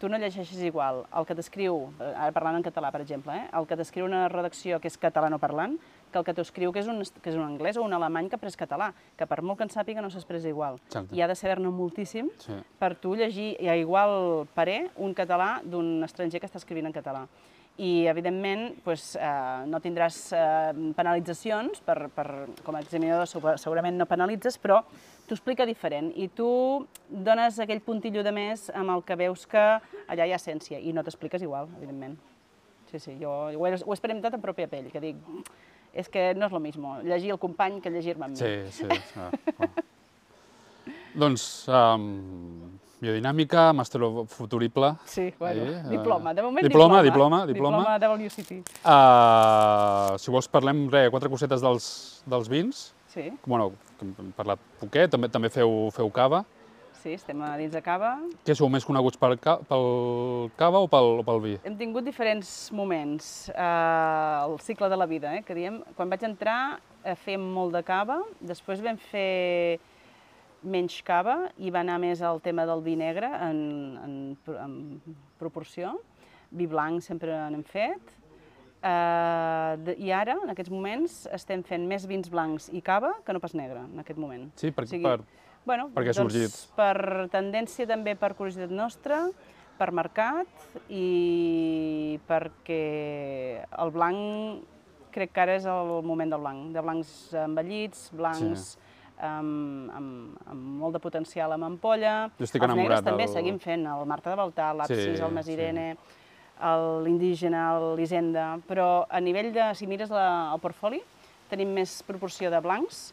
tu 0.00 0.08
no 0.08 0.18
llegeixes 0.20 0.60
igual 0.64 1.04
el 1.16 1.26
que 1.28 1.36
t'escriu, 1.36 1.86
eh, 2.00 2.12
ara 2.12 2.32
parlant 2.36 2.58
en 2.58 2.64
català, 2.64 2.90
per 2.92 3.02
exemple, 3.04 3.36
eh? 3.36 3.46
el 3.56 3.68
que 3.68 3.78
t'escriu 3.78 4.08
una 4.08 4.26
redacció 4.32 4.80
que 4.80 4.90
és 4.90 4.98
catalanoparlant, 5.00 5.78
que 6.12 6.18
el 6.18 6.24
que 6.24 6.34
t'ho 6.34 6.42
escriu 6.42 6.72
que 6.72 6.80
és, 6.80 6.86
un, 6.88 7.02
que 7.22 7.30
és 7.30 7.36
un 7.36 7.42
anglès 7.44 7.76
o 7.76 7.82
un 7.82 7.92
alemany 7.92 8.28
que 8.30 8.38
pres 8.38 8.56
català, 8.56 8.92
que 9.16 9.26
per 9.26 9.42
molt 9.42 9.58
que 9.58 9.64
en 9.66 9.70
sàpiga 9.74 10.00
no 10.02 10.10
s'expressa 10.10 10.48
igual. 10.48 10.78
Exacte. 10.86 11.14
I 11.16 11.20
ha 11.22 11.28
de 11.28 11.34
saber-ne 11.36 11.68
moltíssim 11.68 12.30
Sí. 12.38 12.54
per 12.78 12.94
tu 12.96 13.14
llegir 13.16 13.56
a 13.68 13.76
igual 13.76 14.46
parer 14.54 14.90
un 14.96 15.14
català 15.14 15.60
d'un 15.64 16.02
estranger 16.04 16.40
que 16.40 16.46
està 16.46 16.56
escrivint 16.58 16.86
en 16.86 16.92
català. 16.92 17.26
I, 17.78 18.06
evidentment, 18.08 18.70
doncs, 18.86 19.16
eh, 19.20 19.66
no 19.68 19.80
tindràs 19.84 20.32
eh, 20.32 20.92
penalitzacions, 20.96 21.82
per, 21.84 22.08
per, 22.08 22.46
com 22.64 22.74
a 22.74 22.80
examinador 22.80 23.26
segur- 23.28 23.58
segurament 23.60 23.98
no 24.00 24.06
penalitzes, 24.08 24.56
però 24.58 24.78
t'ho 25.26 25.34
explica 25.34 25.66
diferent 25.66 26.08
i 26.16 26.28
tu 26.32 26.86
dones 27.10 27.58
aquell 27.60 27.82
puntillo 27.84 28.22
de 28.24 28.32
més 28.32 28.70
amb 28.72 28.94
el 28.94 29.02
que 29.04 29.16
veus 29.20 29.44
que 29.46 29.60
allà 30.08 30.24
hi 30.24 30.32
ha 30.32 30.38
essència 30.40 30.78
i 30.80 30.94
no 30.96 31.04
t'expliques 31.04 31.42
igual, 31.42 31.68
evidentment. 31.76 32.16
Sí, 32.90 32.98
sí, 32.98 33.18
jo 33.20 33.28
ho 33.28 33.66
he, 33.66 33.74
ho 33.74 33.92
he 33.92 33.96
experimentat 33.98 34.32
en 34.38 34.40
pròpia 34.40 34.68
pell, 34.70 34.88
que 34.92 35.00
dic, 35.02 35.16
és 35.96 36.08
que 36.12 36.32
no 36.36 36.46
és 36.46 36.52
lo 36.52 36.60
mismo 36.60 36.98
llegir 37.02 37.32
el 37.34 37.38
company 37.42 37.80
que 37.80 37.90
llegir-me 37.90 38.26
a 38.26 38.28
mi. 38.28 38.36
Sí, 38.36 38.54
sí. 38.70 38.84
Ah, 39.16 39.30
ah. 39.64 39.70
doncs, 41.16 41.44
um, 41.72 42.76
biodinàmica, 43.00 43.70
màster 43.76 44.00
futurible. 44.32 44.92
Sí, 45.08 45.30
bueno, 45.38 45.62
Ahí, 45.62 45.74
eh, 45.74 45.82
diploma, 45.90 46.34
de 46.34 46.42
moment 46.42 46.66
diploma, 46.66 47.02
diploma. 47.02 47.46
diploma, 47.46 47.78
diploma. 47.86 47.98
Diploma 47.98 48.26
WCT. 48.28 48.60
Uh, 48.84 50.18
si 50.20 50.30
vols 50.32 50.48
parlem, 50.48 50.86
re, 50.92 51.06
quatre 51.12 51.32
cosetes 51.32 51.64
dels, 51.64 51.88
dels 52.26 52.48
vins. 52.52 52.92
Sí, 53.12 53.30
Bueno, 53.46 53.70
hem 54.02 54.32
parlat 54.36 54.60
poquet, 54.80 55.08
també, 55.08 55.30
també 55.32 55.48
feu, 55.48 55.88
feu 55.96 56.10
cava. 56.12 56.42
Sí, 57.06 57.14
estem 57.14 57.42
a 57.46 57.54
dins 57.60 57.74
de 57.74 57.82
cava. 57.84 58.16
Què 58.46 58.54
sou 58.58 58.70
més 58.72 58.84
coneguts 58.86 59.18
pel, 59.20 59.36
ca, 59.42 59.56
pel 59.68 60.50
cava 60.58 60.82
o 60.82 60.88
pel, 60.90 61.12
o 61.20 61.26
pel 61.26 61.42
vi? 61.44 61.54
Hem 61.66 61.76
tingut 61.78 62.06
diferents 62.06 62.50
moments 62.74 63.48
eh, 63.52 63.62
al 63.62 64.58
cicle 64.64 64.90
de 64.90 64.98
la 64.98 65.06
vida, 65.10 65.36
eh, 65.38 65.44
que 65.46 65.54
diem. 65.56 65.78
Quan 65.98 66.10
vaig 66.10 66.26
entrar 66.26 66.58
eh, 67.04 67.14
fèiem 67.22 67.44
molt 67.54 67.76
de 67.76 67.84
cava, 67.86 68.18
després 68.42 68.82
vam 68.84 68.98
fer 68.98 69.78
menys 70.66 70.98
cava 71.06 71.52
i 71.62 71.70
va 71.70 71.84
anar 71.84 72.00
més 72.02 72.24
al 72.26 72.40
tema 72.42 72.66
del 72.66 72.82
vi 72.82 72.96
negre 72.98 73.30
en, 73.46 73.58
en, 74.02 74.14
en 74.56 74.76
proporció. 75.38 75.94
Vi 76.50 76.66
blanc 76.70 77.04
sempre 77.06 77.38
n'hem 77.52 77.62
fet. 77.66 78.14
Eh, 78.82 79.72
de, 79.86 79.94
I 80.02 80.10
ara, 80.14 80.40
en 80.42 80.50
aquests 80.50 80.74
moments, 80.74 81.22
estem 81.34 81.62
fent 81.66 81.86
més 81.86 82.06
vins 82.10 82.30
blancs 82.32 82.70
i 82.74 82.82
cava 82.82 83.14
que 83.22 83.34
no 83.34 83.42
pas 83.42 83.54
negre, 83.54 83.86
en 83.86 84.02
aquest 84.02 84.18
moment. 84.18 84.50
Sí, 84.58 84.74
per, 84.74 84.88
O 84.88 84.90
sigui, 84.90 85.06
per, 85.06 85.45
Bueno, 85.66 85.88
Per 85.94 86.04
què 86.06 86.12
ha 86.12 86.14
doncs, 86.14 86.32
sorgit? 86.32 86.56
per 86.78 87.26
tendència 87.32 87.86
també 87.90 88.14
per 88.14 88.34
curiositat 88.38 88.70
nostra, 88.70 89.24
per 89.76 89.90
mercat 89.92 90.46
i 90.88 92.18
perquè 92.28 93.64
el 93.82 93.90
blanc 93.92 94.62
crec 95.16 95.32
que 95.32 95.40
ara 95.42 95.56
és 95.58 95.66
el 95.66 95.90
moment 96.06 96.30
del 96.32 96.40
blanc, 96.44 96.70
de 96.76 96.82
blancs 96.84 97.10
envellits, 97.42 98.10
blancs 98.16 98.76
amb, 99.18 99.90
amb, 99.96 100.38
amb 100.52 100.62
molt 100.84 100.92
de 100.96 101.00
potencial 101.00 101.52
amb 101.56 101.64
ampolla. 101.64 102.28
Jo 102.38 102.44
estic 102.44 102.62
Els 102.62 102.76
negres 102.76 103.02
també 103.02 103.24
del- 103.26 103.34
seguim 103.34 103.58
fent, 103.58 103.86
el 103.88 104.06
Marta 104.06 104.30
de 104.30 104.36
Baltar, 104.36 104.74
l'Absis, 104.76 105.16
Sí, 105.18 105.22
el 105.24 105.32
Masirene, 105.32 105.96
l'Indígena, 107.04 107.66
l'Hisenda, 107.96 108.58
però 108.68 109.06
a 109.10 109.20
nivell 109.20 109.52
de, 109.52 109.74
si 109.74 109.86
mires 109.86 110.10
la, 110.10 110.52
el 110.54 110.60
portfoli, 110.60 111.02
tenim 111.50 111.72
més 111.74 112.02
proporció 112.06 112.50
de 112.50 112.60
blancs 112.60 113.12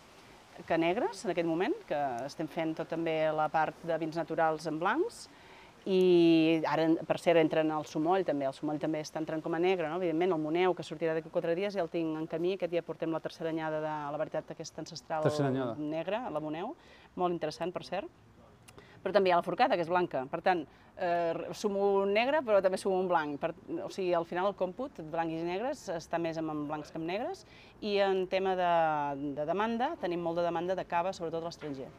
que 0.68 0.78
negres 0.78 1.24
en 1.26 1.34
aquest 1.34 1.48
moment, 1.48 1.76
que 1.90 2.00
estem 2.28 2.50
fent 2.52 2.76
tot 2.78 2.90
també 2.92 3.18
la 3.34 3.50
part 3.52 3.78
de 3.88 3.98
vins 4.02 4.18
naturals 4.20 4.68
en 4.70 4.80
blancs, 4.82 5.28
i 5.84 6.62
ara, 6.70 6.86
per 7.04 7.18
cert, 7.20 7.42
entren 7.42 7.72
al 7.76 7.84
Sumoll 7.90 8.24
també, 8.24 8.46
el 8.48 8.56
Sumoll 8.56 8.80
també 8.80 9.02
està 9.04 9.20
entrant 9.20 9.42
com 9.44 9.58
a 9.58 9.60
negre, 9.60 9.90
no? 9.92 9.98
evidentment, 10.00 10.32
el 10.32 10.40
Moneu, 10.40 10.76
que 10.78 10.86
sortirà 10.88 11.16
d'aquí 11.18 11.32
quatre 11.34 11.56
dies, 11.60 11.76
ja 11.76 11.84
el 11.84 11.92
tinc 11.92 12.16
en 12.20 12.28
camí, 12.32 12.54
aquest 12.56 12.72
dia 12.72 12.86
portem 12.88 13.12
la 13.12 13.20
tercera 13.20 13.52
anyada 13.52 13.82
de 13.84 13.96
la 14.14 14.22
veritat 14.22 14.54
aquesta 14.56 14.80
ancestral 14.86 15.28
negra, 15.82 16.24
la 16.32 16.44
Moneu, 16.44 16.72
molt 17.20 17.36
interessant, 17.36 17.74
per 17.76 17.84
cert, 17.84 18.08
però 19.04 19.14
també 19.16 19.30
hi 19.30 19.36
ha 19.36 19.42
la 19.42 19.46
forcada, 19.46 19.76
que 19.76 19.84
és 19.84 19.92
blanca. 19.92 20.24
Per 20.32 20.40
tant, 20.46 20.64
eh, 20.96 21.52
sumo 21.54 21.84
un 22.04 22.14
negre, 22.16 22.40
però 22.46 22.62
també 22.64 22.80
sumo 22.80 23.02
un 23.02 23.10
blanc. 23.12 23.36
Per, 23.42 23.52
o 23.84 23.90
sigui, 23.92 24.14
al 24.16 24.26
final 24.30 24.48
el 24.50 24.58
còmput, 24.60 25.04
blancs 25.12 25.36
i 25.36 25.44
negres, 25.48 25.84
està 25.92 26.20
més 26.22 26.40
amb, 26.40 26.66
blancs 26.70 26.94
que 26.94 27.02
amb 27.02 27.10
negres. 27.10 27.46
I 27.82 27.98
en 28.06 28.26
tema 28.32 28.56
de, 28.60 28.72
de 29.36 29.46
demanda, 29.50 29.94
tenim 30.02 30.24
molt 30.24 30.40
de 30.40 30.48
demanda 30.48 30.80
de 30.80 30.88
cava, 30.88 31.14
sobretot 31.14 31.44
a 31.44 31.52
l'estranger. 31.52 31.92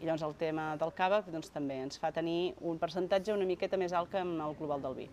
I 0.00 0.06
llavors 0.06 0.24
el 0.26 0.34
tema 0.38 0.72
del 0.78 0.94
cava 0.98 1.20
doncs, 1.26 1.52
també 1.54 1.76
ens 1.82 2.00
fa 2.02 2.10
tenir 2.14 2.54
un 2.60 2.78
percentatge 2.82 3.34
una 3.34 3.46
miqueta 3.46 3.78
més 3.78 3.94
alt 3.94 4.10
que 4.10 4.22
en 4.22 4.34
el 4.40 4.58
global 4.58 4.82
del 4.82 4.98
vi. 4.98 5.08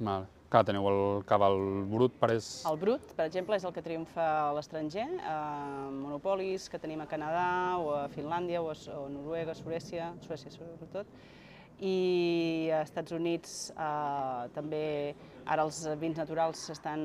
Mal. 0.00 0.28
Clar, 0.50 0.64
teniu 0.66 0.86
el 0.90 1.00
cava, 1.30 1.46
el 1.54 1.84
brut, 1.86 2.16
pareix... 2.18 2.46
El 2.66 2.78
brut, 2.80 3.12
per 3.14 3.28
exemple, 3.28 3.54
és 3.54 3.64
el 3.66 3.74
que 3.74 3.84
triomfa 3.86 4.24
a 4.48 4.54
l'estranger, 4.56 5.06
a 5.22 5.36
monopolis 5.94 6.66
que 6.68 6.80
tenim 6.82 7.04
a 7.04 7.06
Canadà 7.10 7.50
o 7.78 7.92
a 7.94 8.06
Finlàndia 8.10 8.58
o 8.58 8.72
a, 8.72 8.74
o 8.96 9.04
a 9.06 9.12
Noruega, 9.14 9.54
Suècia, 9.54 10.10
Suècia 10.26 10.50
sobretot, 10.50 11.06
i 11.78 11.94
a 12.74 12.82
Estats 12.82 13.14
Units 13.14 13.54
eh, 13.76 14.48
també 14.56 14.82
Ara 15.50 15.64
els 15.66 15.80
vins 15.98 16.18
naturals 16.18 16.68
estan 16.72 17.00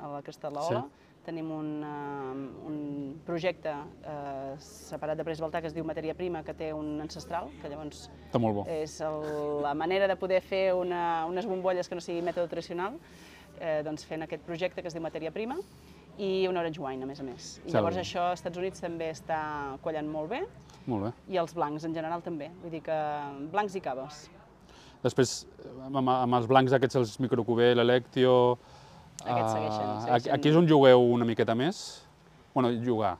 a 0.00 0.08
la 0.14 0.22
Cresta 0.24 0.48
de 0.48 0.56
l'Ola. 0.56 0.84
Sí. 0.86 1.05
Tenim 1.26 1.48
un, 1.50 1.70
uh, 1.82 2.68
un 2.70 2.76
projecte 3.26 3.72
uh, 3.74 4.52
separat 4.62 5.18
de 5.18 5.24
Pres 5.26 5.40
Baltà 5.42 5.58
que 5.60 5.66
es 5.66 5.74
diu 5.74 5.82
Matèria 5.84 6.14
Prima, 6.14 6.44
que 6.46 6.54
té 6.54 6.68
un 6.74 7.00
ancestral, 7.02 7.48
que 7.58 7.70
llavors 7.72 8.04
Està 8.28 8.38
molt 8.38 8.60
bo. 8.60 8.64
és 8.70 8.94
el, 9.02 9.18
la 9.64 9.72
manera 9.74 10.06
de 10.06 10.14
poder 10.20 10.38
fer 10.44 10.68
una, 10.78 11.26
unes 11.26 11.48
bombolles 11.50 11.90
que 11.90 11.98
no 11.98 12.04
sigui 12.04 12.22
mètode 12.22 12.46
tradicional, 12.52 13.00
eh, 13.58 13.80
doncs 13.82 14.06
fent 14.06 14.22
aquest 14.22 14.46
projecte 14.46 14.84
que 14.84 14.92
es 14.92 14.94
diu 14.94 15.02
Matèria 15.02 15.34
Prima 15.34 15.58
i 16.16 16.46
un 16.48 16.56
orange 16.56 16.80
wine, 16.80 17.02
a 17.02 17.10
més 17.10 17.18
a 17.20 17.26
més. 17.26 17.50
I 17.66 17.74
llavors 17.74 17.98
això 18.00 18.30
als 18.30 18.40
Estats 18.40 18.62
Units 18.62 18.80
també 18.86 19.10
està 19.12 19.40
quallant 19.82 20.06
molt 20.08 20.30
bé 20.30 20.44
Molt 20.86 21.08
bé. 21.08 21.12
i 21.34 21.42
els 21.42 21.52
blancs 21.58 21.84
en 21.84 21.92
general 21.92 22.22
també, 22.22 22.52
vull 22.62 22.72
dir 22.72 22.84
que 22.86 22.96
blancs 23.52 23.74
i 23.74 23.82
caves. 23.84 24.28
Després, 25.02 25.36
amb, 25.90 25.98
amb 26.08 26.38
els 26.38 26.46
blancs 26.48 26.72
aquests, 26.72 27.02
els 27.02 27.18
microcubé, 27.20 27.74
l'Electio... 27.74 28.56
Aquests 29.24 29.52
segueixen, 29.52 30.00
segueixen. 30.02 30.34
aquí- 30.34 30.48
és 30.50 30.56
on 30.56 30.66
jugueu 30.68 31.00
una 31.12 31.24
miqueta 31.24 31.54
més? 31.54 32.02
bueno, 32.54 32.70
jugar. 32.84 33.18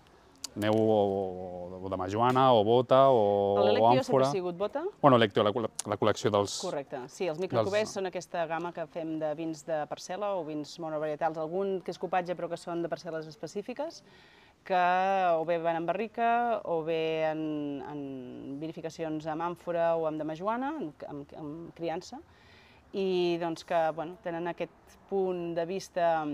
Aneu 0.57 0.73
o, 0.73 1.81
o 1.85 1.89
de 1.91 1.97
Majoana, 2.01 2.47
o 2.55 2.63
Bota, 2.65 3.11
o, 3.11 3.57
o 3.61 3.65
L'Electio 3.67 3.91
sempre 3.91 4.01
Àmfora... 4.01 4.27
ha 4.29 4.31
sigut 4.33 4.57
bota, 4.57 4.83
Bueno, 5.03 5.19
Electio, 5.19 5.43
la, 5.45 5.51
la 5.53 5.99
col·lecció 6.01 6.31
dels... 6.33 6.55
correcte. 6.65 7.03
Sí, 7.13 7.27
els 7.29 7.39
microcubers 7.39 7.83
Dels- 7.91 7.93
són 7.99 8.07
aquesta 8.09 8.47
gamma 8.49 8.73
que 8.73 8.87
fem 8.87 9.19
de 9.21 9.35
vins 9.37 9.61
de 9.69 9.83
parcel·la 9.91 10.31
o 10.39 10.45
vins 10.49 10.79
monovarietals, 10.81 11.37
algun 11.37 11.83
que 11.85 11.93
és 11.93 11.99
copatge 12.01 12.35
però 12.35 12.49
que 12.49 12.57
són 12.57 12.81
de 12.81 12.89
parcel·les 12.89 13.29
específiques, 13.29 14.01
que 14.65 14.81
o 15.37 15.45
bé 15.45 15.59
van 15.61 15.77
en 15.77 15.85
barrica 15.87 16.63
o 16.65 16.81
bé 16.89 17.29
en, 17.29 17.45
en 17.93 18.57
vinificacions 18.59 19.27
amb 19.29 19.45
àmfora 19.51 19.93
o 20.01 20.07
amb 20.09 20.17
de 20.17 20.25
majoana, 20.25 20.73
amb, 20.81 21.05
amb, 21.13 21.37
amb 21.37 21.75
criança, 21.77 22.17
i 22.93 23.37
doncs 23.41 23.65
que 23.65 23.81
bueno, 23.95 24.17
tenen 24.23 24.47
aquest 24.49 24.99
punt 25.11 25.55
de 25.57 25.65
vista 25.67 26.27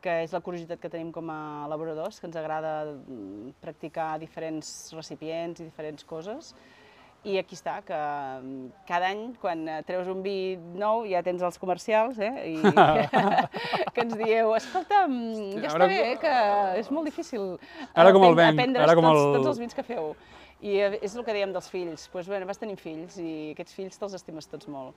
que 0.00 0.22
és 0.24 0.32
la 0.32 0.40
curiositat 0.40 0.80
que 0.80 0.88
tenim 0.88 1.10
com 1.12 1.28
a 1.28 1.66
elaboradors, 1.66 2.20
que 2.20 2.26
ens 2.26 2.36
agrada 2.40 2.86
mm, 2.94 3.50
practicar 3.60 4.14
diferents 4.18 4.92
recipients 4.96 5.60
i 5.60 5.66
diferents 5.66 6.04
coses. 6.08 6.54
I 7.20 7.34
aquí 7.36 7.52
està, 7.52 7.82
que 7.84 7.92
mm, 8.40 8.70
cada 8.88 9.10
any, 9.12 9.34
quan 9.42 9.66
eh, 9.68 9.82
treus 9.84 10.08
un 10.08 10.22
vi 10.24 10.54
nou, 10.56 11.02
ja 11.04 11.20
tens 11.22 11.42
els 11.44 11.60
comercials, 11.60 12.16
eh? 12.16 12.32
I 12.54 12.62
que 13.92 14.06
ens 14.06 14.16
dieu, 14.16 14.54
escolta, 14.56 15.02
ja 15.04 15.66
està 15.68 15.74
ara- 15.76 15.90
bé, 15.90 15.98
eh, 16.14 16.18
que 16.22 16.32
és 16.80 16.88
molt 16.90 17.04
difícil 17.10 17.58
Ara 17.92 18.14
com 18.16 18.24
el 18.24 18.38
venc, 18.38 18.62
ara 18.80 18.94
com 18.96 19.04
tots, 19.04 19.20
el- 19.20 19.34
tots 19.36 19.50
els 19.52 19.60
vins 19.66 19.76
que 19.76 19.84
feu. 19.84 20.14
I 20.64 20.78
eh, 20.80 20.94
és 21.04 21.12
el 21.16 21.26
que 21.28 21.36
dèiem 21.36 21.52
dels 21.52 21.68
fills. 21.68 22.08
Doncs, 22.12 22.28
bueno, 22.32 22.48
vas 22.48 22.56
tenir 22.60 22.80
fills 22.80 23.20
i 23.20 23.50
aquests 23.52 23.76
fills 23.76 24.00
te'ls 24.00 24.16
estimes 24.16 24.48
tots 24.48 24.68
molt. 24.72 24.96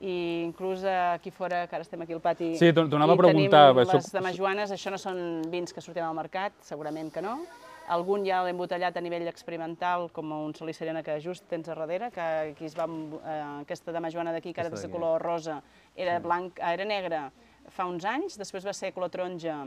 I 0.00 0.44
inclús 0.46 0.84
aquí 0.84 1.30
fora, 1.34 1.66
que 1.66 1.74
ara 1.74 1.82
estem 1.82 2.00
aquí 2.02 2.12
al 2.14 2.20
pati, 2.22 2.52
Sí, 2.56 2.68
anava 2.68 3.14
a 3.14 3.16
preguntar, 3.16 3.72
tenim 3.74 3.82
això- 3.82 3.94
les 3.94 4.12
de 4.12 4.20
Majoanes, 4.20 4.70
això 4.70 4.90
no 4.92 4.98
són 4.98 5.42
vins 5.50 5.72
que 5.72 5.80
sortien 5.80 6.06
al 6.06 6.14
mercat, 6.14 6.52
segurament 6.60 7.10
que 7.12 7.20
no. 7.20 7.40
Algun 7.88 8.22
ja 8.24 8.42
l'hem 8.44 8.56
botellat 8.56 8.96
a 8.96 9.00
nivell 9.00 9.26
experimental, 9.26 10.10
com 10.12 10.30
un 10.30 10.54
Sol 10.54 10.68
i 10.68 10.74
Serena 10.74 11.02
que 11.02 11.18
just 11.20 11.48
tens 11.48 11.68
a 11.68 11.74
darrere, 11.74 12.10
que 12.12 12.20
aquí 12.20 12.66
es 12.66 12.76
va, 12.78 12.84
amb- 12.86 13.14
eh, 13.24 13.62
aquesta 13.62 13.90
de 13.90 13.98
Majoana 14.00 14.30
d'aquí, 14.32 14.52
que 14.52 14.60
ara 14.60 14.68
és 14.72 14.82
de 14.82 14.88
color 14.90 15.20
rosa, 15.22 15.62
era, 15.96 16.18
blanc, 16.20 16.58
era 16.60 16.84
negra 16.84 17.32
fa 17.70 17.84
uns 17.86 18.04
anys, 18.04 18.38
després 18.38 18.64
va 18.64 18.72
ser 18.72 18.92
color 18.92 19.10
taronja 19.10 19.66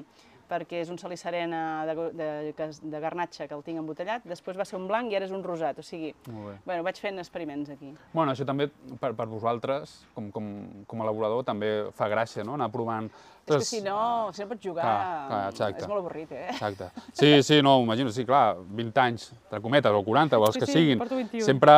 perquè 0.51 0.81
és 0.83 0.91
un 0.91 0.99
Serena 0.99 1.85
de, 1.87 1.95
de, 2.11 2.29
de, 2.51 2.67
de 2.91 2.99
garnatxa 3.03 3.47
que 3.47 3.55
el 3.55 3.63
tinc 3.63 3.79
embotellat, 3.79 4.25
després 4.27 4.59
va 4.59 4.65
ser 4.67 4.77
un 4.79 4.87
blanc 4.89 5.11
i 5.11 5.17
ara 5.17 5.27
és 5.27 5.33
un 5.35 5.43
rosat, 5.45 5.79
o 5.79 5.85
sigui, 5.85 6.11
bueno, 6.27 6.83
vaig 6.83 6.99
fent 6.99 7.19
experiments 7.23 7.71
aquí. 7.71 7.93
Bueno, 8.11 8.33
això 8.33 8.47
també 8.47 8.67
per, 8.99 9.13
per 9.17 9.27
vosaltres, 9.31 10.01
com, 10.15 10.31
com, 10.35 10.47
com 10.87 11.01
a 11.03 11.07
elaborador, 11.07 11.45
també 11.47 11.71
fa 11.95 12.09
gràcia, 12.11 12.43
no?, 12.47 12.57
anar 12.59 12.71
provant... 12.73 13.09
És 13.51 13.55
que 13.57 13.65
si 13.65 13.79
no, 13.83 14.29
si 14.31 14.43
no 14.43 14.47
pots 14.51 14.63
jugar, 14.63 14.83
Clar, 14.85 15.23
clar, 15.27 15.39
exacte. 15.49 15.81
és 15.81 15.89
molt 15.89 16.03
avorrit, 16.03 16.29
eh? 16.37 16.43
Exacte. 16.53 16.91
Sí, 17.17 17.31
sí, 17.43 17.57
no, 17.65 17.79
m'imagino, 17.81 18.11
sí, 18.13 18.23
clar, 18.27 18.59
20 18.61 19.01
anys, 19.01 19.31
entre 19.33 19.59
cometes, 19.65 19.97
o 19.97 20.03
40, 20.05 20.37
o 20.37 20.45
els 20.45 20.55
Sí, 20.55 20.61
que 20.61 20.69
sí, 20.69 20.75
siguin, 20.77 21.01
porto 21.01 21.17
21. 21.17 21.47
sempre, 21.47 21.73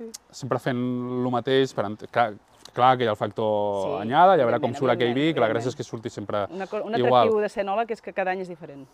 Sí, 0.00 0.10
sempre 0.42 0.60
fent 0.60 0.82
el 1.22 1.30
mateix, 1.32 1.72
per, 1.76 1.86
clar, 2.10 2.32
clar 2.74 2.96
que 2.98 3.06
hi 3.06 3.08
ha 3.08 3.14
el 3.14 3.20
factor 3.20 3.80
Sí, 3.84 3.92
anyada, 4.02 4.36
ja 4.40 4.46
veurà 4.48 4.60
com 4.62 4.74
surt 4.76 4.92
aquell 4.94 5.14
vi, 5.16 5.30
que 5.34 5.42
la 5.42 5.48
gràcia 5.52 5.72
és 5.72 5.78
que 5.78 5.86
surti 5.86 6.10
sempre 6.12 6.44
Una, 6.50 6.66
un 6.82 6.98
igual. 6.98 7.28
atractiu 7.28 7.40
de 7.40 7.50
ser 7.52 7.62
enòleg 7.64 7.94
és 7.96 8.02
que 8.04 8.12
cada 8.12 8.34
any 8.34 8.42
és 8.44 8.50
diferent. 8.50 8.84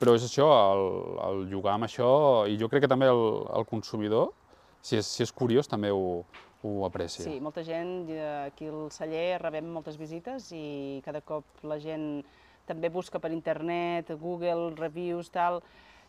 Però 0.00 0.14
és 0.18 0.24
això, 0.26 0.48
el, 0.74 0.86
el 1.28 1.44
jugar 1.52 1.76
amb 1.78 1.86
això, 1.86 2.08
i 2.50 2.56
jo 2.60 2.68
crec 2.68 2.84
que 2.84 2.90
també 2.90 3.06
el, 3.06 3.22
el 3.54 3.64
consumidor, 3.68 4.32
si 4.82 4.98
és, 4.98 5.06
si 5.06 5.22
és 5.22 5.32
curiós, 5.32 5.68
també 5.70 5.92
ho, 5.94 6.24
ho 6.64 6.72
aprecia. 6.84 7.24
Sí, 7.24 7.38
molta 7.40 7.62
gent, 7.64 8.08
aquí 8.48 8.66
al 8.68 8.90
celler 8.92 9.38
rebem 9.40 9.68
moltes 9.70 9.96
visites 10.00 10.50
i 10.52 11.00
cada 11.06 11.22
cop 11.24 11.44
la 11.62 11.78
gent 11.78 12.24
també 12.66 12.88
busca 12.88 13.20
per 13.20 13.30
internet, 13.32 14.10
Google, 14.20 14.72
reviews, 14.76 15.30
tal, 15.30 15.60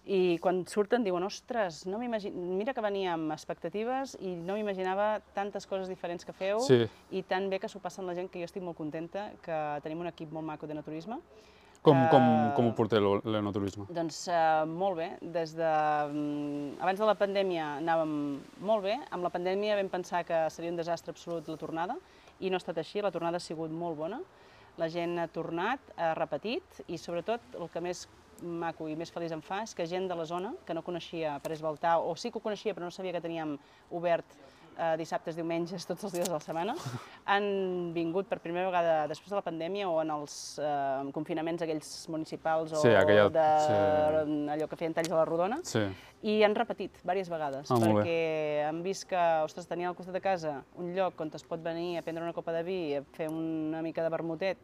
i 0.05 0.37
quan 0.41 0.63
surten 0.69 1.03
diuen, 1.03 1.23
ostres, 1.25 1.85
no 1.89 1.97
mira 1.97 2.73
que 2.73 2.81
venia 2.83 3.15
amb 3.15 3.31
expectatives 3.33 4.15
i 4.21 4.35
no 4.37 4.53
m'imaginava 4.53 5.19
tantes 5.33 5.65
coses 5.65 5.89
diferents 5.89 6.25
que 6.25 6.33
feu 6.33 6.59
Sí. 6.61 6.85
i 7.11 7.23
tan 7.23 7.49
bé 7.49 7.59
que 7.59 7.67
s'ho 7.67 7.79
passen 7.79 8.05
la 8.05 8.13
gent 8.13 8.29
que 8.29 8.39
jo 8.39 8.45
estic 8.45 8.61
molt 8.63 8.77
contenta, 8.77 9.31
que 9.41 9.79
tenim 9.81 9.99
un 10.01 10.07
equip 10.07 10.31
molt 10.31 10.45
maco 10.45 10.67
de 10.67 10.75
naturisme. 10.77 11.17
Com, 11.85 11.99
com, 12.09 12.21
Eh, 12.21 12.53
com 12.55 12.67
ho 12.67 12.73
porteu 12.73 13.21
l'enoturisme? 13.23 13.85
Doncs 13.93 14.27
uh, 14.27 14.65
molt 14.65 14.97
bé, 14.97 15.09
des 15.21 15.53
de... 15.53 15.67
mm, 16.09 16.81
abans 16.81 16.99
de 16.99 17.05
la 17.05 17.13
pandèmia 17.13 17.75
anàvem 17.77 18.15
molt 18.59 18.83
bé, 18.83 18.95
amb 19.11 19.21
la 19.23 19.29
pandèmia 19.29 19.75
vam 19.77 19.89
pensar 19.89 20.23
que 20.25 20.49
seria 20.49 20.71
un 20.71 20.77
desastre 20.77 21.11
absolut 21.13 21.47
la 21.47 21.57
tornada 21.57 21.95
i 22.39 22.49
no 22.49 22.57
ha 22.57 22.61
estat 22.63 22.77
així, 22.81 23.01
la 23.01 23.11
tornada 23.11 23.37
ha 23.37 23.39
sigut 23.39 23.69
molt 23.69 23.97
bona, 23.97 24.19
la 24.77 24.89
gent 24.89 25.19
ha 25.19 25.27
tornat, 25.27 25.79
ha 25.95 26.13
repetit 26.17 26.81
i 26.87 26.97
sobretot 26.97 27.39
el 27.59 27.69
que 27.69 27.81
més 27.81 28.07
maco 28.43 28.87
i 28.89 28.95
més 28.95 29.11
feliç 29.11 29.31
em 29.31 29.41
fa 29.41 29.61
és 29.63 29.73
que 29.75 29.85
gent 29.87 30.07
de 30.09 30.15
la 30.15 30.25
zona 30.25 30.53
que 30.65 30.73
no 30.73 30.81
coneixia 30.83 31.37
Pres 31.43 31.61
Baltà 31.63 31.97
o 31.99 32.15
sí 32.15 32.31
que 32.31 32.37
ho 32.39 32.41
coneixia 32.41 32.73
però 32.75 32.85
no 32.89 32.91
sabia 32.91 33.13
que 33.13 33.21
teníem 33.21 33.57
obert 33.91 34.25
eh, 34.77 34.95
dissabtes, 34.99 35.37
diumenges, 35.37 35.85
tots 35.87 36.03
els 36.03 36.11
dies 36.13 36.27
de 36.27 36.33
la 36.33 36.39
setmana, 36.43 36.73
han 37.31 37.93
vingut 37.95 38.27
per 38.27 38.41
primera 38.43 38.67
vegada 38.67 39.07
després 39.07 39.31
de 39.31 39.37
la 39.37 39.43
pandèmia 39.45 39.87
o 39.87 40.01
en 40.01 40.11
els 40.11 40.59
eh, 40.59 41.11
confinaments 41.15 41.63
aquells 41.63 41.93
municipals 42.11 42.73
o 42.75 42.81
Sí, 42.83 42.89
aquella- 42.91 43.29
de, 43.31 43.45
sí. 43.63 44.35
allò 44.51 44.67
que 44.67 44.75
feien 44.75 44.93
talls 44.93 45.11
a 45.13 45.21
la 45.21 45.25
rodona, 45.25 45.61
Sí. 45.63 45.85
i 46.27 46.41
han 46.43 46.55
repetit 46.55 46.91
diverses 47.01 47.29
vegades, 47.31 47.71
Ah, 47.71 47.77
perquè 47.79 48.65
han 48.67 48.83
vist 48.83 49.07
que, 49.07 49.21
ostres, 49.45 49.65
tenien 49.67 49.87
al 49.89 49.95
costat 49.95 50.13
de 50.13 50.21
casa 50.21 50.57
un 50.75 50.91
lloc 50.93 51.21
on 51.21 51.31
es 51.33 51.43
pot 51.47 51.63
venir 51.63 51.97
a 51.97 52.01
prendre 52.01 52.23
una 52.23 52.33
copa 52.33 52.51
de 52.51 52.63
vi, 52.63 52.95
a 52.95 53.03
fer 53.15 53.29
una 53.29 53.81
mica 53.81 54.03
de 54.03 54.09
vermutet, 54.09 54.57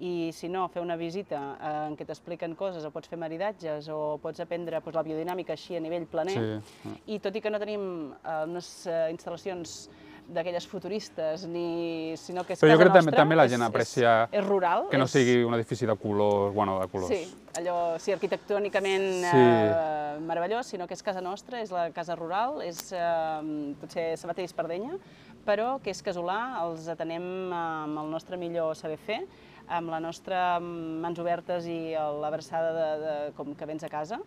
i 0.00 0.30
si 0.34 0.48
no, 0.48 0.66
fer 0.68 0.82
una 0.82 0.96
visita 0.96 1.38
eh, 1.60 1.74
en 1.88 1.96
què 1.96 2.04
t'expliquen 2.08 2.54
coses, 2.58 2.84
o 2.84 2.90
pots 2.90 3.08
fer 3.08 3.18
maridatges, 3.18 3.88
o 3.88 4.18
pots 4.22 4.40
aprendre 4.42 4.80
doncs, 4.80 4.94
la 4.96 5.02
biodinàmica 5.06 5.54
així 5.54 5.76
a 5.76 5.80
nivell 5.80 6.06
planer, 6.10 6.34
Sí. 6.34 6.96
i 7.14 7.18
tot 7.22 7.36
i 7.36 7.40
que 7.40 7.50
no 7.50 7.58
tenim 7.62 8.12
eh, 8.12 8.40
unes 8.48 8.86
eh, 8.86 9.06
instal·lacions 9.14 9.88
d'aquelles 10.26 10.64
futuristes, 10.66 11.42
ni, 11.46 12.14
sinó 12.16 12.46
que 12.48 12.54
és 12.54 12.60
Però 12.62 12.72
jo 12.72 12.78
crec 12.80 12.92
que 12.94 12.98
també, 12.98 13.12
també 13.12 13.36
la 13.36 13.44
és- 13.44 13.50
gent 13.52 13.60
és- 13.62 13.68
aprecia 13.68 14.28
és, 14.32 14.44
rural, 14.46 14.86
que 14.90 14.96
no 14.96 15.04
és, 15.04 15.10
sigui 15.12 15.42
un 15.44 15.52
edifici 15.54 15.84
de 15.86 15.94
colors, 16.00 16.54
bueno, 16.54 16.78
de 16.80 16.88
colors. 16.88 17.08
Sí, 17.12 17.34
allò, 17.60 17.98
sí, 18.00 18.10
arquitectònicament 18.12 19.04
Sí. 19.20 19.36
eh, 19.36 20.16
meravellós, 20.20 20.66
sinó 20.66 20.86
que 20.88 20.94
és 20.94 21.02
casa 21.02 21.20
nostra, 21.20 21.60
és 21.60 21.70
la 21.70 21.90
casa 21.92 22.16
rural, 22.16 22.62
és 22.62 22.90
eh, 22.92 23.74
potser 23.80 24.16
Sabater 24.16 24.42
i 24.42 24.46
Espardenya, 24.48 24.96
però 25.44 25.78
que 25.82 25.90
és 25.90 26.02
casolà, 26.02 26.62
els 26.64 26.88
atenem 26.88 27.52
amb 27.52 27.98
el 27.98 28.10
nostre 28.10 28.38
millor 28.38 28.74
saber 28.76 28.96
fer, 28.96 29.26
amb 29.68 29.92
la 29.92 30.00
nostra 30.00 30.58
mans 30.60 31.20
obertes 31.20 31.68
i 31.70 31.94
l'abraçada 32.20 32.72
de, 32.76 32.88
de, 33.04 33.14
com 33.38 33.54
que 33.54 33.68
vens 33.68 33.84
a 33.84 33.92
casa, 33.92 34.20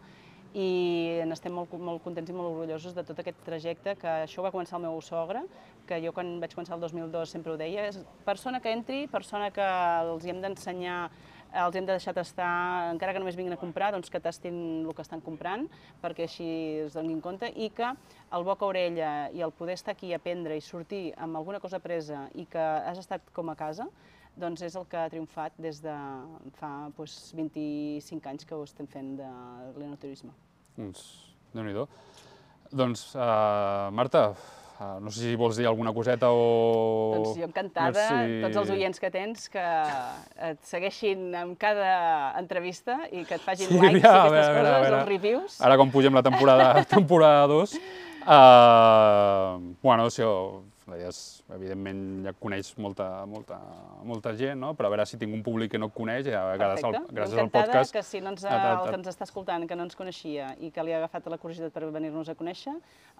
i 0.57 1.21
n'estem 1.27 1.53
molt, 1.53 1.73
molt 1.77 2.01
contents 2.01 2.29
i 2.31 2.35
molt 2.35 2.49
orgullosos 2.49 2.95
de 2.95 3.03
tot 3.05 3.19
aquest 3.21 3.39
trajecte, 3.45 3.93
que 3.99 4.13
això 4.23 4.41
va 4.45 4.51
començar 4.53 4.79
el 4.79 4.88
meu 4.88 4.99
sogre, 5.05 5.43
que 5.88 5.99
jo 6.01 6.13
quan 6.15 6.38
vaig 6.41 6.55
començar 6.55 6.77
el 6.77 6.85
2002 6.85 7.33
sempre 7.35 7.53
ho 7.53 7.57
deia, 7.59 7.89
és 7.91 7.99
persona 8.25 8.61
que 8.63 8.73
entri, 8.73 9.05
persona 9.11 9.51
que 9.53 9.65
els 10.03 10.25
hi 10.25 10.33
hem 10.33 10.41
d'ensenyar 10.41 10.99
els 11.55 11.75
hem 11.75 11.85
de 11.88 11.95
deixar 11.95 12.13
tastar, 12.13 12.91
encara 12.91 13.13
que 13.15 13.21
només 13.21 13.38
vinguin 13.38 13.55
a 13.55 13.59
comprar, 13.59 13.91
doncs 13.95 14.11
que 14.11 14.19
tastin 14.19 14.57
el 14.83 14.93
que 14.93 15.03
estan 15.05 15.21
comprant, 15.23 15.63
perquè 16.03 16.27
així 16.27 16.47
es 16.83 16.97
donin 16.97 17.21
compte, 17.23 17.49
i 17.55 17.69
que 17.73 17.88
el 17.88 18.43
boca 18.43 18.65
a 18.65 18.71
orella 18.73 19.11
i 19.33 19.41
el 19.45 19.53
poder 19.55 19.77
estar 19.77 19.95
aquí 19.95 20.11
a 20.11 20.19
aprendre 20.19 20.57
i 20.57 20.61
sortir 20.61 21.13
amb 21.15 21.39
alguna 21.39 21.61
cosa 21.63 21.79
presa 21.79 22.27
i 22.35 22.45
que 22.51 22.59
has 22.59 22.99
estat 22.99 23.31
com 23.33 23.49
a 23.49 23.55
casa, 23.55 23.88
doncs 24.38 24.61
és 24.67 24.75
el 24.77 24.85
que 24.89 24.97
ha 25.01 25.07
triomfat 25.09 25.55
des 25.61 25.79
de 25.83 25.95
fa 26.59 26.69
doncs, 26.95 27.31
25 27.38 28.29
anys 28.29 28.45
que 28.45 28.55
ho 28.57 28.63
estem 28.67 28.88
fent 28.88 29.15
de 29.19 29.29
l'enoturisme. 29.79 30.31
Doncs, 30.77 31.07
déu 31.55 31.65
nhi 31.65 31.73
Doncs, 32.67 33.15
uh, 33.15 33.88
Marta, 33.95 34.25
uh, 34.77 34.97
no 35.01 35.09
sé 35.09 35.21
si 35.23 35.35
vols 35.39 35.55
dir 35.57 35.65
alguna 35.69 35.93
coseta 35.95 36.27
o... 36.35 37.13
Doncs 37.15 37.38
jo 37.39 37.47
encantada, 37.47 38.03
No 38.11 38.25
sé- 38.27 38.41
tots 38.43 38.59
els 38.61 38.73
oients 38.75 38.99
que 38.99 39.09
tens, 39.13 39.47
que 39.49 39.63
et 40.51 40.59
segueixin 40.67 41.29
amb 41.39 41.55
cada 41.57 42.33
entrevista 42.38 42.99
i 43.09 43.23
que 43.25 43.39
et 43.39 43.45
facin 43.45 43.71
Sí, 43.71 43.79
likes 43.79 44.03
ja, 44.03 44.11
i 44.11 44.19
a 44.19 44.25
aquestes 44.27 44.53
veure, 44.53 44.67
a 44.67 44.73
coses, 44.75 44.83
veure. 44.83 44.99
els 44.99 45.09
reviews. 45.09 45.61
Ara 45.63 45.79
quan 45.79 45.89
pugem 45.95 46.13
la 46.19 46.25
temporada, 46.27 46.83
temporada 46.97 47.47
2, 47.55 47.77
uh, 48.27 49.75
bueno, 49.81 50.09
la 50.11 50.66
idea 50.95 51.09
és, 51.11 51.19
evidentment, 51.51 51.99
ja 52.23 52.31
coneix 52.39 52.69
molta, 52.79 53.07
molta, 53.27 53.57
molta 54.07 54.31
gent, 54.39 54.59
no? 54.61 54.71
però 54.77 54.88
a 54.88 54.93
veure 54.93 55.05
si 55.09 55.19
tinc 55.19 55.35
un 55.35 55.43
públic 55.43 55.73
que 55.73 55.81
no 55.81 55.89
et 55.91 55.95
coneix, 55.97 56.29
ja, 56.31 56.45
gràcies, 56.55 56.88
al, 56.88 56.97
gràcies 57.11 57.41
al 57.43 57.51
podcast. 57.51 57.93
que 57.93 58.03
si 58.07 58.21
no 58.23 58.31
ens, 58.31 58.45
el 58.47 58.83
que 58.88 58.95
ens 58.95 59.11
està 59.11 59.27
escoltant, 59.27 59.67
que 59.67 59.75
no 59.75 59.88
ens 59.88 59.99
coneixia 59.99 60.53
i 60.63 60.71
que 60.71 60.85
li 60.88 60.95
ha 60.95 61.01
agafat 61.01 61.27
la 61.27 61.39
curiositat 61.41 61.75
per 61.75 61.89
venir-nos 61.91 62.31
a 62.31 62.38
conèixer, 62.39 62.77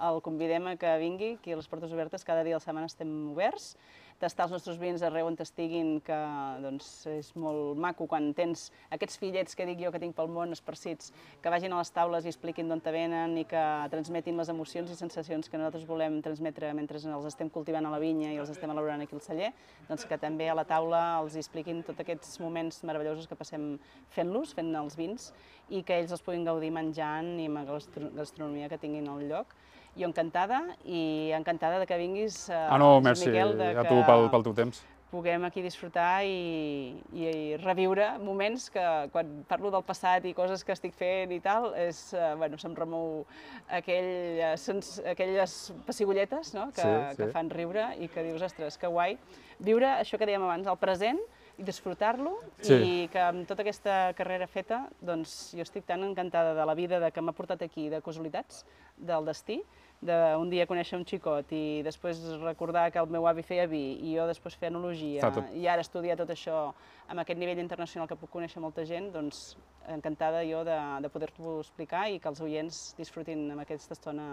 el 0.09 0.22
convidem 0.24 0.72
a 0.72 0.78
que 0.80 0.95
vingui, 1.01 1.34
aquí 1.41 1.51
a 1.51 1.59
les 1.59 1.68
portes 1.68 1.91
obertes, 1.91 2.24
cada 2.24 2.47
dia 2.47 2.55
de 2.55 2.61
la 2.61 2.63
setmana 2.63 2.88
estem 2.88 3.11
oberts, 3.34 3.74
tastar 4.20 4.47
els 4.47 4.53
nostres 4.55 4.80
vins 4.82 5.03
arreu 5.05 5.28
on 5.30 5.36
estiguin, 5.39 5.99
que 6.01 6.18
doncs, 6.63 6.88
és 7.11 7.30
molt 7.38 7.78
maco 7.78 8.07
quan 8.09 8.32
tens 8.38 8.72
aquests 8.93 9.20
fillets 9.22 9.55
que 9.55 9.68
dic 9.70 9.84
jo 9.84 9.91
que 9.93 10.01
tinc 10.01 10.15
pel 10.18 10.32
món 10.34 10.55
esparcits, 10.55 11.11
que 11.41 11.51
vagin 11.53 11.74
a 11.74 11.82
les 11.82 11.91
taules 11.93 12.26
i 12.26 12.32
expliquin 12.32 12.68
d'on 12.70 12.82
te 12.82 12.93
venen 12.95 13.38
i 13.38 13.45
que 13.45 13.63
transmetin 13.93 14.38
les 14.38 14.49
emocions 14.49 14.89
i 14.91 14.97
sensacions 14.97 15.49
que 15.49 15.57
nosaltres 15.59 15.86
volem 15.86 16.20
transmetre 16.26 16.74
mentre 16.74 16.97
els 16.97 17.30
estem 17.30 17.49
cultivant 17.53 17.86
a 17.86 17.93
la 17.93 18.01
vinya 18.01 18.32
i 18.34 18.39
els 18.41 18.49
estem 18.49 18.72
elaborant 18.74 19.05
aquí 19.05 19.15
al 19.15 19.22
celler, 19.22 19.51
doncs 19.88 20.07
que 20.09 20.18
també 20.18 20.49
a 20.49 20.57
la 20.57 20.65
taula 20.65 21.20
els 21.22 21.38
expliquin 21.38 21.84
tots 21.84 22.01
aquests 22.01 22.39
moments 22.41 22.82
meravellosos 22.84 23.28
que 23.30 23.38
passem 23.38 23.76
fent-los, 24.09 24.53
fent 24.57 24.74
els 24.76 24.97
vins, 24.97 25.32
i 25.70 25.84
que 25.84 25.99
ells 25.99 26.13
els 26.15 26.24
puguin 26.24 26.45
gaudir 26.47 26.72
menjant 26.72 27.36
i 27.39 27.45
amb 27.45 27.59
la 27.59 27.65
gastro- 27.68 28.11
gastronomia 28.15 28.70
que 28.70 28.80
tinguin 28.82 29.07
al 29.11 29.26
lloc. 29.30 29.53
Jo 29.98 30.06
encantada 30.08 30.62
i 30.86 31.32
encantada 31.34 31.80
de 31.82 31.88
que 31.89 31.98
vinguis, 31.98 32.50
eh, 32.50 32.54
Ah, 32.70 32.78
no, 32.78 33.02
merci 33.02 33.28
Miquel, 33.30 33.58
de 33.58 33.72
a 33.72 33.82
que 33.82 33.89
tu 33.89 34.04
pel, 34.06 34.30
pel 34.30 34.43
teu 34.43 34.54
temps. 34.54 34.84
puguem 35.10 35.45
aquí 35.48 35.62
disfrutar 35.64 36.26
i, 36.28 37.00
i 37.16 37.56
reviure 37.64 38.18
moments 38.20 38.66
que 38.70 38.82
quan 39.14 39.45
parlo 39.48 39.72
del 39.72 39.82
passat 39.88 40.26
i 40.28 40.34
coses 40.36 40.66
que 40.68 40.74
estic 40.76 40.93
fent 40.93 41.32
i 41.32 41.39
tal, 41.39 41.70
és, 41.80 42.14
eh, 42.14 42.34
bueno, 42.36 42.58
se'm 42.60 42.76
remou 42.76 43.26
aquell, 43.72 44.10
eh, 44.43 44.58
sens, 44.60 45.00
aquelles 45.08 45.72
pessigolletes 45.88 46.54
no? 46.54 46.68
que, 46.76 46.82
Sí, 46.82 47.16
sí. 47.16 47.18
que 47.24 47.28
fan 47.32 47.50
riure 47.50 47.95
i 48.04 48.10
que 48.12 48.22
dius, 48.28 48.41
ostres, 48.41 48.78
que 48.78 48.88
guai. 48.91 49.18
Viure 49.60 49.88
això 49.95 50.20
que 50.20 50.28
dèiem 50.28 50.43
abans, 50.43 50.68
el 50.68 50.78
present, 50.78 51.20
i 51.58 51.64
disfrutar-lo 51.64 52.36
Sí. 52.62 52.76
i 52.76 53.08
que 53.10 53.18
amb 53.20 53.48
tota 53.48 53.64
aquesta 53.64 54.14
carrera 54.14 54.45
feta 54.45 54.89
doncs 55.02 55.54
jo 55.56 55.64
estic 55.64 55.86
tan 55.88 56.04
encantada 56.04 56.54
de 56.54 56.66
la 56.68 56.76
vida 56.76 57.00
de 57.00 57.10
que 57.12 57.22
m'ha 57.22 57.32
portat 57.34 57.64
aquí, 57.64 57.88
de 57.89 58.02
casualitats, 58.02 58.66
del 58.98 59.26
destí, 59.26 59.64
d'un 59.98 60.50
dia 60.50 60.68
conèixer 60.70 60.98
un 61.00 61.06
xicot 61.10 61.50
i 61.58 61.82
després 61.86 62.20
recordar 62.43 62.91
que 62.93 63.02
el 63.02 63.10
meu 63.10 63.26
avi 63.26 63.41
feia 63.41 63.66
vi 63.66 63.98
i 63.98 64.14
jo 64.14 64.28
després 64.30 64.54
fer 64.56 64.70
enologia 64.70 65.32
tot. 65.34 65.50
i 65.58 65.66
ara 65.66 65.82
estudiar 65.82 66.18
tot 66.20 66.30
això 66.30 66.68
amb 67.10 67.24
aquest 67.24 67.39
nivell 67.39 67.58
internacional 67.64 68.08
que 68.08 68.18
puc 68.20 68.30
conèixer 68.30 68.62
molta 68.62 68.86
gent, 68.86 69.10
doncs 69.14 69.56
encantada 69.88 70.43
jo 70.45 70.62
de, 70.68 70.76
de 71.02 71.10
poder-t'ho 71.10 71.58
explicar 71.64 72.08
i 72.12 72.20
que 72.20 72.30
els 72.30 72.41
oients 72.43 72.82
disfrutin 72.98 73.45
amb 73.54 73.64
aquesta 73.64 73.95
estona 73.95 74.28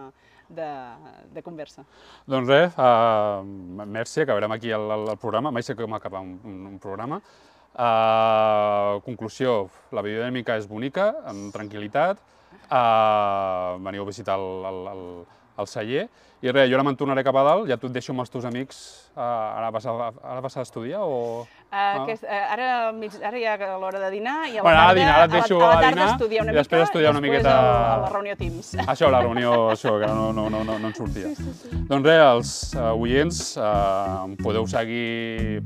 de, 0.48 0.68
de 1.32 1.42
conversa. 1.46 1.86
Doncs 2.26 2.50
res, 2.50 2.76
uh, 2.76 3.40
merci, 3.86 4.24
acabarem 4.24 4.52
aquí 4.52 4.74
el, 4.74 4.88
el, 4.98 5.08
el 5.14 5.20
programa. 5.22 5.54
Mai 5.54 5.62
sé 5.62 5.78
com 5.78 5.94
acabar 5.94 6.24
un, 6.26 6.36
un, 6.44 6.60
un 6.74 6.78
programa. 6.82 7.20
Uh, 7.74 9.00
conclusió, 9.06 9.68
la 9.94 10.02
biodinàmica 10.04 10.58
és 10.58 10.66
bonica, 10.70 11.12
amb 11.30 11.54
tranquil·litat. 11.54 12.20
Uh, 12.64 13.78
veniu 13.86 14.04
a 14.04 14.10
visitar 14.10 14.36
el, 14.38 14.66
el, 14.70 14.82
el, 14.90 15.06
el 15.58 15.66
celler. 15.70 16.08
I 16.44 16.50
res, 16.52 16.66
jo 16.68 16.76
ara 16.76 16.82
me'n 16.84 16.96
tornaré 16.98 17.22
cap 17.24 17.36
a 17.40 17.42
dalt, 17.46 17.68
ja 17.70 17.78
tu 17.80 17.86
et 17.88 17.92
deixo 17.94 18.12
amb 18.12 18.20
els 18.20 18.28
teus 18.28 18.44
amics. 18.44 18.78
Uh, 19.16 19.20
ara, 19.22 19.70
vas 19.72 19.86
a, 19.88 19.92
ara 20.20 20.40
vas 20.44 20.56
a 20.58 20.62
estudiar 20.66 21.00
o...? 21.00 21.46
Uh, 21.74 22.02
aquest, 22.02 22.24
uh, 22.26 22.52
ara, 22.52 22.66
al 22.88 22.98
mig, 22.98 23.14
ara 23.24 23.38
ja 23.40 23.54
a 23.54 23.78
l'hora 23.80 23.98
de 24.02 24.10
dinar 24.12 24.34
i 24.50 24.58
a 24.58 24.60
la 24.60 24.62
Bueno, 24.66 24.78
tarda, 24.82 24.94
dinar, 24.98 25.14
ara 25.14 25.24
et 25.24 25.30
a 25.30 25.34
la- 25.34 25.40
deixo 25.40 25.56
a 25.56 25.62
la 25.62 25.70
a 25.70 25.80
tarda 25.80 25.90
dinar 25.94 26.08
estudiar 26.12 26.42
una 26.44 26.52
i 26.52 26.54
després 26.58 26.80
mica 26.82 26.90
estudiar 26.90 27.10
una 27.14 27.20
miqueta- 27.24 27.54
a, 27.54 27.94
a 27.94 27.96
la 28.02 28.10
reunió 28.12 28.36
Teams. 28.36 28.74
Això, 28.84 29.08
la 29.10 29.22
reunió, 29.22 29.54
això, 29.72 29.94
que 30.02 30.06
no, 30.10 30.32
no, 30.36 30.50
no, 30.50 30.64
no, 30.64 30.78
no 30.78 30.88
en 30.90 30.94
sortia. 30.94 31.30
Sí, 31.32 31.34
sí, 31.36 31.54
sí. 31.62 31.80
Doncs 31.88 32.06
res, 32.10 32.20
els 32.34 32.52
uh, 32.76 32.90
oients, 33.00 33.40
uh, 33.56 34.26
podeu 34.42 34.66
seguir 34.68 35.62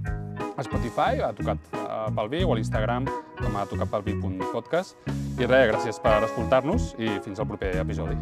a 0.56 0.62
Spotify, 0.62 1.18
a 1.26 1.32
Tocat 1.34 1.58
uh, 1.74 2.06
pel 2.14 2.30
Vi, 2.36 2.44
o 2.44 2.52
a 2.54 2.60
l'Instagram, 2.60 3.08
com 3.42 3.56
a 3.58 3.66
tocatpelvi.podcast. 3.66 4.94
I 5.42 5.46
res, 5.50 5.66
gràcies 5.74 5.98
per 6.06 6.20
escoltar-nos 6.28 6.94
i 7.02 7.18
fins 7.26 7.40
al 7.42 7.50
proper 7.50 7.74
episodi. 7.82 8.14